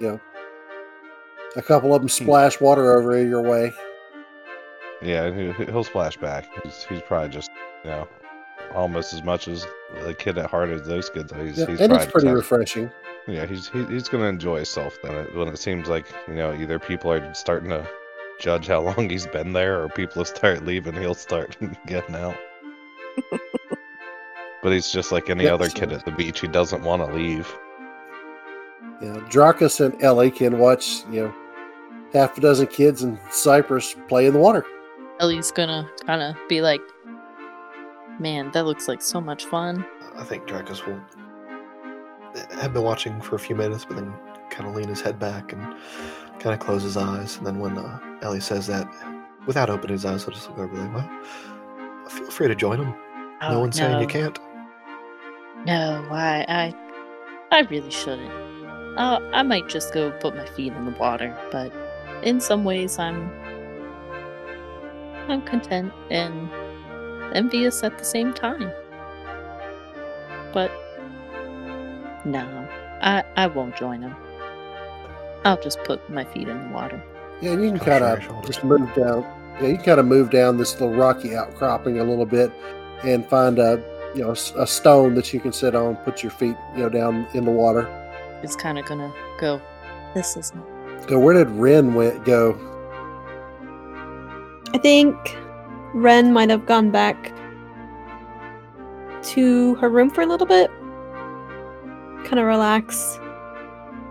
you 0.00 0.08
know, 0.08 0.20
a 1.56 1.62
couple 1.62 1.94
of 1.94 2.02
them 2.02 2.08
hmm. 2.08 2.24
splash 2.24 2.60
water 2.60 2.92
over 2.92 3.22
your 3.22 3.42
way. 3.42 3.72
Yeah, 5.02 5.30
he, 5.32 5.52
he'll 5.64 5.84
splash 5.84 6.16
back. 6.16 6.46
He's, 6.62 6.84
he's 6.84 7.02
probably 7.02 7.28
just 7.28 7.50
you 7.84 7.90
know 7.90 8.08
almost 8.74 9.12
as 9.12 9.22
much 9.22 9.48
as 9.48 9.66
the 10.02 10.14
kid 10.14 10.38
at 10.38 10.50
heart 10.50 10.70
as 10.70 10.86
those 10.86 11.10
kids. 11.10 11.32
He's, 11.32 11.58
Yeah, 11.58 11.66
he's 11.66 11.80
and 11.80 11.92
it's 11.92 12.06
pretty 12.06 12.26
just- 12.26 12.36
refreshing. 12.36 12.90
Yeah, 13.26 13.46
he's 13.46 13.68
he, 13.68 13.84
he's 13.86 14.08
gonna 14.08 14.26
enjoy 14.26 14.56
himself 14.56 14.98
then 15.02 15.14
uh, 15.14 15.24
when 15.32 15.48
it 15.48 15.58
seems 15.58 15.88
like 15.88 16.04
you 16.28 16.34
know 16.34 16.52
either 16.52 16.78
people 16.78 17.10
are 17.10 17.32
starting 17.32 17.70
to 17.70 17.88
judge 18.38 18.66
how 18.66 18.80
long 18.88 19.08
he's 19.08 19.26
been 19.26 19.52
there, 19.52 19.82
or 19.82 19.88
people 19.88 20.24
start 20.24 20.64
leaving, 20.64 20.94
he'll 20.94 21.14
start 21.14 21.56
getting 21.86 22.14
out. 22.14 22.36
but 24.64 24.72
he's 24.72 24.90
just 24.90 25.12
like 25.12 25.30
any 25.30 25.44
Yep, 25.44 25.52
other 25.54 25.68
so- 25.68 25.78
kid 25.78 25.92
at 25.92 26.04
the 26.04 26.10
beach. 26.10 26.40
He 26.40 26.48
doesn't 26.48 26.82
want 26.82 27.06
to 27.06 27.14
leave. 27.14 27.46
Yeah, 29.00 29.16
Drakas 29.28 29.84
and 29.84 30.02
Ellie 30.02 30.30
can 30.30 30.58
watch, 30.58 31.04
you 31.10 31.22
know, 31.24 31.34
half 32.12 32.36
a 32.38 32.40
dozen 32.40 32.66
kids 32.66 33.02
in 33.02 33.18
Cypress 33.30 33.94
play 34.08 34.26
in 34.26 34.32
the 34.32 34.38
water. 34.40 34.64
Ellie's 35.20 35.50
gonna 35.52 35.88
kind 36.06 36.22
of 36.22 36.36
be 36.48 36.60
like, 36.62 36.80
"Man, 38.18 38.50
that 38.52 38.64
looks 38.64 38.88
like 38.88 39.02
so 39.02 39.20
much 39.20 39.44
fun." 39.44 39.84
I 40.16 40.24
think 40.24 40.46
Drakas 40.46 40.86
will 40.86 41.00
have 42.58 42.72
been 42.72 42.82
watching 42.82 43.20
for 43.20 43.36
a 43.36 43.38
few 43.38 43.54
minutes, 43.56 43.84
but 43.84 43.96
then 43.96 44.12
kind 44.50 44.68
of 44.68 44.74
lean 44.74 44.88
his 44.88 45.00
head 45.00 45.18
back 45.18 45.52
and 45.52 45.60
kind 46.40 46.54
of 46.54 46.58
close 46.60 46.82
his 46.82 46.96
eyes. 46.96 47.36
And 47.36 47.46
then 47.46 47.58
when 47.58 47.76
uh, 47.76 47.98
Ellie 48.22 48.40
says 48.40 48.66
that, 48.68 48.88
without 49.46 49.70
opening 49.70 49.92
his 49.94 50.04
eyes, 50.04 50.24
he'll 50.24 50.34
just 50.34 50.48
look 50.50 50.58
over 50.60 50.74
like, 50.76 50.94
well, 50.94 52.08
feel 52.08 52.30
free 52.30 52.48
to 52.48 52.54
join 52.54 52.78
him. 52.80 52.90
no 53.42 53.48
Oh, 53.56 53.60
one's 53.60 53.76
saying 53.76 54.00
you 54.00 54.06
can't. 54.06 54.38
No, 55.66 56.06
I, 56.10 56.44
I, 56.48 56.74
I 57.50 57.60
really 57.62 57.90
shouldn't. 57.90 58.30
Uh, 58.98 59.20
I 59.32 59.42
might 59.42 59.68
just 59.68 59.94
go 59.94 60.10
put 60.12 60.36
my 60.36 60.46
feet 60.46 60.72
in 60.72 60.84
the 60.84 60.90
water, 60.92 61.36
but 61.50 61.72
in 62.22 62.40
some 62.40 62.64
ways, 62.64 62.98
I'm, 62.98 63.30
I'm 65.28 65.42
content 65.42 65.92
and 66.10 66.50
envious 67.34 67.82
at 67.82 67.98
the 67.98 68.04
same 68.04 68.34
time. 68.34 68.70
But 70.52 70.70
no, 72.24 72.68
I, 73.02 73.24
I 73.36 73.46
won't 73.46 73.76
join 73.76 74.02
him. 74.02 74.14
I'll 75.44 75.60
just 75.60 75.82
put 75.84 76.08
my 76.08 76.24
feet 76.24 76.48
in 76.48 76.68
the 76.68 76.74
water. 76.74 77.02
Yeah, 77.40 77.52
you 77.52 77.70
can 77.70 77.78
kind 77.78 78.04
of 78.04 78.46
just 78.46 78.64
move 78.64 78.94
down. 78.94 79.22
Yeah, 79.60 79.68
you 79.68 79.76
can 79.76 79.84
kind 79.84 80.00
of 80.00 80.06
move 80.06 80.30
down 80.30 80.56
this 80.56 80.72
little 80.74 80.94
rocky 80.94 81.34
outcropping 81.34 81.98
a 81.98 82.04
little 82.04 82.26
bit 82.26 82.52
and 83.02 83.26
find 83.26 83.58
a, 83.58 83.82
you 84.14 84.22
know, 84.22 84.30
a 84.30 84.66
stone 84.66 85.14
that 85.14 85.32
you 85.32 85.40
can 85.40 85.52
sit 85.52 85.74
on, 85.74 85.96
put 85.96 86.22
your 86.22 86.30
feet, 86.30 86.56
you 86.74 86.82
know, 86.82 86.88
down 86.88 87.26
in 87.34 87.44
the 87.44 87.50
water. 87.50 87.88
It's 88.42 88.56
kind 88.56 88.78
of 88.78 88.86
gonna 88.86 89.12
go. 89.38 89.60
This 90.14 90.36
is 90.36 90.52
So 91.08 91.18
where 91.18 91.34
did 91.34 91.50
Ren 91.50 91.94
went 91.94 92.24
go? 92.24 92.56
I 94.72 94.78
think 94.78 95.16
Ren 95.94 96.32
might 96.32 96.50
have 96.50 96.66
gone 96.66 96.90
back 96.90 97.32
to 99.22 99.74
her 99.76 99.88
room 99.88 100.10
for 100.10 100.22
a 100.22 100.26
little 100.26 100.46
bit, 100.46 100.70
kind 102.24 102.38
of 102.38 102.44
relax. 102.44 103.18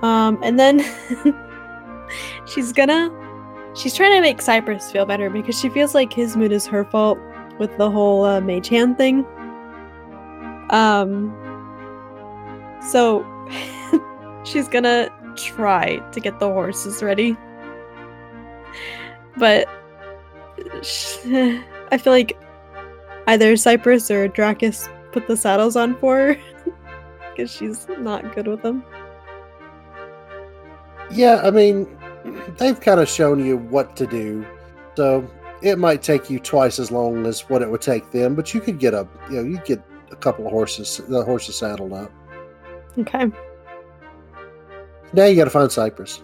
Um, 0.02 0.38
and 0.44 0.60
then 0.60 0.84
she's 2.46 2.74
gonna, 2.74 3.12
she's 3.76 3.94
trying 3.94 4.12
to 4.12 4.22
make 4.22 4.42
Cypress 4.42 4.92
feel 4.92 5.06
better 5.06 5.30
because 5.30 5.58
she 5.58 5.70
feels 5.70 5.94
like 5.96 6.12
his 6.12 6.36
mood 6.36 6.52
is 6.52 6.66
her 6.68 6.84
fault 6.84 7.20
with 7.60 7.78
the 7.78 7.90
whole 7.90 8.26
uh, 8.26 8.42
mage 8.42 8.68
hand 8.68 8.98
thing. 8.98 9.26
Um, 10.74 11.32
so 12.90 13.24
she's 14.44 14.68
gonna 14.68 15.10
try 15.36 15.98
to 16.12 16.20
get 16.20 16.40
the 16.40 16.48
horses 16.48 17.04
ready, 17.04 17.38
but 19.38 19.70
I 21.28 22.00
feel 22.00 22.12
like 22.12 22.36
either 23.28 23.56
Cypress 23.56 24.10
or 24.10 24.28
Drakas 24.28 24.90
put 25.12 25.28
the 25.28 25.38
saddles 25.38 25.76
on 25.76 25.96
for 26.00 26.18
her 26.18 26.38
because 27.30 27.52
she's 27.52 27.88
not 28.00 28.34
good 28.34 28.48
with 28.48 28.64
them. 28.64 28.84
Yeah, 31.12 31.42
I 31.44 31.52
mean, 31.52 31.88
they've 32.58 32.80
kind 32.80 33.00
of 33.00 33.08
shown 33.08 33.46
you 33.46 33.58
what 33.58 33.96
to 33.98 34.08
do, 34.08 34.44
so 34.96 35.30
it 35.62 35.78
might 35.78 36.02
take 36.02 36.32
you 36.32 36.40
twice 36.40 36.80
as 36.80 36.90
long 36.90 37.28
as 37.28 37.42
what 37.42 37.62
it 37.62 37.70
would 37.70 37.82
take 37.82 38.10
them. 38.10 38.34
But 38.34 38.56
you 38.56 38.60
could 38.60 38.80
get 38.80 38.96
a, 38.96 39.08
you 39.30 39.36
know, 39.36 39.44
you 39.44 39.60
get 39.60 39.84
a 40.14 40.16
couple 40.18 40.46
of 40.46 40.52
horses, 40.52 41.02
the 41.10 41.24
horses 41.24 41.58
saddled 41.58 41.94
up. 41.94 42.12
Okay. 42.98 43.26
Now 45.14 45.26
you 45.26 45.36
got 45.36 45.46
to 45.46 45.50
find 45.50 45.72
Cypress. 45.72 46.22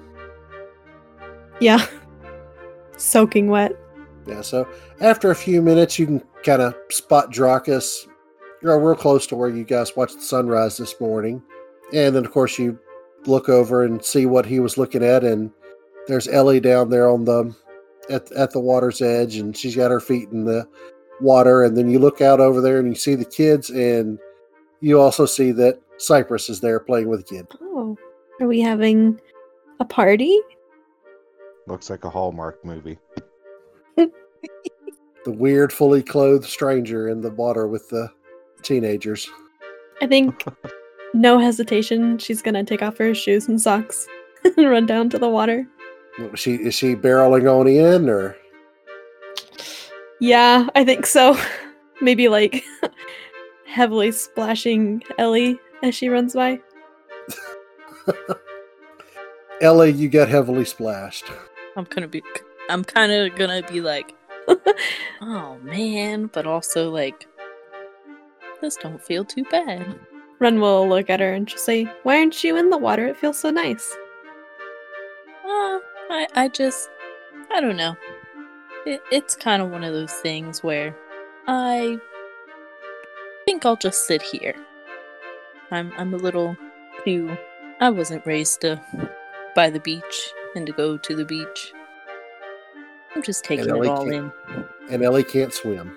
Yeah. 1.60 1.86
Soaking 2.98 3.50
wet. 3.50 3.74
Yeah, 4.28 4.42
so 4.42 4.68
after 5.02 5.32
a 5.32 5.36
few 5.36 5.62
minutes, 5.62 5.98
you 5.98 6.06
can 6.06 6.24
kind 6.44 6.62
of 6.62 6.76
spot 6.92 7.32
Drakas. 7.32 8.08
You're 8.62 8.80
real 8.80 8.96
close 8.96 9.26
to 9.28 9.36
where 9.36 9.50
you 9.50 9.64
guys 9.64 9.96
watched 9.96 10.16
the 10.16 10.22
sunrise 10.22 10.78
this 10.78 11.00
morning. 11.00 11.42
And 11.94 12.16
then, 12.16 12.26
of 12.26 12.32
course, 12.32 12.60
you 12.60 12.78
look 13.26 13.50
over 13.50 13.84
and 13.84 14.04
see 14.04 14.26
what 14.26 14.46
he 14.46 14.60
was 14.60 14.78
looking 14.78 15.04
at. 15.04 15.24
And 15.24 15.52
there's 16.08 16.28
Ellie 16.28 16.60
down 16.60 16.90
there 16.90 17.10
on 17.10 17.26
the 17.26 17.56
at, 18.10 18.32
at 18.34 18.52
the 18.52 18.60
water's 18.60 19.02
edge, 19.02 19.38
and 19.38 19.56
she's 19.56 19.76
got 19.76 19.92
her 19.92 20.00
feet 20.00 20.30
in 20.30 20.46
the 20.46 20.68
water. 21.22 21.64
And 21.64 21.78
then 21.78 21.90
you 21.90 22.00
look 22.00 22.22
out 22.22 22.40
over 22.40 22.62
there 22.62 22.80
and 22.80 22.90
you 22.90 22.96
see 22.96 23.16
the 23.16 23.26
kids, 23.26 23.70
and 23.70 24.20
you 24.82 25.00
also 25.00 25.26
see 25.26 25.52
that 25.54 25.80
Cypress 25.98 26.50
is 26.50 26.62
there 26.62 26.80
playing 26.80 27.10
with 27.10 27.22
a 27.22 27.24
kid. 27.24 27.48
Oh. 27.62 27.98
Are 28.42 28.48
we 28.48 28.62
having 28.62 29.20
a 29.80 29.86
party? 29.86 30.40
Looks 31.68 31.90
like 31.90 32.06
a 32.06 32.10
Hallmark 32.10 32.64
movie. 32.64 32.98
The 35.26 35.32
weird, 35.32 35.74
fully 35.74 36.02
clothed 36.02 36.46
stranger 36.46 37.10
in 37.10 37.20
the 37.20 37.32
water 37.32 37.68
with 37.68 37.90
the 37.90 38.10
teenagers. 38.64 39.30
I 40.02 40.08
think 40.08 40.46
no 41.14 41.38
hesitation, 41.38 42.18
she's 42.18 42.42
gonna 42.42 42.64
take 42.64 42.82
off 42.82 42.98
her 42.98 43.14
shoes 43.14 43.48
and 43.48 43.60
socks 43.60 44.08
and 44.58 44.70
run 44.70 44.86
down 44.86 45.10
to 45.10 45.20
the 45.20 45.28
water. 45.28 45.68
Is 46.18 46.40
she 46.40 46.56
is 46.56 46.74
she 46.74 46.96
barreling 46.96 47.52
on 47.52 47.68
in 47.68 48.10
or? 48.10 48.38
Yeah, 50.20 50.68
I 50.76 50.84
think 50.84 51.06
so. 51.06 51.38
Maybe 52.02 52.28
like 52.28 52.64
heavily 53.66 54.12
splashing 54.12 55.04
Ellie 55.18 55.60
as 55.84 55.96
she 55.96 56.10
runs 56.10 56.34
by. 56.34 56.60
Ellie, 59.62 59.92
you 59.92 60.10
got 60.10 60.30
heavily 60.30 60.66
splashed. 60.66 61.26
I'm 61.76 61.86
gonna 61.86 62.08
be. 62.08 62.24
I'm 62.70 62.84
kind 62.84 63.12
of 63.12 63.36
gonna 63.36 63.64
be 63.64 63.82
like, 63.82 64.16
oh 65.22 65.58
man, 65.62 66.28
but 66.28 66.46
also 66.48 66.90
like, 66.90 67.28
this 68.62 68.76
don't 68.78 69.02
feel 69.02 69.26
too 69.26 69.44
bad. 69.46 70.00
Ren 70.40 70.62
will 70.62 70.88
look 70.88 71.10
at 71.10 71.20
her 71.20 71.34
and 71.34 71.50
she'll 71.50 71.60
say, 71.60 71.84
Why 72.04 72.18
aren't 72.18 72.44
you 72.44 72.56
in 72.56 72.70
the 72.70 72.78
water? 72.78 73.08
It 73.08 73.18
feels 73.18 73.38
so 73.38 73.50
nice. 73.50 73.96
Uh, 75.44 75.80
I, 76.10 76.28
I 76.36 76.48
just, 76.48 76.90
I 77.52 77.60
don't 77.60 77.76
know. 77.76 77.96
It, 78.90 79.04
it's 79.12 79.36
kind 79.36 79.62
of 79.62 79.70
one 79.70 79.84
of 79.84 79.94
those 79.94 80.14
things 80.14 80.64
where 80.64 80.96
I 81.48 82.00
think 83.46 83.64
I'll 83.64 83.76
just 83.76 84.08
sit 84.08 84.24
here. 84.24 84.56
I'm, 85.70 85.94
I'm 85.96 86.12
a 86.16 86.18
little 86.18 86.58
too. 87.06 87.38
I 87.80 87.92
wasn't 87.92 88.26
raised 88.26 88.62
to 88.62 88.82
by 89.56 89.70
the 89.70 89.80
beach 89.80 90.34
and 90.56 90.66
to 90.66 90.74
go 90.74 90.98
to 90.98 91.16
the 91.16 91.24
beach. 91.24 91.72
I'm 93.16 93.22
just 93.22 93.44
taking 93.44 93.70
it 93.70 93.86
all 93.86 94.10
in. 94.10 94.32
And 94.90 95.04
Ellie 95.04 95.24
can't 95.24 95.54
swim. 95.54 95.96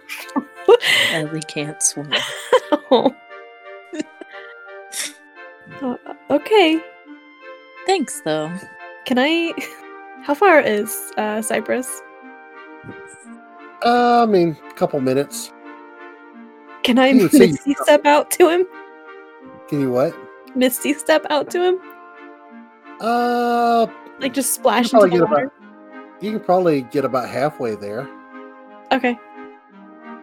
Ellie 1.12 1.40
can't 1.40 1.82
swim. 1.82 2.12
Oh. 2.90 3.14
Uh, 5.80 5.96
okay. 6.30 6.80
Thanks, 7.86 8.20
though. 8.20 8.52
Can 9.04 9.18
I. 9.18 9.52
How 10.22 10.34
far 10.34 10.60
is 10.60 11.10
uh, 11.16 11.42
Cypress? 11.42 12.02
Uh, 13.84 14.22
I 14.22 14.26
mean, 14.26 14.56
a 14.68 14.72
couple 14.74 15.00
minutes. 15.00 15.52
Can 16.84 16.98
I 16.98 17.08
You 17.08 17.22
would 17.22 17.32
say 17.32 17.46
misty 17.48 17.74
step 17.82 18.06
out 18.06 18.30
to 18.32 18.48
him? 18.48 18.66
Can 19.68 19.80
you 19.80 19.90
what? 19.90 20.14
Misty 20.56 20.92
step 20.94 21.24
out 21.30 21.50
to 21.50 21.62
him? 21.62 21.78
Uh, 23.00 23.86
Like 24.20 24.34
just 24.34 24.54
splash 24.54 24.92
into 24.92 25.06
the 25.06 25.10
get 25.10 25.20
about- 25.22 25.30
water? 25.30 25.52
you 26.20 26.30
can 26.30 26.40
probably 26.40 26.82
get 26.82 27.04
about 27.04 27.28
halfway 27.28 27.74
there. 27.74 28.08
Okay. 28.92 29.18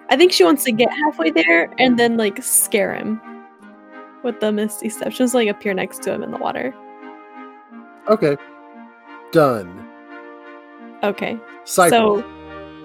I 0.09 0.15
think 0.15 0.31
she 0.31 0.43
wants 0.43 0.63
to 0.63 0.71
get 0.71 0.89
halfway 1.05 1.31
there 1.31 1.69
and 1.77 1.97
then 1.99 2.15
like 2.17 2.41
scare 2.43 2.93
him 2.93 3.19
with 4.23 4.39
the 4.39 4.51
misty 4.51 4.89
step. 4.89 5.13
To 5.13 5.25
like 5.33 5.49
appear 5.49 5.73
next 5.73 6.01
to 6.03 6.13
him 6.13 6.23
in 6.23 6.31
the 6.31 6.37
water. 6.37 6.73
Okay. 8.09 8.37
Done. 9.31 9.87
Okay. 11.03 11.37
Cypress. 11.65 11.91
So 11.91 12.23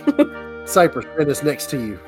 Cypress, 0.64 1.06
and 1.18 1.30
is 1.30 1.42
next 1.42 1.70
to 1.70 1.78
you. 1.78 2.00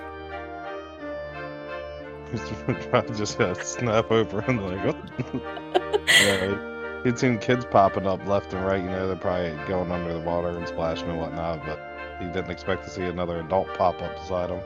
I 2.92 3.02
just 3.14 3.38
gotta 3.38 3.62
snap 3.64 4.10
over 4.10 4.40
and 4.40 4.62
like, 4.62 4.96
yeah, 6.22 7.02
he'd 7.04 7.18
seen 7.18 7.38
kids 7.38 7.64
popping 7.64 8.06
up 8.06 8.24
left 8.26 8.52
and 8.52 8.64
right. 8.64 8.82
You 8.82 8.90
know, 8.90 9.06
they're 9.06 9.16
probably 9.16 9.50
going 9.68 9.92
under 9.92 10.12
the 10.14 10.20
water 10.20 10.48
and 10.48 10.66
splashing 10.66 11.08
and 11.08 11.18
whatnot, 11.18 11.64
but 11.64 11.78
he 12.20 12.26
didn't 12.26 12.50
expect 12.50 12.84
to 12.84 12.90
see 12.90 13.02
another 13.02 13.40
adult 13.40 13.68
pop 13.74 14.00
up 14.02 14.14
beside 14.16 14.50
him. 14.50 14.60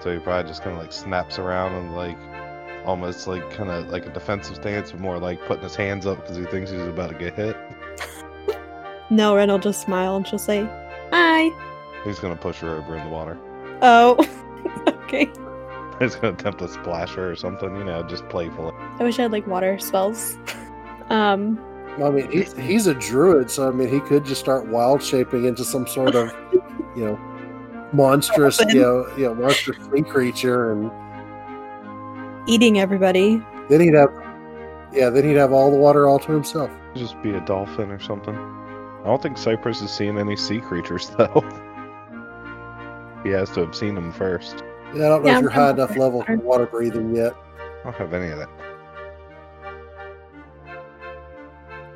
So 0.00 0.12
he 0.12 0.18
probably 0.18 0.48
just 0.48 0.62
kind 0.62 0.76
of 0.76 0.82
like 0.82 0.92
snaps 0.92 1.38
around 1.38 1.74
and 1.74 1.94
like 1.94 2.16
almost 2.86 3.26
like 3.26 3.50
kind 3.50 3.70
of 3.70 3.88
like 3.88 4.06
a 4.06 4.10
defensive 4.10 4.56
stance, 4.56 4.92
but 4.92 5.00
more 5.00 5.18
like 5.18 5.44
putting 5.46 5.64
his 5.64 5.74
hands 5.74 6.06
up 6.06 6.20
because 6.20 6.36
he 6.36 6.44
thinks 6.44 6.70
he's 6.70 6.80
about 6.80 7.10
to 7.10 7.18
get 7.18 7.34
hit. 7.34 7.56
no, 9.10 9.34
Ren 9.34 9.48
will 9.48 9.58
just 9.58 9.82
smile 9.82 10.16
and 10.16 10.26
she'll 10.26 10.38
say, 10.38 10.62
Hi. 11.10 11.50
He's 12.06 12.20
gonna 12.20 12.36
push 12.36 12.60
her 12.60 12.76
over 12.76 12.96
in 12.96 13.04
the 13.04 13.10
water. 13.10 13.36
Oh. 13.82 14.16
okay. 15.04 15.30
He's 15.98 16.14
gonna 16.14 16.34
attempt 16.34 16.60
to 16.60 16.68
splash 16.68 17.14
her 17.14 17.32
or 17.32 17.36
something, 17.36 17.74
you 17.76 17.84
know, 17.84 18.02
just 18.04 18.28
playfully. 18.28 18.72
I 18.98 19.02
wish 19.02 19.18
I 19.18 19.22
had 19.22 19.32
like 19.32 19.46
water 19.46 19.78
spells. 19.78 20.38
um 21.10 21.58
I 22.02 22.10
mean, 22.10 22.30
he's, 22.30 22.52
he's 22.58 22.86
a 22.86 22.94
druid, 22.94 23.50
so 23.50 23.68
I 23.68 23.70
mean, 23.72 23.88
he 23.88 24.00
could 24.00 24.24
just 24.24 24.40
start 24.40 24.68
wild 24.68 25.02
shaping 25.02 25.46
into 25.46 25.64
some 25.64 25.86
sort 25.86 26.14
of, 26.14 26.30
you 26.94 27.06
know, 27.06 27.16
monstrous, 27.94 28.60
you 28.68 28.80
know, 28.82 29.06
you 29.16 29.24
know, 29.24 29.34
monstrous 29.34 29.78
sea 29.90 30.02
creature, 30.02 30.72
and 30.72 30.90
eating 32.46 32.78
everybody. 32.78 33.42
then 33.70 33.80
he'd 33.80 33.94
have, 33.94 34.12
yeah, 34.92 35.08
then 35.08 35.24
he'd 35.24 35.36
have 35.36 35.52
all 35.52 35.70
the 35.70 35.76
water 35.78 36.06
all 36.06 36.18
to 36.18 36.32
himself. 36.32 36.70
Just 36.94 37.20
be 37.22 37.30
a 37.30 37.40
dolphin 37.46 37.90
or 37.90 37.98
something. 37.98 38.34
I 38.34 39.04
don't 39.04 39.22
think 39.22 39.38
Cypress 39.38 39.80
has 39.80 39.90
seen 39.90 40.18
any 40.18 40.36
sea 40.36 40.60
creatures 40.60 41.08
though. 41.16 41.42
He 43.26 43.32
has 43.32 43.50
to 43.52 43.60
have 43.62 43.74
seen 43.74 43.96
them 43.96 44.12
first. 44.12 44.62
Yeah, 44.94 45.06
I 45.06 45.08
don't 45.08 45.24
know 45.24 45.30
Yeah, 45.30 45.32
if 45.32 45.40
you're 45.40 45.50
I'm 45.50 45.52
high 45.52 45.70
fine 45.70 45.76
with 45.76 45.90
enough 45.90 45.96
level 45.96 46.22
for 46.22 46.38
water. 46.38 46.38
water 46.38 46.66
breathing 46.66 47.14
yet. 47.14 47.34
I 47.84 47.90
don't 47.90 47.96
have 47.96 48.14
any 48.14 48.30
of 48.30 48.38
that. 48.38 48.50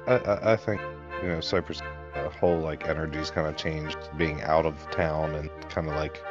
I 0.07 0.15
I, 0.17 0.53
I 0.53 0.57
think 0.57 0.81
you 1.23 1.29
know 1.29 1.41
Cypress' 1.41 1.83
uh, 2.15 2.29
whole 2.31 2.59
like 2.61 2.89
energy's 2.89 3.31
kind 3.31 3.47
of 3.47 3.57
changed, 3.57 3.99
being 4.17 4.43
out 4.43 4.67
of 4.67 4.91
town 4.91 5.35
and 5.35 5.51
kind 5.69 5.89
of 5.89 5.95
like 5.95 6.23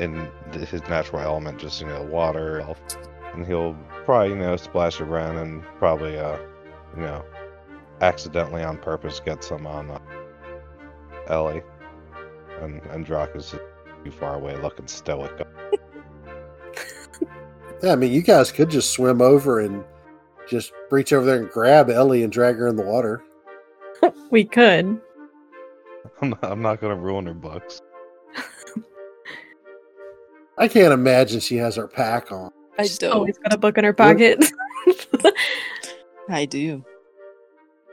in 0.00 0.30
th- 0.52 0.68
his 0.68 0.82
natural 0.88 1.20
element, 1.22 1.58
just 1.58 1.80
you 1.80 1.86
know 1.86 2.02
water, 2.02 2.64
and 3.34 3.46
he'll 3.46 3.74
probably 4.04 4.30
you 4.30 4.36
know 4.36 4.56
splash 4.56 5.00
around 5.00 5.36
and 5.36 5.62
probably 5.78 6.18
uh 6.18 6.38
you 6.96 7.02
know 7.02 7.24
accidentally 8.00 8.62
on 8.62 8.78
purpose 8.78 9.20
get 9.20 9.42
some 9.44 9.66
on 9.66 9.90
uh, 9.90 9.98
Ellie, 11.28 11.62
and 12.60 12.80
and 12.86 13.06
Drakas 13.06 13.50
just 13.50 13.62
too 14.06 14.16
far 14.16 14.36
away, 14.36 14.56
looking 14.56 14.86
stoic. 14.86 15.32
Yeah, 17.82 17.92
I 17.92 17.96
mean, 17.96 18.12
you 18.12 18.22
guys 18.22 18.52
could 18.52 18.70
just 18.70 18.92
swim 18.92 19.20
over 19.20 19.60
and 19.60 19.84
just 20.48 20.72
reach 20.90 21.12
over 21.12 21.26
there 21.26 21.38
and 21.38 21.50
grab 21.50 21.90
Ellie 21.90 22.22
and 22.22 22.32
drag 22.32 22.56
her 22.56 22.68
in 22.68 22.76
the 22.76 22.84
water. 22.84 23.22
We 24.30 24.44
could. 24.44 25.00
I'm 26.22 26.30
not, 26.30 26.44
I'm 26.44 26.62
not 26.62 26.80
gonna 26.80 26.96
ruin 26.96 27.26
her 27.26 27.34
books. 27.34 27.80
I 30.58 30.68
can't 30.68 30.92
imagine 30.92 31.40
she 31.40 31.56
has 31.56 31.76
her 31.76 31.88
pack 31.88 32.30
on. 32.30 32.52
I 32.78 32.82
She's 32.82 32.98
don't. 32.98 33.12
always 33.12 33.38
got 33.38 33.52
a 33.52 33.58
book 33.58 33.78
in 33.78 33.84
her 33.84 33.92
pocket. 33.92 34.44
I 36.28 36.44
do. 36.44 36.84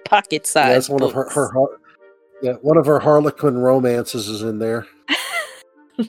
Pocket 0.06 0.45
size. 0.45 0.68
Yeah, 0.68 0.73
that's 0.73 0.90
one 0.90 1.03
of 1.03 1.14
her, 1.14 1.23
books. 1.23 1.35
her 1.35 1.52
yeah, 2.41 2.53
one 2.61 2.77
of 2.77 2.85
her 2.85 2.99
Harlequin 2.99 3.57
romances 3.57 4.27
is 4.27 4.44
in 4.44 4.60
there. 4.60 4.85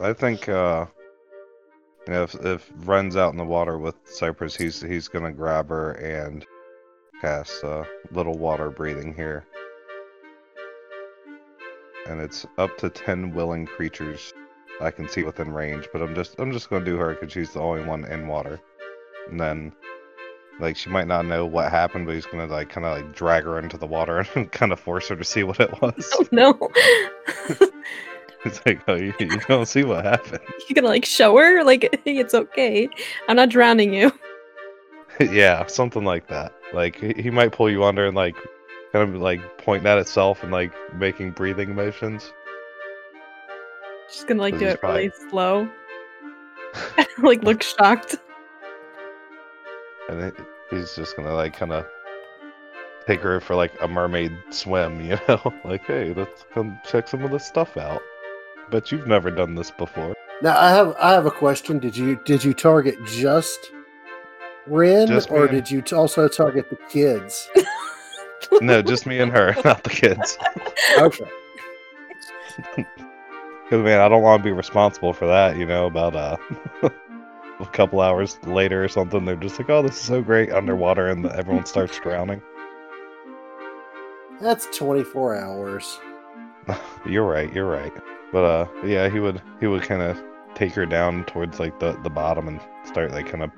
I 0.00 0.12
think 0.12 0.48
uh 0.48 0.86
if 2.06 2.34
if 2.34 2.70
Ren's 2.84 3.16
out 3.16 3.32
in 3.32 3.38
the 3.38 3.44
water 3.44 3.78
with 3.78 3.94
Cypress, 4.04 4.56
he's 4.56 4.80
he's 4.80 5.08
gonna 5.08 5.32
grab 5.32 5.68
her 5.68 5.92
and 5.92 6.46
cast 7.20 7.62
a 7.62 7.86
little 8.12 8.38
water 8.38 8.70
breathing 8.70 9.14
here. 9.14 9.44
And 12.06 12.20
it's 12.20 12.46
up 12.58 12.76
to 12.78 12.90
ten 12.90 13.32
willing 13.34 13.66
creatures 13.66 14.32
I 14.80 14.90
can 14.90 15.08
see 15.08 15.22
within 15.22 15.52
range, 15.52 15.88
but 15.92 16.02
I'm 16.02 16.14
just 16.14 16.38
I'm 16.38 16.52
just 16.52 16.70
gonna 16.70 16.84
do 16.84 16.96
her 16.96 17.14
because 17.14 17.32
she's 17.32 17.52
the 17.52 17.60
only 17.60 17.84
one 17.84 18.04
in 18.06 18.26
water. 18.26 18.60
And 19.28 19.38
then 19.38 19.72
like 20.60 20.76
she 20.76 20.90
might 20.90 21.06
not 21.06 21.26
know 21.26 21.46
what 21.46 21.70
happened, 21.70 22.06
but 22.06 22.14
he's 22.14 22.26
gonna 22.26 22.46
like 22.46 22.68
kind 22.68 22.86
of 22.86 22.96
like 22.96 23.12
drag 23.14 23.44
her 23.44 23.58
into 23.58 23.76
the 23.76 23.86
water 23.86 24.26
and 24.34 24.50
kind 24.52 24.72
of 24.72 24.80
force 24.80 25.08
her 25.08 25.16
to 25.16 25.24
see 25.24 25.42
what 25.42 25.60
it 25.60 25.80
was. 25.80 26.10
oh 26.14 26.26
no. 26.30 26.70
It's 28.44 28.64
like, 28.64 28.80
oh, 28.88 28.94
you, 28.94 29.12
you 29.18 29.38
don't 29.48 29.66
see 29.66 29.84
what 29.84 30.04
happened. 30.04 30.40
You're 30.68 30.74
gonna 30.74 30.88
like 30.88 31.04
show 31.04 31.36
her? 31.36 31.62
Like 31.62 32.00
it's 32.06 32.34
okay. 32.34 32.88
I'm 33.28 33.36
not 33.36 33.50
drowning 33.50 33.92
you. 33.92 34.12
yeah, 35.20 35.66
something 35.66 36.04
like 36.04 36.26
that. 36.28 36.52
Like 36.72 36.96
he 36.96 37.30
might 37.30 37.52
pull 37.52 37.70
you 37.70 37.84
under 37.84 38.06
and 38.06 38.16
like 38.16 38.36
kind 38.92 39.14
of 39.14 39.20
like 39.20 39.58
point 39.58 39.84
at 39.84 39.98
itself 39.98 40.42
and 40.42 40.50
like 40.50 40.72
making 40.94 41.32
breathing 41.32 41.74
motions. 41.74 42.32
She's 44.10 44.24
gonna 44.24 44.40
like 44.40 44.58
do 44.58 44.66
it 44.66 44.82
really 44.82 45.12
slow. 45.28 45.68
like 47.18 47.42
look 47.42 47.62
shocked. 47.62 48.16
And 50.08 50.20
it, 50.22 50.34
he's 50.70 50.94
just 50.94 51.16
gonna 51.16 51.34
like 51.34 51.56
kind 51.56 51.72
of 51.72 51.86
take 53.06 53.20
her 53.20 53.40
for 53.40 53.54
like 53.54 53.72
a 53.80 53.88
mermaid 53.88 54.32
swim, 54.50 55.00
you 55.04 55.18
know? 55.28 55.54
like, 55.64 55.84
hey, 55.86 56.12
let's 56.14 56.44
come 56.52 56.78
check 56.88 57.08
some 57.08 57.22
of 57.22 57.30
this 57.30 57.46
stuff 57.46 57.76
out. 57.76 58.00
Bet 58.70 58.92
you've 58.92 59.06
never 59.06 59.30
done 59.30 59.54
this 59.54 59.70
before. 59.70 60.14
Now, 60.42 60.58
I 60.58 60.70
have 60.70 60.94
I 60.98 61.12
have 61.12 61.26
a 61.26 61.30
question. 61.30 61.78
Did 61.78 61.96
you 61.96 62.20
did 62.24 62.42
you 62.44 62.54
target 62.54 62.96
just 63.06 63.72
Ren, 64.66 65.08
Just 65.08 65.30
or 65.30 65.48
did 65.48 65.70
you 65.70 65.82
also 65.92 66.28
target 66.28 66.70
the 66.70 66.76
kids? 66.88 67.48
No, 68.62 68.82
just 68.82 69.06
me 69.06 69.20
and 69.20 69.30
her, 69.30 69.54
not 69.64 69.84
the 69.84 69.90
kids. 69.90 70.36
Okay. 70.98 71.24
Because 72.74 73.84
man, 73.84 74.00
I 74.00 74.08
don't 74.08 74.22
want 74.22 74.42
to 74.42 74.44
be 74.44 74.50
responsible 74.50 75.12
for 75.12 75.26
that. 75.26 75.56
You 75.56 75.66
know, 75.66 75.86
about 75.86 76.16
uh, 76.16 76.36
a 77.60 77.66
couple 77.66 78.00
hours 78.00 78.38
later 78.46 78.82
or 78.82 78.88
something, 78.88 79.24
they're 79.24 79.36
just 79.36 79.58
like, 79.58 79.70
"Oh, 79.70 79.82
this 79.82 79.96
is 79.96 80.02
so 80.02 80.22
great 80.22 80.52
underwater," 80.52 81.08
and 81.08 81.26
everyone 81.26 81.66
starts 81.66 81.98
drowning. 82.00 82.42
That's 84.40 84.66
24 84.76 85.36
hours. 85.36 86.00
you're 87.06 87.26
right. 87.26 87.52
You're 87.52 87.70
right. 87.70 87.92
But 88.32 88.44
uh, 88.44 88.66
yeah, 88.84 89.08
he 89.08 89.20
would 89.20 89.42
he 89.58 89.66
would 89.66 89.82
kind 89.82 90.02
of 90.02 90.22
take 90.54 90.72
her 90.74 90.86
down 90.86 91.24
towards 91.24 91.60
like 91.60 91.78
the 91.78 91.98
the 92.02 92.10
bottom 92.10 92.48
and 92.48 92.60
start 92.84 93.12
like 93.12 93.28
kind 93.28 93.42
of 93.42 93.50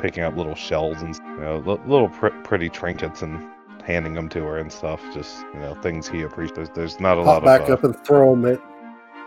picking 0.00 0.22
up 0.22 0.36
little 0.36 0.54
shells 0.54 1.02
and 1.02 1.14
you 1.16 1.40
know 1.40 1.58
li- 1.66 1.80
little 1.86 2.08
pr- 2.08 2.28
pretty 2.44 2.68
trinkets 2.68 3.22
and 3.22 3.46
handing 3.84 4.14
them 4.14 4.28
to 4.30 4.42
her 4.44 4.58
and 4.58 4.72
stuff. 4.72 5.02
Just 5.12 5.44
you 5.52 5.60
know 5.60 5.74
things 5.82 6.08
he 6.08 6.22
appreciates. 6.22 6.70
There's 6.74 7.00
not 7.00 7.18
a 7.18 7.22
Pop 7.24 7.42
lot 7.42 7.44
back 7.44 7.62
of 7.62 7.70
uh, 7.70 7.74
up 7.74 7.84
and 7.84 8.06
throw 8.06 8.34
them 8.34 8.46
at. 8.46 8.60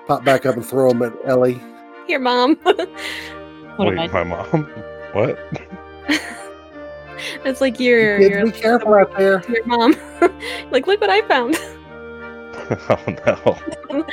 Pop 0.08 0.24
back 0.24 0.46
up 0.46 0.56
and 0.56 0.66
throw 0.66 0.90
them 0.90 1.04
at 1.04 1.14
Ellie. 1.26 1.62
Here, 2.08 2.20
mom. 2.20 2.60
What 3.78 3.96
wait, 3.96 4.12
my 4.12 4.24
mom. 4.24 4.70
What? 5.14 5.38
it's 7.46 7.62
like 7.62 7.80
your 7.80 8.18
Kids, 8.18 8.30
your, 8.32 8.46
be 8.46 8.52
careful 8.52 8.96
out 8.96 9.16
there. 9.16 9.44
your 9.48 9.64
mom. 9.68 9.96
like 10.72 10.88
look 10.88 11.00
what 11.00 11.12
I 11.12 11.22
found. 11.28 11.56
oh 12.90 13.64
no. 13.92 14.06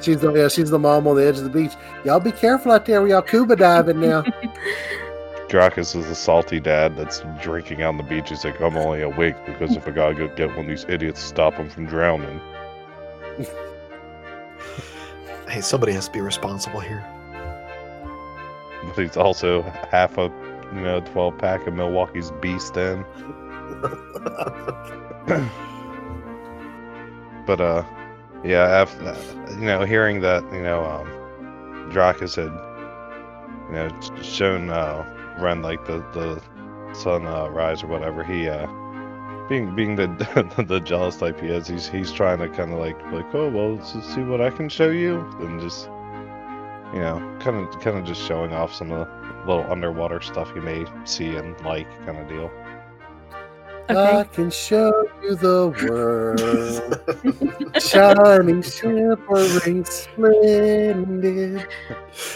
She's 0.00 0.20
the 0.20 0.32
yeah, 0.32 0.48
she's 0.48 0.70
the 0.70 0.78
mom 0.78 1.06
on 1.06 1.16
the 1.16 1.26
edge 1.26 1.36
of 1.36 1.44
the 1.44 1.50
beach. 1.50 1.72
Y'all 2.06 2.18
be 2.18 2.32
careful 2.32 2.72
out 2.72 2.86
there. 2.86 3.02
We 3.02 3.10
y'all 3.10 3.26
scuba 3.26 3.56
diving 3.56 4.00
now. 4.00 4.22
Drakas 5.48 5.94
is 5.94 6.06
a 6.06 6.14
salty 6.14 6.60
dad 6.60 6.96
that's 6.96 7.22
drinking 7.42 7.82
on 7.82 7.98
the 7.98 8.02
beach. 8.02 8.30
He's 8.30 8.46
like, 8.46 8.60
I'm 8.62 8.76
only 8.78 9.02
awake 9.02 9.36
because 9.44 9.76
if 9.76 9.86
I 9.86 9.90
gotta 9.90 10.14
go 10.14 10.28
get 10.28 10.48
one 10.48 10.60
of 10.60 10.66
these 10.66 10.86
idiots 10.88 11.20
to 11.20 11.26
stop 11.26 11.54
him 11.54 11.68
from 11.68 11.84
drowning. 11.84 12.40
Hey, 15.46 15.60
somebody 15.60 15.92
has 15.92 16.06
to 16.06 16.12
be 16.12 16.20
responsible 16.20 16.80
here. 16.80 17.04
But 18.88 18.98
he's 18.98 19.16
also 19.16 19.62
half 19.90 20.18
a, 20.18 20.24
you 20.74 20.80
know, 20.80 21.00
12 21.00 21.38
pack 21.38 21.66
of 21.66 21.74
Milwaukee's 21.74 22.30
Beast 22.40 22.76
in. 22.76 23.04
But, 27.46 27.62
uh, 27.62 27.82
yeah, 28.44 28.64
after, 28.64 29.16
you 29.52 29.64
know, 29.64 29.82
hearing 29.82 30.20
that, 30.20 30.42
you 30.52 30.62
know, 30.62 30.84
um, 30.84 31.08
Drakas 31.90 32.36
had, 32.36 32.52
you 33.68 33.74
know, 33.74 34.22
shown 34.22 34.68
uh, 34.68 35.04
Ren 35.38 35.62
like 35.62 35.84
the 35.86 35.98
the 36.12 36.42
sun 36.94 37.26
uh, 37.26 37.48
rise 37.48 37.82
or 37.82 37.86
whatever. 37.86 38.22
He, 38.22 38.48
uh, 38.48 38.66
being 39.48 39.74
being 39.74 39.96
the 39.96 40.06
the 40.68 40.80
jealous 40.80 41.16
type 41.16 41.40
he 41.40 41.48
is, 41.48 41.66
he's 41.66 41.88
he's 41.88 42.12
trying 42.12 42.38
to 42.38 42.48
kind 42.48 42.72
of 42.72 42.78
like 42.78 43.00
like, 43.12 43.34
oh 43.34 43.48
well, 43.48 43.74
let's 43.76 44.14
see 44.14 44.22
what 44.22 44.40
I 44.40 44.50
can 44.50 44.68
show 44.68 44.90
you, 44.90 45.20
and 45.40 45.60
just, 45.60 45.88
you 46.92 47.00
know, 47.00 47.18
kind 47.40 47.56
of 47.56 47.80
kind 47.80 47.98
of 47.98 48.04
just 48.04 48.20
showing 48.22 48.52
off 48.52 48.74
some 48.74 48.90
of 48.90 49.06
the 49.06 49.46
little 49.46 49.70
underwater 49.70 50.20
stuff 50.20 50.50
you 50.54 50.62
may 50.62 50.84
see 51.04 51.36
and 51.36 51.58
like, 51.64 51.88
kind 52.04 52.18
of 52.18 52.28
deal. 52.28 52.50
Okay. 53.90 54.18
I 54.18 54.24
can 54.24 54.50
show 54.50 54.92
you 55.22 55.34
the 55.34 55.68
world. 55.88 57.00
Shining, 57.82 58.60
shimmering, 58.60 59.84
splendid. 59.86 61.66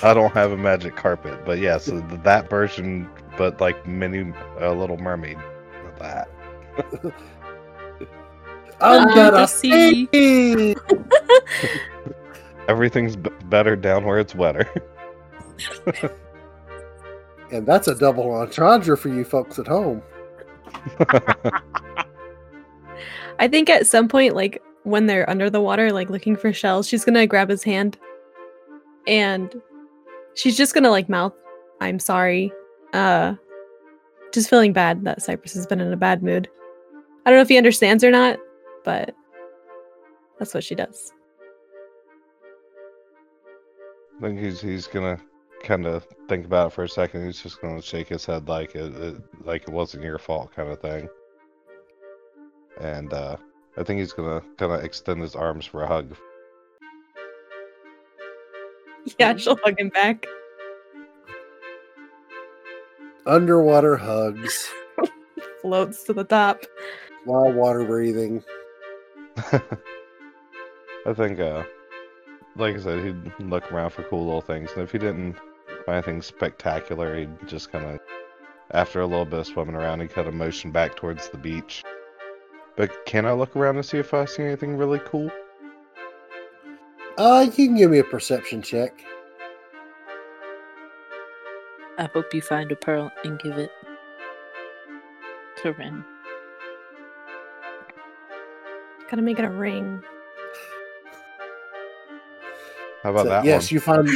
I 0.03 0.15
don't 0.15 0.33
have 0.33 0.53
a 0.53 0.57
magic 0.57 0.97
carpet, 0.97 1.45
but 1.45 1.59
yeah, 1.59 1.77
so 1.77 2.01
that 2.01 2.49
version, 2.49 3.07
but 3.37 3.61
like 3.61 3.87
mini 3.87 4.33
uh, 4.63 4.73
Little 4.73 4.97
Mermaid, 4.97 5.37
of 5.37 5.99
that. 5.99 6.31
I'm 8.81 9.15
gonna 9.15 9.47
see. 9.47 10.75
Everything's 12.69 13.17
b- 13.17 13.31
better 13.47 13.77
down 13.77 14.05
where 14.05 14.19
it's 14.19 14.35
wetter. 14.35 14.69
And 17.53 17.67
that's 17.67 17.87
a 17.87 17.95
double 17.95 18.33
entendre 18.33 18.97
for 18.97 19.11
you 19.11 19.25
folks 19.25 19.59
at 19.59 19.67
home. 19.67 20.03
I 23.39 23.47
think 23.47 23.69
at 23.69 23.87
some 23.87 24.09
point, 24.09 24.35
like 24.35 24.63
when 24.85 25.07
they're 25.07 25.29
under 25.29 25.51
the 25.51 25.61
water, 25.61 25.93
like 25.93 26.09
looking 26.09 26.35
for 26.35 26.51
shells, 26.53 26.89
she's 26.89 27.05
gonna 27.05 27.27
grab 27.27 27.51
his 27.51 27.63
hand 27.63 27.99
and 29.07 29.55
she's 30.35 30.57
just 30.57 30.73
gonna 30.73 30.89
like 30.89 31.11
mouth, 31.11 31.35
I'm 31.83 31.99
sorry. 31.99 32.51
Uh 32.95 33.35
just 34.33 34.49
feeling 34.49 34.73
bad 34.73 35.05
that 35.05 35.21
Cypress 35.21 35.53
has 35.53 35.67
been 35.67 35.81
in 35.81 35.93
a 35.93 35.97
bad 35.97 36.23
mood. 36.23 36.49
I 37.27 37.31
don't 37.31 37.37
know 37.39 37.43
if 37.43 37.51
he 37.51 37.59
understands 37.59 38.03
or 38.03 38.11
not, 38.11 38.39
but 38.83 39.15
that's 40.39 40.55
what 40.55 40.65
she 40.65 40.75
does. 40.75 41.13
I 44.23 44.27
think 44.27 44.39
he's 44.39 44.61
he's 44.61 44.87
gonna 44.87 45.19
kind 45.65 45.85
of 45.85 46.07
think 46.29 46.47
about 46.47 46.69
it 46.69 46.75
for 46.75 46.85
a 46.85 46.89
second. 46.89 47.27
He's 47.27 47.43
just 47.43 47.61
gonna 47.61 47.83
shake 47.83 48.09
his 48.09 48.25
head 48.25 48.49
like 48.49 48.77
it, 48.77 48.95
it 48.95 49.17
like 49.45 49.63
it 49.63 49.71
wasn't 49.71 50.05
your 50.05 50.19
fault, 50.19 50.55
kind 50.55 50.69
of 50.69 50.81
thing. 50.81 51.09
And 52.81 53.13
uh, 53.13 53.37
I 53.77 53.83
think 53.83 53.99
he's 53.99 54.13
gonna 54.13 54.41
kind 54.59 54.71
of 54.73 54.85
extend 54.85 55.21
his 55.23 55.35
arms 55.35 55.67
for 55.67 55.83
a 55.83 55.89
hug. 55.89 56.15
Yeah, 59.19 59.37
she'll 59.37 59.59
hug 59.65 59.81
him 59.81 59.89
back. 59.89 60.25
Underwater 63.27 63.97
hugs 63.97 64.69
Floats 65.61 66.05
to 66.05 66.13
the 66.13 66.23
top. 66.23 66.63
while 67.25 67.53
water 67.53 67.85
breathing. 67.85 68.45
I 71.05 71.13
think, 71.15 71.41
uh, 71.41 71.65
like 72.57 72.77
I 72.77 72.81
said, 72.81 73.05
he'd 73.05 73.49
look 73.49 73.71
around 73.73 73.91
for 73.91 74.03
cool 74.05 74.25
little 74.25 74.41
things, 74.41 74.71
and 74.73 74.83
if 74.83 74.93
he 74.93 74.99
didn't 74.99 75.37
find 75.87 75.97
anything 75.97 76.23
spectacular, 76.23 77.17
he'd 77.17 77.49
just 77.49 77.73
kind 77.73 77.85
of, 77.85 78.01
after 78.73 79.01
a 79.01 79.07
little 79.07 79.25
bit 79.25 79.41
of 79.41 79.47
swimming 79.47 79.75
around, 79.75 80.01
he'd 80.01 80.13
kind 80.13 80.29
of 80.29 80.35
motion 80.35 80.71
back 80.71 80.97
towards 80.97 81.29
the 81.29 81.39
beach. 81.39 81.83
But 82.77 83.07
can 83.07 83.27
I 83.27 83.33
look 83.33 83.55
around 83.57 83.77
and 83.77 83.85
see 83.85 83.99
if 83.99 84.15
I 84.15 84.25
see 84.25 84.43
anything 84.43 84.77
really 84.77 85.01
cool? 85.01 85.31
Uh, 87.19 87.45
you 87.47 87.67
can 87.67 87.77
give 87.77 87.91
me 87.91 87.99
a 87.99 88.05
perception 88.05 88.63
check. 88.63 89.05
I 91.99 92.09
hope 92.13 92.33
you 92.33 92.41
find 92.41 92.73
a 92.73 92.77
pearl 92.77 93.13
and 93.25 93.39
give 93.39 93.59
it 93.59 93.71
to 95.63 95.73
Ren. 95.73 96.05
Gotta 99.11 99.23
make 99.23 99.39
it 99.39 99.45
a 99.45 99.51
ring. 99.51 100.03
How 103.03 103.11
about 103.11 103.25
So, 103.25 103.29
that 103.31 103.45
yes, 103.45 103.71
one? 103.71 103.75
you 103.75 103.81
find 103.81 104.09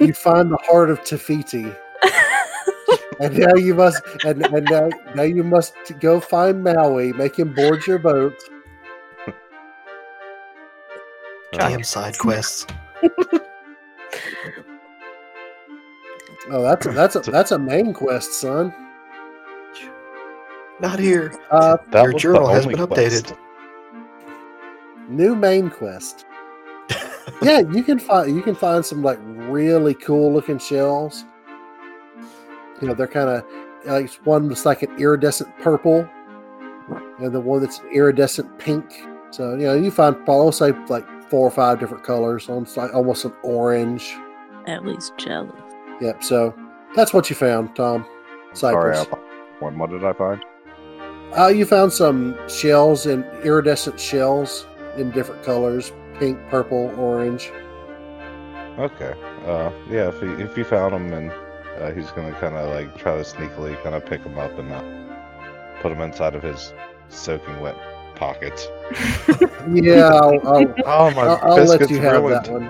you 0.00 0.12
find 0.14 0.50
the 0.50 0.58
heart 0.66 0.90
of 0.90 1.02
Te 1.04 1.16
Fiti, 1.16 1.66
and 3.20 3.38
now 3.38 3.54
you 3.54 3.74
must 3.74 4.02
and, 4.24 4.44
and 4.46 4.66
now, 4.70 4.88
now 5.14 5.22
you 5.22 5.42
must 5.42 5.74
go 6.00 6.20
find 6.20 6.62
Maui, 6.62 7.12
make 7.14 7.38
him 7.38 7.54
board 7.54 7.86
your 7.86 7.98
boat. 7.98 8.34
Damn 11.52 11.82
side 11.84 12.18
quests. 12.18 12.66
Oh, 16.50 16.62
that's 16.62 16.86
a, 16.86 16.90
that's 16.90 17.16
a 17.16 17.20
that's 17.20 17.52
a 17.52 17.58
main 17.58 17.92
quest, 17.94 18.32
son. 18.34 18.74
Not 20.80 20.98
here. 20.98 21.32
Uh, 21.50 21.76
Your 21.94 22.12
journal 22.14 22.48
has 22.48 22.64
only 22.64 22.74
been 22.74 22.86
quest. 22.88 23.26
updated. 23.26 23.38
new 25.08 25.34
main 25.36 25.70
quest. 25.70 26.26
Yeah, 27.42 27.60
you 27.60 27.82
can 27.82 27.98
find 27.98 28.34
you 28.34 28.42
can 28.42 28.54
find 28.54 28.84
some 28.84 29.02
like 29.02 29.18
really 29.22 29.94
cool 29.94 30.32
looking 30.32 30.58
shells. 30.58 31.24
You 32.80 32.88
know, 32.88 32.94
they're 32.94 33.06
kind 33.06 33.28
of 33.28 33.44
like 33.84 34.12
one 34.24 34.48
that's 34.48 34.64
like 34.64 34.82
an 34.82 34.96
iridescent 34.98 35.56
purple, 35.58 36.08
and 37.18 37.32
the 37.32 37.40
one 37.40 37.60
that's 37.60 37.78
an 37.80 37.90
iridescent 37.92 38.58
pink. 38.58 38.84
So 39.30 39.54
you 39.54 39.66
know, 39.66 39.74
you 39.74 39.90
find 39.90 40.16
I'll 40.28 40.52
say 40.52 40.72
like 40.88 41.06
four 41.30 41.46
or 41.46 41.50
five 41.50 41.80
different 41.80 42.04
colors. 42.04 42.48
Almost 42.48 42.76
like 42.76 42.94
almost 42.94 43.24
an 43.24 43.32
orange. 43.42 44.14
At 44.66 44.84
least 44.84 45.16
jelly. 45.16 45.50
Yep. 46.00 46.22
So 46.22 46.54
that's 46.94 47.12
what 47.12 47.30
you 47.30 47.36
found, 47.36 47.74
Tom. 47.74 48.06
Sorry, 48.52 48.94
Cypress. 48.94 49.06
I, 49.12 49.60
one. 49.60 49.78
What 49.78 49.90
did 49.90 50.04
I 50.04 50.12
find? 50.12 50.44
Uh, 51.36 51.48
you 51.48 51.64
found 51.64 51.92
some 51.92 52.36
shells 52.48 53.06
and 53.06 53.24
iridescent 53.44 53.98
shells 53.98 54.66
in 54.96 55.10
different 55.12 55.42
colors: 55.42 55.92
pink, 56.22 56.38
purple, 56.50 56.94
orange. 56.96 57.50
Okay. 58.78 59.12
Uh, 59.44 59.72
yeah. 59.90 60.08
If 60.08 60.20
he 60.20 60.28
if 60.40 60.56
you 60.56 60.62
found 60.62 60.94
him, 60.94 61.12
and 61.12 61.32
uh, 61.80 61.90
he's 61.90 62.12
gonna 62.12 62.32
kind 62.34 62.54
of 62.54 62.70
like 62.70 62.96
try 62.96 63.16
to 63.16 63.22
sneakily 63.22 63.80
kind 63.82 63.96
of 63.96 64.06
pick 64.06 64.20
him 64.22 64.38
up 64.38 64.56
and 64.56 64.72
uh, 64.72 65.80
put 65.80 65.90
him 65.90 66.00
inside 66.00 66.36
of 66.36 66.44
his 66.44 66.72
soaking 67.08 67.60
wet 67.60 67.76
pockets. 68.14 68.68
Yeah, 69.70 70.08
I'll, 70.08 70.48
I'll, 70.48 70.74
Oh 70.86 71.10
my 71.12 71.22
I'll, 71.22 71.38
I'll 71.52 71.64
let 71.64 71.78
biscuits 71.78 71.92
you 71.92 72.00
have 72.00 72.20
ruined. 72.20 72.44
that 72.46 72.52
one. 72.52 72.68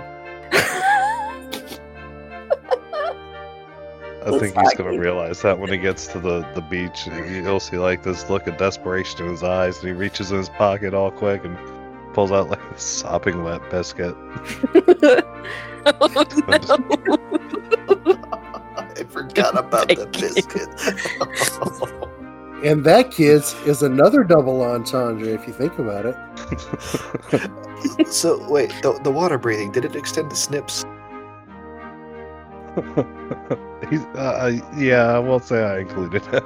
I 4.24 4.38
think 4.38 4.56
he's 4.56 4.74
gonna 4.74 4.98
realize 4.98 5.40
that 5.40 5.58
when 5.58 5.70
he 5.70 5.78
gets 5.78 6.06
to 6.08 6.20
the, 6.20 6.46
the 6.54 6.60
beach, 6.60 7.04
he'll 7.04 7.60
see 7.60 7.78
like 7.78 8.02
this 8.02 8.28
look 8.28 8.46
of 8.46 8.58
desperation 8.58 9.24
in 9.24 9.30
his 9.30 9.42
eyes, 9.42 9.78
and 9.78 9.88
he 9.88 9.92
reaches 9.92 10.30
in 10.30 10.38
his 10.38 10.50
pocket 10.50 10.92
all 10.92 11.10
quick 11.10 11.44
and 11.44 11.56
pulls 12.14 12.32
out 12.32 12.50
like 12.50 12.62
a 12.62 12.78
sopping 12.78 13.42
wet 13.42 13.68
biscuit. 13.70 14.14
oh 15.86 16.06
no! 16.48 16.96
I 18.76 19.04
forgot 19.08 19.58
about 19.58 19.88
the 19.88 20.06
biscuit. 20.12 20.68
And 22.64 22.84
that, 22.84 23.10
kids, 23.10 23.54
is 23.66 23.82
another 23.82 24.22
double 24.22 24.62
entendre 24.62 25.26
if 25.30 25.48
you 25.48 25.52
think 25.52 25.80
about 25.80 26.06
it. 26.06 26.16
so 28.06 28.48
wait, 28.48 28.70
the, 28.82 29.00
the 29.02 29.10
water 29.10 29.36
breathing 29.36 29.72
did 29.72 29.84
it 29.84 29.96
extend 29.96 30.30
to 30.30 30.36
snips? 30.36 30.84
he's 33.90 34.00
uh, 34.14 34.52
yeah, 34.76 35.12
I 35.12 35.18
won't 35.18 35.44
say 35.44 35.64
I 35.64 35.80
included 35.80 36.24
him. 36.26 36.44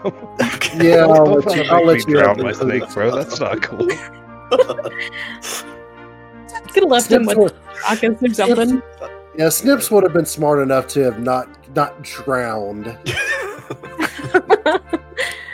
Yeah, 0.76 1.06
I'll 1.06 1.24
Don't 1.26 1.46
let 1.46 1.56
you. 1.56 1.70
I'll 1.70 1.84
let 1.84 2.08
you 2.08 2.14
drown 2.14 2.42
my 2.42 2.52
snake, 2.52 2.90
bro. 2.94 3.14
That's 3.14 3.38
not 3.38 3.60
cool. 3.62 3.86
Could 4.50 4.92
have 6.82 6.90
left 6.90 7.10
him 7.10 7.24
with 7.26 7.36
would, 7.38 7.54
rockets 7.88 8.22
or 8.22 8.34
something. 8.34 8.82
yeah, 9.36 9.48
Snips 9.48 9.90
would 9.90 10.02
have 10.04 10.12
been 10.12 10.26
smart 10.26 10.60
enough 10.60 10.86
to 10.88 11.00
have 11.00 11.18
not 11.20 11.48
not 11.74 12.02
drowned. 12.02 12.86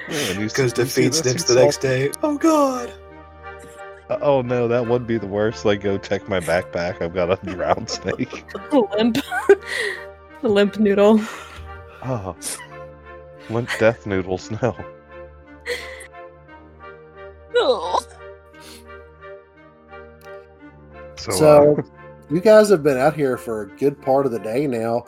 Man, 0.09 0.41
you 0.41 0.49
Goes 0.51 0.73
to 0.75 0.83
you 0.83 0.89
feed 0.89 1.15
snips 1.15 1.33
He's 1.33 1.45
the 1.47 1.55
next 1.55 1.79
day. 1.79 2.11
Oh 2.23 2.37
god. 2.37 2.93
Uh, 4.11 4.19
Oh 4.21 4.43
no, 4.43 4.69
that 4.69 4.87
would 4.87 5.07
be 5.07 5.17
the 5.17 5.27
worst. 5.27 5.65
Like, 5.65 5.81
go 5.81 5.97
check 5.97 6.29
my 6.29 6.39
backpack. 6.41 7.01
I've 7.01 7.15
got 7.15 7.31
a 7.31 7.37
drowned 7.51 7.89
snake. 7.89 8.45
limp. 8.73 9.17
a 10.43 10.49
limp 10.49 10.79
noodle. 10.79 11.21
Oh, 12.05 12.37
limp 13.49 13.71
death 13.79 14.07
noodles. 14.07 14.51
No. 14.61 14.77
No. 17.55 18.01
So, 21.23 21.31
So, 21.33 21.77
uh, 21.79 21.83
you 22.31 22.41
guys 22.41 22.69
have 22.71 22.83
been 22.83 22.99
out 22.99 23.15
here 23.15 23.37
for 23.37 23.63
a 23.63 23.77
good 23.77 24.01
part 24.03 24.27
of 24.27 24.33
the 24.33 24.41
day 24.41 24.67
now, 24.67 25.05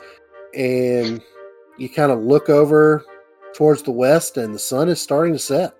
and 0.53 1.21
you 1.77 1.89
kind 1.89 2.11
of 2.11 2.19
look 2.19 2.49
over 2.49 3.03
towards 3.53 3.83
the 3.83 3.91
west, 3.91 4.37
and 4.37 4.55
the 4.55 4.59
sun 4.59 4.87
is 4.87 5.01
starting 5.01 5.33
to 5.33 5.39
set. 5.39 5.73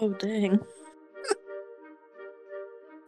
Oh 0.00 0.10
dang. 0.10 0.60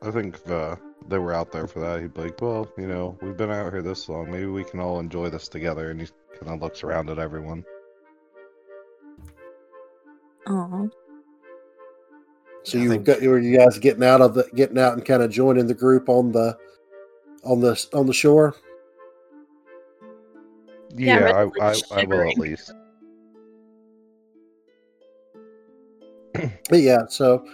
I 0.03 0.11
think 0.11 0.37
if 0.37 0.51
uh, 0.51 0.77
they 1.09 1.19
were 1.19 1.35
out 1.35 1.53
there 1.53 1.67
for 1.67 1.81
that, 1.81 2.01
he'd 2.01 2.15
be 2.15 2.23
like, 2.23 2.41
"Well, 2.41 2.71
you 2.79 2.87
know, 2.87 3.19
we've 3.21 3.37
been 3.37 3.51
out 3.51 3.73
here 3.73 3.83
this 3.83 4.09
long. 4.09 4.31
Maybe 4.31 4.47
we 4.47 4.65
can 4.65 4.81
all 4.81 5.01
enjoy 5.01 5.29
this 5.29 5.49
together." 5.49 5.91
And 5.91 6.01
he 6.01 6.09
kind 6.39 6.55
of 6.55 6.63
looks 6.63 6.85
around 6.85 7.11
at 7.11 7.19
everyone. 7.19 7.65
Aw. 10.47 10.87
So 12.67 12.79
you 12.79 12.91
think- 12.91 13.07
were 13.07 13.39
you 13.39 13.57
guys 13.57 13.79
getting 13.79 14.03
out 14.03 14.21
of 14.21 14.35
the 14.35 14.43
getting 14.57 14.77
out 14.77 14.95
and 14.95 15.05
kind 15.05 15.23
of 15.23 15.31
joining 15.31 15.69
the 15.69 15.75
group 15.75 16.09
on 16.09 16.33
the 16.33 16.57
on 17.45 17.61
the 17.61 17.87
on 17.95 18.07
the 18.07 18.13
shore? 18.13 18.57
Yeah, 20.93 21.21
Yeah, 21.21 21.43
Red's, 21.43 21.85
I, 21.93 21.97
I, 21.97 22.01
I 22.01 22.05
will 22.07 22.29
at 22.29 22.39
least. 22.39 22.73
But 26.69 26.81
yeah, 26.81 27.07
so 27.09 27.47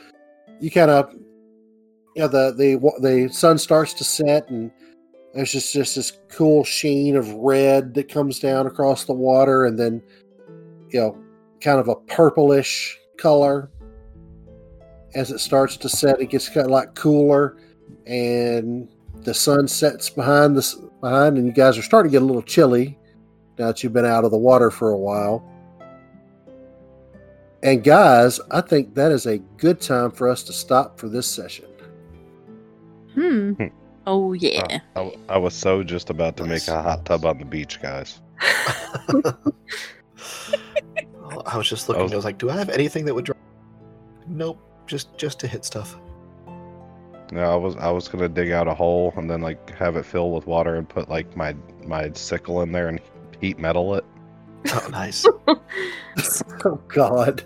you 0.61 0.71
kind 0.71 0.91
of 0.91 1.15
yeah 2.17 2.27
the 2.27 2.55
the 2.57 2.77
the 3.01 3.29
sun 3.31 3.59
starts 3.59 3.93
to 3.95 4.05
set 4.05 4.49
and 4.49 4.71
there's 5.35 5.53
just 5.53 5.75
just 5.75 5.95
this 5.95 6.13
cool 6.31 6.65
sheen 6.65 7.17
of 7.17 7.31
red 7.35 7.93
that 7.95 8.09
comes 8.09 8.39
down 8.39 8.67
across 8.67 9.05
the 9.05 9.13
water 9.13 9.67
and 9.67 9.79
then 9.79 10.03
you 10.89 11.01
know 11.01 11.19
kind 11.61 11.79
of 11.79 11.89
a 11.89 11.97
purplish 11.97 12.99
color 13.19 13.71
as 15.15 15.31
it 15.31 15.39
starts 15.39 15.77
to 15.77 15.89
set 15.89 16.21
it 16.21 16.27
gets 16.31 16.49
kind 16.49 16.67
of 16.67 16.71
like 16.71 16.95
cooler 16.95 17.57
and 18.07 18.89
the 19.23 19.35
sun 19.35 19.69
sets 19.69 20.09
behind 20.11 20.57
this 20.57 20.75
behind 21.01 21.37
and 21.37 21.47
you 21.47 21.53
guys 21.53 21.77
are 21.79 21.83
starting 21.83 22.11
to 22.11 22.15
get 22.17 22.23
a 22.23 22.25
little 22.25 22.43
chilly 22.43 22.99
now 23.59 23.67
that 23.67 23.83
you've 23.83 23.93
been 23.93 24.07
out 24.07 24.25
of 24.25 24.31
the 24.31 24.39
water 24.39 24.71
for 24.71 24.91
a 24.91 24.97
while 24.99 25.49
and 27.65 27.85
guys, 27.85 28.41
I 28.51 28.61
think 28.61 28.93
that 28.97 29.13
is 29.13 29.27
a 29.27 29.39
good 29.39 29.81
time 29.81 30.11
for 30.11 30.29
us 30.29 30.43
to 30.45 30.53
stop 30.53 30.99
for 30.99 31.09
this 31.09 31.29
session. 31.29 31.67
Hmm. 33.15 33.53
Oh 34.05 34.33
yeah. 34.33 34.81
I, 34.97 35.01
I- 35.01 35.17
I 35.29 35.39
was 35.39 35.55
so 35.55 35.85
just 35.85 36.11
about 36.11 36.37
to 36.39 36.45
make 36.45 36.67
a 36.67 36.83
hot 36.83 37.05
tub 37.05 37.25
on 37.25 37.39
the 37.39 37.45
beach, 37.45 37.81
guys. 37.81 38.21
Well, 41.23 41.43
I 41.47 41.57
was 41.57 41.69
just 41.69 41.89
looking. 41.89 42.03
was- 42.03 42.13
I 42.13 42.17
was 42.17 42.25
like, 42.25 42.39
"Do 42.39 42.51
I 42.51 42.55
have 42.57 42.69
anything 42.69 43.05
that 43.07 43.15
would 43.15 43.25
dry?" 43.25 43.37
Nope, 44.27 44.59
just 44.87 45.17
just 45.17 45.41
to 45.41 45.47
hit 45.47 45.65
stuff. 45.65 45.99
No, 47.33 47.51
I 47.51 47.57
was 47.57 47.77
I 47.77 47.91
was 47.91 48.09
gonna 48.09 48.29
dig 48.29 48.51
out 48.51 48.69
a 48.69 48.75
hole 48.75 49.13
and 49.17 49.29
then 49.31 49.41
like 49.41 49.71
have 49.77 49.97
it 49.97 50.05
fill 50.05 50.31
with 50.33 50.47
water 50.47 50.77
and 50.77 50.89
put 50.89 51.09
like 51.09 51.35
my 51.37 51.55
my 51.87 52.11
sickle 52.13 52.63
in 52.63 52.73
there 52.73 52.89
and 52.89 53.01
heat 53.41 53.59
metal 53.59 53.95
it. 53.95 54.05
Oh, 54.73 54.89
nice. 54.91 55.27
Oh 56.65 56.81
God! 56.89 57.43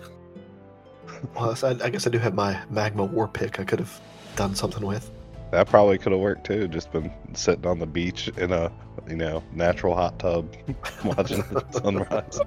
well, 1.35 1.57
I, 1.63 1.69
I 1.83 1.89
guess 1.89 2.05
I 2.05 2.09
do 2.09 2.19
have 2.19 2.35
my 2.35 2.61
magma 2.69 3.05
war 3.05 3.27
pick. 3.27 3.59
I 3.59 3.63
could 3.63 3.79
have 3.79 3.99
done 4.35 4.53
something 4.53 4.85
with. 4.85 5.09
That 5.51 5.67
probably 5.67 5.97
could 5.97 6.11
have 6.11 6.21
worked 6.21 6.45
too. 6.45 6.67
Just 6.67 6.91
been 6.91 7.11
sitting 7.33 7.65
on 7.65 7.79
the 7.79 7.87
beach 7.87 8.27
in 8.37 8.51
a 8.51 8.71
you 9.09 9.15
know 9.15 9.41
natural 9.53 9.95
hot 9.95 10.19
tub, 10.19 10.53
watching 11.03 11.43
the 11.51 11.65
sunrise. 11.71 12.39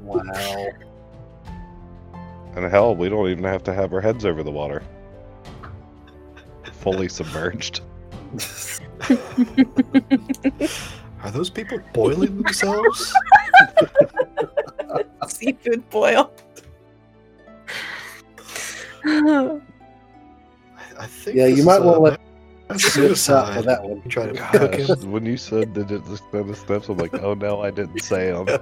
Wow. 0.00 0.68
And 2.54 2.64
hell, 2.66 2.94
we 2.94 3.08
don't 3.08 3.28
even 3.28 3.44
have 3.44 3.62
to 3.64 3.74
have 3.74 3.92
our 3.92 4.00
heads 4.00 4.24
over 4.24 4.42
the 4.42 4.50
water. 4.50 4.82
Fully 6.72 7.08
submerged. 7.08 7.80
Are 11.22 11.30
those 11.30 11.50
people 11.50 11.78
boiling 11.92 12.42
themselves? 12.42 13.14
Seafood 15.28 15.88
boil. 15.90 16.32
I, 19.04 19.60
I 20.98 21.06
think. 21.06 21.36
Yeah, 21.36 21.46
you 21.46 21.64
might 21.64 21.80
want 21.80 21.96
to 21.96 22.00
let 22.00 22.20
mass 22.68 22.82
Snips 22.82 23.30
out 23.30 23.48
for 23.48 23.54
suicide. 23.54 23.64
that 23.64 23.82
one. 23.82 24.02
Try 24.08 24.26
to 24.26 24.32
Gosh, 24.34 25.04
when 25.04 25.24
you 25.24 25.36
said 25.36 25.74
that 25.74 25.90
it 25.90 26.04
just 26.06 26.30
the 26.30 26.54
steps, 26.54 26.88
I'm 26.88 26.98
like, 26.98 27.14
oh 27.14 27.34
no, 27.34 27.62
I 27.62 27.70
didn't 27.70 28.00
say 28.00 28.30
them. 28.32 28.60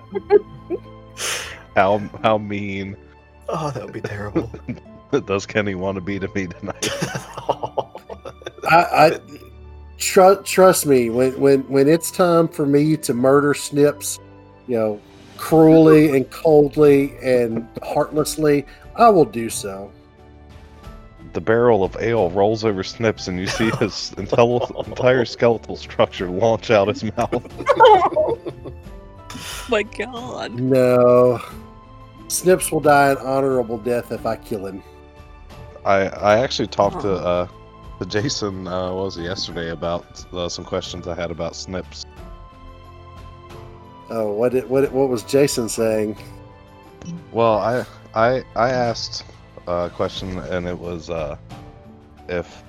how 1.75 1.99
how 2.23 2.39
mean 2.39 2.97
Oh, 3.53 3.71
that 3.73 3.85
would 3.85 3.93
be 3.93 4.01
terrible. 4.01 4.51
does 5.27 5.45
Kenny 5.47 5.75
want 5.75 5.97
to 5.97 6.01
be 6.01 6.19
to 6.21 6.29
me 6.35 6.47
tonight? 6.47 6.89
I, 8.71 8.77
I 8.93 9.21
tr- 9.99 10.43
trust 10.45 10.87
me 10.87 11.11
when 11.11 11.39
when 11.41 11.61
when 11.63 11.89
it's 11.89 12.11
time 12.11 12.47
for 12.49 12.65
me 12.67 12.97
to 12.99 13.13
murder 13.15 13.53
Snips, 13.55 14.19
you 14.69 14.77
know, 14.77 15.01
cruelly 15.37 16.17
and 16.17 16.31
coldly 16.31 17.17
and 17.23 17.67
heartlessly, 17.83 18.67
I 18.97 19.09
will 19.09 19.25
do 19.25 19.51
so. 19.51 19.91
the 21.33 21.41
barrel 21.41 21.83
of 21.83 21.97
ale 22.01 22.31
rolls 22.31 22.65
over 22.65 22.85
Snips, 22.85 23.27
and 23.27 23.39
you 23.41 23.47
see 23.49 23.71
his 23.81 24.13
entel- 24.17 24.87
entire 24.87 25.25
skeletal 25.25 25.75
structure 25.77 26.29
launch 26.31 26.71
out 26.71 26.87
his 26.89 27.03
mouth. 27.03 27.45
oh 27.81 28.39
my 29.69 29.83
god. 29.83 30.53
No, 30.55 31.41
Snips 32.31 32.71
will 32.71 32.81
die 32.81 33.11
an 33.11 33.19
honorable 33.19 33.77
death 33.77 34.13
if 34.13 34.25
I 34.25 34.37
kill 34.37 34.67
him. 34.67 34.85
I 35.85 36.07
I 36.07 36.39
actually 36.39 36.69
talked 36.69 37.01
to 37.01 37.15
uh 37.15 37.49
to 37.99 38.07
Jason 38.07 38.69
uh 38.69 38.93
what 38.95 39.05
was 39.07 39.17
it 39.17 39.25
yesterday 39.25 39.71
about 39.71 40.25
uh, 40.33 40.49
some 40.49 40.65
questions 40.65 41.09
I 41.09 41.17
had 41.17 41.33
about 41.33 41.57
Snips. 41.57 42.07
Oh, 44.11 44.33
what 44.33 44.53
did, 44.53 44.71
what 44.71 44.93
what 44.93 45.09
was 45.09 45.25
Jason 45.25 45.69
saying? 45.69 46.17
Well, 47.33 47.59
I 47.59 47.85
I 48.15 48.45
I 48.55 48.71
asked 48.71 49.25
a 49.67 49.91
question 49.91 50.39
and 50.39 50.69
it 50.69 50.79
was 50.79 51.11
uh 51.11 51.37
if 52.29 52.63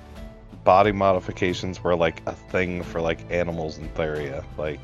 body 0.64 0.90
modifications 0.90 1.82
were 1.84 1.94
like 1.94 2.20
a 2.26 2.32
thing 2.32 2.82
for 2.82 3.00
like 3.00 3.20
animals 3.30 3.78
in 3.78 3.88
Theria. 3.90 4.44
Like 4.58 4.80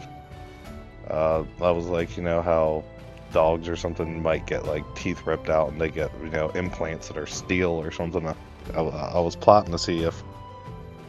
uh 1.11 1.43
I 1.61 1.71
was 1.73 1.87
like, 1.87 2.17
you 2.17 2.23
know 2.23 2.43
how 2.43 2.85
dogs 3.33 3.69
or 3.69 3.77
something 3.77 4.23
might 4.23 4.47
get 4.47 4.67
like 4.67 4.85
teeth 4.95 5.27
ripped 5.27 5.49
out 5.49 5.71
and 5.71 5.81
they 5.81 5.91
get, 5.91 6.11
you 6.23 6.31
know, 6.31 6.49
implants 6.51 7.09
that 7.09 7.17
are 7.17 7.27
steel 7.27 7.71
or 7.71 7.91
something. 7.91 8.27
I, 8.27 8.35
I, 8.75 8.81
I 8.81 9.21
was 9.21 9.37
plotting 9.37 9.73
to 9.73 9.79
see 9.79 10.03
if 10.03 10.23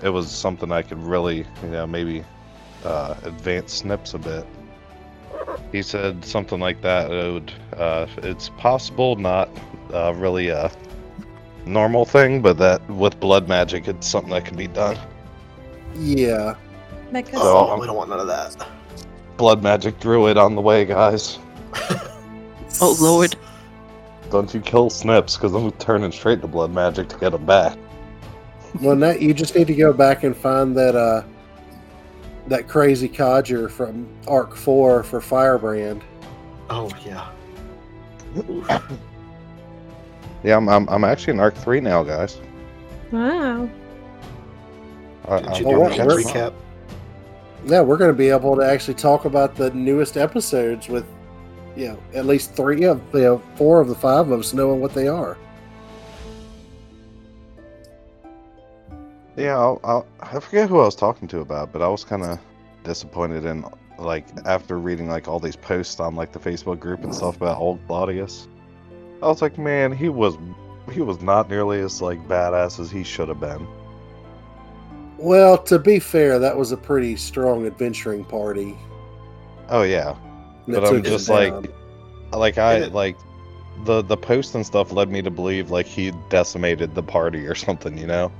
it 0.03 0.09
was 0.09 0.29
something 0.31 0.71
I 0.71 0.81
could 0.81 1.01
really, 1.01 1.45
you 1.63 1.69
know, 1.69 1.87
maybe 1.87 2.23
uh 2.85 3.15
advance 3.23 3.73
snips 3.73 4.13
a 4.13 4.19
bit. 4.19 4.45
He 5.71 5.81
said 5.81 6.23
something 6.23 6.59
like 6.59 6.81
that. 6.81 7.11
It 7.11 7.33
would, 7.33 7.51
uh, 7.77 8.07
it's 8.17 8.49
possible, 8.49 9.15
not 9.15 9.49
uh, 9.93 10.13
really 10.15 10.49
a 10.49 10.71
normal 11.65 12.05
thing, 12.05 12.41
but 12.41 12.57
that 12.57 12.87
with 12.89 13.19
blood 13.19 13.47
magic, 13.47 13.87
it's 13.87 14.07
something 14.07 14.31
that 14.31 14.45
can 14.45 14.57
be 14.57 14.67
done. 14.67 14.97
Yeah, 15.95 16.55
oh, 17.33 17.71
um, 17.71 17.79
we 17.79 17.85
don't 17.85 17.95
want 17.95 18.09
none 18.09 18.19
of 18.19 18.27
that. 18.27 18.67
Blood 19.37 19.63
magic 19.63 19.99
druid 19.99 20.37
on 20.37 20.55
the 20.55 20.61
way, 20.61 20.85
guys. 20.85 21.39
Oh 22.81 22.95
lord. 23.01 23.35
Don't 24.31 24.53
you 24.53 24.61
kill 24.61 24.89
Snips, 24.89 25.35
because 25.35 25.53
I'm 25.53 25.71
turning 25.73 26.11
straight 26.11 26.39
to 26.41 26.47
blood 26.47 26.71
magic 26.71 27.09
to 27.09 27.17
get 27.17 27.33
him 27.33 27.45
back. 27.45 27.77
Well, 28.79 28.95
now 28.95 29.09
you 29.09 29.33
just 29.33 29.55
need 29.55 29.67
to 29.67 29.73
go 29.75 29.91
back 29.91 30.23
and 30.23 30.37
find 30.37 30.77
that 30.77 30.95
uh 30.95 31.23
that 32.47 32.67
crazy 32.67 33.09
codger 33.09 33.67
from 33.69 34.07
Arc 34.27 34.55
Four 34.55 35.03
for 35.03 35.19
Firebrand. 35.19 36.03
Oh 36.69 36.89
yeah. 37.05 37.29
Yeah, 40.43 40.55
I'm, 40.55 40.69
I'm, 40.69 40.87
I'm 40.87 41.03
actually 41.03 41.33
in 41.33 41.39
Arc 41.39 41.55
3 41.55 41.81
now, 41.81 42.01
guys. 42.01 42.39
Wow. 43.11 43.69
I, 45.27 45.41
Did 45.41 45.57
you 45.57 45.65
do 45.65 45.79
what- 45.79 45.97
a 45.99 46.03
recap? 46.03 46.53
Yeah, 47.65 47.81
we're 47.81 47.97
going 47.97 48.11
to 48.11 48.17
be 48.17 48.29
able 48.29 48.55
to 48.55 48.61
actually 48.61 48.93
talk 48.93 49.25
about 49.25 49.55
the 49.55 49.69
newest 49.71 50.15
episodes 50.15 50.87
with, 50.87 51.05
you 51.79 51.87
know, 51.87 51.99
at 52.13 52.25
least 52.25 52.53
three 52.55 52.83
of 52.83 53.01
you 53.13 53.21
know 53.21 53.41
four 53.55 53.79
of 53.79 53.87
the 53.87 53.95
five 53.95 54.29
of 54.29 54.39
us 54.39 54.53
knowing 54.53 54.81
what 54.81 54.93
they 54.93 55.07
are. 55.07 55.37
Yeah, 59.37 59.57
I'll, 59.57 59.79
I'll, 59.85 60.05
I 60.19 60.37
forget 60.41 60.67
who 60.67 60.79
I 60.79 60.85
was 60.85 60.95
talking 60.95 61.25
to 61.29 61.39
about, 61.39 61.71
but 61.71 61.81
I 61.81 61.87
was 61.87 62.03
kind 62.03 62.23
of 62.23 62.37
disappointed 62.83 63.45
in 63.45 63.63
like 63.97 64.25
after 64.45 64.77
reading 64.77 65.07
like 65.07 65.29
all 65.29 65.39
these 65.39 65.55
posts 65.55 66.01
on 66.01 66.15
like 66.15 66.33
the 66.33 66.39
Facebook 66.39 66.81
group 66.81 67.01
and 67.05 67.15
stuff 67.15 67.37
about 67.37 67.57
old 67.57 67.79
Claudius. 67.87 68.49
I 69.23 69.27
was 69.27 69.41
like, 69.41 69.57
man, 69.57 69.93
he 69.93 70.09
was 70.09 70.37
he 70.91 70.99
was 70.99 71.21
not 71.21 71.49
nearly 71.49 71.79
as 71.79 72.01
like 72.01 72.19
badass 72.27 72.81
as 72.81 72.91
he 72.91 73.05
should 73.05 73.29
have 73.29 73.39
been. 73.39 73.65
Well, 75.17 75.57
to 75.63 75.79
be 75.79 75.99
fair, 75.99 76.39
that 76.39 76.57
was 76.57 76.73
a 76.73 76.77
pretty 76.77 77.15
strong 77.15 77.65
adventuring 77.65 78.25
party. 78.25 78.77
Oh 79.69 79.83
yeah, 79.83 80.15
but 80.67 80.85
I'm 80.85 81.03
just 81.03 81.29
like, 81.29 81.51
down. 81.53 81.67
like 82.33 82.57
I 82.57 82.85
like 82.87 83.17
the 83.85 84.01
the 84.01 84.17
posts 84.17 84.55
and 84.55 84.65
stuff 84.65 84.91
led 84.91 85.09
me 85.09 85.21
to 85.21 85.31
believe 85.31 85.71
like 85.71 85.85
he 85.85 86.11
decimated 86.29 86.95
the 86.95 87.03
party 87.03 87.45
or 87.47 87.55
something, 87.65 87.97
you 87.97 88.07
know? 88.07 88.31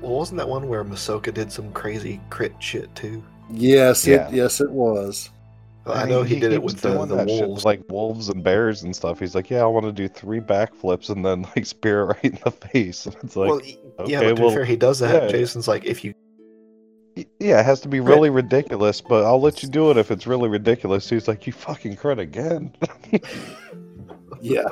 Well, 0.00 0.12
wasn't 0.12 0.38
that 0.38 0.48
one 0.48 0.68
where 0.68 0.84
Masoka 0.84 1.32
did 1.32 1.50
some 1.50 1.72
crazy 1.72 2.20
crit 2.30 2.54
shit 2.60 2.94
too? 2.94 3.22
yes, 3.50 4.06
Yeah. 4.06 4.28
it, 4.28 4.34
yes, 4.34 4.60
it 4.60 4.70
was. 4.70 5.30
I 5.88 6.04
know 6.04 6.24
he, 6.24 6.40
did 6.40 6.52
it 6.52 6.60
was 6.60 6.74
with 6.74 6.82
the, 6.82 6.94
doing 6.94 7.08
the 7.08 7.16
that 7.16 7.28
shit 7.28 7.46
wolves. 7.46 7.64
like 7.64 7.80
wolves 7.88 8.28
and 8.28 8.42
bears 8.42 8.82
and 8.82 8.94
stuff. 8.94 9.20
He's 9.20 9.36
like, 9.36 9.48
yeah, 9.50 9.62
I 9.62 9.66
want 9.66 9.86
to 9.86 9.92
do 9.92 10.08
three 10.08 10.40
backflips 10.40 11.10
and 11.10 11.24
then 11.24 11.42
like 11.54 11.64
spear 11.64 12.00
it 12.02 12.04
right 12.06 12.24
in 12.24 12.38
the 12.44 12.50
face. 12.72 13.06
And 13.06 13.14
it's 13.22 13.36
like, 13.36 13.48
well, 13.50 13.60
y- 13.60 13.78
yeah, 14.04 14.18
okay, 14.18 14.30
but 14.30 14.34
to 14.36 14.42
well, 14.42 14.50
be 14.50 14.56
fair, 14.56 14.64
he 14.64 14.74
does 14.76 14.98
that. 14.98 15.22
yeah. 15.22 15.28
Jason's 15.28 15.68
like, 15.68 15.84
if 15.84 16.02
you 16.04 16.10
y- 16.10 16.16
yeah, 17.16 17.60
it 17.60 17.64
has 17.64 17.80
to 17.80 17.88
be 17.88 18.00
really 18.00 18.30
ridiculous, 18.30 19.00
but 19.00 19.24
I'll 19.24 19.40
let 19.40 19.62
you 19.62 19.68
do 19.68 19.90
it 19.90 19.96
if 19.96 20.10
it's 20.10 20.26
really 20.26 20.48
ridiculous. 20.48 21.08
He's 21.08 21.26
like, 21.26 21.46
you 21.46 21.52
fucking 21.52 21.96
crit 21.96 22.18
again. 22.18 22.74
Yeah. 24.40 24.68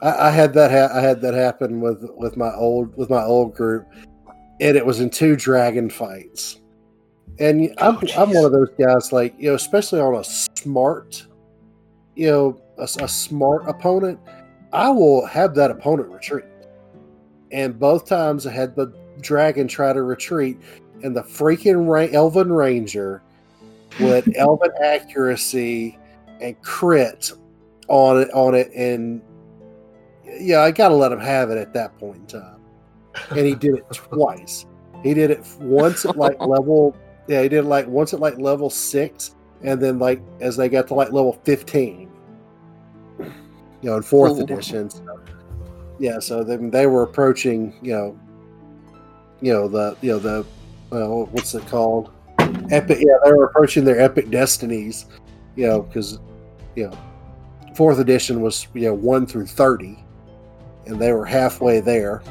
I, 0.00 0.28
I 0.28 0.30
had 0.30 0.54
that. 0.54 0.70
Ha- 0.70 0.96
I 0.96 1.00
had 1.00 1.20
that 1.22 1.34
happen 1.34 1.80
with 1.80 2.04
with 2.16 2.36
my 2.36 2.54
old 2.54 2.96
with 2.96 3.10
my 3.10 3.22
old 3.22 3.54
group, 3.54 3.86
and 4.60 4.76
it 4.76 4.84
was 4.84 5.00
in 5.00 5.10
two 5.10 5.36
dragon 5.36 5.90
fights. 5.90 6.60
And 7.38 7.74
I'm 7.78 7.96
Oh, 7.96 8.22
I'm 8.22 8.32
one 8.32 8.44
of 8.44 8.52
those 8.52 8.70
guys, 8.78 9.12
like 9.12 9.34
you 9.38 9.50
know, 9.50 9.54
especially 9.54 10.00
on 10.00 10.14
a 10.14 10.24
smart, 10.24 11.26
you 12.14 12.28
know, 12.28 12.60
a, 12.78 12.84
a 12.84 13.08
smart 13.08 13.68
opponent. 13.68 14.18
I 14.72 14.90
will 14.90 15.26
have 15.26 15.54
that 15.54 15.70
opponent 15.70 16.10
retreat. 16.10 16.44
And 17.50 17.78
both 17.78 18.06
times 18.06 18.46
I 18.46 18.52
had 18.52 18.76
the 18.76 18.92
dragon 19.20 19.68
try 19.68 19.92
to 19.92 20.02
retreat, 20.02 20.58
and 21.02 21.16
the 21.16 21.22
freaking 21.22 21.88
ra- 21.88 22.08
Elven 22.12 22.52
Ranger 22.52 23.22
with 24.00 24.28
Elven 24.36 24.70
accuracy 24.82 25.98
and 26.40 26.60
crit 26.62 27.32
on 27.88 28.20
it 28.20 28.30
on 28.32 28.54
it 28.54 28.70
and 28.74 29.22
yeah 30.24 30.60
i 30.60 30.70
gotta 30.70 30.94
let 30.94 31.10
him 31.10 31.18
have 31.18 31.50
it 31.50 31.58
at 31.58 31.72
that 31.72 31.96
point 31.98 32.16
in 32.16 32.40
time. 32.40 32.60
And 33.30 33.46
he 33.46 33.54
did 33.54 33.74
it 33.74 33.84
twice. 33.92 34.66
He 35.02 35.14
did 35.14 35.30
it 35.30 35.44
once 35.60 36.04
at 36.04 36.16
like 36.16 36.40
level 36.46 36.96
yeah 37.26 37.42
he 37.42 37.48
did 37.48 37.60
it 37.60 37.64
like 37.64 37.86
once 37.86 38.12
at 38.12 38.20
like 38.20 38.38
level 38.38 38.70
six 38.70 39.34
and 39.62 39.80
then 39.80 39.98
like 39.98 40.20
as 40.40 40.56
they 40.56 40.68
got 40.68 40.86
to 40.88 40.94
like 40.94 41.12
level 41.12 41.32
15 41.44 42.10
you 43.18 43.30
know 43.82 43.96
in 43.96 44.02
fourth 44.02 44.38
edition 44.38 44.90
so, 44.90 45.20
yeah 45.98 46.18
so 46.18 46.44
then 46.44 46.70
they 46.70 46.86
were 46.86 47.02
approaching 47.02 47.76
you 47.82 47.92
know 47.92 48.20
you 49.40 49.52
know 49.52 49.68
the 49.68 49.96
you 50.00 50.12
know 50.12 50.18
the 50.18 50.46
uh, 50.92 51.24
what's 51.26 51.54
it 51.54 51.66
called 51.66 52.10
epic 52.70 52.98
yeah 53.00 53.16
they 53.24 53.32
were 53.32 53.44
approaching 53.44 53.84
their 53.84 54.00
epic 54.00 54.30
destinies 54.30 55.06
you 55.56 55.66
know 55.66 55.82
because 55.82 56.18
you 56.76 56.86
know 56.86 56.98
fourth 57.74 57.98
edition 57.98 58.40
was 58.40 58.66
you 58.74 58.82
know 58.82 58.94
1 58.94 59.26
through 59.26 59.46
30 59.46 59.98
and 60.88 60.98
they 60.98 61.12
were 61.12 61.24
halfway 61.24 61.80
there. 61.80 62.22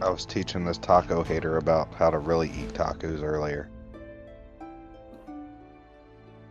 I 0.00 0.10
was 0.10 0.24
teaching 0.24 0.64
this 0.64 0.78
taco 0.78 1.24
hater 1.24 1.56
about 1.56 1.92
how 1.94 2.10
to 2.10 2.18
really 2.18 2.50
eat 2.50 2.68
tacos 2.68 3.22
earlier. 3.22 3.68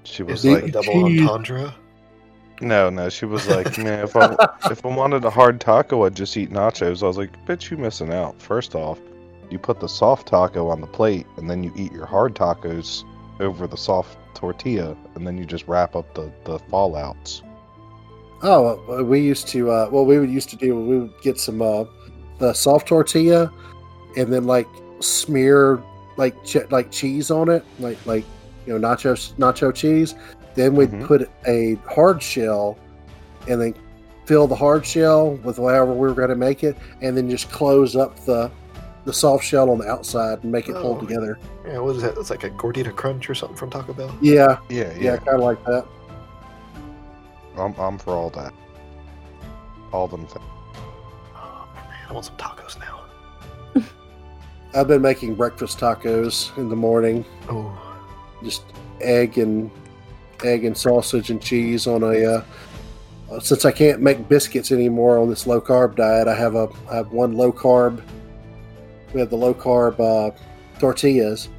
She 0.04 0.24
was 0.24 0.44
is 0.44 0.64
like, 0.64 0.72
double 0.74 1.08
"Cheese." 1.08 1.22
entendre? 1.22 1.74
No, 2.62 2.90
no. 2.90 3.10
She 3.10 3.26
was 3.26 3.48
like, 3.48 3.78
man, 3.78 4.04
if 4.04 4.16
I 4.16 4.36
if 4.72 4.86
I 4.86 4.90
wanted 4.90 5.26
a 5.26 5.30
hard 5.30 5.62
taco, 5.62 6.06
I'd 6.06 6.16
just 6.16 6.36
eat 6.38 6.50
nachos. 6.52 7.04
I 7.04 7.08
was 7.08 7.18
like, 7.18 7.46
bitch, 7.46 7.70
you 7.70 7.78
missing 7.78 8.14
out. 8.14 8.42
First 8.42 8.74
off, 8.76 9.00
you 9.50 9.60
put 9.60 9.80
the 9.80 9.88
soft 9.88 10.28
taco 10.28 10.70
on 10.70 10.82
the 10.82 10.88
plate, 10.88 11.28
and 11.38 11.50
then 11.50 11.64
you 11.64 11.72
eat 11.76 11.92
your 11.92 12.06
hard 12.06 12.36
tacos 12.36 13.04
over 13.40 13.68
the 13.68 13.78
soft 13.78 14.18
tortilla, 14.34 14.98
and 15.16 15.26
then 15.26 15.38
you 15.38 15.46
just 15.46 15.68
wrap 15.68 15.96
up 15.96 16.14
the 16.16 16.32
the 16.46 16.58
fallouts. 16.72 17.42
oh 18.44 19.04
we 19.04 19.20
used 19.20 19.48
to 19.48 19.72
uh 19.72 19.88
what 19.90 20.06
we 20.06 20.20
would 20.20 20.30
used 20.30 20.50
to 20.50 20.56
do 20.56 20.76
we 20.80 21.00
would 21.00 21.22
get 21.24 21.40
some 21.40 21.60
uh 21.62 21.84
the 22.38 22.54
soft 22.54 22.88
tortilla 22.88 23.52
and 24.16 24.32
then 24.32 24.44
like 24.46 24.68
smear 25.00 25.82
like 26.18 26.36
ch- 26.46 26.70
like 26.70 26.92
cheese 26.92 27.32
on 27.32 27.50
it 27.50 27.66
like 27.80 27.98
like 28.06 28.24
you 28.68 28.78
know 28.78 28.88
nacho 28.88 29.14
nacho 29.38 29.74
cheese 29.74 30.14
then 30.58 30.76
we'd 30.76 30.92
Mhm. 30.92 31.06
put 31.08 31.30
a 31.48 31.76
hard 31.90 32.22
shell 32.22 32.78
and 33.48 33.62
then 33.62 33.74
fill 34.26 34.48
the 34.48 34.56
hard 34.56 34.86
shell 34.86 35.36
with 35.46 35.58
whatever 35.60 35.94
we 35.94 36.00
were 36.10 36.14
going 36.14 36.28
to 36.30 36.36
make 36.36 36.64
it 36.66 36.76
and 37.02 37.16
then 37.16 37.30
just 37.30 37.50
close 37.52 37.96
up 37.96 38.20
the 38.26 38.52
the 39.06 39.14
soft 39.14 39.46
shell 39.46 39.70
on 39.70 39.78
the 39.78 39.88
outside 39.88 40.38
and 40.44 40.52
make 40.52 40.68
it 40.68 40.76
hold 40.76 40.98
Oh. 40.98 41.02
together 41.02 41.40
Yeah, 41.66 41.80
what 41.80 41.96
is 41.96 42.02
that? 42.02 42.18
It's 42.18 42.30
like 42.30 42.44
a 42.44 42.50
gordita 42.50 42.94
crunch 42.94 43.30
or 43.30 43.36
something 43.36 43.56
from 43.56 43.70
Taco 43.70 43.94
Bell. 43.94 44.14
yeah 44.20 44.58
Yeah, 44.70 44.92
yeah, 44.92 45.00
yeah. 45.00 45.16
kind 45.18 45.38
of 45.38 45.40
like 45.46 45.64
that 45.64 45.86
I'm 47.58 47.74
I'm 47.80 47.98
for 47.98 48.12
all 48.12 48.30
that. 48.32 48.54
All 49.94 50.08
them 50.08 50.28
things. 50.28 50.46
Oh, 51.36 51.66
man, 51.76 51.86
I 52.10 52.14
want 52.14 52.26
some 52.26 52.36
tacos 52.38 52.78
now. 52.80 53.82
i've 54.76 54.88
been 54.90 55.02
making 55.02 55.36
breakfast 55.36 55.80
tacos 55.80 56.56
in 56.58 56.68
the 56.70 56.76
morning 56.76 57.24
Oh, 57.50 57.72
just 58.44 58.64
egg 59.00 59.38
and 59.38 59.72
egg 60.44 60.66
and 60.66 60.78
sausage 60.78 61.30
and 61.30 61.42
cheese 61.42 61.88
on 61.88 62.04
a 62.04 62.24
uh, 63.30 63.40
since 63.42 63.66
I 63.66 63.72
can't 63.72 64.02
make 64.02 64.30
biscuits 64.30 64.72
anymore 64.72 65.18
on 65.20 65.30
this 65.30 65.46
low 65.46 65.60
carb 65.60 65.96
diet, 65.98 66.28
I 66.28 66.36
have 66.36 66.56
a 66.56 66.70
I 66.90 66.96
have 66.96 67.12
one 67.12 67.34
low 67.36 67.52
carb. 67.52 68.02
We 69.14 69.20
have 69.20 69.30
the 69.30 69.36
low 69.38 69.54
carb 69.54 70.00
uh, 70.00 70.36
tortillas, 70.80 71.50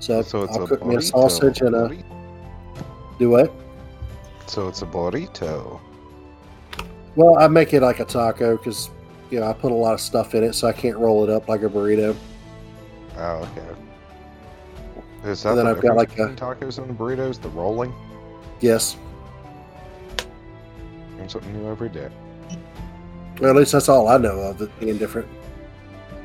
so, 0.00 0.22
So 0.22 0.46
I'll 0.48 0.66
cook 0.66 0.84
me 0.86 0.96
a 0.96 1.02
sausage 1.02 1.60
and 1.60 1.74
a 1.74 1.88
Burrito. 1.88 2.04
do 3.18 3.30
what? 3.30 3.52
So 4.46 4.68
it's 4.68 4.82
a 4.82 4.86
burrito. 4.86 5.80
Well, 7.16 7.38
I 7.38 7.48
make 7.48 7.74
it 7.74 7.82
like 7.82 8.00
a 8.00 8.04
taco 8.04 8.56
because 8.56 8.90
you 9.30 9.40
know 9.40 9.46
I 9.48 9.52
put 9.52 9.72
a 9.72 9.74
lot 9.74 9.92
of 9.94 10.00
stuff 10.00 10.34
in 10.34 10.44
it, 10.44 10.54
so 10.54 10.68
I 10.68 10.72
can't 10.72 10.96
roll 10.96 11.24
it 11.24 11.30
up 11.30 11.48
like 11.48 11.62
a 11.62 11.68
burrito. 11.68 12.16
Oh, 13.16 13.48
okay. 13.52 13.66
Is 15.30 15.42
that 15.42 15.50
And 15.50 15.58
then 15.58 15.64
the 15.66 15.70
I've 15.72 15.82
got, 15.82 15.96
like, 15.96 16.16
a- 16.18 16.28
tacos 16.28 16.78
and 16.78 16.96
burritos? 16.96 17.40
The 17.42 17.48
rolling? 17.48 17.92
Yes, 18.60 18.96
Learn 21.16 21.28
something 21.28 21.52
new 21.52 21.68
every 21.70 21.88
day. 21.88 22.08
well 23.40 23.50
at 23.50 23.56
least 23.56 23.72
that's 23.72 23.88
all 23.88 24.08
I 24.08 24.18
know 24.18 24.38
of 24.38 24.60
it 24.62 24.80
being 24.80 24.98
different. 24.98 25.28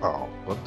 Oh, 0.01 0.27
what? 0.45 0.57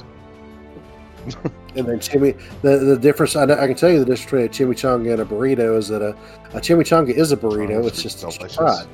And 1.77 1.87
then 1.87 1.99
chimi, 1.99 2.41
the 2.63 2.79
the 2.79 2.97
difference 2.97 3.37
I, 3.37 3.45
know, 3.45 3.55
I 3.59 3.67
can 3.67 3.75
tell 3.77 3.91
you 3.91 3.99
the 3.99 4.07
difference 4.07 4.25
between 4.25 4.47
a 4.47 4.49
chimichanga 4.49 5.13
and 5.13 5.21
a 5.21 5.25
burrito 5.27 5.77
is 5.77 5.89
that 5.89 6.01
a, 6.01 6.17
a 6.55 6.61
chimichanga 6.61 7.11
is 7.11 7.33
a 7.33 7.37
burrito. 7.37 7.83
Chimichangas 7.83 7.87
It's 7.89 8.03
just 8.03 8.25
it's 8.25 8.37
delicious. 8.39 8.57
fried. 8.57 8.87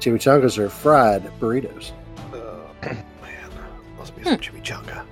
Chimichangas 0.00 0.58
are 0.58 0.68
fried 0.68 1.22
burritos. 1.40 1.92
uh, 2.34 2.58
man, 2.82 3.04
must 3.96 4.14
be 4.16 4.22
some 4.24 4.36
chimichanga. 4.36 5.04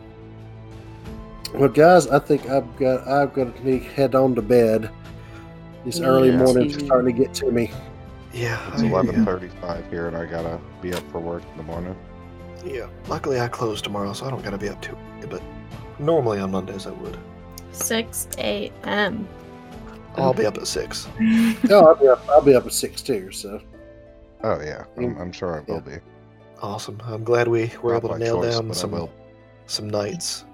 Well, 1.55 1.68
guys, 1.70 2.09
I 2.09 2.18
think 2.18 2.47
I've 2.51 2.76
got 2.76 3.06
I've 3.09 3.32
got 3.32 3.56
to 3.56 3.78
head 3.78 4.14
on 4.14 4.35
to 4.35 4.43
bed. 4.43 4.90
These 5.85 6.01
early 6.01 6.28
Yeah. 6.31 6.39
mornings 6.39 6.77
are 6.77 6.81
starting 6.81 7.15
to 7.15 7.23
get 7.23 7.35
to 7.35 7.51
me. 7.51 7.70
Yeah, 8.32 8.59
It's 8.69 8.78
I 8.82 8.86
hear 8.86 8.90
ya. 8.90 9.01
eleven 9.01 9.24
thirty-five 9.24 9.90
here, 9.90 10.09
and 10.09 10.16
I 10.16 10.24
gotta 10.27 10.59
be 10.82 10.93
up 10.93 11.02
for 11.12 11.20
work 11.20 11.43
in 11.52 11.56
the 11.56 11.62
morning. 11.62 11.94
Yeah, 12.65 12.86
luckily 13.09 13.39
I 13.40 13.48
close 13.48 13.81
tomorrow, 13.82 14.12
so 14.12 14.27
I 14.27 14.31
don't 14.31 14.43
gotta 14.43 14.59
be 14.59 14.69
up 14.69 14.81
too. 14.81 14.97
early, 15.19 15.27
But 15.28 15.43
normally 15.98 16.39
on 16.40 16.51
Mondays 16.51 16.86
I 16.86 16.90
would. 16.93 17.16
6 17.73 18.28
a.m. 18.39 19.28
I'll 20.16 20.32
be 20.32 20.47
up 20.47 20.56
at 20.59 20.66
six. 20.66 21.09
No, 21.69 21.81
I'll 21.86 21.94
be 21.97 22.06
up. 22.09 22.24
I'll 22.28 22.40
be 22.40 22.55
up 22.55 22.66
at 22.66 22.73
six 22.73 23.02
too. 23.02 23.31
So 23.32 23.61
Oh 24.43 24.61
yeah, 24.61 24.85
I'm, 24.97 25.15
Mm. 25.16 25.20
I'm 25.20 25.32
sure 25.32 25.56
I 25.69 25.70
will 25.73 25.81
be. 25.81 25.93
Awesome. 26.62 27.01
I'm 27.05 27.24
glad 27.24 27.48
we 27.48 27.70
were 27.82 27.93
Not 27.93 27.98
able 28.05 28.09
to 28.11 28.19
nail 28.19 28.40
choice, 28.43 28.55
down 28.55 28.73
some 28.74 29.09
some 29.66 29.90
nights. 29.90 30.44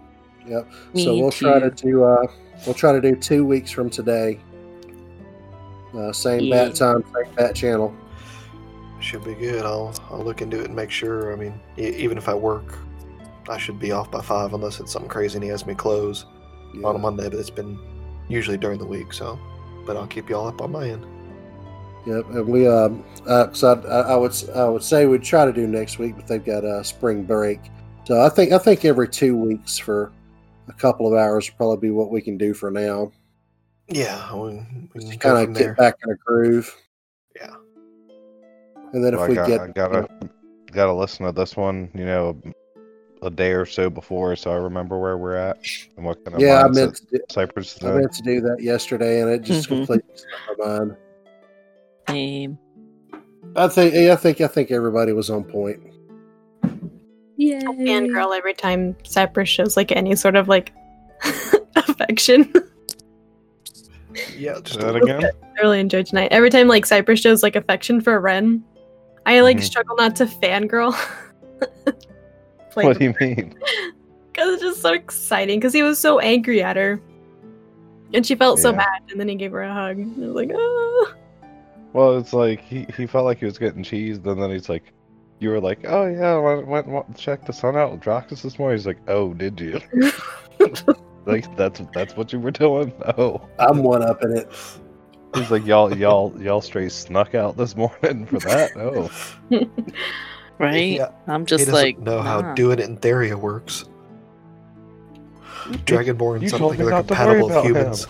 yep. 0.46 0.66
Me 0.94 1.04
so 1.04 1.14
we'll 1.16 1.30
try 1.30 1.58
to 1.60 1.70
do 1.70 2.04
uh 2.04 2.26
we'll 2.66 2.74
try 2.74 2.92
to 2.92 3.00
do 3.00 3.14
two 3.14 3.44
weeks 3.44 3.70
from 3.70 3.90
today. 3.90 4.38
Uh, 5.96 6.12
same 6.12 6.40
Yeah. 6.40 6.66
bat 6.66 6.74
time, 6.76 7.02
same 7.14 7.34
bat 7.34 7.54
channel. 7.54 7.92
Should 9.00 9.24
be 9.24 9.34
good. 9.34 9.64
I'll 9.64 9.94
I'll 10.10 10.22
look 10.22 10.42
into 10.42 10.60
it 10.60 10.66
and 10.66 10.76
make 10.76 10.90
sure. 10.90 11.32
I 11.32 11.36
mean, 11.36 11.58
e- 11.78 11.94
even 11.96 12.18
if 12.18 12.28
I 12.28 12.34
work, 12.34 12.76
I 13.48 13.56
should 13.58 13.78
be 13.80 13.92
off 13.92 14.10
by 14.10 14.20
five 14.20 14.52
unless 14.52 14.78
it's 14.78 14.92
something 14.92 15.08
crazy 15.08 15.36
and 15.36 15.42
he 15.44 15.48
has 15.50 15.66
me 15.66 15.74
close 15.74 16.26
Yeah. 16.74 16.86
on 16.86 16.96
a 16.96 16.98
Monday. 16.98 17.28
But 17.28 17.38
it's 17.38 17.50
been 17.50 17.78
usually 18.28 18.58
during 18.58 18.78
the 18.78 18.86
week, 18.86 19.12
so. 19.12 19.38
But 19.86 19.96
I'll 19.96 20.06
keep 20.06 20.28
y'all 20.28 20.46
up 20.46 20.60
on 20.60 20.72
my 20.72 20.88
end. 20.90 21.06
Yep, 22.06 22.24
and 22.30 22.46
we 22.46 22.66
um, 22.68 23.04
uh, 23.26 23.52
so 23.52 23.74
I, 23.74 23.88
I, 23.88 24.00
I 24.12 24.16
would 24.16 24.30
s- 24.30 24.48
I 24.50 24.68
would 24.68 24.82
say 24.82 25.06
we'd 25.06 25.22
try 25.22 25.44
to 25.44 25.52
do 25.52 25.66
next 25.66 25.98
week, 25.98 26.14
but 26.16 26.26
they've 26.26 26.44
got 26.44 26.64
a 26.64 26.82
spring 26.84 27.24
break, 27.24 27.60
so 28.04 28.22
I 28.22 28.28
think 28.30 28.52
I 28.52 28.58
think 28.58 28.84
every 28.86 29.06
two 29.08 29.36
weeks 29.36 29.76
for 29.78 30.10
a 30.68 30.72
couple 30.72 31.06
of 31.06 31.12
hours 31.18 31.48
would 31.50 31.56
probably 31.58 31.88
be 31.88 31.90
what 31.90 32.10
we 32.10 32.20
can 32.22 32.38
do 32.38 32.54
for 32.54 32.70
now. 32.70 33.12
Yeah, 33.90 34.34
we, 34.34 34.62
we 34.94 35.00
can 35.10 35.18
Kind 35.18 35.20
from 35.20 35.36
of 35.50 35.54
there. 35.54 35.68
get 35.68 35.76
back 35.76 35.94
in 36.04 36.12
a 36.12 36.16
groove, 36.24 36.74
Yeah. 37.34 37.54
and 38.92 39.04
then 39.04 39.14
if 39.14 39.20
Well, 39.20 39.28
we 39.28 39.38
I, 39.38 39.46
got, 39.46 39.46
get 39.48 39.60
I 39.60 39.66
gotta 39.68 40.08
gotta 40.72 40.92
listen 40.92 41.26
to 41.26 41.32
this 41.32 41.56
one, 41.56 41.90
you 41.94 42.04
know, 42.04 42.40
a 43.22 43.30
day 43.30 43.50
or 43.52 43.66
so 43.66 43.90
before, 43.90 44.36
so 44.36 44.52
I 44.52 44.56
remember 44.56 44.98
where 44.98 45.18
we're 45.18 45.34
at 45.34 45.58
and 45.96 46.06
what 46.06 46.24
kind 46.24 46.36
of 46.36 46.40
yeah, 46.40 46.62
I 46.64 46.68
meant 46.68 46.94
to 46.96 47.06
do, 47.06 47.18
Cypress 47.28 47.76
is 47.76 47.82
I 47.84 47.92
meant 47.92 48.12
to 48.12 48.22
do 48.22 48.40
that 48.42 48.62
yesterday, 48.62 49.20
and 49.22 49.30
it 49.30 49.42
just 49.42 49.66
completely 49.68 50.08
slipped 50.14 50.60
my 50.60 50.78
mind. 50.78 50.96
Same. 52.08 52.58
I 53.56 53.66
think 53.68 53.94
I 53.94 54.14
think 54.16 54.40
I 54.40 54.46
think 54.46 54.70
everybody 54.70 55.12
was 55.12 55.28
on 55.30 55.42
point. 55.44 55.80
Yay. 57.36 57.58
fangirl 57.60 58.36
every 58.36 58.54
time 58.54 58.94
Cypress 59.04 59.48
shows 59.48 59.76
like 59.76 59.90
any 59.92 60.14
sort 60.14 60.36
of 60.36 60.46
like 60.46 60.72
affection. 61.74 62.52
Yeah, 64.40 64.58
just 64.62 64.80
that 64.80 64.96
again? 64.96 65.24
I 65.24 65.60
really 65.60 65.80
enjoyed 65.80 66.06
tonight. 66.06 66.28
Every 66.32 66.48
time 66.48 66.66
like 66.66 66.86
Cypress 66.86 67.20
shows 67.20 67.42
like 67.42 67.56
affection 67.56 68.00
for 68.00 68.18
Ren, 68.20 68.64
I 69.26 69.40
like 69.40 69.58
Mhm. 69.58 69.62
struggle 69.62 69.96
not 69.96 70.16
to 70.16 70.26
fangirl. 70.26 70.94
What 72.74 72.98
do 72.98 73.04
you 73.04 73.14
mean? 73.20 73.54
Because 74.32 74.54
it's 74.54 74.62
just 74.62 74.80
so 74.80 74.94
exciting. 74.94 75.58
Because 75.58 75.72
he 75.74 75.82
was 75.82 75.98
so 75.98 76.20
angry 76.20 76.62
at 76.62 76.76
her, 76.76 77.00
and 78.14 78.24
she 78.24 78.36
felt 78.36 78.60
so 78.60 78.72
bad, 78.72 79.02
and 79.10 79.18
then 79.20 79.28
he 79.28 79.34
gave 79.34 79.50
her 79.52 79.62
a 79.62 79.74
hug. 79.74 80.00
I 80.00 80.04
was 80.04 80.34
like, 80.34 80.50
oh. 80.54 81.12
Well, 81.92 82.16
it's 82.16 82.32
like 82.32 82.60
he, 82.62 82.86
he 82.96 83.06
felt 83.06 83.24
like 83.24 83.40
he 83.40 83.44
was 83.44 83.58
getting 83.58 83.82
cheesed, 83.82 84.24
and 84.24 84.40
then 84.40 84.50
he's 84.50 84.68
like, 84.68 84.92
you 85.40 85.50
were 85.50 85.60
like, 85.60 85.80
oh 85.86 86.06
yeah, 86.06 86.34
I 86.34 86.38
went, 86.38 86.66
went, 86.68 86.88
went 86.88 87.16
check 87.18 87.44
the 87.44 87.52
sun 87.52 87.76
out 87.76 87.90
with 87.90 88.00
Drakas 88.00 88.42
this 88.42 88.58
morning. 88.58 88.78
He's 88.78 88.86
like, 88.86 89.00
oh, 89.08 89.34
did 89.34 89.60
you? 89.60 89.80
like 91.26 91.56
that's 91.56 91.80
that's 91.94 92.16
what 92.16 92.32
you 92.32 92.40
were 92.40 92.50
doing? 92.50 92.92
Oh, 93.18 93.40
I'm 93.58 93.82
one 93.82 94.02
up 94.02 94.22
in 94.22 94.36
it. 94.36 94.48
he's 95.34 95.50
like, 95.50 95.64
y'all 95.66 95.94
y'all 95.96 96.34
y'all 96.40 96.60
straight 96.60 96.92
snuck 96.92 97.34
out 97.34 97.56
this 97.56 97.76
morning 97.82 98.26
for 98.26 98.38
that? 98.40 98.70
Oh, 98.76 99.10
Right? 100.58 100.96
Yeah, 100.98 101.10
I'm 101.26 101.46
just 101.46 101.60
doesn't 101.66 101.74
like, 101.74 101.98
know 101.98 102.20
how 102.20 102.40
nah. 102.42 102.54
doing 102.54 102.78
it 102.80 102.84
in 102.88 102.98
Theria 102.98 103.34
works. 103.34 103.86
Dragonborn 105.86 106.42
you 106.42 106.48
some 106.48 106.58
told 106.58 106.72
think 106.76 106.82
me 106.82 106.86
are 106.88 107.02
not 107.02 107.08
to 107.08 107.14
worry 107.14 107.40
compatible 107.40 107.46
with 107.46 107.56
about 107.56 107.64
him. 107.64 107.74
humans. 107.76 108.06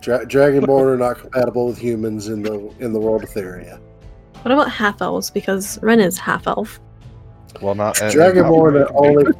Dra- 0.00 0.26
Dragonborn 0.26 0.86
are 0.86 0.96
not 0.96 1.18
compatible 1.18 1.66
with 1.68 1.78
humans 1.78 2.28
in 2.28 2.42
the 2.42 2.72
in 2.80 2.92
the 2.92 2.98
world 2.98 3.22
of 3.22 3.30
Theria. 3.30 3.78
What 4.42 4.52
about 4.52 4.70
half 4.70 5.00
elves? 5.00 5.30
Because 5.30 5.78
Ren 5.82 6.00
is 6.00 6.18
half 6.18 6.46
elf. 6.46 6.80
well 7.60 7.74
not 7.74 8.00
and- 8.00 8.12
and 8.12 8.20
Dragonborn 8.20 8.74
not- 8.80 8.90
are 8.90 9.06
only 9.06 9.32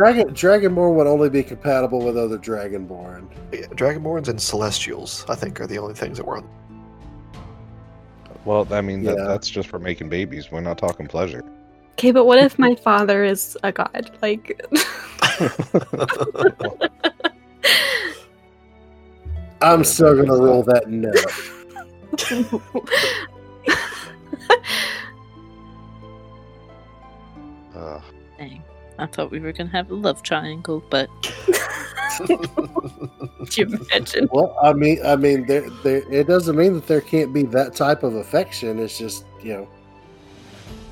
Dragon 0.00 0.32
Dragonborn 0.32 0.94
would 0.94 1.06
only 1.06 1.28
be 1.28 1.42
compatible 1.42 2.02
with 2.02 2.16
other 2.16 2.38
Dragonborn. 2.38 3.28
Yeah, 3.52 3.66
Dragonborns 3.66 4.28
and 4.28 4.40
Celestials, 4.40 5.26
I 5.28 5.34
think, 5.34 5.60
are 5.60 5.66
the 5.66 5.76
only 5.76 5.92
things 5.92 6.16
that 6.16 6.26
were 6.26 6.38
on. 6.38 6.48
Well, 8.46 8.66
I 8.70 8.80
mean 8.80 9.02
that, 9.02 9.18
Yeah. 9.18 9.24
that's 9.24 9.50
just 9.50 9.68
for 9.68 9.78
making 9.78 10.08
babies. 10.08 10.50
We're 10.50 10.62
not 10.62 10.78
talking 10.78 11.06
pleasure. 11.06 11.44
Okay, 11.98 12.12
but 12.12 12.24
what 12.24 12.38
if 12.38 12.58
my 12.58 12.74
father 12.76 13.24
is 13.24 13.58
a 13.62 13.72
god? 13.72 14.10
Like, 14.22 14.58
I'm 19.60 19.84
still 19.84 20.16
gonna 20.16 20.42
roll 20.42 20.62
that 20.62 20.88
no. 20.88 21.12
Uh, 27.80 28.00
Dang. 28.38 28.62
I 29.00 29.06
thought 29.06 29.30
we 29.30 29.40
were 29.40 29.52
gonna 29.52 29.70
have 29.70 29.90
a 29.90 29.94
love 29.94 30.22
triangle, 30.22 30.84
but 30.90 31.08
Could 32.18 33.56
you 33.56 33.64
imagine? 33.66 34.28
Well, 34.30 34.54
I 34.62 34.74
mean, 34.74 34.98
I 35.04 35.16
mean, 35.16 35.46
there, 35.46 35.70
there. 35.82 36.02
It 36.12 36.26
doesn't 36.26 36.54
mean 36.54 36.74
that 36.74 36.86
there 36.86 37.00
can't 37.00 37.32
be 37.32 37.44
that 37.44 37.74
type 37.74 38.02
of 38.02 38.14
affection. 38.16 38.78
It's 38.78 38.98
just 38.98 39.24
you 39.42 39.54
know, 39.54 39.68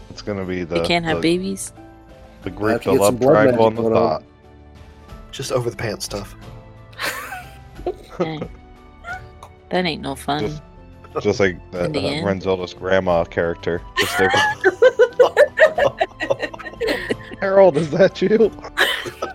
it's 0.08 0.22
gonna 0.22 0.46
be 0.46 0.64
the 0.64 0.80
they 0.80 0.86
can't 0.86 1.04
have 1.04 1.18
the, 1.18 1.22
babies. 1.22 1.74
the 2.44 2.50
have 2.50 2.58
group, 2.58 2.82
to 2.82 2.92
the 2.92 2.96
love 2.96 3.20
triangle, 3.20 3.70
magic 3.70 3.84
and 3.84 3.86
the 3.86 3.90
thought. 3.90 4.22
Just 5.30 5.52
over 5.52 5.68
the 5.68 5.76
pants 5.76 6.06
stuff. 6.06 6.34
That 8.18 9.84
ain't 9.84 10.00
no 10.00 10.14
fun. 10.14 10.40
Just- 10.40 10.62
Just 11.20 11.40
like 11.40 11.56
uh, 11.74 11.88
the 11.88 11.98
uh. 11.98 12.24
Renselda's 12.24 12.72
grandma 12.72 13.24
character. 13.24 13.82
Just 13.98 14.20
over. 14.20 14.30
Harold, 17.40 17.76
is 17.76 17.90
that 17.90 18.20
you? 18.22 18.50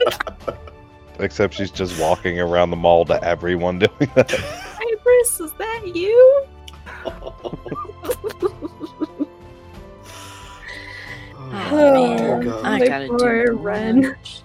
Except 1.20 1.54
she's 1.54 1.72
just 1.72 2.00
walking 2.02 2.40
around 2.40 2.70
the 2.72 2.76
mall 2.76 3.06
to 3.06 3.24
everyone 3.24 3.80
doing 3.80 4.12
that. 4.16 4.30
Cypress, 4.32 5.40
is 5.40 5.54
that 5.54 5.96
you? 5.96 6.46
Oh, 7.06 7.60
Oh. 11.72 12.42
God. 12.44 12.66
I 12.66 12.80
my 12.80 12.88
gotta 12.88 13.08
poor 13.08 13.46
do 13.46 13.52
Ren. 13.54 14.02
lunch. 14.02 14.42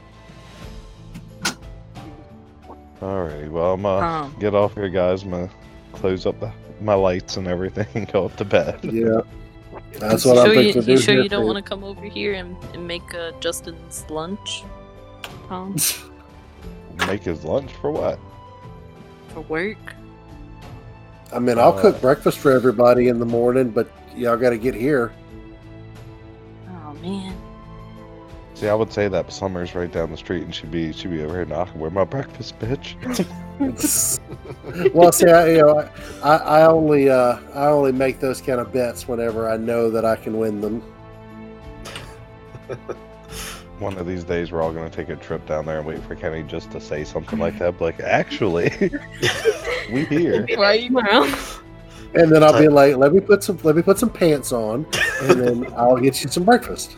Alrighty, 3.01 3.49
well, 3.51 3.75
I'm 3.75 3.87
uh, 3.87 4.01
Um. 4.01 4.37
get 4.41 4.55
off 4.55 4.75
here, 4.75 4.89
guys. 4.89 5.23
I'm 5.23 5.31
gonna 5.31 5.51
close 5.93 6.27
up 6.27 6.39
the, 6.41 6.53
my 6.81 6.95
lights 6.95 7.37
and 7.37 7.47
everything 7.47 7.87
and 7.95 8.07
go 8.13 8.27
up 8.27 8.37
to 8.37 8.45
bed. 8.45 8.79
yeah. 8.83 9.21
That's 9.97 10.25
You 10.25 10.27
what 10.27 10.37
sure 10.37 10.53
I'm 10.53 10.53
you, 10.55 10.73
thinking 10.73 10.75
to 10.75 10.83
you 10.87 10.97
do 10.97 10.99
sure 10.99 11.15
here 11.15 11.17
you 11.17 11.29
don't 11.29 11.47
want 11.47 11.57
to 11.57 11.63
come 11.63 11.85
over 11.85 12.07
here 12.07 12.35
and, 12.35 12.57
and 12.75 12.87
make 12.87 13.15
uh, 13.15 13.33
Justin's 13.41 14.05
lunch? 14.11 14.69
Make 17.07 17.25
his 17.25 17.45
lunch 17.45 17.73
for 17.75 17.91
what? 17.91 18.21
for 19.29 19.43
work? 19.43 19.97
I 21.33 21.39
mean, 21.41 21.59
I'll 21.59 21.73
Uh, 21.73 21.81
cook 21.81 22.01
breakfast 22.01 22.39
for 22.39 22.53
everybody 22.53 23.09
in 23.09 23.19
the 23.19 23.27
morning, 23.27 23.71
but 23.71 23.91
y'all 24.15 24.37
got 24.37 24.51
to 24.51 24.59
get 24.59 24.75
here. 24.75 25.13
Oh 26.69 26.95
man. 26.95 27.48
See, 28.59 28.69
I 28.69 28.75
would 28.75 28.93
say 28.93 29.07
that 29.07 29.33
Summer's 29.33 29.77
right 29.77 29.93
down 29.93 30.11
the 30.11 30.17
street, 30.17 30.43
and 30.43 30.53
she'd 30.53 30.73
be 30.73 30.93
she'd 30.93 31.13
be 31.13 31.23
over 31.23 31.33
here 31.33 31.45
knocking. 31.45 31.79
Where 31.79 31.91
my 31.91 32.03
breakfast, 32.03 32.59
bitch? 32.59 32.97
well, 34.93 35.13
see, 35.13 35.31
I, 35.31 35.51
you 35.51 35.59
know, 35.59 35.89
I, 36.25 36.37
I 36.39 36.67
only 36.67 37.09
uh, 37.09 37.39
I 37.55 37.67
only 37.67 37.93
make 37.93 38.19
those 38.19 38.41
kind 38.41 38.59
of 38.59 38.73
bets 38.73 39.07
whenever 39.07 39.49
I 39.49 39.59
know 39.59 39.93
that 39.93 40.05
I 40.05 40.17
can 40.17 40.39
win 40.39 40.61
them. 40.61 40.81
One 43.79 43.97
of 43.97 44.09
these 44.09 44.25
days, 44.25 44.51
we're 44.51 44.61
all 44.61 44.73
gonna 44.73 44.91
take 44.91 45.09
a 45.09 45.15
trip 45.15 45.47
down 45.47 45.65
there 45.65 45.79
and 45.79 45.87
wait 45.87 46.03
for 46.03 46.17
Kenny 46.17 46.43
just 46.43 46.73
to 46.73 46.81
say 46.81 47.05
something 47.05 47.39
like 47.39 47.61
that. 47.61 47.81
Like, 47.81 48.01
actually, 48.01 48.73
we 49.93 50.05
here. 50.07 50.45
Right. 50.59 50.87
Tomorrow. 50.87 51.33
And 52.15 52.33
then 52.33 52.43
I'll 52.43 52.59
be 52.59 52.67
like, 52.67 52.97
let 52.97 53.13
me 53.15 53.21
put 53.21 53.45
some 53.45 53.57
let 53.63 53.77
me 53.77 53.83
put 53.83 54.01
some 54.01 54.11
pants 54.11 54.51
on, 54.51 54.85
and 55.23 55.41
then 55.41 55.73
I'll 55.77 55.97
get 55.97 56.25
you 56.25 56.29
some 56.29 56.43
breakfast. 56.43 56.97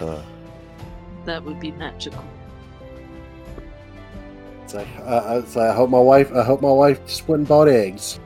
Uh, 0.00 0.22
That 1.24 1.44
would 1.44 1.60
be 1.60 1.72
magical. 1.72 2.22
It's 4.64 4.74
like, 4.74 4.86
uh, 5.04 5.40
it's 5.42 5.56
like 5.56 5.70
I 5.70 5.74
hope 5.74 5.88
my 5.90 5.98
wife 6.00 6.30
I 6.34 6.42
hope 6.42 6.60
my 6.60 6.70
wife 6.70 7.04
just 7.06 7.26
went 7.28 7.40
and 7.40 7.48
bought 7.48 7.68
eggs. 7.68 8.20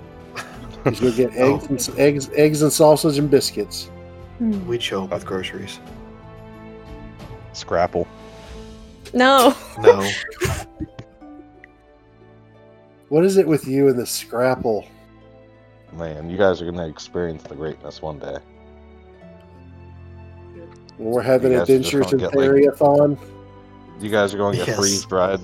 She's 0.88 0.98
gonna 1.00 1.12
get 1.12 1.30
eggs, 1.36 1.88
Oh. 1.88 1.92
and, 1.92 1.98
eggs, 2.00 2.30
eggs 2.34 2.62
and 2.62 2.72
sausage 2.72 3.16
and 3.18 3.30
biscuits. 3.30 3.90
Hmm. 4.38 4.66
We 4.66 4.78
show 4.80 5.04
up 5.04 5.10
with 5.12 5.24
groceries. 5.24 5.78
Scrapple. 7.52 8.06
No. 9.14 9.54
No. 9.80 10.08
What 13.08 13.24
is 13.24 13.36
it 13.36 13.46
with 13.46 13.66
you 13.68 13.88
and 13.88 13.98
the 13.98 14.06
scrapple? 14.06 14.86
Man, 15.92 16.30
you 16.30 16.38
guys 16.38 16.62
are 16.62 16.64
gonna 16.64 16.88
experience 16.88 17.42
the 17.42 17.54
greatness 17.54 18.00
one 18.00 18.18
day. 18.18 18.38
When 21.02 21.12
we're 21.12 21.22
having 21.22 21.52
You 21.52 21.58
guys 21.58 21.70
are 21.70 21.78
just 21.78 21.92
adventures 21.94 22.12
in 22.12 22.18
gonna 22.18 22.36
like- 22.38 23.18
You 24.00 24.08
guys 24.10 24.34
are 24.34 24.38
going 24.38 24.52
to 24.52 24.58
get 24.58 24.68
Yes. 24.68 24.78
freeze 24.78 25.04
dried, 25.04 25.40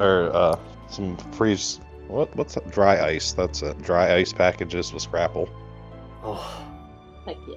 or 0.00 0.30
uh, 0.34 0.56
some 0.90 1.16
freeze. 1.32 1.80
What? 2.08 2.34
What's 2.36 2.54
that? 2.54 2.70
Dry 2.70 3.04
ice. 3.04 3.32
That's 3.32 3.62
it. 3.62 3.80
Dry 3.82 4.14
ice 4.14 4.32
packages 4.32 4.92
with 4.92 5.02
Scrapple. 5.02 5.48
Oh, 6.22 6.62
Heck 7.26 7.36
yeah. 7.48 7.54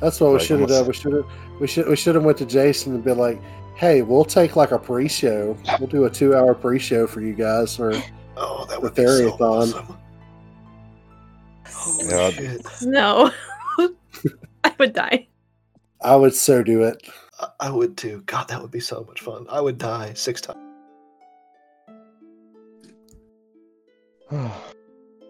That's 0.00 0.20
what 0.20 0.32
we 0.32 0.38
should 0.40 0.60
have 0.60 0.68
done. 0.68 0.86
We 0.86 0.92
should 0.94 1.12
have 1.12 1.24
we 1.60 1.66
should 1.66 1.88
we 1.88 1.96
should 1.96 2.14
have 2.14 2.24
went 2.24 2.38
to 2.38 2.46
Jason 2.46 2.94
and 2.94 3.04
been 3.04 3.18
like, 3.18 3.40
"Hey, 3.76 4.02
we'll 4.02 4.24
take 4.24 4.56
like 4.56 4.72
a 4.72 4.78
pre-show. 4.78 5.56
We'll 5.78 5.88
do 5.88 6.04
a 6.04 6.10
two-hour 6.10 6.54
pre-show 6.54 7.06
for 7.06 7.20
you 7.20 7.34
guys." 7.34 7.78
Or 7.78 7.92
oh, 8.36 8.64
that 8.66 8.76
The 8.76 8.80
would 8.80 8.94
be 8.94 9.04
so 9.06 9.30
awesome. 9.44 9.96
Holy 11.68 12.08
Yeah. 12.08 12.30
shit. 12.30 12.66
No. 12.82 13.30
I 14.64 14.72
would 14.78 14.92
die. 14.94 15.28
I 16.04 16.16
would 16.16 16.34
so 16.34 16.62
do 16.62 16.82
it. 16.84 17.06
I- 17.40 17.48
I 17.60 17.70
would 17.70 17.96
too. 17.96 18.22
God, 18.26 18.48
that 18.48 18.60
would 18.62 18.70
be 18.70 18.80
so 18.80 19.04
much 19.08 19.20
fun. 19.20 19.46
I 19.48 19.60
would 19.60 19.78
die 19.78 20.12
six 20.14 20.40
times. 20.40 20.58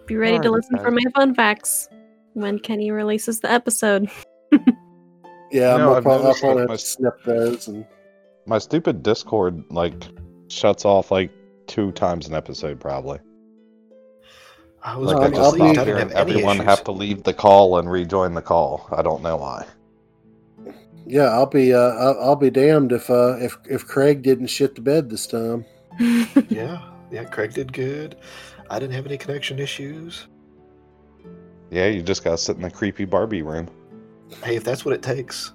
Be 0.06 0.16
ready 0.16 0.38
to 0.38 0.48
Alright, 0.48 0.50
listen 0.70 0.78
for 0.78 0.90
my 0.90 1.02
fun 1.14 1.34
facts 1.34 1.88
when 2.34 2.58
Kenny 2.58 2.90
releases 2.90 3.40
the 3.40 3.50
episode. 3.50 4.10
Yeah, 5.54 5.76
No, 5.76 5.90
I'm 5.90 5.96
I've 5.98 6.04
gonna 6.04 6.18
probably, 6.22 6.26
I'll 6.28 6.34
probably 6.34 6.66
my- 6.66 6.76
snip 6.76 7.22
those. 7.24 7.68
And 7.68 7.84
My 8.46 8.56
stupid 8.56 9.02
Discord 9.02 9.62
like 9.70 10.08
shuts 10.48 10.86
off 10.86 11.10
like 11.10 11.30
two 11.66 11.92
times 11.92 12.26
an 12.26 12.32
episode, 12.34 12.80
probably. 12.80 13.18
I 14.82 14.96
was 14.96 15.08
Like 15.12 15.16
I 15.16 15.26
about 15.26 15.34
to 15.34 15.40
I'll 15.42 15.50
just 15.52 15.56
sleep. 15.56 15.62
be- 15.62 15.68
I 15.68 15.72
stop 15.74 15.84
didn't 15.84 15.96
hearing 15.98 16.08
have 16.08 16.16
everyone 16.28 16.56
issues. 16.56 16.64
have 16.66 16.84
to 16.84 16.92
leave 16.92 17.22
the 17.24 17.34
call 17.34 17.76
and 17.78 17.90
rejoin 17.90 18.32
the 18.32 18.40
call. 18.40 18.88
I 18.96 19.02
don't 19.02 19.22
know 19.22 19.36
why. 19.36 19.66
Yeah, 21.06 21.24
I'll 21.24 21.46
be 21.46 21.74
uh, 21.74 21.78
I'll, 21.78 22.20
I'll 22.20 22.36
be 22.36 22.50
damned 22.50 22.92
if 22.92 23.10
uh, 23.10 23.36
if 23.38 23.56
if 23.68 23.86
Craig 23.86 24.22
didn't 24.22 24.48
shit 24.48 24.74
the 24.74 24.80
bed 24.80 25.10
this 25.10 25.26
time. 25.26 25.64
Yeah, 26.48 26.82
yeah. 27.10 27.24
Craig 27.24 27.52
did 27.52 27.72
good. 27.72 28.16
I 28.70 28.78
didn't 28.78 28.94
have 28.94 29.06
any 29.06 29.18
connection 29.18 29.58
issues. 29.58 30.26
Yeah, 31.70 31.86
you 31.86 32.02
just 32.02 32.24
gotta 32.24 32.38
sit 32.38 32.56
in 32.56 32.62
the 32.62 32.70
creepy 32.70 33.04
Barbie 33.04 33.42
room. 33.42 33.68
Hey, 34.42 34.56
if 34.56 34.64
that's 34.64 34.84
what 34.84 34.94
it 34.94 35.02
takes. 35.02 35.52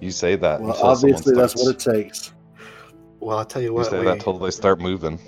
You 0.00 0.10
say 0.10 0.36
that. 0.36 0.60
Well, 0.60 0.70
until 0.70 0.96
someone 0.96 1.14
obviously, 1.14 1.34
that's 1.34 1.56
what 1.56 1.74
it 1.74 1.78
takes. 1.78 2.32
Well, 3.20 3.38
I'll 3.38 3.44
tell 3.44 3.62
you 3.62 3.72
what. 3.72 3.80
You 3.80 3.84
what. 3.84 3.90
say 3.90 3.98
we, 4.00 4.04
that 4.06 4.20
till 4.20 4.38
they 4.38 4.50
start 4.50 4.80
moving. 4.80 5.18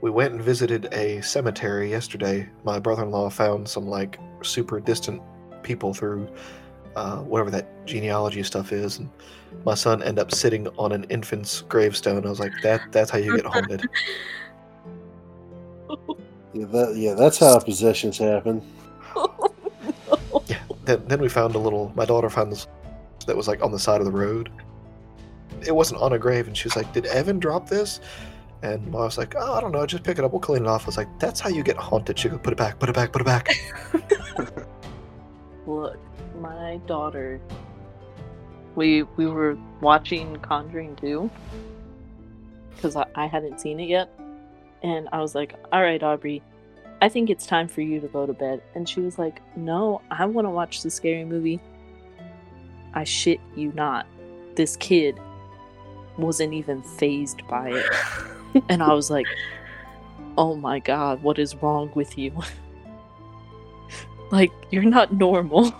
we 0.00 0.10
went 0.10 0.34
and 0.34 0.42
visited 0.42 0.92
a 0.92 1.20
cemetery 1.22 1.90
yesterday. 1.90 2.48
My 2.64 2.78
brother-in-law 2.78 3.30
found 3.30 3.68
some 3.68 3.86
like 3.86 4.18
super 4.42 4.80
distant 4.80 5.22
people 5.62 5.94
through 5.94 6.28
uh, 6.96 7.18
whatever 7.18 7.50
that 7.50 7.86
genealogy 7.86 8.42
stuff 8.42 8.72
is, 8.72 8.98
and 8.98 9.08
my 9.64 9.74
son 9.74 10.02
ended 10.02 10.18
up 10.18 10.34
sitting 10.34 10.66
on 10.78 10.92
an 10.92 11.04
infant's 11.04 11.60
gravestone. 11.62 12.26
I 12.26 12.30
was 12.30 12.40
like, 12.40 12.52
"That 12.62 12.80
that's 12.90 13.10
how 13.10 13.18
you 13.18 13.36
get 13.36 13.46
haunted." 13.46 13.86
Yeah, 16.56 16.64
that, 16.66 16.96
yeah, 16.96 17.12
that's 17.12 17.36
how 17.38 17.58
possessions 17.60 18.18
happen. 18.18 18.62
Yeah. 20.46 20.60
Then, 20.84 21.04
then 21.08 21.20
we 21.20 21.28
found 21.28 21.54
a 21.54 21.58
little. 21.58 21.92
My 21.96 22.04
daughter 22.04 22.30
found 22.30 22.52
this 22.52 22.68
that 23.26 23.36
was 23.36 23.48
like 23.48 23.62
on 23.62 23.72
the 23.72 23.78
side 23.78 24.00
of 24.00 24.04
the 24.04 24.12
road. 24.12 24.50
It 25.66 25.74
wasn't 25.74 26.00
on 26.00 26.12
a 26.12 26.18
grave, 26.18 26.46
and 26.46 26.56
she 26.56 26.66
was 26.66 26.76
like, 26.76 26.92
"Did 26.92 27.06
Evan 27.06 27.40
drop 27.40 27.68
this?" 27.68 28.00
And 28.62 28.94
I 28.94 28.98
was 28.98 29.18
like, 29.18 29.34
"Oh, 29.36 29.54
I 29.54 29.60
don't 29.60 29.72
know. 29.72 29.84
Just 29.86 30.04
pick 30.04 30.18
it 30.18 30.24
up. 30.24 30.32
We'll 30.32 30.40
clean 30.40 30.62
it 30.62 30.68
off." 30.68 30.84
I 30.84 30.86
was 30.86 30.96
like, 30.96 31.08
"That's 31.18 31.40
how 31.40 31.48
you 31.48 31.62
get 31.62 31.76
haunted." 31.76 32.18
She 32.18 32.28
go, 32.28 32.38
"Put 32.38 32.52
it 32.52 32.56
back. 32.56 32.78
Put 32.78 32.88
it 32.88 32.94
back. 32.94 33.12
Put 33.12 33.22
it 33.22 33.24
back." 33.24 33.48
Look, 35.66 35.98
my 36.46 36.76
daughter. 36.86 37.40
We 38.74 39.02
we 39.02 39.26
were 39.26 39.56
watching 39.80 40.36
Conjuring 40.36 40.96
2 40.96 41.30
because 42.74 42.94
I, 42.96 43.06
I 43.14 43.26
hadn't 43.26 43.60
seen 43.60 43.80
it 43.80 43.88
yet, 43.88 44.10
and 44.82 45.08
I 45.12 45.20
was 45.20 45.34
like, 45.34 45.54
"All 45.72 45.82
right, 45.82 46.02
Aubrey, 46.02 46.42
I 47.00 47.08
think 47.08 47.30
it's 47.30 47.46
time 47.46 47.68
for 47.68 47.80
you 47.80 48.00
to 48.00 48.08
go 48.08 48.26
to 48.26 48.32
bed." 48.32 48.62
And 48.74 48.88
she 48.88 49.00
was 49.00 49.18
like, 49.18 49.40
"No, 49.56 50.02
I 50.10 50.26
want 50.26 50.46
to 50.46 50.50
watch 50.50 50.82
the 50.82 50.90
scary 50.90 51.24
movie." 51.24 51.60
I 52.94 53.04
shit 53.04 53.40
you 53.54 53.72
not, 53.72 54.06
this 54.54 54.76
kid 54.76 55.18
wasn't 56.16 56.54
even 56.54 56.82
phased 56.82 57.46
by 57.46 57.70
it, 57.70 57.86
and 58.68 58.82
I 58.82 58.92
was 58.92 59.10
like, 59.10 59.26
"Oh 60.38 60.54
my 60.54 60.78
god, 60.78 61.22
what 61.22 61.38
is 61.38 61.56
wrong 61.56 61.90
with 61.94 62.16
you?" 62.18 62.32
Like, 64.32 64.50
you're 64.70 64.82
not 64.82 65.12
normal. 65.12 65.72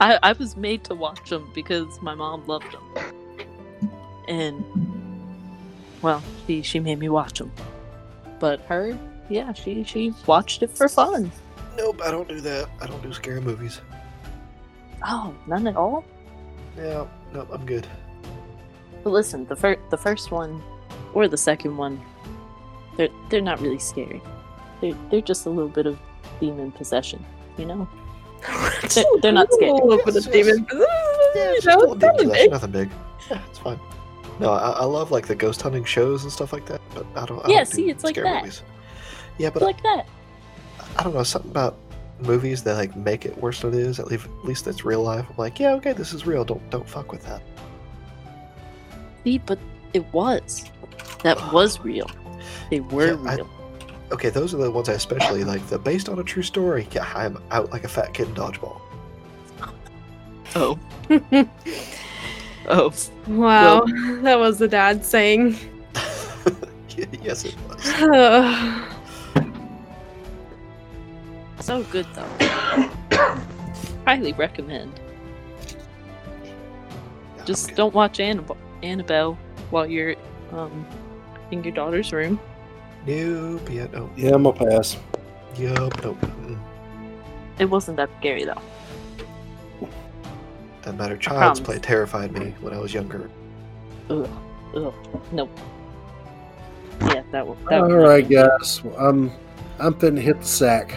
I, 0.00 0.18
I 0.22 0.32
was 0.32 0.56
made 0.56 0.82
to 0.84 0.94
watch 0.94 1.28
them 1.28 1.50
because 1.54 2.00
my 2.00 2.14
mom 2.14 2.46
loved 2.46 2.72
them. 2.72 3.92
And, 4.28 4.64
well, 6.00 6.22
she, 6.46 6.62
she 6.62 6.80
made 6.80 6.98
me 6.98 7.08
watch 7.10 7.38
them. 7.38 7.52
But 8.38 8.60
her, 8.62 8.98
yeah, 9.28 9.52
she, 9.52 9.84
she 9.84 10.14
watched 10.26 10.62
it 10.62 10.70
for 10.70 10.88
fun. 10.88 11.30
Nope, 11.76 12.00
I 12.02 12.10
don't 12.10 12.28
do 12.28 12.40
that. 12.40 12.68
I 12.80 12.86
don't 12.86 13.02
do 13.02 13.12
scary 13.12 13.40
movies. 13.40 13.80
Oh, 15.06 15.34
none 15.46 15.66
at 15.66 15.76
all? 15.76 16.04
Yeah, 16.76 17.06
nope, 17.34 17.48
I'm 17.52 17.66
good. 17.66 17.86
But 19.04 19.10
listen, 19.10 19.44
the, 19.46 19.56
fir- 19.56 19.80
the 19.90 19.98
first 19.98 20.30
one, 20.30 20.62
or 21.12 21.28
the 21.28 21.36
second 21.36 21.76
one, 21.76 22.00
they're, 22.96 23.08
they're 23.28 23.40
not 23.40 23.60
really 23.60 23.78
scary. 23.78 24.22
They're, 24.80 24.96
they're 25.10 25.20
just 25.20 25.44
a 25.44 25.50
little 25.50 25.68
bit 25.68 25.86
of 25.86 25.98
demon 26.40 26.72
possession, 26.72 27.24
you 27.58 27.66
know? 27.66 27.88
They're, 28.88 29.04
they're 29.22 29.32
not 29.32 29.52
scared. 29.52 29.70
A 29.80 29.84
little 29.84 30.04
bit 30.04 30.16
of 30.16 30.32
demon. 30.32 30.66
Yeah, 30.72 31.52
it's 31.52 31.64
No, 31.66 31.72
just 31.72 31.76
a 31.76 31.78
little 31.78 31.94
it's 31.94 32.00
demon 32.00 32.28
nothing 32.28 32.32
big. 32.32 32.50
nothing 32.50 32.70
big. 32.70 32.90
Yeah, 33.30 33.42
it's 33.48 33.58
fine. 33.58 33.80
No, 34.38 34.50
I, 34.52 34.70
I 34.70 34.84
love 34.84 35.10
like 35.10 35.26
the 35.26 35.34
ghost 35.34 35.60
hunting 35.60 35.84
shows 35.84 36.22
and 36.22 36.32
stuff 36.32 36.52
like 36.52 36.64
that, 36.66 36.80
but 36.94 37.06
I 37.14 37.26
don't. 37.26 37.44
I 37.44 37.48
Yeah, 37.50 37.56
don't 37.58 37.70
do 37.70 37.76
see, 37.76 37.90
it's 37.90 38.04
like 38.04 38.14
that. 38.16 38.42
Movies. 38.42 38.62
Yeah, 39.38 39.50
but 39.50 39.62
like 39.62 39.82
that. 39.82 40.06
I 40.96 41.02
don't 41.02 41.14
know 41.14 41.22
something 41.22 41.50
about 41.50 41.76
movies 42.20 42.62
that 42.64 42.74
like 42.76 42.96
make 42.96 43.24
it 43.26 43.36
worse 43.38 43.60
than 43.60 43.74
it 43.74 43.80
is. 43.80 43.98
At 44.00 44.06
least, 44.08 44.24
at 44.26 44.44
least 44.44 44.66
it's 44.66 44.84
real 44.84 45.02
life. 45.02 45.26
I'm 45.28 45.36
like, 45.36 45.60
yeah, 45.60 45.72
okay, 45.74 45.92
this 45.92 46.12
is 46.12 46.26
real. 46.26 46.44
Don't 46.44 46.68
don't 46.70 46.88
fuck 46.88 47.12
with 47.12 47.22
that. 47.26 47.42
See, 49.24 49.38
but 49.38 49.58
it 49.92 50.10
was. 50.12 50.64
That 51.22 51.52
was 51.52 51.80
real. 51.80 52.10
They 52.70 52.80
were 52.80 53.08
Yeah, 53.22 53.34
real. 53.36 53.50
Okay, 54.12 54.30
those 54.30 54.54
are 54.54 54.56
the 54.56 54.70
ones 54.70 54.88
I 54.88 54.94
especially 54.94 55.44
like. 55.44 55.64
The 55.68 55.78
based 55.78 56.08
on 56.08 56.18
a 56.18 56.24
true 56.24 56.42
story. 56.42 56.88
Yeah, 56.92 57.10
I'm 57.14 57.42
out 57.50 57.70
like 57.70 57.84
a 57.84 57.88
fat 57.88 58.12
kid 58.12 58.28
in 58.28 58.34
dodgeball. 58.34 58.80
Oh. 60.56 60.78
oh. 62.68 62.92
Wow, 63.28 63.84
that 64.22 64.38
was 64.38 64.58
the 64.58 64.68
dad 64.68 65.04
saying. 65.04 65.56
yes, 67.22 67.44
it 67.44 67.56
was. 67.68 68.86
So 71.60 71.84
good 71.84 72.06
though. 72.14 72.90
Highly 74.06 74.32
recommend. 74.32 74.98
Yeah, 77.36 77.44
Just 77.44 77.66
okay. 77.66 77.74
don't 77.76 77.94
watch 77.94 78.18
Annab- 78.18 78.56
Annabelle 78.82 79.38
while 79.68 79.86
you're 79.86 80.16
um 80.52 80.86
in 81.52 81.62
your 81.62 81.74
daughter's 81.74 82.12
room. 82.12 82.40
Nope. 83.06 83.68
Yeah. 83.70 83.86
No. 83.92 84.10
Yeah, 84.16 84.34
I'm 84.34 84.42
gonna 84.42 84.56
pass. 84.56 84.96
Yup. 85.56 86.04
Nope. 86.04 86.18
It 87.58 87.66
wasn't 87.66 87.96
that 87.98 88.10
scary 88.18 88.44
though. 88.44 88.60
Doesn't 90.82 90.98
matter. 90.98 91.16
Child's. 91.16 91.60
Play 91.60 91.78
terrified 91.78 92.32
me 92.32 92.54
when 92.60 92.72
I 92.72 92.78
was 92.78 92.94
younger. 92.94 93.30
Ugh. 94.08 94.28
Ugh. 94.74 94.94
Nope. 95.32 95.50
Yeah, 97.02 97.22
that 97.32 97.46
was. 97.46 97.58
That 97.68 97.82
All 97.82 97.88
was 97.88 98.04
right, 98.04 98.28
guys. 98.28 98.82
Well, 98.82 98.96
I'm 98.96 99.30
I'm 99.78 99.94
finna 99.94 100.20
hit 100.20 100.40
the 100.40 100.46
sack. 100.46 100.94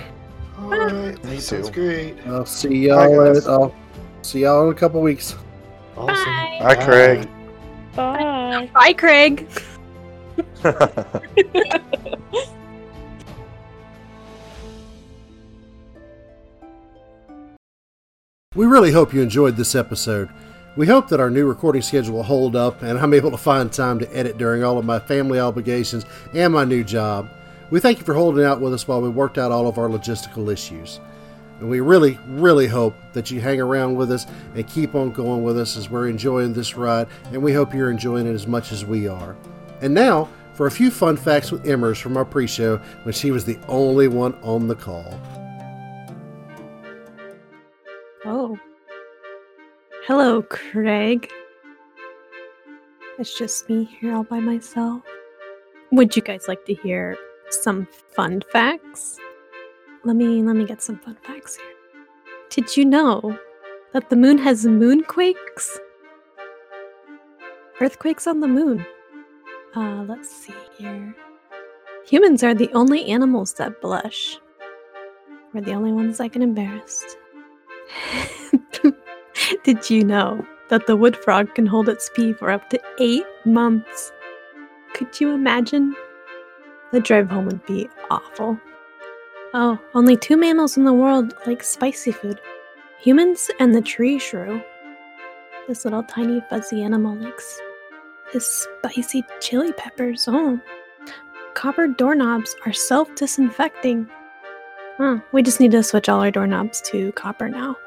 All 0.57 0.69
right. 0.69 1.17
Ah. 1.21 1.27
Me 1.27 1.39
Sounds 1.39 1.69
too. 1.69 1.73
great. 1.73 2.15
I'll 2.27 2.45
see 2.45 2.88
y'all. 2.88 3.34
guys. 3.34 3.45
At, 3.45 3.51
I'll 3.51 3.63
uh, 3.63 3.69
see 4.21 4.41
y'all 4.41 4.69
in 4.69 4.71
a 4.75 4.80
couple 4.80 5.01
weeks. 5.01 5.35
Awesome. 5.97 6.15
Hi, 6.15 6.75
Craig. 6.75 7.27
Bye. 7.95 8.69
Bye, 8.73 8.93
Craig. 8.93 9.47
We 18.55 18.68
really 18.68 18.91
hope 18.91 19.15
you 19.15 19.22
enjoyed 19.23 19.57
this 19.57 19.73
episode. 19.73 20.30
We 20.77 20.85
hope 20.85 21.07
that 21.07 21.19
our 21.19 21.31
new 21.31 21.47
recording 21.47 21.81
schedule 21.81 22.18
will 22.18 22.23
hold 22.23 22.55
up 22.55 22.84
and 22.84 22.99
I'm 22.99 23.15
able 23.15 23.31
to 23.31 23.38
find 23.38 23.73
time 23.73 23.97
to 23.97 24.15
edit 24.15 24.38
during 24.38 24.64
all 24.64 24.77
of 24.77 24.85
my 24.85 24.99
family 24.99 25.39
obligations 25.39 26.05
and 26.35 26.53
my 26.53 26.64
new 26.64 26.84
job. 26.84 27.31
We 27.72 27.80
thank 27.80 27.97
you 27.97 28.05
for 28.05 28.14
holding 28.14 28.45
out 28.45 28.61
with 28.61 28.72
us 28.72 28.88
while 28.88 29.01
we 29.01 29.10
worked 29.10 29.39
out 29.39 29.51
all 29.51 29.68
of 29.68 29.80
our 29.80 29.89
logistical 29.89 30.53
issues. 30.53 30.99
And 31.60 31.68
we 31.68 31.80
really, 31.80 32.19
really 32.27 32.68
hope 32.68 32.93
that 33.14 33.31
you 33.31 33.41
hang 33.41 33.60
around 33.60 33.95
with 33.95 34.11
us 34.11 34.27
and 34.53 34.68
keep 34.68 34.93
on 34.93 35.11
going 35.11 35.41
with 35.41 35.57
us 35.57 35.76
as 35.76 35.89
we're 35.89 36.07
enjoying 36.07 36.53
this 36.53 36.76
ride, 36.76 37.07
and 37.31 37.41
we 37.41 37.53
hope 37.53 37.73
you're 37.73 37.89
enjoying 37.89 38.27
it 38.27 38.34
as 38.34 38.45
much 38.45 38.72
as 38.72 38.85
we 38.85 39.07
are. 39.07 39.35
And 39.84 39.93
now, 39.93 40.30
for 40.53 40.65
a 40.65 40.72
few 40.72 40.89
fun 40.89 41.18
facts 41.18 41.51
with 41.51 41.65
Emmers 41.65 42.01
from 42.01 42.15
our 42.15 42.23
pre 42.23 42.47
show 42.47 42.77
when 43.03 43.14
she 43.14 43.31
was 43.31 43.43
the 43.43 43.60
only 43.68 44.07
one 44.07 44.34
on 44.35 44.69
the 44.69 44.76
call. 44.76 45.19
Oh. 48.23 48.57
Hello, 50.07 50.41
Craig. 50.43 51.30
It's 53.19 53.38
just 53.38 53.69
me 53.69 53.84
here 53.84 54.15
all 54.15 54.23
by 54.23 54.39
myself. 54.39 55.01
Would 55.91 56.15
you 56.15 56.22
guys 56.22 56.47
like 56.47 56.64
to 56.65 56.73
hear 56.76 57.18
some 57.49 57.85
fun 58.15 58.41
facts? 58.53 59.19
Let 60.05 60.15
me 60.15 60.41
let 60.43 60.55
me 60.55 60.64
get 60.64 60.81
some 60.81 60.97
fun 60.97 61.18
facts 61.23 61.57
here. 61.57 61.76
Did 62.49 62.77
you 62.77 62.85
know 62.85 63.38
that 63.91 64.10
the 64.10 64.15
moon 64.15 64.38
has 64.38 64.64
moonquakes? 64.64 65.77
Earthquakes 67.81 68.27
on 68.27 68.39
the 68.39 68.47
moon. 68.47 68.85
Uh, 69.75 70.03
let's 70.07 70.29
see 70.29 70.53
here. 70.77 71.15
Humans 72.05 72.43
are 72.43 72.53
the 72.53 72.71
only 72.73 73.05
animals 73.05 73.53
that 73.53 73.81
blush. 73.81 74.37
We're 75.53 75.61
the 75.61 75.73
only 75.73 75.91
ones 75.91 76.17
that 76.17 76.31
get 76.31 76.41
embarrassed. 76.41 77.17
Did 79.63 79.89
you 79.89 80.03
know 80.03 80.45
that 80.69 80.85
the 80.87 80.95
wood 80.95 81.15
frog 81.17 81.55
can 81.55 81.65
hold 81.65 81.89
its 81.89 82.09
pee 82.13 82.33
for 82.33 82.51
up 82.51 82.69
to 82.69 82.79
eight 82.99 83.25
months? 83.45 84.11
Could 84.93 85.19
you 85.19 85.31
imagine? 85.31 85.95
The 86.91 86.99
drive 86.99 87.29
home 87.29 87.45
would 87.45 87.65
be 87.65 87.89
awful. 88.11 88.59
Oh, 89.55 89.79
only 89.95 90.17
two 90.17 90.37
mammals 90.37 90.77
in 90.77 90.83
the 90.83 90.93
world 90.93 91.33
like 91.45 91.63
spicy 91.63 92.11
food 92.11 92.39
humans 92.99 93.51
and 93.59 93.75
the 93.75 93.81
tree 93.81 94.17
shrew. 94.17 94.61
This 95.67 95.83
little 95.83 96.03
tiny 96.03 96.41
fuzzy 96.49 96.81
animal 96.83 97.15
likes 97.17 97.59
his 98.34 98.45
spicy 98.45 99.23
chili 99.39 99.72
peppers. 99.73 100.26
Oh. 100.27 100.60
Copper 101.53 101.88
doorknobs 101.88 102.55
are 102.65 102.73
self 102.73 103.14
disinfecting. 103.15 104.10
Huh, 104.97 105.19
we 105.31 105.41
just 105.41 105.60
need 105.60 105.72
to 105.72 105.84
switch 105.84 106.10
all 106.10 106.22
our 106.22 106.31
doorknobs 106.31 106.81
to 106.81 107.11
copper 107.14 107.47
now. 107.47 107.77